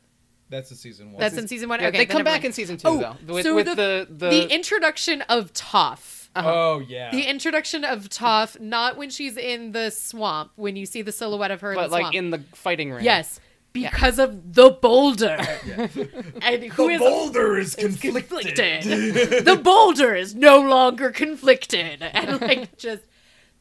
That's 0.52 0.70
in 0.70 0.76
season 0.76 1.10
one. 1.12 1.20
That's 1.20 1.36
in 1.36 1.48
season 1.48 1.68
one. 1.68 1.80
Yeah, 1.80 1.88
okay, 1.88 1.98
they 1.98 2.06
come 2.06 2.22
back 2.22 2.34
mind. 2.42 2.44
in 2.46 2.52
season 2.52 2.76
two 2.76 2.86
Oh, 2.88 3.16
though. 3.26 3.34
With, 3.34 3.44
so 3.44 3.54
with 3.56 3.66
the- 3.66 3.74
the 3.74 4.06
the, 4.08 4.28
the 4.30 4.54
introduction 4.54 5.22
of 5.22 5.52
Toph. 5.52 6.28
Oh 6.36 6.80
yeah. 6.80 7.10
The 7.10 7.22
introduction 7.24 7.84
of 7.84 8.08
Toph, 8.08 8.60
not 8.60 8.96
when 8.96 9.10
she's 9.10 9.36
in 9.36 9.72
the 9.72 9.90
swamp, 9.90 10.52
when 10.56 10.76
you 10.76 10.86
see 10.86 11.02
the 11.02 11.12
silhouette 11.12 11.50
of 11.50 11.60
her 11.62 11.72
in 11.72 11.76
but 11.76 11.88
the 11.88 11.92
like 11.92 12.02
swamp. 12.02 12.14
in 12.14 12.30
the 12.30 12.38
fighting 12.54 12.90
ring. 12.92 13.04
yes, 13.04 13.38
because 13.72 14.18
of 14.18 14.54
the 14.54 14.70
boulder. 14.70 15.36
and 16.42 16.64
who 16.64 16.86
the 16.88 16.94
is 16.94 17.00
boulder 17.00 17.58
is 17.58 17.74
is 17.76 17.98
conflicted. 18.00 18.54
conflicted. 18.56 19.44
the 19.44 19.56
boulder 19.62 20.14
is 20.14 20.34
no 20.34 20.60
longer 20.60 21.10
conflicted. 21.10 22.02
And 22.02 22.40
like 22.40 22.76
just 22.78 23.02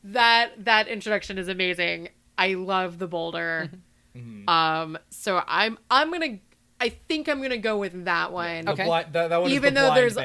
that 0.04 0.52
that 0.66 0.88
introduction 0.88 1.38
is 1.38 1.48
amazing. 1.48 2.10
I 2.38 2.54
love 2.56 3.00
the 3.00 3.08
boulder. 3.08 3.70
Mm-hmm. 4.16 4.48
Um 4.50 4.98
so 5.10 5.42
I'm 5.48 5.78
I'm 5.90 6.10
going 6.10 6.22
to 6.40 6.40
I 6.82 6.90
think 6.90 7.30
I'm 7.30 7.38
going 7.38 7.52
to 7.52 7.58
go 7.58 7.78
with 7.78 8.06
that 8.06 8.34
one. 8.34 8.68
Okay. 8.68 8.86
blind- 8.86 9.14
that, 9.14 9.30
that 9.30 9.42
one 9.42 9.52
Even 9.52 9.70
is 9.70 9.74
the 9.76 9.80
though 9.80 9.88
blind 9.88 9.98
there's 10.02 10.18
a- 10.18 10.20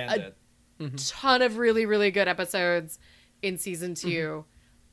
bandit. 0.81 0.97
ton 0.97 1.43
of 1.43 1.59
really 1.59 1.87
really 1.87 2.11
good 2.11 2.27
episodes 2.29 2.99
in 3.43 3.59
season 3.59 3.93
Mm-hmm. 3.95 4.09
2. 4.11 4.45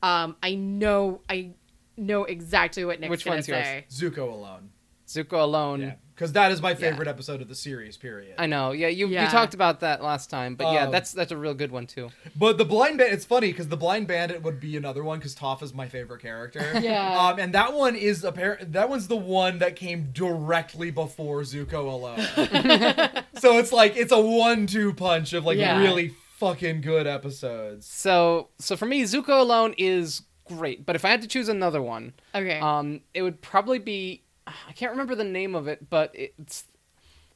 Um 0.02 0.36
I 0.42 0.54
know 0.54 1.22
I 1.28 1.52
know 1.96 2.24
exactly 2.24 2.84
what 2.84 3.00
Nick's 3.00 3.10
Which 3.10 3.24
gonna 3.24 3.36
one's 3.36 3.48
yours? 3.48 3.64
say. 3.64 3.84
Zuko 3.90 4.30
alone. 4.32 4.70
Zuko 5.06 5.42
alone. 5.42 5.80
Yeah, 5.80 5.94
because 6.14 6.32
that 6.32 6.52
is 6.52 6.62
my 6.62 6.74
favorite 6.74 7.08
episode 7.08 7.42
of 7.42 7.48
the 7.48 7.54
series. 7.54 7.96
Period. 7.96 8.34
I 8.38 8.46
know. 8.46 8.72
Yeah, 8.72 8.88
you 8.88 9.06
Yeah. 9.08 9.24
you 9.24 9.30
talked 9.30 9.54
about 9.54 9.80
that 9.80 10.02
last 10.02 10.30
time, 10.30 10.54
but 10.54 10.72
yeah, 10.72 10.84
Um, 10.86 10.92
that's 10.92 11.12
that's 11.12 11.32
a 11.32 11.36
real 11.36 11.54
good 11.54 11.72
one 11.72 11.86
too. 11.86 12.10
But 12.36 12.56
the 12.58 12.64
blind 12.64 12.98
bandit, 12.98 13.14
it's 13.14 13.24
funny 13.24 13.48
because 13.50 13.68
the 13.68 13.76
blind 13.76 14.06
bandit 14.06 14.42
would 14.42 14.60
be 14.60 14.76
another 14.76 15.02
one 15.02 15.18
because 15.18 15.34
Toph 15.34 15.62
is 15.62 15.74
my 15.74 15.88
favorite 15.88 16.22
character. 16.22 16.60
Yeah. 16.80 17.18
Um, 17.28 17.38
and 17.38 17.52
that 17.54 17.72
one 17.74 17.96
is 17.96 18.24
apparent. 18.24 18.72
That 18.72 18.88
one's 18.88 19.08
the 19.08 19.16
one 19.16 19.58
that 19.58 19.74
came 19.76 20.10
directly 20.12 20.90
before 20.90 21.40
Zuko 21.42 21.86
alone. 21.92 22.20
so 23.34 23.58
it's 23.58 23.72
like 23.72 23.96
it's 23.96 24.12
a 24.12 24.20
one-two 24.20 24.92
punch 24.94 25.32
of 25.32 25.44
like 25.44 25.58
Yeah. 25.58 25.78
really 25.80 26.14
fucking 26.38 26.80
good 26.82 27.06
episodes. 27.06 27.86
So 27.86 28.48
so 28.58 28.76
for 28.76 28.86
me, 28.86 29.02
Zuko 29.04 29.40
alone 29.40 29.74
is 29.78 30.22
great, 30.46 30.84
but 30.84 30.94
if 30.94 31.04
I 31.04 31.08
had 31.10 31.22
to 31.22 31.28
choose 31.28 31.48
another 31.48 31.80
one, 31.80 32.12
Okay. 32.34 32.58
um, 32.60 33.00
it 33.14 33.22
would 33.22 33.40
probably 33.40 33.78
be 33.78 34.22
I 34.46 34.72
can't 34.74 34.92
remember 34.92 35.14
the 35.14 35.24
name 35.24 35.54
of 35.54 35.68
it, 35.68 35.88
but 35.90 36.10
it's 36.14 36.64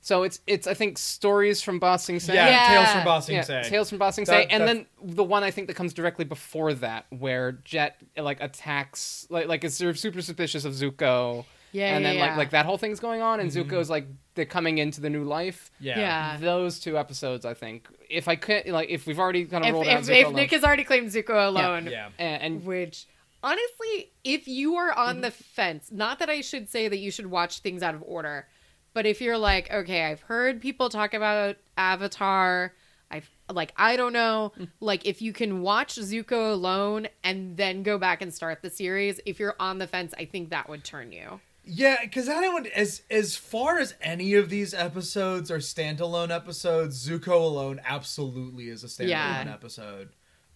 so 0.01 0.23
it's 0.23 0.41
it's 0.47 0.67
I 0.67 0.75
think 0.75 0.97
stories 0.99 1.61
from 1.63 1.79
Ba 1.79 1.99
Sing 1.99 2.21
Se. 2.21 2.35
Yeah, 2.35 2.49
Yeah. 2.49 2.69
Tales 2.69 2.93
from 2.95 3.05
Bossing 3.05 3.43
Sing 3.43 3.55
Yeah, 3.57 3.63
Se. 3.63 3.71
Tales 3.71 3.89
from 3.89 3.99
Bossing 3.99 4.25
Sing 4.27 4.35
Se, 4.35 4.47
and 4.51 4.63
that's- 4.63 4.87
then 5.03 5.15
the 5.17 5.25
one 5.25 5.43
I 5.43 5.51
think 5.51 5.67
that 5.69 5.75
comes 5.75 5.93
directly 5.93 6.25
before 6.25 6.73
that, 6.75 7.07
where 7.11 7.53
Jet 7.53 7.97
like 8.17 8.41
attacks, 8.41 9.27
like 9.31 9.49
like 9.49 9.65
is 9.65 9.77
sort 9.77 9.91
of 9.91 9.99
super 9.99 10.23
suspicious 10.23 10.65
of 10.65 10.75
Zuko, 10.75 11.45
yeah, 11.73 11.97
and 11.97 12.05
then 12.05 12.17
yeah, 12.17 12.27
like 12.27 12.37
like 12.37 12.51
that 12.51 12.65
whole 12.67 12.79
thing's 12.79 13.01
going 13.01 13.23
on, 13.23 13.41
and 13.41 13.51
Zuko's 13.51 13.91
like 13.91 14.07
they're 14.35 14.45
coming 14.45 14.79
into 14.79 15.01
the 15.01 15.11
new 15.11 15.25
life. 15.25 15.71
Yeah. 15.81 15.99
Yeah. 15.99 16.37
Those 16.39 16.79
two 16.79 16.97
episodes, 16.97 17.45
I 17.45 17.55
think, 17.55 17.89
if 18.09 18.29
I 18.29 18.37
could, 18.37 18.67
like 18.69 18.89
if 18.91 19.05
we've 19.07 19.19
already 19.19 19.47
kind 19.47 19.65
of 19.65 19.69
if, 19.69 19.75
rolled 19.75 19.89
out 19.89 20.01
if, 20.01 20.07
Zuko 20.07 20.21
if 20.21 20.25
alone, 20.27 20.37
Nick 20.37 20.51
has 20.53 20.63
already 20.63 20.85
claimed 20.85 21.09
Zuko 21.09 21.49
alone, 21.49 21.87
Yeah. 21.91 22.11
and, 22.19 22.43
and 22.43 22.65
which 22.65 23.07
honestly, 23.43 24.13
if 24.25 24.47
you 24.49 24.77
are 24.77 24.93
on 24.93 25.15
Mm-hmm. 25.17 25.21
the 25.23 25.31
fence, 25.31 25.91
not 25.93 26.19
that 26.19 26.29
I 26.31 26.41
should 26.41 26.69
say 26.69 26.89
that 26.89 26.99
you 26.99 27.11
should 27.11 27.27
watch 27.27 27.61
things 27.61 27.83
out 27.83 27.95
of 27.95 28.03
order, 28.07 28.47
but 28.95 29.07
if 29.07 29.21
you're 29.21 29.39
like, 29.39 29.71
okay, 29.73 30.05
I've 30.05 30.23
heard 30.23 30.61
people 30.61 30.89
talk 30.89 31.15
about 31.15 31.57
Avatar, 31.77 32.75
I've 33.11 33.31
like 33.51 33.73
I 33.77 33.97
don't 33.97 34.13
know, 34.13 34.53
Mm. 34.59 34.69
like 34.81 35.07
if 35.07 35.23
you 35.23 35.33
can 35.33 35.63
watch 35.63 35.95
Zuko 35.97 36.53
alone 36.53 37.09
and 37.25 37.57
then 37.57 37.83
go 37.83 37.97
back 37.97 38.21
and 38.21 38.33
start 38.35 38.61
the 38.61 38.69
series, 38.71 39.21
if 39.25 39.39
you're 39.41 39.57
on 39.59 39.79
the 39.79 39.87
fence, 39.87 40.13
I 40.19 40.27
think 40.27 40.51
that 40.51 40.69
would 40.69 40.85
turn 40.85 41.13
you. 41.13 41.41
Yeah, 41.65 41.97
because 42.03 42.29
I 42.29 42.41
don't 42.43 42.67
as 42.69 43.03
as 43.11 43.37
far 43.37 43.79
as 43.79 43.95
any 44.03 44.35
of 44.35 44.49
these 44.51 44.75
episodes 44.75 45.51
are 45.51 45.59
standalone 45.59 46.31
episodes, 46.31 47.07
Zuko 47.09 47.41
alone 47.41 47.81
absolutely 47.85 48.69
is 48.69 48.85
a 48.85 48.87
standalone 48.89 49.09
Yeah. 49.09 49.51
episode. 49.53 50.11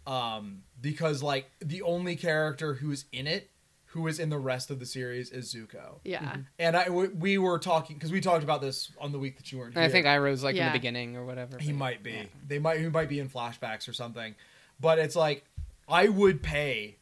Um, 0.06 0.62
because 0.80 1.22
like 1.22 1.50
the 1.60 1.82
only 1.82 2.16
character 2.16 2.74
who's 2.74 3.04
in 3.12 3.26
it, 3.26 3.50
who 3.86 4.06
is 4.06 4.18
in 4.18 4.30
the 4.30 4.38
rest 4.38 4.70
of 4.70 4.78
the 4.78 4.86
series, 4.86 5.30
is 5.30 5.54
Zuko. 5.54 6.00
Yeah. 6.04 6.36
And 6.58 6.76
I 6.76 6.88
we, 6.88 7.08
we 7.08 7.38
were 7.38 7.58
talking 7.58 7.96
because 7.96 8.10
we 8.10 8.20
talked 8.20 8.42
about 8.42 8.60
this 8.60 8.90
on 8.98 9.12
the 9.12 9.18
week 9.18 9.36
that 9.36 9.52
you 9.52 9.58
weren't 9.58 9.74
here. 9.74 9.82
I 9.82 9.88
think 9.88 10.06
I 10.06 10.18
was 10.18 10.42
like 10.42 10.56
in 10.56 10.64
the 10.64 10.72
beginning 10.72 11.16
or 11.16 11.24
whatever. 11.24 11.58
He 11.58 11.72
might 11.72 12.02
be. 12.02 12.28
They 12.46 12.58
might. 12.58 12.80
He 12.80 12.88
might 12.88 13.08
be 13.08 13.20
in 13.20 13.28
flashbacks 13.28 13.88
or 13.88 13.92
something. 13.92 14.34
But 14.80 14.98
it's 14.98 15.14
like 15.14 15.44
I 15.88 16.08
would 16.08 16.42
pay 16.42 16.96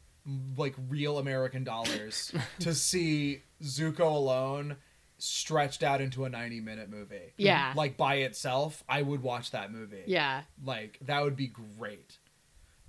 like 0.57 0.75
real 0.89 1.19
American 1.19 1.65
dollars 1.65 2.33
to 2.61 2.75
see 2.75 3.43
Zuko 3.63 4.15
alone 4.15 4.77
stretched 5.19 5.83
out 5.83 6.01
into 6.01 6.25
a 6.25 6.29
90 6.29 6.61
minute 6.61 6.91
movie. 6.91 7.33
Yeah. 7.37 7.73
Like 7.77 7.97
by 7.97 8.17
itself, 8.17 8.83
I 8.89 9.03
would 9.03 9.23
watch 9.23 9.51
that 9.53 9.73
movie. 9.73 10.05
Yeah. 10.07 10.43
Like 10.65 10.99
that 11.03 11.23
would 11.23 11.37
be 11.37 11.47
great. 11.47 12.19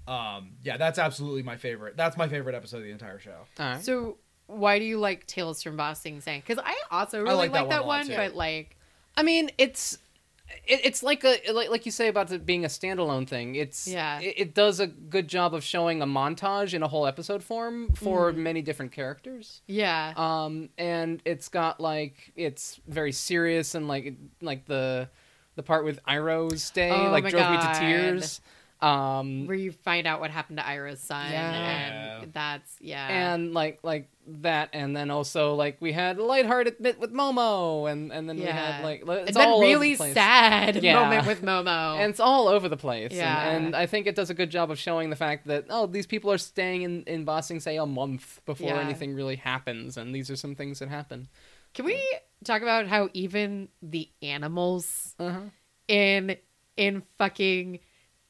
Um 0.08 0.54
yeah, 0.64 0.78
that's 0.78 1.00
absolutely 1.00 1.44
my 1.44 1.58
favorite. 1.58 1.96
That's 1.98 2.18
my 2.18 2.28
favorite 2.28 2.56
episode 2.56 2.78
of 2.78 2.84
the 2.84 2.92
entire 2.92 3.20
show. 3.20 3.46
All 3.60 3.66
right. 3.66 3.84
So 3.84 4.18
why 4.48 4.80
do 4.80 4.86
you 4.86 5.00
like 5.00 5.28
Tales 5.28 5.64
from 5.64 5.78
Ba 5.78 5.96
Sing 5.96 6.20
Se? 6.22 6.44
Because 6.46 6.62
I 6.64 6.76
also 6.90 7.22
really 7.22 7.36
like 7.36 7.52
like, 7.52 7.64
that 7.64 7.70
that 7.70 7.86
one 7.86 7.88
one, 7.88 8.08
a 8.08 8.10
lot, 8.10 8.10
too. 8.10 8.16
but 8.16 8.36
like 8.36 8.78
I 9.16 9.24
mean, 9.24 9.52
it's 9.58 9.98
it, 10.68 10.82
it's 10.84 11.04
like 11.04 11.24
a 11.24 11.40
like, 11.54 11.70
like 11.70 11.86
you 11.86 11.92
say 11.92 12.08
about 12.08 12.32
it 12.32 12.46
being 12.46 12.66
a 12.66 12.68
standalone 12.68 13.28
thing. 13.28 13.56
It's 13.56 13.88
Yeah. 13.88 14.20
It, 14.20 14.36
it 14.38 14.56
does 14.56 14.80
a 14.80 14.88
good 14.88 15.28
job 15.28 15.54
of 15.54 15.64
showing 15.64 16.02
a 16.02 16.06
montage 16.06 16.74
in 16.74 16.84
a 16.84 16.88
whole 16.88 17.08
episode 17.08 17.44
form 17.44 17.94
for 17.94 18.32
many 18.34 18.62
different 18.62 18.92
characters. 18.92 19.62
yeah. 19.68 20.14
Um, 20.16 20.70
and 20.78 21.22
it's 21.26 21.50
got 21.50 21.80
like 21.80 22.32
it's 22.36 22.80
very 22.88 23.12
serious 23.12 23.76
and 23.76 23.88
like 23.88 24.16
like 24.42 24.66
the 24.66 25.10
the 25.56 25.64
part 25.64 25.86
with 25.86 26.04
Iroh's 26.06 26.70
day 26.72 26.92
Oh 26.92 27.12
like 27.12 27.24
my 27.24 27.30
drove 27.30 27.52
me 27.52 27.58
to 27.58 27.80
tears. 27.80 28.42
Um, 28.82 29.46
Where 29.46 29.56
you 29.56 29.72
find 29.72 30.08
out 30.08 30.20
what 30.20 30.32
happened 30.32 30.58
to 30.58 30.64
Iroh's 30.64 31.02
son, 31.02 31.32
Yeah. 31.32 32.22
and 32.24 32.34
that's 32.34 32.76
yeah. 32.80 33.34
and 33.34 33.54
like 33.54 33.80
like 33.84 34.10
that, 34.28 34.70
and 34.74 34.96
then 34.96 35.12
also 35.12 35.54
like 35.54 35.78
we 35.80 35.92
had 35.92 36.18
a 36.18 36.24
lighthearted 36.24 36.78
bit 36.82 37.00
with 37.00 37.14
Momo, 37.14 37.92
and 37.92 38.12
and 38.12 38.28
then 38.28 38.38
we 38.38 38.46
had 38.46 38.84
like 38.84 39.04
it's 39.08 39.28
and 39.28 39.36
then 39.36 39.48
all 39.48 39.62
really 39.62 39.94
sad 39.96 40.82
Yeah. 40.84 40.96
moment 41.04 41.28
with 41.28 41.44
Momo. 41.44 41.96
and 42.00 42.10
it's 42.10 42.20
all 42.20 42.48
over 42.48 42.68
the 42.68 42.78
place. 42.78 43.12
Yeah. 43.14 43.50
And, 43.52 43.68
and 43.68 43.76
I 43.76 43.86
think 43.86 44.08
it 44.08 44.16
does 44.16 44.32
a 44.32 44.34
good 44.34 44.50
job 44.50 44.72
of 44.72 44.80
showing 44.80 45.12
the 45.12 45.16
fact 45.16 45.46
that, 45.48 45.66
oh, 45.70 45.86
these 45.86 46.08
people 46.08 46.32
are 46.32 46.40
staying 46.40 46.82
in, 46.82 47.04
in 47.04 47.24
Ba 47.24 47.44
Sing 47.44 47.60
Se, 47.60 47.78
a 47.78 47.86
month 47.86 48.42
before 48.48 48.70
Yeah. 48.70 48.80
anything 48.80 49.14
really 49.14 49.36
happens. 49.36 49.96
And 49.96 50.14
these 50.16 50.32
are 50.32 50.36
some 50.36 50.56
things 50.56 50.80
that 50.80 50.90
happen. 50.90 51.28
Can 51.76 51.86
we 51.86 52.02
talk 52.44 52.64
about 52.64 52.88
how 52.88 53.10
even 53.14 53.70
the 53.84 54.10
animals 54.24 55.14
Uh-huh. 55.20 55.42
in 55.88 56.36
in 56.78 57.04
fucking 57.20 57.80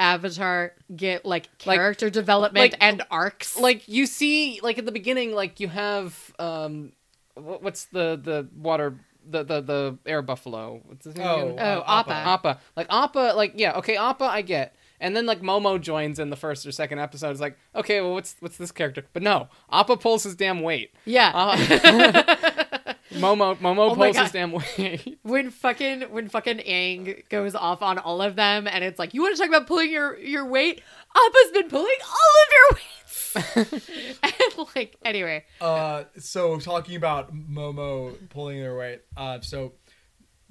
Avatar 0.01 0.73
get 0.95 1.25
like 1.25 1.47
Like- 1.65 1.75
character 1.77 2.09
development 2.09 2.71
like- 2.73 2.83
and 2.83 3.03
arcs? 3.11 3.57
Like, 3.57 3.87
you 3.87 4.05
see, 4.07 4.59
like, 4.63 4.77
at 4.79 4.85
the 4.85 4.91
beginning, 4.91 5.33
like, 5.33 5.59
you 5.59 5.67
have, 5.69 6.33
um, 6.39 6.91
what's 7.35 7.85
the, 7.85 8.19
the 8.21 8.47
water, 8.57 8.95
the, 9.29 9.43
the, 9.43 9.61
the 9.61 9.97
air 10.05 10.21
buffalo? 10.21 10.81
What's 10.85 11.05
his 11.05 11.15
name 11.15 11.27
Oh, 11.27 11.49
again? 11.51 11.59
Oh, 11.59 11.79
uh, 11.81 11.83
Appa. 11.99 12.13
Appa. 12.13 12.59
Like, 12.75 12.87
Appa, 12.89 13.33
like, 13.35 13.53
yeah, 13.55 13.73
okay, 13.77 13.95
Appa, 13.95 14.25
I 14.25 14.41
get. 14.41 14.75
And 14.99 15.15
then 15.15 15.25
like 15.25 15.41
Momo 15.41 15.81
joins 15.81 16.19
in 16.19 16.29
the 16.29 16.35
first 16.35 16.63
or 16.63 16.71
second 16.71 16.99
episode. 16.99 17.31
It's 17.31 17.39
like, 17.41 17.57
okay, 17.73 18.01
well, 18.01 18.13
what's 18.13 18.35
what's 18.39 18.57
this 18.57 18.71
character? 18.71 19.03
But 19.13 19.23
no, 19.23 19.47
Appa 19.71 19.97
pulls 19.97 20.21
his 20.21 20.35
damn 20.35 20.61
weight. 20.61 20.93
yeah. 21.05 21.31
Uh, 21.33 22.55
Momo 23.11 23.57
Momo 23.57 23.91
Oh 23.91 23.95
pulls 23.95 24.17
his 24.17 24.31
damn 24.31 24.51
weight. 24.51 25.19
when 25.23 25.49
fucking 25.49 26.01
when 26.03 26.29
fucking 26.29 26.57
Aang 26.59 27.27
goes 27.29 27.55
off 27.55 27.81
on 27.81 27.97
all 27.97 28.21
of 28.21 28.35
them 28.35 28.67
and 28.67 28.83
it's 28.83 28.99
like 28.99 29.13
you 29.13 29.21
want 29.21 29.35
to 29.35 29.41
talk 29.41 29.49
about 29.49 29.67
pulling 29.67 29.91
your 29.91 30.17
your 30.17 30.45
weight 30.45 30.81
Appa's 31.15 31.51
been 31.51 31.69
pulling 31.69 31.95
all 32.05 32.33
of 32.43 32.51
your 32.53 32.77
weights 32.77 34.17
and 34.23 34.67
like 34.75 34.95
anyway 35.03 35.43
Uh, 35.59 36.03
so 36.17 36.57
talking 36.59 36.95
about 36.95 37.33
Momo 37.33 38.15
pulling 38.29 38.59
their 38.59 38.77
weight. 38.77 39.01
Uh, 39.15 39.41
so 39.41 39.73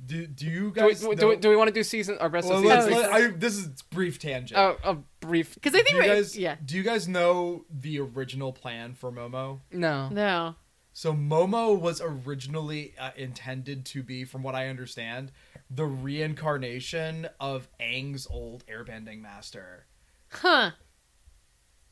do 0.04 0.26
do 0.26 0.46
you 0.46 0.52
Do 0.52 0.86
we, 0.86 0.90
guys 0.90 1.00
do, 1.00 1.28
we, 1.28 1.36
do 1.36 1.48
we 1.50 1.56
want 1.56 1.68
to 1.68 1.74
do 1.74 1.82
season 1.82 2.16
or 2.20 2.28
rest 2.28 2.48
well, 2.48 2.58
of 2.58 2.64
let's, 2.64 2.86
season 2.86 3.00
let, 3.02 3.12
six? 3.12 3.34
I, 3.34 3.36
this 3.36 3.56
is 3.56 3.82
brief 3.90 4.18
tangent. 4.18 4.58
Oh, 4.58 4.76
a 4.82 4.96
brief. 5.20 5.54
because 5.54 5.74
I 5.74 5.78
do 5.78 5.84
think 5.84 5.96
you 5.96 6.10
guys 6.10 6.36
yeah 6.38 6.56
do 6.64 6.76
you 6.76 6.82
guys 6.82 7.06
know 7.06 7.64
the 7.70 8.00
original 8.00 8.52
plan 8.52 8.94
for 8.94 9.12
Momo? 9.12 9.60
No. 9.72 10.08
no 10.08 10.56
So 10.92 11.12
Momo 11.14 11.78
was 11.78 12.00
originally 12.00 12.94
uh, 12.98 13.10
intended 13.16 13.84
to 13.86 14.02
be, 14.02 14.24
from 14.24 14.42
what 14.42 14.54
I 14.54 14.68
understand, 14.68 15.30
the 15.70 15.86
reincarnation 15.86 17.28
of 17.38 17.68
Aang's 17.80 18.26
old 18.28 18.64
airbending 18.66 19.20
master. 19.22 19.86
huh 20.30 20.72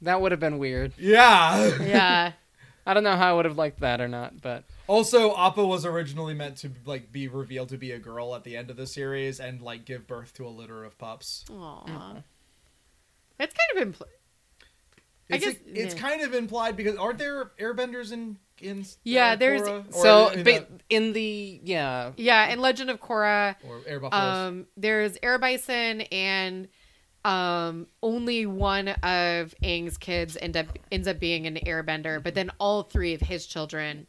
That 0.02 0.20
would 0.20 0.32
have 0.32 0.40
been 0.40 0.58
weird. 0.58 0.92
Yeah. 0.98 1.76
yeah 1.82 2.32
I 2.86 2.94
don't 2.94 3.04
know 3.04 3.16
how 3.16 3.30
I 3.30 3.32
would 3.34 3.44
have 3.44 3.58
liked 3.58 3.80
that 3.80 4.00
or 4.00 4.08
not, 4.08 4.40
but 4.40 4.64
also, 4.86 5.36
Appa 5.36 5.64
was 5.66 5.84
originally 5.84 6.32
meant 6.32 6.56
to 6.58 6.70
like 6.86 7.12
be 7.12 7.28
revealed 7.28 7.68
to 7.68 7.76
be 7.76 7.92
a 7.92 7.98
girl 7.98 8.34
at 8.34 8.44
the 8.44 8.56
end 8.56 8.70
of 8.70 8.76
the 8.78 8.86
series 8.86 9.38
and 9.40 9.60
like 9.60 9.84
give 9.84 10.06
birth 10.06 10.32
to 10.34 10.46
a 10.46 10.48
litter 10.48 10.82
of 10.84 10.96
pups. 10.96 11.44
Aw. 11.52 12.22
it's 13.38 13.54
kind 13.54 13.76
of 13.76 13.82
implied. 13.82 14.08
I 15.30 15.34
It's, 15.36 15.44
guess- 15.44 15.56
it's 15.66 15.94
yeah. 15.94 16.00
kind 16.00 16.22
of 16.22 16.32
implied 16.32 16.76
because 16.76 16.96
aren't 16.96 17.18
there 17.18 17.50
airbenders 17.60 18.10
in 18.12 18.38
in 18.62 18.84
Yeah, 19.04 19.32
uh, 19.32 19.36
there's- 19.36 19.62
Korra? 19.62 19.94
So 19.94 20.28
in, 20.28 20.42
ba- 20.44 20.62
uh, 20.62 20.64
in 20.88 21.12
the 21.12 21.60
yeah 21.64 22.12
yeah 22.16 22.48
in 22.52 22.60
Legend 22.60 22.90
of 22.90 23.00
Korra 23.00 23.56
or 23.66 23.80
air 23.86 24.00
buffaloes. 24.00 24.36
um 24.36 24.66
there's 24.76 25.16
Air 25.22 25.38
Bison 25.38 26.02
and 26.12 26.68
um 27.24 27.86
only 28.02 28.46
one 28.46 28.88
of 28.88 29.54
Aang's 29.62 29.98
kids 29.98 30.36
end 30.40 30.56
up 30.56 30.66
ends 30.92 31.08
up 31.08 31.18
being 31.18 31.46
an 31.46 31.56
airbender 31.66 32.22
but 32.22 32.34
then 32.34 32.50
all 32.58 32.82
three 32.84 33.14
of 33.14 33.20
his 33.20 33.46
children 33.46 34.06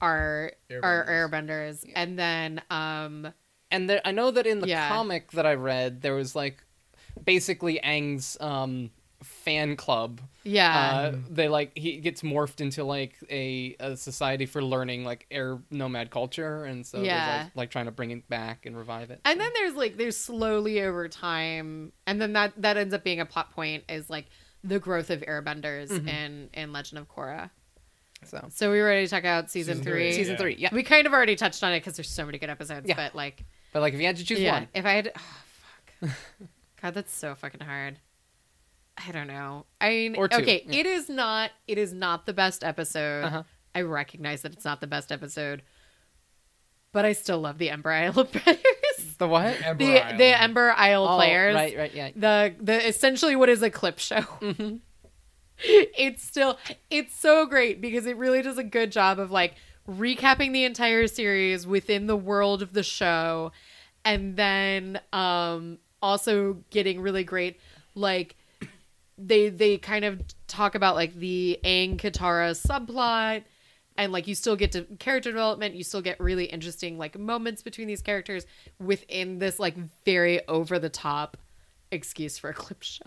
are 0.00 0.52
are 0.82 1.04
Airbenders. 1.06 1.84
airbenders 1.84 1.92
and 1.94 2.18
then 2.18 2.62
um 2.70 3.32
and 3.70 3.90
there, 3.90 4.00
I 4.04 4.12
know 4.12 4.30
that 4.30 4.46
in 4.46 4.60
the 4.60 4.68
Yeah. 4.68 4.88
comic 4.88 5.32
that 5.32 5.44
I 5.44 5.54
read 5.54 6.00
there 6.00 6.14
was 6.14 6.34
like 6.34 6.64
basically 7.22 7.80
Aang's 7.84 8.36
um 8.40 8.90
fan 9.22 9.76
club 9.76 10.20
yeah 10.48 11.10
uh, 11.12 11.16
they 11.30 11.48
like 11.48 11.70
he 11.76 11.98
gets 11.98 12.22
morphed 12.22 12.60
into 12.60 12.82
like 12.84 13.14
a, 13.30 13.76
a 13.80 13.96
society 13.96 14.46
for 14.46 14.62
learning 14.62 15.04
like 15.04 15.26
air 15.30 15.58
nomad 15.70 16.10
culture 16.10 16.64
and 16.64 16.86
so 16.86 17.02
Yeah. 17.02 17.26
there's 17.26 17.44
like, 17.46 17.56
like 17.56 17.70
trying 17.70 17.84
to 17.86 17.90
bring 17.90 18.10
it 18.10 18.28
back 18.28 18.66
and 18.66 18.76
revive 18.76 19.10
it 19.10 19.20
and 19.24 19.38
then 19.40 19.50
there's 19.54 19.74
like 19.74 19.96
there's 19.96 20.16
slowly 20.16 20.80
over 20.82 21.08
time 21.08 21.92
and 22.06 22.20
then 22.20 22.32
that 22.32 22.52
that 22.56 22.76
ends 22.76 22.94
up 22.94 23.04
being 23.04 23.20
a 23.20 23.26
plot 23.26 23.52
point 23.52 23.84
is 23.88 24.08
like 24.08 24.26
the 24.64 24.78
growth 24.78 25.10
of 25.10 25.20
airbenders 25.22 25.90
in 26.08 26.50
in 26.54 26.72
Legend 26.72 26.98
of 26.98 27.08
Korra 27.08 27.50
so 28.24 28.44
so 28.50 28.72
we 28.72 28.78
were 28.80 28.86
ready 28.86 29.04
to 29.06 29.10
check 29.10 29.24
out 29.24 29.50
season, 29.50 29.74
Season 29.78 29.84
three, 29.84 30.02
three. 30.08 30.12
season 30.12 30.32
Yeah. 30.34 30.38
three 30.40 30.56
yeah 30.58 30.68
we 30.72 30.82
kind 30.82 31.06
of 31.06 31.12
already 31.12 31.36
touched 31.36 31.62
on 31.62 31.72
it 31.72 31.80
because 31.80 31.96
there's 31.96 32.08
so 32.10 32.26
many 32.26 32.38
good 32.38 32.50
episodes 32.50 32.88
Yeah. 32.88 32.96
but 32.96 33.14
like 33.14 33.44
but 33.72 33.80
like 33.80 33.94
if 33.94 34.00
you 34.00 34.06
had 34.06 34.16
to 34.16 34.24
choose 34.24 34.40
yeah, 34.40 34.52
one 34.54 34.68
if 34.74 34.84
I 34.86 34.92
had, 34.92 35.12
oh, 35.14 35.20
fuck, 36.00 36.10
God, 36.82 36.94
that's 36.94 37.14
so 37.14 37.34
fucking 37.34 37.60
hard. 37.60 37.98
I 39.06 39.12
don't 39.12 39.26
know. 39.28 39.66
I 39.80 39.90
mean, 39.90 40.16
Or 40.16 40.28
two, 40.28 40.38
okay, 40.42 40.64
yeah. 40.66 40.80
it 40.80 40.86
is 40.86 41.08
not. 41.08 41.50
It 41.66 41.78
is 41.78 41.92
not 41.92 42.26
the 42.26 42.32
best 42.32 42.64
episode. 42.64 43.24
Uh-huh. 43.24 43.42
I 43.74 43.82
recognize 43.82 44.42
that 44.42 44.52
it's 44.52 44.64
not 44.64 44.80
the 44.80 44.86
best 44.88 45.12
episode, 45.12 45.62
but 46.92 47.04
I 47.04 47.12
still 47.12 47.38
love 47.40 47.58
the 47.58 47.70
Ember 47.70 47.90
Isle 47.92 48.24
players. 48.24 48.58
the 49.18 49.28
what 49.28 49.60
Ember 49.62 49.84
the 49.84 50.00
Isle. 50.04 50.18
the 50.18 50.42
Ember 50.42 50.70
Isle 50.76 51.06
Oh, 51.08 51.16
players. 51.16 51.54
right 51.54 51.76
right 51.76 51.94
yeah 51.94 52.10
The 52.16 52.54
the 52.60 52.88
essentially 52.88 53.36
what 53.36 53.48
is 53.48 53.62
a 53.62 53.70
clip 53.70 53.98
show. 53.98 54.20
Mm-hmm. 54.20 54.76
It's 55.60 56.22
still 56.22 56.56
it's 56.88 57.18
so 57.18 57.44
great 57.44 57.80
because 57.80 58.06
it 58.06 58.16
really 58.16 58.42
does 58.42 58.58
a 58.58 58.64
good 58.64 58.92
job 58.92 59.18
of 59.18 59.32
like 59.32 59.54
recapping 59.88 60.52
the 60.52 60.62
entire 60.64 61.08
series 61.08 61.66
within 61.66 62.06
the 62.06 62.16
world 62.16 62.62
of 62.62 62.72
the 62.74 62.84
show 62.84 63.50
and 64.04 64.36
then 64.36 65.00
um 65.12 65.78
also 66.00 66.58
getting 66.70 67.00
really 67.00 67.24
great 67.24 67.58
like 67.96 68.36
they 69.18 69.48
they 69.48 69.76
kind 69.78 70.04
of 70.04 70.22
talk 70.46 70.74
about 70.74 70.94
like 70.94 71.14
the 71.14 71.58
Aang 71.64 71.96
Katara 71.96 72.56
subplot 72.56 73.42
and 73.96 74.12
like 74.12 74.28
you 74.28 74.34
still 74.34 74.56
get 74.56 74.72
to 74.72 74.84
character 74.98 75.30
development 75.30 75.74
you 75.74 75.82
still 75.82 76.00
get 76.00 76.18
really 76.20 76.44
interesting 76.44 76.96
like 76.98 77.18
moments 77.18 77.62
between 77.62 77.88
these 77.88 78.00
characters 78.00 78.46
within 78.78 79.38
this 79.38 79.58
like 79.58 79.76
very 80.04 80.46
over 80.48 80.78
the 80.78 80.88
top 80.88 81.36
excuse 81.90 82.36
for 82.36 82.50
a 82.50 82.54
clip 82.54 82.82
show. 82.82 83.02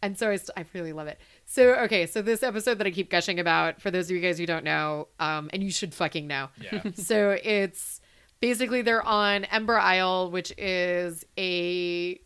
And 0.00 0.16
so 0.16 0.30
I, 0.30 0.36
st- 0.36 0.50
I 0.56 0.64
really 0.72 0.92
love 0.92 1.08
it. 1.08 1.18
So 1.46 1.74
okay 1.80 2.06
so 2.06 2.22
this 2.22 2.42
episode 2.42 2.78
that 2.78 2.86
i 2.86 2.90
keep 2.90 3.10
gushing 3.10 3.38
about 3.38 3.82
for 3.82 3.90
those 3.90 4.06
of 4.06 4.16
you 4.16 4.22
guys 4.22 4.38
who 4.38 4.46
don't 4.46 4.64
know 4.64 5.08
um 5.20 5.50
and 5.52 5.62
you 5.62 5.70
should 5.70 5.92
fucking 5.92 6.26
know. 6.26 6.48
Yeah. 6.60 6.82
so 6.94 7.36
it's 7.42 8.00
basically 8.40 8.82
they're 8.82 9.06
on 9.06 9.44
Ember 9.44 9.78
Isle, 9.78 10.30
which 10.30 10.52
is 10.58 11.24
a 11.38 12.20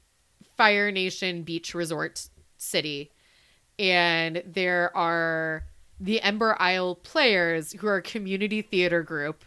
Fire 0.56 0.90
Nation 0.90 1.42
beach 1.42 1.74
resort 1.74 2.28
city, 2.58 3.10
and 3.78 4.42
there 4.44 4.94
are 4.96 5.64
the 5.98 6.20
Ember 6.20 6.56
Isle 6.60 6.96
players 6.96 7.72
who 7.72 7.86
are 7.86 7.96
a 7.96 8.02
community 8.02 8.62
theater 8.62 9.02
group, 9.02 9.44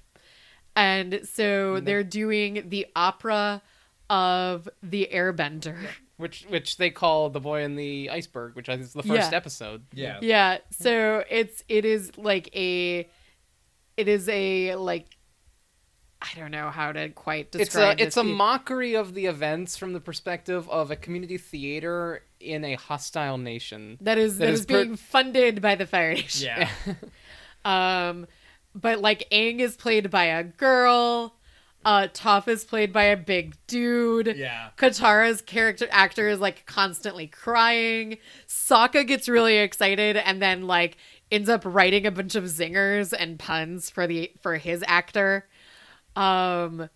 and 0.76 1.22
so 1.24 1.76
mm-hmm. 1.76 1.86
they're 1.86 2.04
doing 2.04 2.64
the 2.70 2.88
opera 2.96 3.62
of 4.10 4.68
the 4.84 5.10
Airbender. 5.14 5.78
which 6.18 6.46
which 6.50 6.78
they 6.78 6.90
call 6.92 7.30
the 7.30 7.40
boy 7.40 7.64
in 7.64 7.76
the 7.76 8.10
iceberg 8.12 8.56
which 8.56 8.70
I 8.70 8.74
think 8.74 8.84
is 8.84 8.94
the 8.94 9.02
first 9.02 9.32
Yeah. 9.32 9.38
episode 9.38 9.84
yeah. 9.94 10.20
Yeah, 10.22 10.58
so 10.70 11.24
it's 11.30 11.64
it 11.68 11.84
is 11.84 12.16
like 12.18 12.56
a 12.56 13.10
it 13.98 14.08
is 14.08 14.30
a 14.30 14.76
like 14.76 15.08
I 16.22 16.28
don't 16.40 16.52
know 16.52 16.70
how 16.70 16.92
to 16.92 17.10
quite 17.10 17.52
describe 17.52 17.64
it. 17.64 17.64
it's 17.64 17.76
a 17.76 18.06
describe 18.06 18.08
it's 18.08 18.18
a 18.18 18.24
mockery 18.24 18.94
of 18.94 19.16
the 19.16 19.26
events 19.26 19.76
from 19.78 19.94
the 19.94 20.00
perspective 20.00 20.70
of 20.70 20.92
a 20.92 20.96
community 20.96 21.40
theater 21.40 22.24
in 22.42 22.66
a 22.66 22.76
hostile 22.76 23.38
nation 23.38 23.98
that 24.02 24.18
is 24.18 24.38
that 24.38 24.46
that 24.46 24.54
is 24.54 24.60
is, 24.62 24.66
per- 24.66 24.84
being 24.84 24.96
funded 24.96 25.62
by 25.62 25.76
the 25.76 25.86
Fire 25.86 26.14
Nation. 26.14 26.50
Yeah. 26.56 26.70
Um, 27.64 28.26
but 28.74 29.02
like 29.02 29.28
Aang 29.32 29.60
is 29.60 29.76
played 29.76 30.10
by 30.10 30.24
a 30.24 30.44
girl. 30.44 31.36
Uh, 31.84 32.08
Toph 32.14 32.48
is 32.48 32.64
played 32.64 32.94
by 32.94 33.04
a 33.04 33.18
big 33.18 33.56
dude. 33.68 34.36
Yeah. 34.36 34.70
Katara's 34.78 35.42
character 35.42 35.88
actor 35.92 36.30
is 36.30 36.40
like 36.40 36.66
constantly 36.66 37.28
crying. 37.28 38.18
Sokka 38.48 39.06
gets 39.06 39.28
really 39.28 39.58
excited 39.58 40.18
and 40.18 40.42
then 40.42 40.68
like 40.68 40.98
ends 41.32 41.50
up 41.50 41.62
writing 41.66 42.06
a 42.06 42.12
bunch 42.12 42.36
of 42.36 42.44
zingers 42.46 43.14
and 43.18 43.40
puns 43.40 43.90
for 43.90 44.06
the 44.06 44.32
for 44.42 44.58
his 44.58 44.84
actor. 44.88 45.48
Um, 46.16 46.90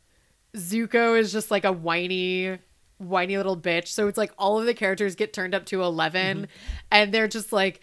Zuko 0.56 1.20
is 1.20 1.32
just 1.32 1.50
like 1.50 1.66
a 1.66 1.72
whiny, 1.72 2.60
whiny 2.98 3.38
little 3.38 3.58
bitch. 3.58 3.88
So 3.90 4.08
it's 4.08 4.18
like 4.18 4.32
all 4.38 4.60
of 4.60 4.66
the 4.66 4.74
characters 4.74 5.16
get 5.16 5.34
turned 5.34 5.54
up 5.54 5.66
to 5.68 5.82
11 5.84 6.48
and 6.92 7.14
they're 7.14 7.28
just 7.28 7.52
like, 7.52 7.82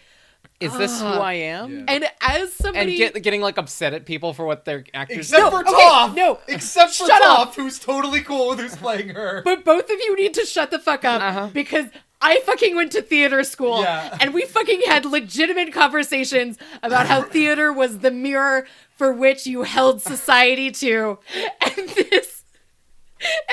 is 0.59 0.75
this 0.77 0.99
who 1.01 1.07
Ah. 1.07 1.19
I 1.21 1.33
am 1.33 1.71
Yeah. 1.71 1.85
and 1.87 2.03
as 2.21 2.41
and 2.41 2.49
somebody 2.51 2.95
get, 2.97 3.21
getting 3.21 3.41
like 3.41 3.57
upset 3.57 3.93
at 3.93 4.05
people 4.05 4.33
for 4.33 4.45
what 4.45 4.65
their 4.65 4.85
actors 4.93 5.17
Except 5.31 5.41
No, 5.41 5.49
for 5.51 5.59
okay, 5.61 5.71
Toph. 5.83 6.15
no. 6.15 6.39
Except 6.47 6.93
for 6.95 7.07
Shut 7.07 7.21
Toph, 7.21 7.39
up. 7.39 7.55
who's 7.55 7.79
totally 7.79 8.21
cool 8.21 8.49
with 8.49 8.59
who's 8.59 8.75
playing 8.75 9.09
her. 9.09 9.41
But 9.43 9.63
both 9.65 9.85
of 9.89 9.99
you 9.99 10.15
need 10.15 10.33
to 10.35 10.45
shut 10.45 10.71
the 10.71 10.79
fuck 10.79 11.03
up 11.05 11.21
Uh-huh. 11.21 11.49
because 11.53 11.87
I 12.21 12.39
fucking 12.41 12.75
went 12.75 12.93
to 12.93 13.01
theater 13.01 13.43
school 13.43 13.81
Yeah. 13.81 14.17
and 14.21 14.33
we 14.33 14.43
fucking 14.45 14.81
had 14.85 15.05
legitimate 15.05 15.73
conversations 15.73 16.57
about 16.81 17.07
how 17.07 17.21
theater 17.23 17.73
was 17.73 17.99
the 17.99 18.11
mirror 18.11 18.65
for 18.95 19.11
which 19.11 19.45
you 19.45 19.63
held 19.63 20.01
society 20.01 20.71
to. 20.71 21.19
And 21.61 21.89
this 21.89 22.32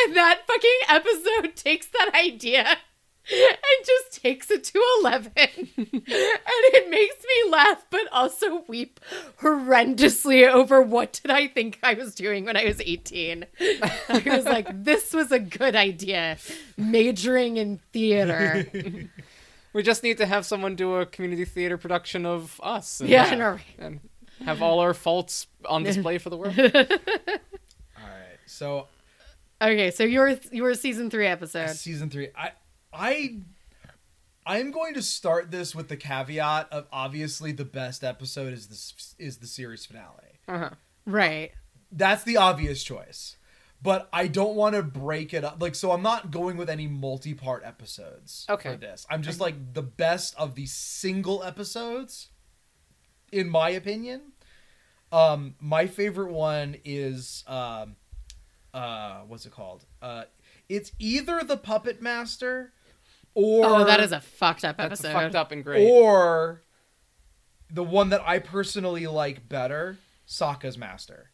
and 0.07 0.17
that 0.17 0.41
fucking 0.47 0.79
episode 0.89 1.57
takes 1.57 1.87
that 1.89 2.11
idea 2.15 2.77
and 3.31 3.87
just 3.87 4.21
takes 4.23 4.51
it 4.51 4.65
to 4.65 4.83
11. 5.01 5.31
and 5.47 5.89
it 6.07 6.91
makes 6.91 7.17
me 7.17 7.51
laugh 7.51 7.85
but 7.91 8.09
also 8.13 8.65
weep 8.67 8.99
horrendously 9.41 10.49
over 10.49 10.83
what 10.83 11.21
did 11.23 11.31
I 11.31 11.47
think 11.49 11.79
I 11.83 11.95
was 11.95 12.15
doing 12.15 12.45
when 12.45 12.57
I 12.57 12.65
was 12.65 12.81
18. 12.81 13.47
I 13.61 14.23
was 14.27 14.45
like 14.45 14.85
this 14.85 15.13
was 15.13 15.31
a 15.31 15.39
good 15.39 15.77
idea 15.77 16.39
majoring 16.77 17.57
in 17.57 17.79
theater. 17.93 18.67
We 19.73 19.85
just 19.85 20.03
need 20.03 20.19
to 20.19 20.27
have 20.27 20.45
someone 20.45 20.75
do 20.75 20.97
a 20.97 21.07
community 21.07 21.45
theater 21.45 21.79
production 21.79 22.27
of 22.27 22.61
us. 22.61 23.01
And, 23.01 23.09
yeah, 23.09 23.33
no, 23.37 23.59
and 23.79 24.01
have 24.45 24.63
all 24.63 24.81
our 24.81 24.95
faults 24.95 25.47
on 25.65 25.85
display 25.85 26.19
for 26.19 26.31
the 26.31 26.37
world. 26.37 26.59
All 26.59 28.09
right. 28.09 28.39
So 28.47 28.89
Okay, 29.63 29.91
so 29.91 30.05
your 30.05 30.37
your 30.53 30.75
season 30.75 31.11
3 31.11 31.27
episode. 31.27 31.71
season 31.71 32.09
three. 32.11 32.29
I 32.37 32.53
I 32.93 33.37
I'm 34.47 34.71
going 34.71 34.95
to 34.95 35.03
start 35.03 35.51
this 35.51 35.75
with 35.75 35.89
the 35.89 35.97
caveat 35.97 36.69
of 36.73 36.87
obviously 36.93 37.53
the 37.53 37.65
best 37.67 38.03
episode 38.03 38.53
is 38.53 38.69
this 38.69 39.15
is 39.19 39.37
the 39.39 39.47
series 39.47 39.85
finale. 39.85 40.41
Uh-huh. 40.49 40.71
Right. 41.05 41.53
That's 41.93 42.25
the 42.25 42.37
obvious 42.39 42.83
choice. 42.83 43.37
But 43.83 44.09
I 44.13 44.27
don't 44.27 44.57
want 44.57 44.75
to 44.77 44.83
break 44.83 45.33
it 45.35 45.45
up. 45.45 45.61
Like 45.61 45.75
so 45.75 45.93
I'm 45.93 46.03
not 46.03 46.31
going 46.31 46.57
with 46.57 46.71
any 46.71 46.87
multi-part 46.87 47.63
episodes 47.65 48.47
Okay. 48.49 48.71
for 48.73 48.77
this. 48.77 49.07
I'm 49.11 49.23
just 49.23 49.41
like 49.41 49.75
the 49.75 49.83
best 49.83 50.35
of 50.37 50.55
the 50.55 50.67
single 50.67 51.43
episodes 51.45 52.29
in 53.31 53.49
my 53.49 53.69
opinion. 53.71 54.33
Um 55.13 55.55
my 55.61 55.87
favorite 55.87 56.33
one 56.33 56.77
is 56.85 57.45
um 57.47 57.97
uh 58.75 59.21
what's 59.27 59.47
it 59.47 59.53
called? 59.53 59.85
Uh 60.03 60.25
it's 60.69 60.93
either 60.99 61.43
the 61.45 61.57
Puppet 61.57 62.01
Master 62.01 62.73
or 63.35 63.65
Oh, 63.67 63.85
that 63.85 64.01
is 64.01 64.13
a 64.13 64.21
fucked 64.21 64.65
up 64.65 64.77
That's 64.77 65.03
episode. 65.05 65.13
fucked 65.13 65.35
up 65.35 65.53
and 65.53 65.65
great. 65.65 65.89
or 65.89 66.63
the 67.73 67.85
one 67.85 68.11
that 68.11 68.21
I 68.27 68.39
personally 68.41 69.07
like 69.07 69.49
better, 69.49 69.97
Sokka's 70.27 70.77
Master. 70.79 71.31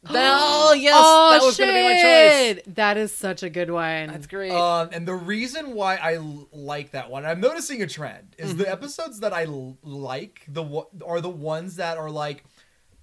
oh 0.10 0.72
yes, 0.78 0.94
oh, 0.96 1.30
that 1.32 1.44
was 1.44 1.56
shit. 1.56 1.66
gonna 1.66 1.78
be 1.78 1.82
my 1.82 2.54
choice. 2.54 2.62
That 2.76 2.96
is 2.96 3.12
such 3.12 3.42
a 3.42 3.50
good 3.50 3.68
one. 3.70 4.06
That's 4.06 4.28
great. 4.28 4.52
Um, 4.52 4.90
and 4.92 5.06
the 5.08 5.14
reason 5.14 5.74
why 5.74 5.96
I 5.96 6.14
l- 6.14 6.48
like 6.52 6.92
that 6.92 7.10
one, 7.10 7.26
I'm 7.26 7.40
noticing 7.40 7.82
a 7.82 7.86
trend, 7.88 8.36
is 8.38 8.50
Mm-hmm. 8.50 8.58
the 8.60 8.70
episodes 8.70 9.20
that 9.20 9.32
I 9.32 9.44
l- 9.46 9.76
like 9.82 10.44
the 10.46 10.62
wa- 10.62 10.86
are 11.04 11.20
the 11.20 11.28
ones 11.28 11.76
that 11.76 11.98
are 11.98 12.10
like, 12.10 12.44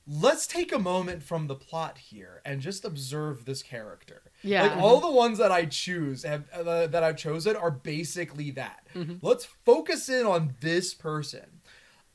let's 0.07 0.45
take 0.45 0.71
a 0.71 0.77
moment 0.79 1.23
from 1.23 1.47
the 1.47 1.55
plot 1.55 1.97
here 1.97 2.41
and 2.45 2.61
just 2.61 2.85
observe 2.85 3.45
this 3.45 3.63
character. 3.63 4.21
Yeah. 4.43 4.63
like 4.63 4.77
all 4.77 4.99
the 4.99 5.09
ones 5.11 5.39
that 5.39 5.51
I 5.51 5.65
choose 5.65 6.23
have 6.23 6.43
uh, 6.51 6.87
that 6.87 7.03
I've 7.03 7.17
chosen 7.17 7.55
are 7.55 7.71
basically 7.71 8.51
that. 8.51 8.85
Let's 9.21 9.45
focus 9.45 10.07
in 10.09 10.25
on 10.25 10.55
this 10.61 10.93
person. 10.93 11.61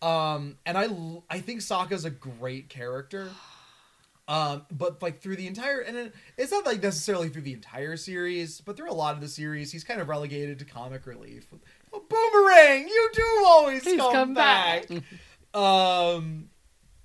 Um, 0.03 0.57
and 0.65 0.79
I 0.79 0.89
I 1.29 1.41
think 1.41 1.61
Sokka's 1.61 2.05
a 2.05 2.11
great 2.11 2.69
character. 2.69 3.29
Um, 4.29 4.65
but 4.71 5.03
like 5.03 5.21
through 5.21 5.35
the 5.35 5.49
entire, 5.49 5.81
and 5.81 5.97
it, 5.97 6.15
it's 6.39 6.53
not 6.53 6.65
like 6.65 6.81
necessarily 6.81 7.29
through 7.31 7.43
the 7.43 7.53
entire 7.53 7.97
series, 7.97 8.61
but 8.61 8.77
through 8.77 8.89
a 8.89 8.95
lot 8.95 9.17
of 9.17 9.21
the 9.21 9.27
series, 9.27 9.73
he's 9.73 9.83
kind 9.83 10.01
of 10.01 10.09
relegated 10.09 10.61
to 10.61 10.65
comic 10.65 11.05
relief. 11.05 11.49
Oh, 11.93 12.01
Boomerang, 12.09 12.87
you 12.87 13.11
do 13.13 13.45
always 13.45 13.83
He's 13.83 13.97
come, 13.97 14.13
come 14.13 14.35
back. 14.35 14.87
back. 14.89 15.03
um, 15.61 16.49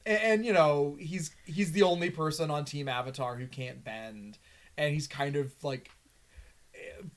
and, 0.05 0.21
and 0.21 0.45
you 0.45 0.53
know 0.53 0.97
he's 0.99 1.31
he's 1.45 1.71
the 1.71 1.83
only 1.83 2.09
person 2.09 2.51
on 2.51 2.65
Team 2.65 2.87
Avatar 2.87 3.35
who 3.35 3.47
can't 3.47 3.83
bend, 3.83 4.37
and 4.77 4.93
he's 4.93 5.07
kind 5.07 5.35
of 5.35 5.53
like, 5.63 5.89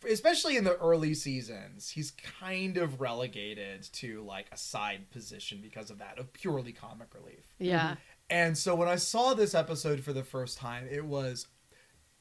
especially 0.09 0.57
in 0.57 0.65
the 0.65 0.77
early 0.77 1.15
seasons, 1.15 1.91
he's 1.91 2.13
kind 2.41 2.77
of 2.77 3.01
relegated 3.01 3.89
to 3.95 4.23
like 4.23 4.47
a 4.53 4.57
side 4.57 5.11
position 5.11 5.61
because 5.63 5.91
of 5.91 5.99
that 5.99 6.19
of 6.19 6.33
purely 6.33 6.73
comic 6.73 7.09
relief. 7.15 7.45
yeah. 7.59 7.81
Mm-hmm. 7.81 7.95
And 8.31 8.59
so 8.59 8.75
when 8.75 8.89
I 8.89 8.97
saw 8.97 9.33
this 9.33 9.55
episode 9.55 10.01
for 10.01 10.13
the 10.13 10.23
first 10.23 10.59
time, 10.59 10.87
it 10.91 11.07
was 11.07 11.47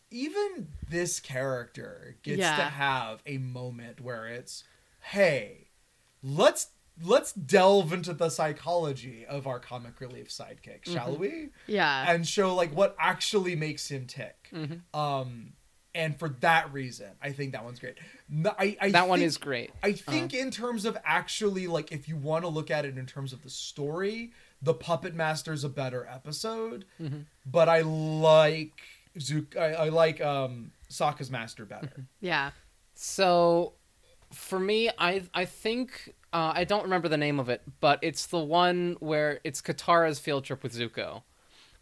even 0.09 0.67
this 0.89 1.19
character 1.19 2.15
gets 2.23 2.39
to 2.39 2.45
have 2.45 3.21
a 3.25 3.37
moment 3.39 3.99
where 3.99 4.25
it's, 4.25 4.63
hey, 5.01 5.67
let's 6.23 6.67
let's 7.03 7.33
delve 7.33 7.93
into 7.93 8.13
the 8.13 8.29
psychology 8.29 9.25
of 9.25 9.47
our 9.47 9.59
comic 9.59 9.99
relief 9.99 10.29
sidekick, 10.29 10.85
shall 10.85 11.15
we? 11.15 11.49
Yeah. 11.67 12.11
And 12.11 12.27
show 12.27 12.55
like 12.55 12.73
what 12.73 12.95
actually 12.99 13.55
makes 13.55 13.89
him 13.89 14.05
tick. 14.05 14.49
Mm-hmm. 14.53 14.99
Um 14.99 15.53
and 15.95 16.17
for 16.17 16.29
that 16.41 16.71
reason, 16.71 17.07
I 17.23 17.31
think 17.31 17.53
that 17.53 17.63
one's 17.63 17.79
great. 17.79 17.97
I, 18.45 18.77
I 18.79 18.91
that 18.91 19.09
one 19.09 19.21
is 19.21 19.37
great. 19.37 19.71
I 19.81 19.93
think 19.93 20.33
in 20.33 20.51
terms 20.51 20.85
of 20.85 20.97
actually 21.03 21.67
like 21.67 21.91
if 21.91 22.07
you 22.07 22.17
want 22.17 22.43
to 22.43 22.49
look 22.49 22.69
at 22.69 22.85
it 22.85 22.97
in 22.97 23.05
terms 23.05 23.33
of 23.33 23.41
the 23.41 23.49
story, 23.49 24.31
the 24.61 24.73
Puppet 24.73 25.15
Master's 25.15 25.63
a 25.63 25.69
better 25.69 26.07
episode. 26.11 26.85
But 27.45 27.69
I 27.69 27.81
like 27.81 28.73
Zook 29.19 29.55
I, 29.57 29.73
I 29.73 29.89
like 29.89 30.21
um 30.21 30.71
Sokka's 30.89 31.31
Master 31.31 31.65
better. 31.65 32.05
yeah. 32.21 32.51
So, 32.93 33.73
for 34.33 34.59
me, 34.59 34.89
I 34.97 35.23
I 35.33 35.45
think 35.45 36.15
uh, 36.37 36.51
I 36.55 36.63
don't 36.65 36.83
remember 36.83 37.07
the 37.09 37.17
name 37.17 37.39
of 37.39 37.49
it, 37.49 37.61
but 37.79 37.97
it's 38.01 38.25
the 38.27 38.37
one 38.39 38.95
where 38.99 39.39
it's 39.43 39.61
Katara's 39.61 40.19
field 40.19 40.43
trip 40.45 40.61
with 40.63 40.73
Zuko, 40.73 41.23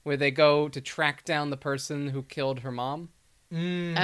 where 0.03 0.17
they 0.17 0.31
go 0.31 0.69
to 0.69 0.79
track 0.81 1.25
down 1.25 1.49
the 1.49 1.57
person 1.57 2.09
who 2.09 2.23
killed 2.23 2.59
her 2.61 2.71
mom, 2.71 3.09
Mm. 3.51 3.95
Oh. 3.95 4.01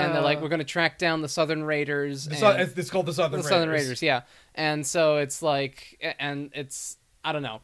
and 0.00 0.14
they're 0.14 0.22
like, 0.22 0.40
"We're 0.40 0.48
going 0.48 0.58
to 0.60 0.64
track 0.64 0.96
down 0.98 1.20
the 1.22 1.28
Southern 1.28 1.64
Raiders." 1.64 2.24
The 2.26 2.46
and- 2.46 2.60
it's, 2.62 2.78
it's 2.78 2.90
called 2.90 3.06
the 3.06 3.12
Southern 3.12 3.32
the 3.32 3.36
Raiders. 3.38 3.48
Southern 3.50 3.68
Raiders, 3.68 4.02
yeah. 4.02 4.22
And 4.54 4.86
so 4.86 5.18
it's 5.18 5.42
like, 5.42 5.98
and 6.18 6.50
it's 6.54 6.96
I 7.22 7.32
don't 7.32 7.42
know, 7.42 7.60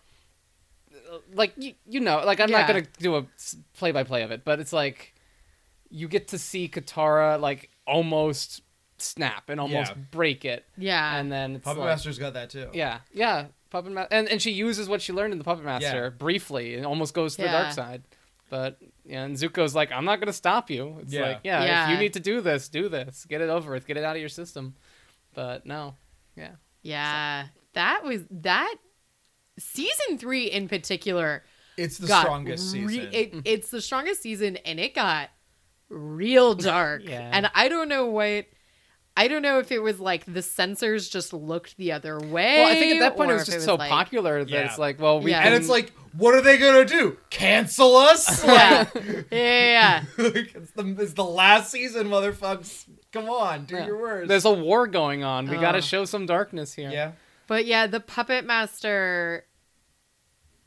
like 1.32 1.52
you, 1.56 1.72
you 1.86 2.00
know, 2.00 2.22
like 2.24 2.38
I'm 2.40 2.50
not 2.50 2.66
gonna 2.66 2.86
do 2.98 3.16
a 3.16 3.24
play 3.74 3.92
by 3.92 4.04
play 4.04 4.22
of 4.22 4.30
it, 4.30 4.44
but 4.44 4.60
it's 4.60 4.72
like 4.72 5.14
you 5.90 6.06
get 6.06 6.28
to 6.28 6.38
see 6.38 6.68
Katara 6.68 7.40
like 7.40 7.70
almost 7.86 8.62
snap 9.02 9.48
and 9.48 9.60
almost 9.60 9.90
Yeah. 9.92 10.02
break 10.10 10.44
it, 10.44 10.64
yeah. 10.76 11.16
and 11.16 11.30
then 11.30 11.56
it's 11.56 11.64
Puppet 11.64 11.80
like, 11.80 11.88
Master's 11.90 12.18
got 12.18 12.34
that 12.34 12.50
too. 12.50 12.68
yeah, 12.72 13.00
yeah, 13.12 13.46
Puppet 13.70 13.92
Master, 13.92 14.14
and 14.14 14.28
and 14.28 14.40
she 14.42 14.50
uses 14.52 14.88
what 14.88 15.00
she 15.02 15.12
learned 15.12 15.32
in 15.32 15.38
the 15.38 15.44
Puppet 15.44 15.64
Master 15.64 16.04
Yeah. 16.04 16.08
briefly, 16.10 16.74
and 16.74 16.84
almost 16.86 17.14
goes 17.14 17.36
to 17.36 17.42
the 17.42 17.48
Yeah. 17.48 17.62
dark 17.62 17.72
side. 17.74 18.02
But 18.48 18.78
yeah, 19.04 19.22
and 19.24 19.36
Zuko's 19.36 19.74
like, 19.76 19.92
I'm 19.92 20.04
not 20.04 20.18
gonna 20.20 20.32
stop 20.32 20.70
you. 20.70 20.98
It's 21.02 21.12
Yeah. 21.12 21.20
like, 21.22 21.40
yeah, 21.44 21.62
if 21.62 21.68
Yeah. 21.68 21.90
you 21.92 21.98
need 21.98 22.12
to 22.14 22.20
do 22.20 22.40
this, 22.40 22.68
do 22.68 22.88
this, 22.88 23.24
get 23.26 23.40
it 23.40 23.48
over 23.48 23.72
with, 23.72 23.86
get 23.86 23.96
it 23.96 24.02
out 24.04 24.16
of 24.16 24.20
your 24.20 24.28
system. 24.28 24.74
But 25.34 25.64
no, 25.66 25.94
yeah. 26.36 26.52
yeah. 26.82 27.46
That 27.74 28.02
was 28.02 28.22
that 28.30 28.74
season 29.58 30.18
3 30.18 30.46
in 30.50 30.68
particular 30.68 31.44
It's 31.76 31.98
the 31.98 32.08
got 32.08 32.22
strongest 32.22 32.74
re- 32.74 32.88
season. 32.88 33.08
It, 33.12 33.34
it's 33.44 33.70
the 33.70 33.80
strongest 33.80 34.22
season, 34.22 34.56
and 34.58 34.80
it 34.80 34.94
got 34.94 35.30
real 35.88 36.54
dark. 36.54 37.02
Yeah. 37.08 37.30
And 37.32 37.50
I 37.54 37.68
don't 37.68 37.88
know 37.88 38.06
what. 38.06 38.46
I 39.16 39.28
don't 39.28 39.42
know 39.42 39.58
if 39.58 39.70
it 39.72 39.80
was 39.80 40.00
like 40.00 40.24
the 40.24 40.40
censors 40.40 41.08
just 41.08 41.32
looked 41.32 41.76
the 41.76 41.92
other 41.92 42.18
way. 42.18 42.58
Well, 42.60 42.70
I 42.70 42.74
think 42.74 42.94
at 42.94 43.00
that 43.00 43.16
point 43.16 43.30
it 43.30 43.34
or 43.34 43.36
was 43.38 43.48
if 43.48 43.54
just 43.56 43.66
so 43.66 43.74
like- 43.74 43.90
popular 43.90 44.44
that 44.44 44.50
Yeah. 44.50 44.66
it's 44.66 44.78
like, 44.78 45.00
well, 45.00 45.20
we 45.20 45.32
Yeah. 45.32 45.42
and 45.42 45.54
it's 45.54 45.68
like, 45.68 45.92
what 46.16 46.34
are 46.34 46.40
they 46.40 46.56
gonna 46.58 46.84
do? 46.84 47.18
Cancel 47.28 47.96
us? 47.96 48.44
Yeah, 48.46 48.86
yeah, 48.94 49.22
yeah. 49.30 50.02
Like, 50.18 50.54
it's, 50.54 50.70
the, 50.72 50.96
it's 51.00 51.12
the 51.14 51.24
last 51.24 51.70
season, 51.70 52.08
motherfuckers. 52.08 52.84
Come 53.12 53.28
on, 53.28 53.64
do 53.66 53.74
Yeah. 53.74 53.86
your 53.86 54.00
worst. 54.00 54.28
there's 54.28 54.44
a 54.44 54.52
war 54.52 54.86
going 54.86 55.24
on. 55.24 55.48
We 55.48 55.56
got 55.56 55.74
Oh. 55.74 55.80
to 55.80 55.82
show 55.82 56.04
some 56.04 56.26
darkness 56.26 56.72
here. 56.74 56.90
yeah. 56.90 57.12
But 57.48 57.66
yeah, 57.66 57.88
the 57.88 58.00
Puppet 58.00 58.44
Master. 58.46 59.44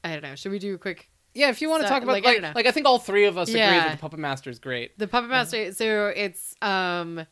I 0.04 0.12
don't 0.12 0.22
know. 0.24 0.36
Should 0.36 0.52
we 0.52 0.60
do 0.60 0.76
a 0.76 0.78
quick? 0.78 1.10
Yeah, 1.34 1.50
if 1.50 1.62
you 1.62 1.70
want 1.70 1.84
to 1.84 1.90
talk 1.90 2.04
about 2.04 2.12
like, 2.12 2.26
like, 2.26 2.44
I 2.44 2.52
like. 2.52 2.66
I 2.68 2.72
think 2.72 2.86
all 2.86 3.00
three 3.00 3.24
of 3.26 3.38
us 3.38 3.48
agree 3.48 3.60
that 3.62 3.92
the 3.94 3.98
Puppet 3.98 4.20
Master 4.20 4.50
is 4.50 4.60
great. 4.60 5.00
The 5.00 5.08
Puppet 5.08 5.30
Master. 5.30 5.72
So 5.72 6.08
it's 6.08 6.56
um. 6.62 7.26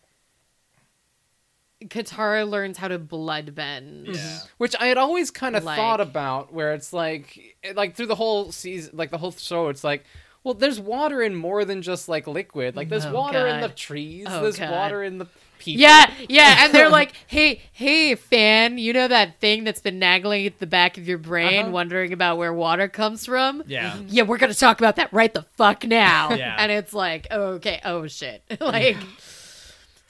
Katara 1.87 2.47
learns 2.49 2.77
how 2.77 2.87
to 2.87 2.97
blood 2.99 3.55
bend. 3.55 4.07
Mm-hmm. 4.07 4.13
Yeah. 4.13 4.39
Which 4.57 4.75
I 4.79 4.87
had 4.87 4.97
always 4.97 5.31
kind 5.31 5.55
of 5.55 5.63
Like- 5.63 5.77
thought 5.77 6.01
about, 6.01 6.53
where 6.53 6.73
it's 6.73 6.93
like, 6.93 7.57
like 7.75 7.95
through 7.95 8.07
the 8.07 8.15
whole 8.15 8.51
season, 8.51 8.91
like 8.95 9.11
the 9.11 9.17
whole 9.17 9.31
show, 9.31 9.69
it's 9.69 9.83
like, 9.83 10.05
well, 10.43 10.53
there's 10.55 10.79
water 10.79 11.21
in 11.21 11.35
more 11.35 11.65
than 11.65 11.81
just 11.83 12.09
like 12.09 12.25
liquid. 12.27 12.75
Like 12.75 12.89
there's 12.89 13.05
Oh, 13.05 13.13
water 13.13 13.45
in 13.47 13.61
the 13.61 13.69
trees. 13.69 14.25
Oh, 14.29 14.41
there's 14.41 14.57
God. 14.57 14.71
water 14.71 15.03
in 15.03 15.19
the 15.19 15.25
people. 15.59 15.79
Yeah, 15.81 16.09
yeah, 16.27 16.65
and 16.65 16.73
they're 16.73 16.89
like, 16.99 17.11
"Hey, 17.27 17.61
hey, 17.71 18.15
fan, 18.15 18.79
you 18.79 18.91
know 18.93 19.07
that 19.07 19.39
thing 19.39 19.63
that's 19.63 19.81
been 19.81 19.99
nagging 19.99 20.47
at 20.47 20.57
the 20.57 20.65
back 20.65 20.97
of 20.97 21.07
your 21.07 21.19
brain, 21.19 21.61
Uh-huh. 21.65 21.69
wondering 21.71 22.11
about 22.13 22.39
where 22.39 22.51
water 22.51 22.87
comes 22.87 23.27
from? 23.27 23.61
Yeah. 23.67 23.91
Mm-hmm. 23.91 23.99
Mm-hmm. 23.99 24.07
Yeah, 24.09 24.23
we're 24.23 24.39
gonna 24.39 24.55
talk 24.55 24.79
about 24.81 24.95
that 24.95 25.13
right 25.13 25.31
the 25.31 25.43
fuck 25.57 25.85
now." 25.85 26.33
Yeah. 26.33 26.55
and 26.57 26.71
it's 26.71 26.93
like, 26.93 27.27
okay, 27.31 27.79
oh 27.85 28.07
shit, 28.07 28.41
like. 28.59 28.97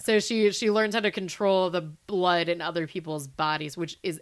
So 0.01 0.19
she 0.19 0.51
she 0.51 0.69
learns 0.71 0.93
how 0.95 1.01
to 1.01 1.11
control 1.11 1.69
the 1.69 1.81
blood 1.81 2.49
in 2.49 2.61
other 2.61 2.87
people's 2.87 3.27
bodies, 3.27 3.77
which 3.77 3.97
is 4.03 4.19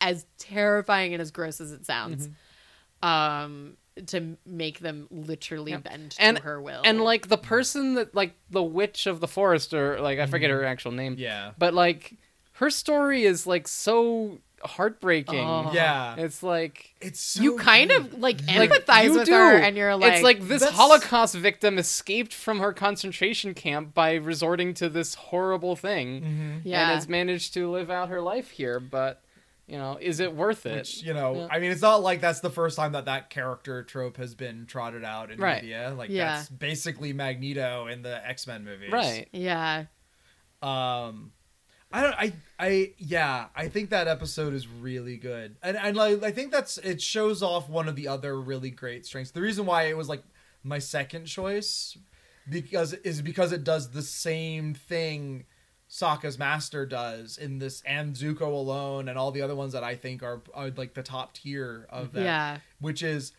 as 0.00 0.26
terrifying 0.38 1.12
and 1.14 1.20
as 1.20 1.30
gross 1.30 1.60
as 1.60 1.72
it 1.72 1.84
sounds. 1.86 2.28
Um, 3.02 3.76
to 4.06 4.36
make 4.44 4.80
them 4.80 5.08
literally 5.10 5.72
Yeah. 5.72 5.78
bend 5.78 6.10
to 6.12 6.40
her 6.42 6.60
will. 6.60 6.82
And 6.84 7.00
like 7.00 7.28
the 7.28 7.38
person 7.38 7.94
that 7.94 8.14
like 8.14 8.34
the 8.50 8.62
witch 8.62 9.06
of 9.06 9.20
the 9.20 9.28
forest 9.28 9.72
or 9.72 10.00
like 10.00 10.18
I 10.18 10.26
forget 10.26 10.50
her 10.50 10.64
actual 10.64 10.92
name. 10.92 11.12
Mm-hmm. 11.14 11.22
Yeah. 11.22 11.52
But 11.56 11.72
like 11.72 12.14
her 12.52 12.68
story 12.68 13.24
is 13.24 13.46
like 13.46 13.66
so 13.68 14.38
heartbreaking. 14.64 15.38
Oh. 15.46 15.70
Yeah. 15.72 16.16
It's 16.16 16.42
like 16.42 16.94
It's 17.00 17.20
so 17.20 17.42
you 17.42 17.56
kind 17.58 17.90
good. 17.90 18.00
of 18.06 18.14
like 18.18 18.40
like, 18.46 18.70
empathize 18.70 19.04
you 19.04 19.12
with 19.18 19.26
do. 19.26 19.32
her, 19.32 19.56
and 19.56 19.76
you're 19.76 19.94
like, 19.96 20.14
it's 20.14 20.22
like 20.22 20.40
this 20.40 20.60
that's- 20.62 20.76
Holocaust 20.76 21.34
victim 21.34 21.78
escaped 21.78 22.32
from 22.32 22.60
her 22.60 22.72
concentration 22.72 23.54
camp 23.54 23.94
by 23.94 24.14
resorting 24.14 24.74
to 24.74 24.88
this 24.88 25.14
horrible 25.14 25.76
thing, 25.76 26.20
Mm-hmm. 26.22 26.58
yeah, 26.68 26.82
and 26.82 26.94
has 26.94 27.08
managed 27.08 27.54
to 27.54 27.70
live 27.70 27.90
out 27.90 28.08
her 28.08 28.20
life 28.20 28.50
here. 28.50 28.80
But 28.80 29.22
you 29.68 29.76
know, 29.78 29.98
is 30.00 30.20
it 30.20 30.32
worth 30.32 30.64
it? 30.64 30.76
Which, 30.76 31.02
you 31.02 31.12
know, 31.12 31.34
Yeah. 31.34 31.48
I 31.50 31.58
mean, 31.58 31.72
it's 31.72 31.82
not 31.82 32.00
like 32.00 32.20
that's 32.20 32.38
the 32.38 32.50
first 32.50 32.76
time 32.76 32.92
that 32.92 33.06
that 33.06 33.30
character 33.30 33.82
trope 33.82 34.16
has 34.16 34.32
been 34.34 34.66
trotted 34.66 35.02
out 35.04 35.32
in 35.32 35.40
Right. 35.40 35.60
media. 35.62 35.92
Like, 35.96 36.08
Yeah. 36.08 36.36
that's 36.36 36.48
basically 36.48 37.12
Magneto 37.12 37.88
in 37.88 38.02
the 38.02 38.24
X 38.24 38.46
Men 38.46 38.64
movies. 38.64 38.92
right. 38.92 39.28
yeah, 39.32 39.86
Um, 40.62 41.32
I 41.92 42.02
don't. 42.02 42.14
I. 42.14 42.32
I. 42.58 42.92
Yeah. 42.98 43.46
I 43.54 43.68
think 43.68 43.90
that 43.90 44.08
episode 44.08 44.54
is 44.54 44.66
really 44.66 45.16
good, 45.16 45.56
and 45.62 45.76
and 45.76 45.96
like 45.96 46.22
I 46.22 46.30
think 46.30 46.52
that's 46.52 46.78
it 46.78 47.00
shows 47.00 47.42
off 47.42 47.68
one 47.68 47.88
of 47.88 47.96
the 47.96 48.08
other 48.08 48.40
really 48.40 48.70
great 48.70 49.06
strengths. 49.06 49.30
The 49.30 49.40
reason 49.40 49.66
why 49.66 49.84
it 49.84 49.96
was 49.96 50.08
like 50.08 50.22
my 50.62 50.78
second 50.78 51.26
choice 51.26 51.96
because 52.48 52.92
is 52.92 53.22
because 53.22 53.52
it 53.52 53.64
does 53.64 53.90
the 53.90 54.02
same 54.02 54.74
thing 54.74 55.44
Sokka's 55.88 56.38
master 56.38 56.84
does 56.86 57.38
in 57.38 57.58
this 57.58 57.82
and 57.86 58.14
Zuko 58.14 58.42
alone 58.42 59.08
and 59.08 59.18
all 59.18 59.30
the 59.30 59.42
other 59.42 59.54
ones 59.54 59.72
that 59.72 59.84
I 59.84 59.94
think 59.94 60.22
are, 60.22 60.42
are 60.54 60.70
like 60.70 60.94
the 60.94 61.02
top 61.02 61.34
tier 61.34 61.86
of 61.90 62.12
that 62.12 62.22
yeah, 62.22 62.58
which 62.80 63.02
is 63.02 63.32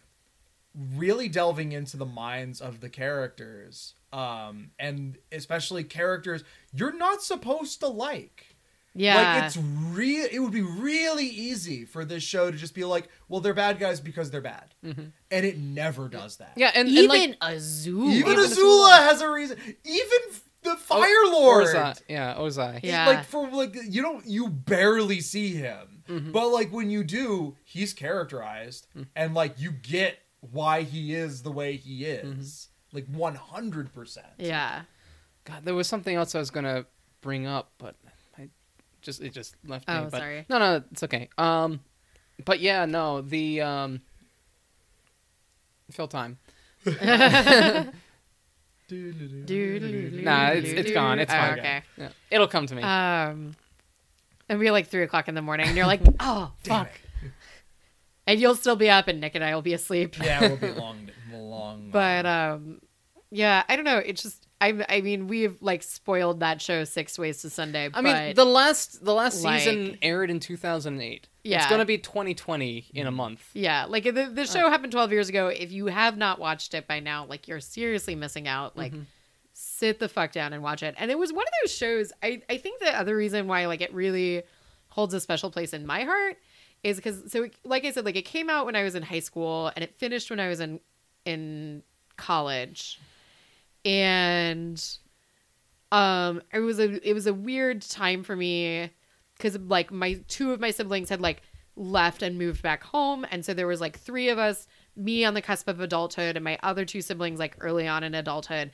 really 0.96 1.28
delving 1.28 1.72
into 1.72 1.98
the 1.98 2.06
minds 2.06 2.62
of 2.62 2.80
the 2.80 2.90
characters 2.90 3.94
um 4.14 4.72
and 4.80 5.18
especially 5.32 5.84
characters 5.84 6.44
you're 6.74 6.96
not 6.96 7.22
supposed 7.22 7.80
to 7.82 7.88
like 7.88 8.46
yeah. 8.96 9.16
like 9.36 9.44
it's 9.44 9.58
real 9.58 10.28
it 10.32 10.40
would 10.40 10.54
be 10.54 10.62
really 10.62 11.26
easy 11.28 11.84
for 11.86 12.06
this 12.06 12.24
show 12.24 12.50
to 12.50 12.58
just 12.58 12.74
be 12.74 12.84
like 12.86 13.10
well 13.28 13.42
they're 13.42 13.54
bad 13.54 13.80
guys 13.80 14.00
because 14.00 14.32
they're 14.32 14.42
bad 14.42 14.74
Mhm. 14.86 15.12
and 15.30 15.46
it 15.46 15.58
never 15.58 16.08
does 16.08 16.38
that 16.38 16.54
Yeah, 16.56 16.72
and, 16.74 16.88
and 16.88 16.98
even 16.98 17.10
like 17.10 17.40
Azula. 17.40 18.12
even, 18.14 18.32
Even 18.32 18.36
azula, 18.38 18.56
Azula. 18.92 18.98
has 19.10 19.22
a 19.22 19.30
reason 19.30 19.58
even 19.84 20.20
the 20.64 20.76
fire 20.78 21.26
lord 21.32 21.68
Ozai. 21.68 22.02
Yeah, 22.10 22.36
Ozai. 22.36 22.80
He- 22.80 22.88
Yeah. 22.88 23.08
like 23.08 23.26
for 23.26 23.48
like 23.50 23.76
you 23.90 24.02
don't 24.02 24.26
you 24.26 24.48
barely 24.50 25.20
see 25.22 25.54
him 25.54 26.04
Mhm. 26.10 26.32
but 26.32 26.48
like 26.50 26.72
when 26.72 26.90
you 26.90 27.04
do 27.04 27.58
he's 27.66 27.94
characterized 27.94 28.88
and 29.16 29.34
like 29.34 29.60
you 29.60 29.72
get 29.72 30.18
why 30.40 30.84
he 30.84 31.14
is 31.14 31.44
the 31.44 31.52
way 31.52 31.76
he 31.76 32.06
is 32.06 32.70
like 32.94 33.06
100% 33.12 34.18
yeah, 34.38 34.82
God, 35.46 35.66
there 35.66 35.76
was 35.76 35.88
something 35.88 36.16
else 36.16 36.34
I 36.36 36.40
was 36.40 36.50
gonna 36.52 36.86
bring 37.22 37.46
up, 37.48 37.72
but 37.78 37.96
I 38.38 38.50
just 39.02 39.22
it 39.22 39.34
just 39.34 39.56
left 39.66 39.88
me. 39.88 39.94
Oh, 39.94 40.08
but, 40.12 40.18
sorry. 40.20 40.46
No, 40.50 40.60
no, 40.60 40.84
it's 40.92 41.04
okay. 41.04 41.30
Um, 41.38 41.80
but 42.46 42.60
yeah, 42.60 42.86
no, 42.86 43.22
the 43.22 43.62
um, 43.62 44.02
fill 45.92 46.08
time. 46.08 46.38
Nah, 48.90 50.52
it's- 50.52 50.74
it's 50.74 50.92
gone, 50.92 51.20
it's 51.20 51.34
Oh, 51.34 51.36
fine. 51.38 51.60
okay. 51.60 51.82
Yeah, 51.98 52.10
it'll 52.32 52.48
come 52.48 52.68
to 52.68 52.76
me. 52.76 52.82
Um, 52.84 53.56
and 54.48 54.60
be 54.62 54.72
like 54.72 54.88
three 54.88 55.04
o'clock 55.04 55.28
in 55.28 55.36
the 55.36 55.42
morning, 55.42 55.68
and 55.68 55.76
you're 55.76 55.86
like, 55.88 56.00
oh 56.22 56.54
Damn 56.64 56.86
fuck, 56.86 56.92
and 58.26 58.40
you'll 58.40 58.56
still 58.56 58.78
be 58.78 58.90
up, 58.90 59.08
and 59.10 59.20
Nick 59.20 59.36
and 59.36 59.44
I 59.44 59.54
will 59.56 59.62
be 59.62 59.74
asleep. 59.74 60.18
yeah 60.24 60.40
we'll 60.40 60.56
be 60.56 60.72
long 60.80 61.10
long 61.68 61.90
But 61.92 62.26
um, 62.26 62.82
yeah, 63.32 63.64
I 63.68 63.76
don't 63.76 63.86
know. 63.86 63.98
It's 63.98 64.24
just 64.24 64.48
I 64.60 64.86
I 64.90 65.02
mean 65.02 65.28
we've 65.28 65.62
like 65.62 65.84
spoiled 65.84 66.40
that 66.40 66.62
show 66.62 66.84
Six 66.84 67.18
Ways 67.20 67.42
to 67.42 67.50
Sunday. 67.50 67.90
I 67.94 68.02
mean, 68.02 68.36
the 68.36 68.46
last 68.46 69.04
the 69.04 69.14
last 69.14 69.44
like- 69.44 69.62
season 69.62 69.98
aired 70.02 70.30
in 70.30 70.40
2008. 70.40 71.28
Yeah, 71.44 71.58
It's 71.60 71.68
gonna 71.70 71.86
be 71.86 71.98
2020 71.98 72.88
in 72.94 73.08
a 73.08 73.12
month. 73.12 73.42
yeah, 73.54 73.86
like 73.86 74.04
the 74.04 74.30
the 74.34 74.46
show 74.46 74.70
happened 74.70 74.92
twelve 74.92 75.12
years 75.14 75.30
ago. 75.30 75.48
If 75.48 75.72
you 75.72 75.86
have 75.88 76.18
not 76.18 76.40
watched 76.40 76.74
it 76.74 76.88
by 76.88 77.00
now, 77.00 77.26
like 77.26 77.48
you're 77.48 77.62
seriously 77.62 78.16
missing 78.16 78.48
out. 78.48 78.76
Like. 78.78 78.94
Mhm. 78.94 79.06
Sit 79.60 79.98
the 79.98 80.08
fuck 80.08 80.32
down 80.34 80.54
and 80.54 80.62
watch 80.62 80.84
it. 80.84 80.94
And 81.00 81.10
it 81.10 81.18
was 81.18 81.34
one 81.34 81.42
of 81.44 81.54
those 81.64 81.74
shows. 81.74 82.14
I, 82.22 82.44
I 82.48 82.58
think 82.60 82.80
the 82.80 82.96
other 82.96 83.16
reason 83.18 83.48
why 83.48 83.66
like 83.66 83.82
it 83.82 83.92
really 83.92 84.44
holds 84.90 85.16
a 85.16 85.20
special 85.20 85.50
place 85.50 85.74
in 85.74 85.84
my 85.84 86.04
heart 86.04 86.38
is 86.84 86.98
because 86.98 87.32
so 87.32 87.42
it, 87.46 87.56
like 87.64 87.84
I 87.84 87.90
said, 87.92 88.06
like 88.06 88.16
it 88.16 88.22
came 88.26 88.52
out 88.52 88.68
when 88.68 88.76
I 88.76 88.84
was 88.84 88.94
in 88.94 89.02
high 89.02 89.18
school 89.20 89.72
and 89.76 89.82
it 89.84 89.96
finished 89.98 90.30
when 90.30 90.40
I 90.40 90.48
was 90.48 90.60
in 90.60 90.80
in 91.28 91.84
college. 92.16 93.00
And 93.86 94.84
um 95.92 96.42
it 96.52 96.60
was 96.60 96.80
a 96.80 97.08
it 97.08 97.14
was 97.14 97.28
a 97.28 97.34
weird 97.34 97.82
time 97.82 98.24
for 98.24 98.36
me 98.36 98.92
because 99.38 99.58
like 99.60 99.92
my 99.92 100.20
two 100.28 100.52
of 100.52 100.60
my 100.60 100.72
siblings 100.72 101.10
had 101.10 101.22
like 101.22 101.42
left 101.76 102.22
and 102.24 102.38
moved 102.38 102.64
back 102.64 102.84
home. 102.84 103.26
And 103.30 103.46
so 103.46 103.54
there 103.54 103.68
was 103.68 103.80
like 103.80 104.00
three 104.00 104.30
of 104.30 104.40
us 104.40 104.68
me 104.96 105.24
on 105.24 105.36
the 105.36 105.42
cusp 105.42 105.68
of 105.68 105.80
adulthood 105.80 106.36
and 106.36 106.44
my 106.44 106.58
other 106.64 106.86
two 106.86 107.02
siblings 107.02 107.40
like 107.40 107.56
early 107.60 107.88
on 107.88 108.04
in 108.04 108.16
adulthood. 108.16 108.72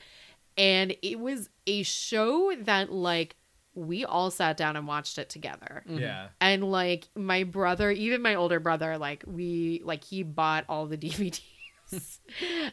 And 0.56 0.96
it 1.02 1.20
was 1.20 1.50
a 1.66 1.82
show 1.82 2.54
that 2.62 2.90
like 2.90 3.36
we 3.74 4.04
all 4.04 4.30
sat 4.30 4.56
down 4.56 4.76
and 4.76 4.86
watched 4.86 5.18
it 5.18 5.28
together. 5.28 5.82
Yeah. 5.86 6.28
And 6.40 6.70
like 6.70 7.08
my 7.14 7.44
brother 7.44 7.90
even 7.90 8.22
my 8.22 8.36
older 8.36 8.60
brother 8.60 8.96
like 8.96 9.22
we 9.26 9.82
like 9.84 10.04
he 10.04 10.22
bought 10.22 10.64
all 10.68 10.86
the 10.86 10.96
dvds 10.98 11.40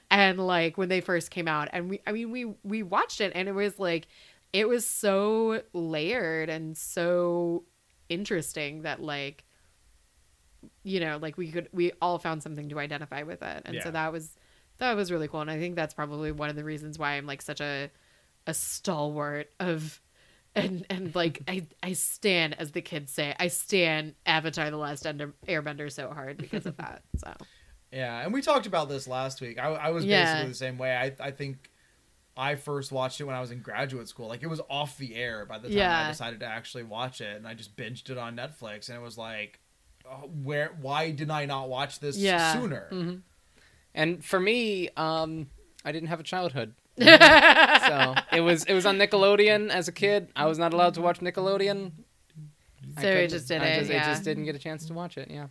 and 0.10 0.40
like 0.40 0.78
when 0.78 0.90
they 0.90 1.02
first 1.02 1.32
came 1.32 1.48
out 1.48 1.68
and 1.74 1.90
we 1.90 2.02
i 2.08 2.12
mean 2.12 2.32
we 2.32 2.46
we 2.64 2.84
watched 2.84 3.22
it 3.22 3.32
and 3.36 3.48
it 3.48 3.54
was 3.54 3.78
like 3.80 4.08
it 4.54 4.68
was 4.68 4.86
so 4.86 5.62
layered 5.74 6.50
and 6.50 6.78
so 6.78 7.64
interesting 8.10 8.82
that 8.84 9.02
like 9.02 9.44
you 10.84 11.00
know 11.00 11.18
like 11.22 11.38
we 11.38 11.52
could 11.52 11.68
we 11.72 11.92
all 12.02 12.20
found 12.20 12.44
something 12.44 12.70
to 12.70 12.80
identify 12.80 13.24
with 13.24 13.42
it 13.42 13.62
and 13.66 13.76
Yeah. 13.76 13.84
so 13.84 13.92
that 13.92 14.12
was 14.12 14.36
that 14.78 14.96
was 14.96 15.12
really 15.12 15.28
cool 15.28 15.42
and 15.42 15.50
i 15.50 15.58
think 15.58 15.76
that's 15.76 15.94
probably 15.94 16.32
one 16.32 16.50
of 16.50 16.56
the 16.56 16.64
reasons 16.64 17.00
why 17.00 17.14
i'm 17.14 17.26
like 17.26 17.42
such 17.42 17.62
a 17.62 17.90
a 18.48 18.54
stalwart 18.54 19.50
of 19.60 20.02
and 20.56 20.86
and 20.90 21.16
like 21.16 21.42
i 21.48 21.66
i 21.82 21.94
stand 21.94 22.56
as 22.60 22.72
the 22.72 22.82
kids 22.82 23.12
say 23.12 23.36
i 23.40 23.48
stand 23.48 24.14
avatar 24.26 24.70
the 24.70 24.78
last 24.78 25.04
airbender 25.04 25.92
so 25.92 26.10
hard 26.10 26.38
because 26.38 26.66
of 26.66 26.78
that 26.78 27.02
so 27.18 27.32
yeah 27.92 28.22
and 28.24 28.34
we 28.34 28.42
talked 28.42 28.66
about 28.66 28.90
this 28.90 29.08
last 29.08 29.42
week 29.42 29.60
i, 29.60 29.68
I 29.68 29.90
was 29.90 30.06
Yeah. 30.06 30.24
basically 30.24 30.48
the 30.50 30.56
same 30.56 30.78
way 30.78 30.96
i 30.96 31.28
i 31.28 31.32
think 31.32 31.70
I 32.38 32.56
first 32.56 32.94
watched 32.94 33.20
it 33.20 33.26
when 33.26 33.36
I 33.36 33.42
was 33.42 33.52
in 33.52 33.60
graduate 33.60 34.08
school. 34.08 34.30
Like 34.30 34.42
it 34.42 34.48
was 34.48 34.62
off 34.70 34.98
the 34.98 35.16
air 35.16 35.46
by 35.46 35.58
the 35.58 35.68
time 35.68 35.78
Yeah. 35.78 36.06
I 36.06 36.08
decided 36.10 36.40
to 36.40 36.46
actually 36.46 36.84
watch 36.84 37.20
it, 37.20 37.36
and 37.36 37.46
I 37.46 37.54
just 37.54 37.76
binged 37.76 38.10
it 38.10 38.18
on 38.18 38.38
Netflix. 38.38 38.88
And 38.88 38.98
it 38.98 39.02
was 39.02 39.18
like, 39.18 39.60
oh, 40.10 40.30
where? 40.42 40.72
Why 40.80 41.12
did 41.12 41.30
I 41.30 41.46
not 41.46 41.68
watch 41.68 42.00
this 42.00 42.16
Yeah. 42.16 42.54
sooner? 42.54 42.88
hmm 42.90 43.16
And 43.94 44.24
for 44.24 44.40
me, 44.40 44.88
um, 44.96 45.48
I 45.84 45.92
didn't 45.92 46.08
have 46.08 46.22
a 46.22 46.24
childhood, 46.24 46.74
so 46.98 48.16
it 48.32 48.40
was 48.42 48.64
it 48.64 48.74
was 48.74 48.86
on 48.86 48.98
Nickelodeon 48.98 49.70
as 49.70 49.90
a 49.90 49.92
kid. 49.92 50.30
I 50.34 50.46
was 50.46 50.58
not 50.58 50.74
allowed 50.74 50.94
to 50.96 51.02
watch 51.02 51.20
Nickelodeon. 51.20 51.92
I 52.98 53.02
So 53.02 53.08
it 53.10 53.28
just 53.28 53.50
did 53.50 53.62
I 53.62 53.66
it, 53.66 53.80
just, 53.80 53.92
yeah. 53.92 54.10
just 54.10 54.24
didn't 54.24 54.46
get 54.46 54.56
a 54.56 54.60
chance 54.60 54.86
to 54.88 54.94
watch 54.94 55.18
it. 55.18 55.30
Yeah, 55.30 55.48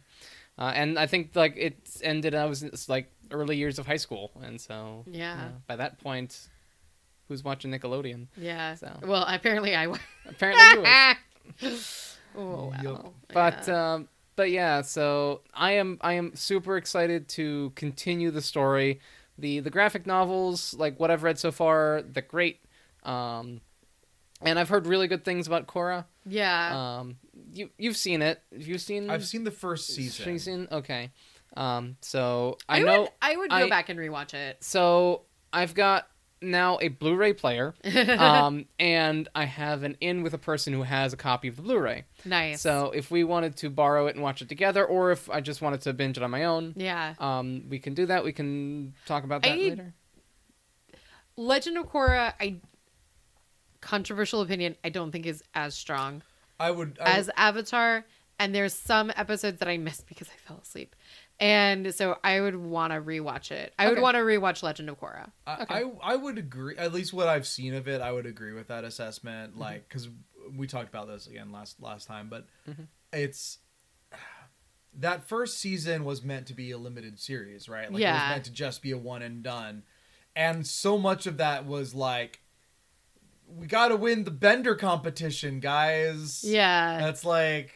uh, 0.60 0.72
and 0.74 0.98
I 0.98 1.06
think 1.06 1.34
like 1.34 1.54
it 1.56 1.76
ended. 2.02 2.34
I 2.34 2.44
was 2.46 2.88
like 2.88 3.10
early 3.32 3.56
years 3.56 3.78
of 3.78 3.86
high 3.86 3.96
school, 3.96 4.30
and 4.42 4.60
so 4.60 5.04
Yeah. 5.06 5.48
by 5.66 5.76
that 5.76 5.98
point, 6.00 6.48
who's 7.28 7.42
watching 7.44 7.70
Nickelodeon? 7.70 8.26
yeah 8.36 8.74
So. 8.74 8.90
well 9.02 9.24
apparently 9.28 9.74
i 9.76 9.86
Apparently, 10.28 10.64
you 10.74 10.82
was. 11.62 12.16
oh 12.36 12.72
well 12.82 13.14
but 13.32 13.66
yeah. 13.66 13.94
um 13.94 14.08
but 14.36 14.50
yeah 14.50 14.82
so 14.82 15.40
i 15.54 15.72
am 15.72 15.98
i 16.00 16.12
am 16.14 16.34
super 16.36 16.76
excited 16.76 17.28
to 17.28 17.72
continue 17.74 18.30
the 18.30 18.40
story 18.42 19.00
the 19.38 19.58
the 19.60 19.70
graphic 19.70 20.06
novels 20.06 20.74
like 20.74 20.98
what 21.00 21.10
i've 21.10 21.22
read 21.24 21.38
so 21.38 21.50
far 21.50 22.02
the 22.02 22.22
great 22.22 22.60
um 23.04 23.60
and 24.42 24.58
i've 24.58 24.68
heard 24.68 24.86
really 24.86 25.08
good 25.08 25.24
things 25.24 25.46
about 25.48 25.66
Korra. 25.66 26.04
yeah 26.26 26.98
um 27.00 27.16
you 27.52 27.70
you've 27.78 27.96
seen 27.96 28.22
it 28.22 28.40
You've 28.52 28.68
you 28.68 28.78
seen 28.78 29.10
I've 29.10 29.24
seen 29.26 29.44
the 29.44 29.50
first 29.50 29.88
season. 29.88 30.38
seen 30.38 30.68
Uh, 30.70 30.76
okay 30.76 31.10
um 31.56 31.96
so 32.00 32.58
i, 32.68 32.76
I, 32.78 32.82
know 32.82 33.00
would, 33.02 33.10
I 33.20 33.36
would 33.36 33.50
go 33.50 33.56
I- 33.56 33.68
back 33.68 33.88
and 33.88 33.98
rewatch 33.98 34.34
it. 34.34 34.58
so 34.62 35.22
i've 35.52 35.74
got 35.74 36.06
now 36.42 36.78
a 36.80 36.88
blu-ray 36.88 37.34
player 37.34 37.74
um 38.18 38.64
and 38.78 39.28
i 39.34 39.44
have 39.44 39.82
an 39.82 39.96
in 40.00 40.22
with 40.22 40.32
a 40.32 40.38
person 40.38 40.72
who 40.72 40.84
has 40.84 41.12
a 41.12 41.16
copy 41.16 41.48
of 41.48 41.56
the 41.56 41.62
blu-ray 41.62 42.04
nice. 42.24 42.60
So 42.62 42.92
if 42.94 43.10
we 43.10 43.24
wanted 43.24 43.56
to 43.58 43.68
borrow 43.70 44.06
it 44.06 44.14
and 44.14 44.22
watch 44.22 44.40
it 44.42 44.48
together, 44.48 44.84
or 44.86 45.10
if 45.10 45.28
I 45.30 45.40
just 45.40 45.60
wanted 45.62 45.80
to 45.82 45.92
binge 45.94 46.16
it 46.18 46.22
on 46.22 46.30
my 46.30 46.44
own, 46.44 46.74
yeah, 46.76 47.14
um, 47.18 47.64
we 47.70 47.78
can 47.78 47.94
do 47.94 48.04
that. 48.06 48.24
We 48.24 48.32
can 48.34 48.92
talk 49.06 49.24
about 49.24 49.40
that 49.42 49.52
I- 49.52 49.56
later. 49.56 49.94
Legend 51.36 51.78
of 51.78 51.86
Korra. 51.90 52.34
I 52.38 52.56
controversial 53.80 54.42
opinion, 54.42 54.76
I 54.84 54.90
don't 54.90 55.10
think 55.10 55.24
is 55.26 55.42
as 55.54 55.74
strong 55.74 56.22
I 56.60 56.70
would 56.70 56.98
I 57.00 57.18
as 57.18 57.30
Avatar. 57.36 58.04
And 58.38 58.54
there's 58.54 58.72
some 58.72 59.12
episodes 59.16 59.58
that 59.58 59.68
I 59.68 59.76
missed 59.76 60.06
because 60.06 60.28
I 60.28 60.48
fell 60.48 60.60
asleep. 60.62 60.96
And 61.38 61.94
so 61.94 62.18
I 62.24 62.40
would 62.40 62.56
want 62.56 62.92
to 62.94 63.00
rewatch 63.00 63.50
it. 63.50 63.74
I 63.78 63.88
would 63.90 64.00
want 64.00 64.14
to 64.14 64.20
rewatch 64.22 64.62
Legend 64.62 64.88
of 64.88 64.98
Korra. 64.98 65.30
I, 65.46 65.66
I 65.68 66.12
I 66.12 66.16
would 66.16 66.38
agree. 66.38 66.74
At 66.78 66.92
least 66.94 67.12
what 67.12 67.28
I've 67.28 67.46
seen 67.46 67.74
of 67.74 67.86
it, 67.88 68.00
I 68.00 68.12
would 68.12 68.24
agree 68.26 68.52
with 68.54 68.68
that 68.68 68.84
assessment. 68.84 69.52
Mm-hmm. 69.52 69.60
Like, 69.60 69.88
because 69.88 70.08
we 70.56 70.66
talked 70.66 70.88
about 70.88 71.06
this 71.08 71.26
again 71.26 71.52
last 71.52 71.82
last 71.82 72.06
time, 72.08 72.28
but 72.30 72.46
Mm-hmm. 72.68 72.84
it's 73.12 73.58
that 74.98 75.28
first 75.28 75.58
season 75.58 76.04
was 76.04 76.22
meant 76.22 76.46
to 76.48 76.54
be 76.54 76.70
a 76.72 76.78
limited 76.78 77.18
series, 77.18 77.68
right? 77.68 77.90
Like, 77.92 78.00
it 78.00 78.04
Yeah. 78.04 78.14
was 78.28 78.30
meant 78.34 78.44
to 78.46 78.52
just 78.52 78.82
be 78.82 78.90
a 78.90 78.98
one 78.98 79.22
and 79.22 79.42
done, 79.42 79.82
and 80.34 80.66
so 80.66 80.98
much 80.98 81.26
of 81.26 81.36
that 81.38 81.64
was 81.66 81.94
like, 81.94 82.40
we 83.56 83.66
got 83.66 83.88
to 83.88 83.96
win 83.96 84.24
the 84.24 84.30
Bender 84.30 84.74
competition, 84.74 85.60
guys. 85.60 86.42
Yeah. 86.44 86.98
that's 86.98 87.24
like. 87.24 87.72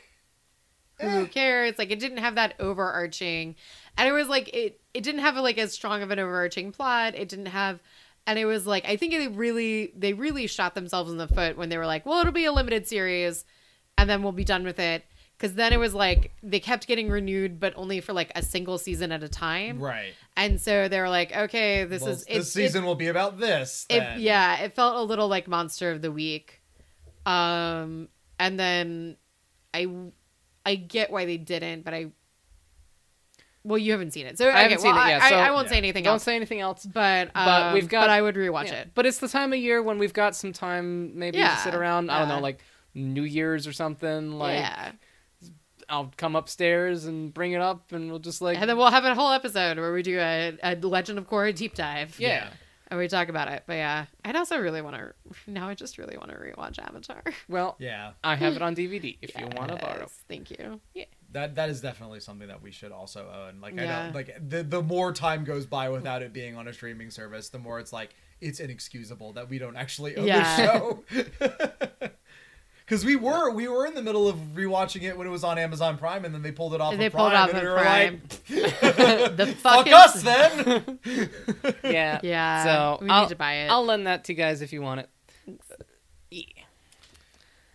who 1.00 1.26
cares 1.26 1.76
like 1.78 1.90
it 1.90 1.98
didn't 1.98 2.18
have 2.18 2.36
that 2.36 2.54
overarching 2.60 3.56
and 3.98 4.08
it 4.08 4.12
was 4.12 4.28
like 4.28 4.48
it 4.54 4.80
it 4.94 5.02
didn't 5.02 5.20
have 5.22 5.36
like 5.36 5.58
as 5.58 5.72
strong 5.72 6.02
of 6.02 6.10
an 6.12 6.20
overarching 6.20 6.70
plot 6.70 7.14
it 7.16 7.28
didn't 7.28 7.46
have 7.46 7.80
and 8.28 8.38
it 8.38 8.44
was 8.44 8.64
like 8.64 8.84
i 8.86 8.96
think 8.96 9.12
they 9.12 9.26
really 9.26 9.92
they 9.96 10.12
really 10.12 10.46
shot 10.46 10.76
themselves 10.76 11.10
in 11.10 11.18
the 11.18 11.26
foot 11.26 11.56
when 11.56 11.68
they 11.68 11.76
were 11.76 11.84
like 11.86 12.06
well 12.06 12.20
it'll 12.20 12.32
be 12.32 12.44
a 12.44 12.52
limited 12.52 12.86
series 12.86 13.44
and 13.98 14.08
then 14.08 14.22
we'll 14.22 14.30
be 14.30 14.44
done 14.44 14.62
with 14.62 14.78
it 14.78 15.04
because 15.36 15.54
then 15.54 15.72
it 15.72 15.78
was 15.78 15.94
like 15.94 16.32
they 16.42 16.60
kept 16.60 16.86
getting 16.86 17.08
renewed 17.10 17.58
but 17.60 17.72
only 17.76 18.00
for 18.00 18.12
like 18.12 18.30
a 18.34 18.42
single 18.42 18.78
season 18.78 19.12
at 19.12 19.22
a 19.22 19.28
time 19.28 19.78
Right. 19.80 20.12
and 20.36 20.60
so 20.60 20.88
they 20.88 21.00
were 21.00 21.08
like 21.08 21.34
okay 21.36 21.84
this 21.84 22.02
Well, 22.02 22.12
is 22.12 22.24
this 22.24 22.52
season 22.52 22.84
will 22.84 22.94
be 22.94 23.08
about 23.08 23.38
this. 23.38 23.86
it, 23.90 24.18
yeah 24.20 24.60
it 24.60 24.74
felt 24.74 24.96
a 24.96 25.02
little 25.02 25.28
like 25.28 25.48
monster 25.48 25.90
of 25.90 26.02
the 26.02 26.12
week 26.12 26.62
um 27.26 28.08
and 28.38 28.58
then 28.58 29.16
i 29.72 29.86
i 30.66 30.74
get 30.76 31.10
why 31.10 31.24
they 31.26 31.36
didn't 31.36 31.84
but 31.84 31.94
i 31.94 32.06
well 33.64 33.78
you 33.78 33.92
haven't 33.92 34.12
seen 34.12 34.26
it 34.26 34.36
so 34.38 34.48
I 34.48 34.62
haven't 34.62 34.74
okay, 34.78 34.82
seen 34.82 34.94
well, 34.94 35.06
it 35.06 35.10
yet, 35.10 35.22
I, 35.22 35.30
so- 35.30 35.36
I 35.36 35.50
won't 35.50 35.68
say 35.68 35.78
anything 35.78 36.04
Don't 36.04 36.14
else 36.14 36.22
say 36.22 36.36
anything 36.36 36.60
else. 36.60 36.84
but 36.84 37.28
um, 37.34 37.46
But 37.46 37.74
we've 37.74 37.88
got- 37.88 38.02
but 38.02 38.10
i 38.10 38.20
would 38.20 38.34
rewatch 38.36 38.66
Yeah. 38.66 38.80
it 38.80 38.90
But 38.94 39.06
it's 39.06 39.18
the 39.18 39.28
time 39.28 39.52
of 39.52 39.58
year 39.58 39.82
when 39.82 39.98
we've 39.98 40.12
got 40.12 40.36
some 40.36 40.52
time 40.52 41.18
maybe 41.18 41.38
Yeah, 41.38 41.54
to 41.54 41.60
sit 41.62 41.74
around. 41.74 42.10
I 42.10 42.18
don't 42.20 42.28
know, 42.28 42.40
like 42.40 42.62
New 42.94 43.22
Year's 43.24 43.66
or 43.66 43.72
something. 43.72 44.32
Like 44.32 44.58
yeah 44.58 44.92
I'll 45.88 46.12
come 46.16 46.36
upstairs 46.36 47.04
and 47.04 47.32
bring 47.32 47.52
it 47.52 47.60
up, 47.60 47.92
and 47.92 48.10
we'll 48.10 48.18
just 48.18 48.40
like 48.42 48.58
and 48.58 48.68
then 48.68 48.76
we'll 48.76 48.90
have 48.90 49.04
a 49.04 49.14
whole 49.14 49.32
episode 49.32 49.78
where 49.78 49.92
we 49.92 50.02
do 50.02 50.18
a, 50.18 50.56
a 50.62 50.76
legend 50.76 51.18
of 51.18 51.28
korra 51.28 51.54
deep 51.54 51.74
dive 51.74 52.18
yeah. 52.18 52.48
and 52.88 52.98
we 52.98 53.08
talk 53.08 53.28
about 53.28 53.48
it 53.48 53.62
but 53.66 53.74
yeah 53.74 54.06
i'd 54.24 54.36
also 54.36 54.58
really 54.58 54.82
want 54.82 54.96
to 54.96 55.12
now 55.50 55.68
i 55.68 55.74
just 55.74 55.98
really 55.98 56.16
want 56.16 56.30
to 56.30 56.36
rewatch 56.36 56.78
avatar 56.78 57.22
Well, 57.48 57.76
Yeah. 57.80 58.12
I 58.22 58.34
have 58.36 58.54
it 58.56 58.62
on 58.62 58.74
DVD 58.74 59.16
if 59.22 59.38
you 59.38 59.46
want 59.56 59.70
to 59.70 59.76
borrow. 59.76 60.00
Yes, 60.00 60.18
thank 60.28 60.50
you 60.50 60.80
Yeah. 60.94 61.04
That 61.32 61.56
that 61.56 61.68
is 61.68 61.80
definitely 61.80 62.20
something 62.20 62.46
that 62.48 62.62
we 62.62 62.70
should 62.70 62.92
also 62.92 63.28
own. 63.28 63.60
Like 63.60 63.76
I 63.78 63.82
Yeah. 63.82 64.02
don't 64.04 64.14
like 64.14 64.36
the 64.48 64.62
the 64.62 64.82
more 64.82 65.12
time 65.12 65.42
goes 65.44 65.66
by 65.66 65.88
without 65.88 66.22
it 66.22 66.32
being 66.32 66.56
on 66.56 66.68
a 66.68 66.72
streaming 66.72 67.10
service, 67.10 67.48
the 67.48 67.58
more 67.58 67.80
it's 67.80 67.92
like 67.92 68.14
it's 68.40 68.60
inexcusable 68.60 69.32
that 69.32 69.48
we 69.48 69.58
don't 69.58 69.76
actually 69.76 70.16
own 70.16 70.26
Yeah. 70.28 70.56
the 71.10 71.24
show. 71.98 72.10
Because 72.84 73.02
we 73.04 73.16
were 73.16 73.50
we 73.50 73.66
were 73.66 73.86
in 73.86 73.94
the 73.94 74.02
middle 74.02 74.28
of 74.28 74.36
rewatching 74.54 75.02
it 75.02 75.16
when 75.16 75.26
it 75.26 75.30
was 75.30 75.42
on 75.42 75.56
Amazon 75.58 75.96
Prime, 75.96 76.24
and 76.26 76.34
then 76.34 76.42
they 76.42 76.52
pulled 76.52 76.74
it 76.74 76.80
off. 76.82 76.92
And 76.92 77.00
of 77.02 77.12
they 77.12 77.16
pulled 77.16 77.30
Prime, 77.30 77.48
off 77.48 77.54
and 77.54 77.66
of 77.66 77.76
Prime. 77.78 78.20
like, 78.50 79.36
the 79.36 79.46
"Fuck 79.58 79.86
fuck 79.86 79.92
us 79.92 80.22
then." 80.22 80.98
Yeah. 81.84 82.20
yeah 82.22 82.64
So 82.64 82.98
we 83.02 83.08
I'll, 83.08 83.22
need 83.22 83.28
to 83.30 83.36
buy 83.36 83.54
it 83.54 83.70
I'll 83.70 83.84
lend 83.84 84.06
that 84.06 84.24
to 84.24 84.32
you 84.32 84.36
guys 84.36 84.60
if 84.60 84.72
you 84.72 84.82
want 84.82 85.00
it. 85.00 85.10
Yeah. 86.30 86.42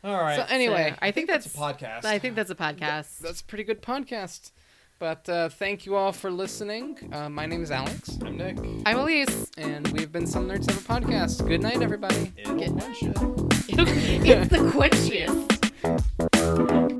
All 0.04 0.14
right. 0.22 0.36
So 0.36 0.46
anyway, 0.48 0.92
So, 0.92 0.98
I 1.02 1.12
think 1.12 1.28
that's 1.28 1.46
it's 1.48 1.56
a 1.56 1.58
podcast. 1.58 2.06
I 2.06 2.20
think 2.20 2.36
that's 2.36 2.52
a 2.52 2.56
podcast. 2.56 3.20
that's 3.20 3.42
a 3.42 3.46
pretty 3.46 3.64
good 3.64 3.82
podcast. 3.82 4.52
But 5.00 5.28
uh, 5.30 5.48
thank 5.48 5.86
you 5.86 5.96
all 5.96 6.12
for 6.12 6.30
listening. 6.30 6.98
Uh, 7.14 7.30
my 7.30 7.46
name 7.46 7.64
is 7.64 7.72
Alex. 7.72 8.20
I'm 8.22 8.36
Nick. 8.36 8.58
I'm 8.86 9.00
Elise. 9.00 9.50
And 9.58 9.88
we've 9.94 10.12
been 10.12 10.28
Some 10.28 10.50
Nerds 10.50 10.70
Have 10.70 10.78
a 10.78 10.82
Podcast. 11.02 11.48
Good 11.48 11.62
night, 11.62 11.82
everybody. 11.82 12.34
It'll 12.36 12.58
Good. 12.58 13.16
it's 13.70 14.50
the 14.50 14.58
quenchiest. 14.76 16.99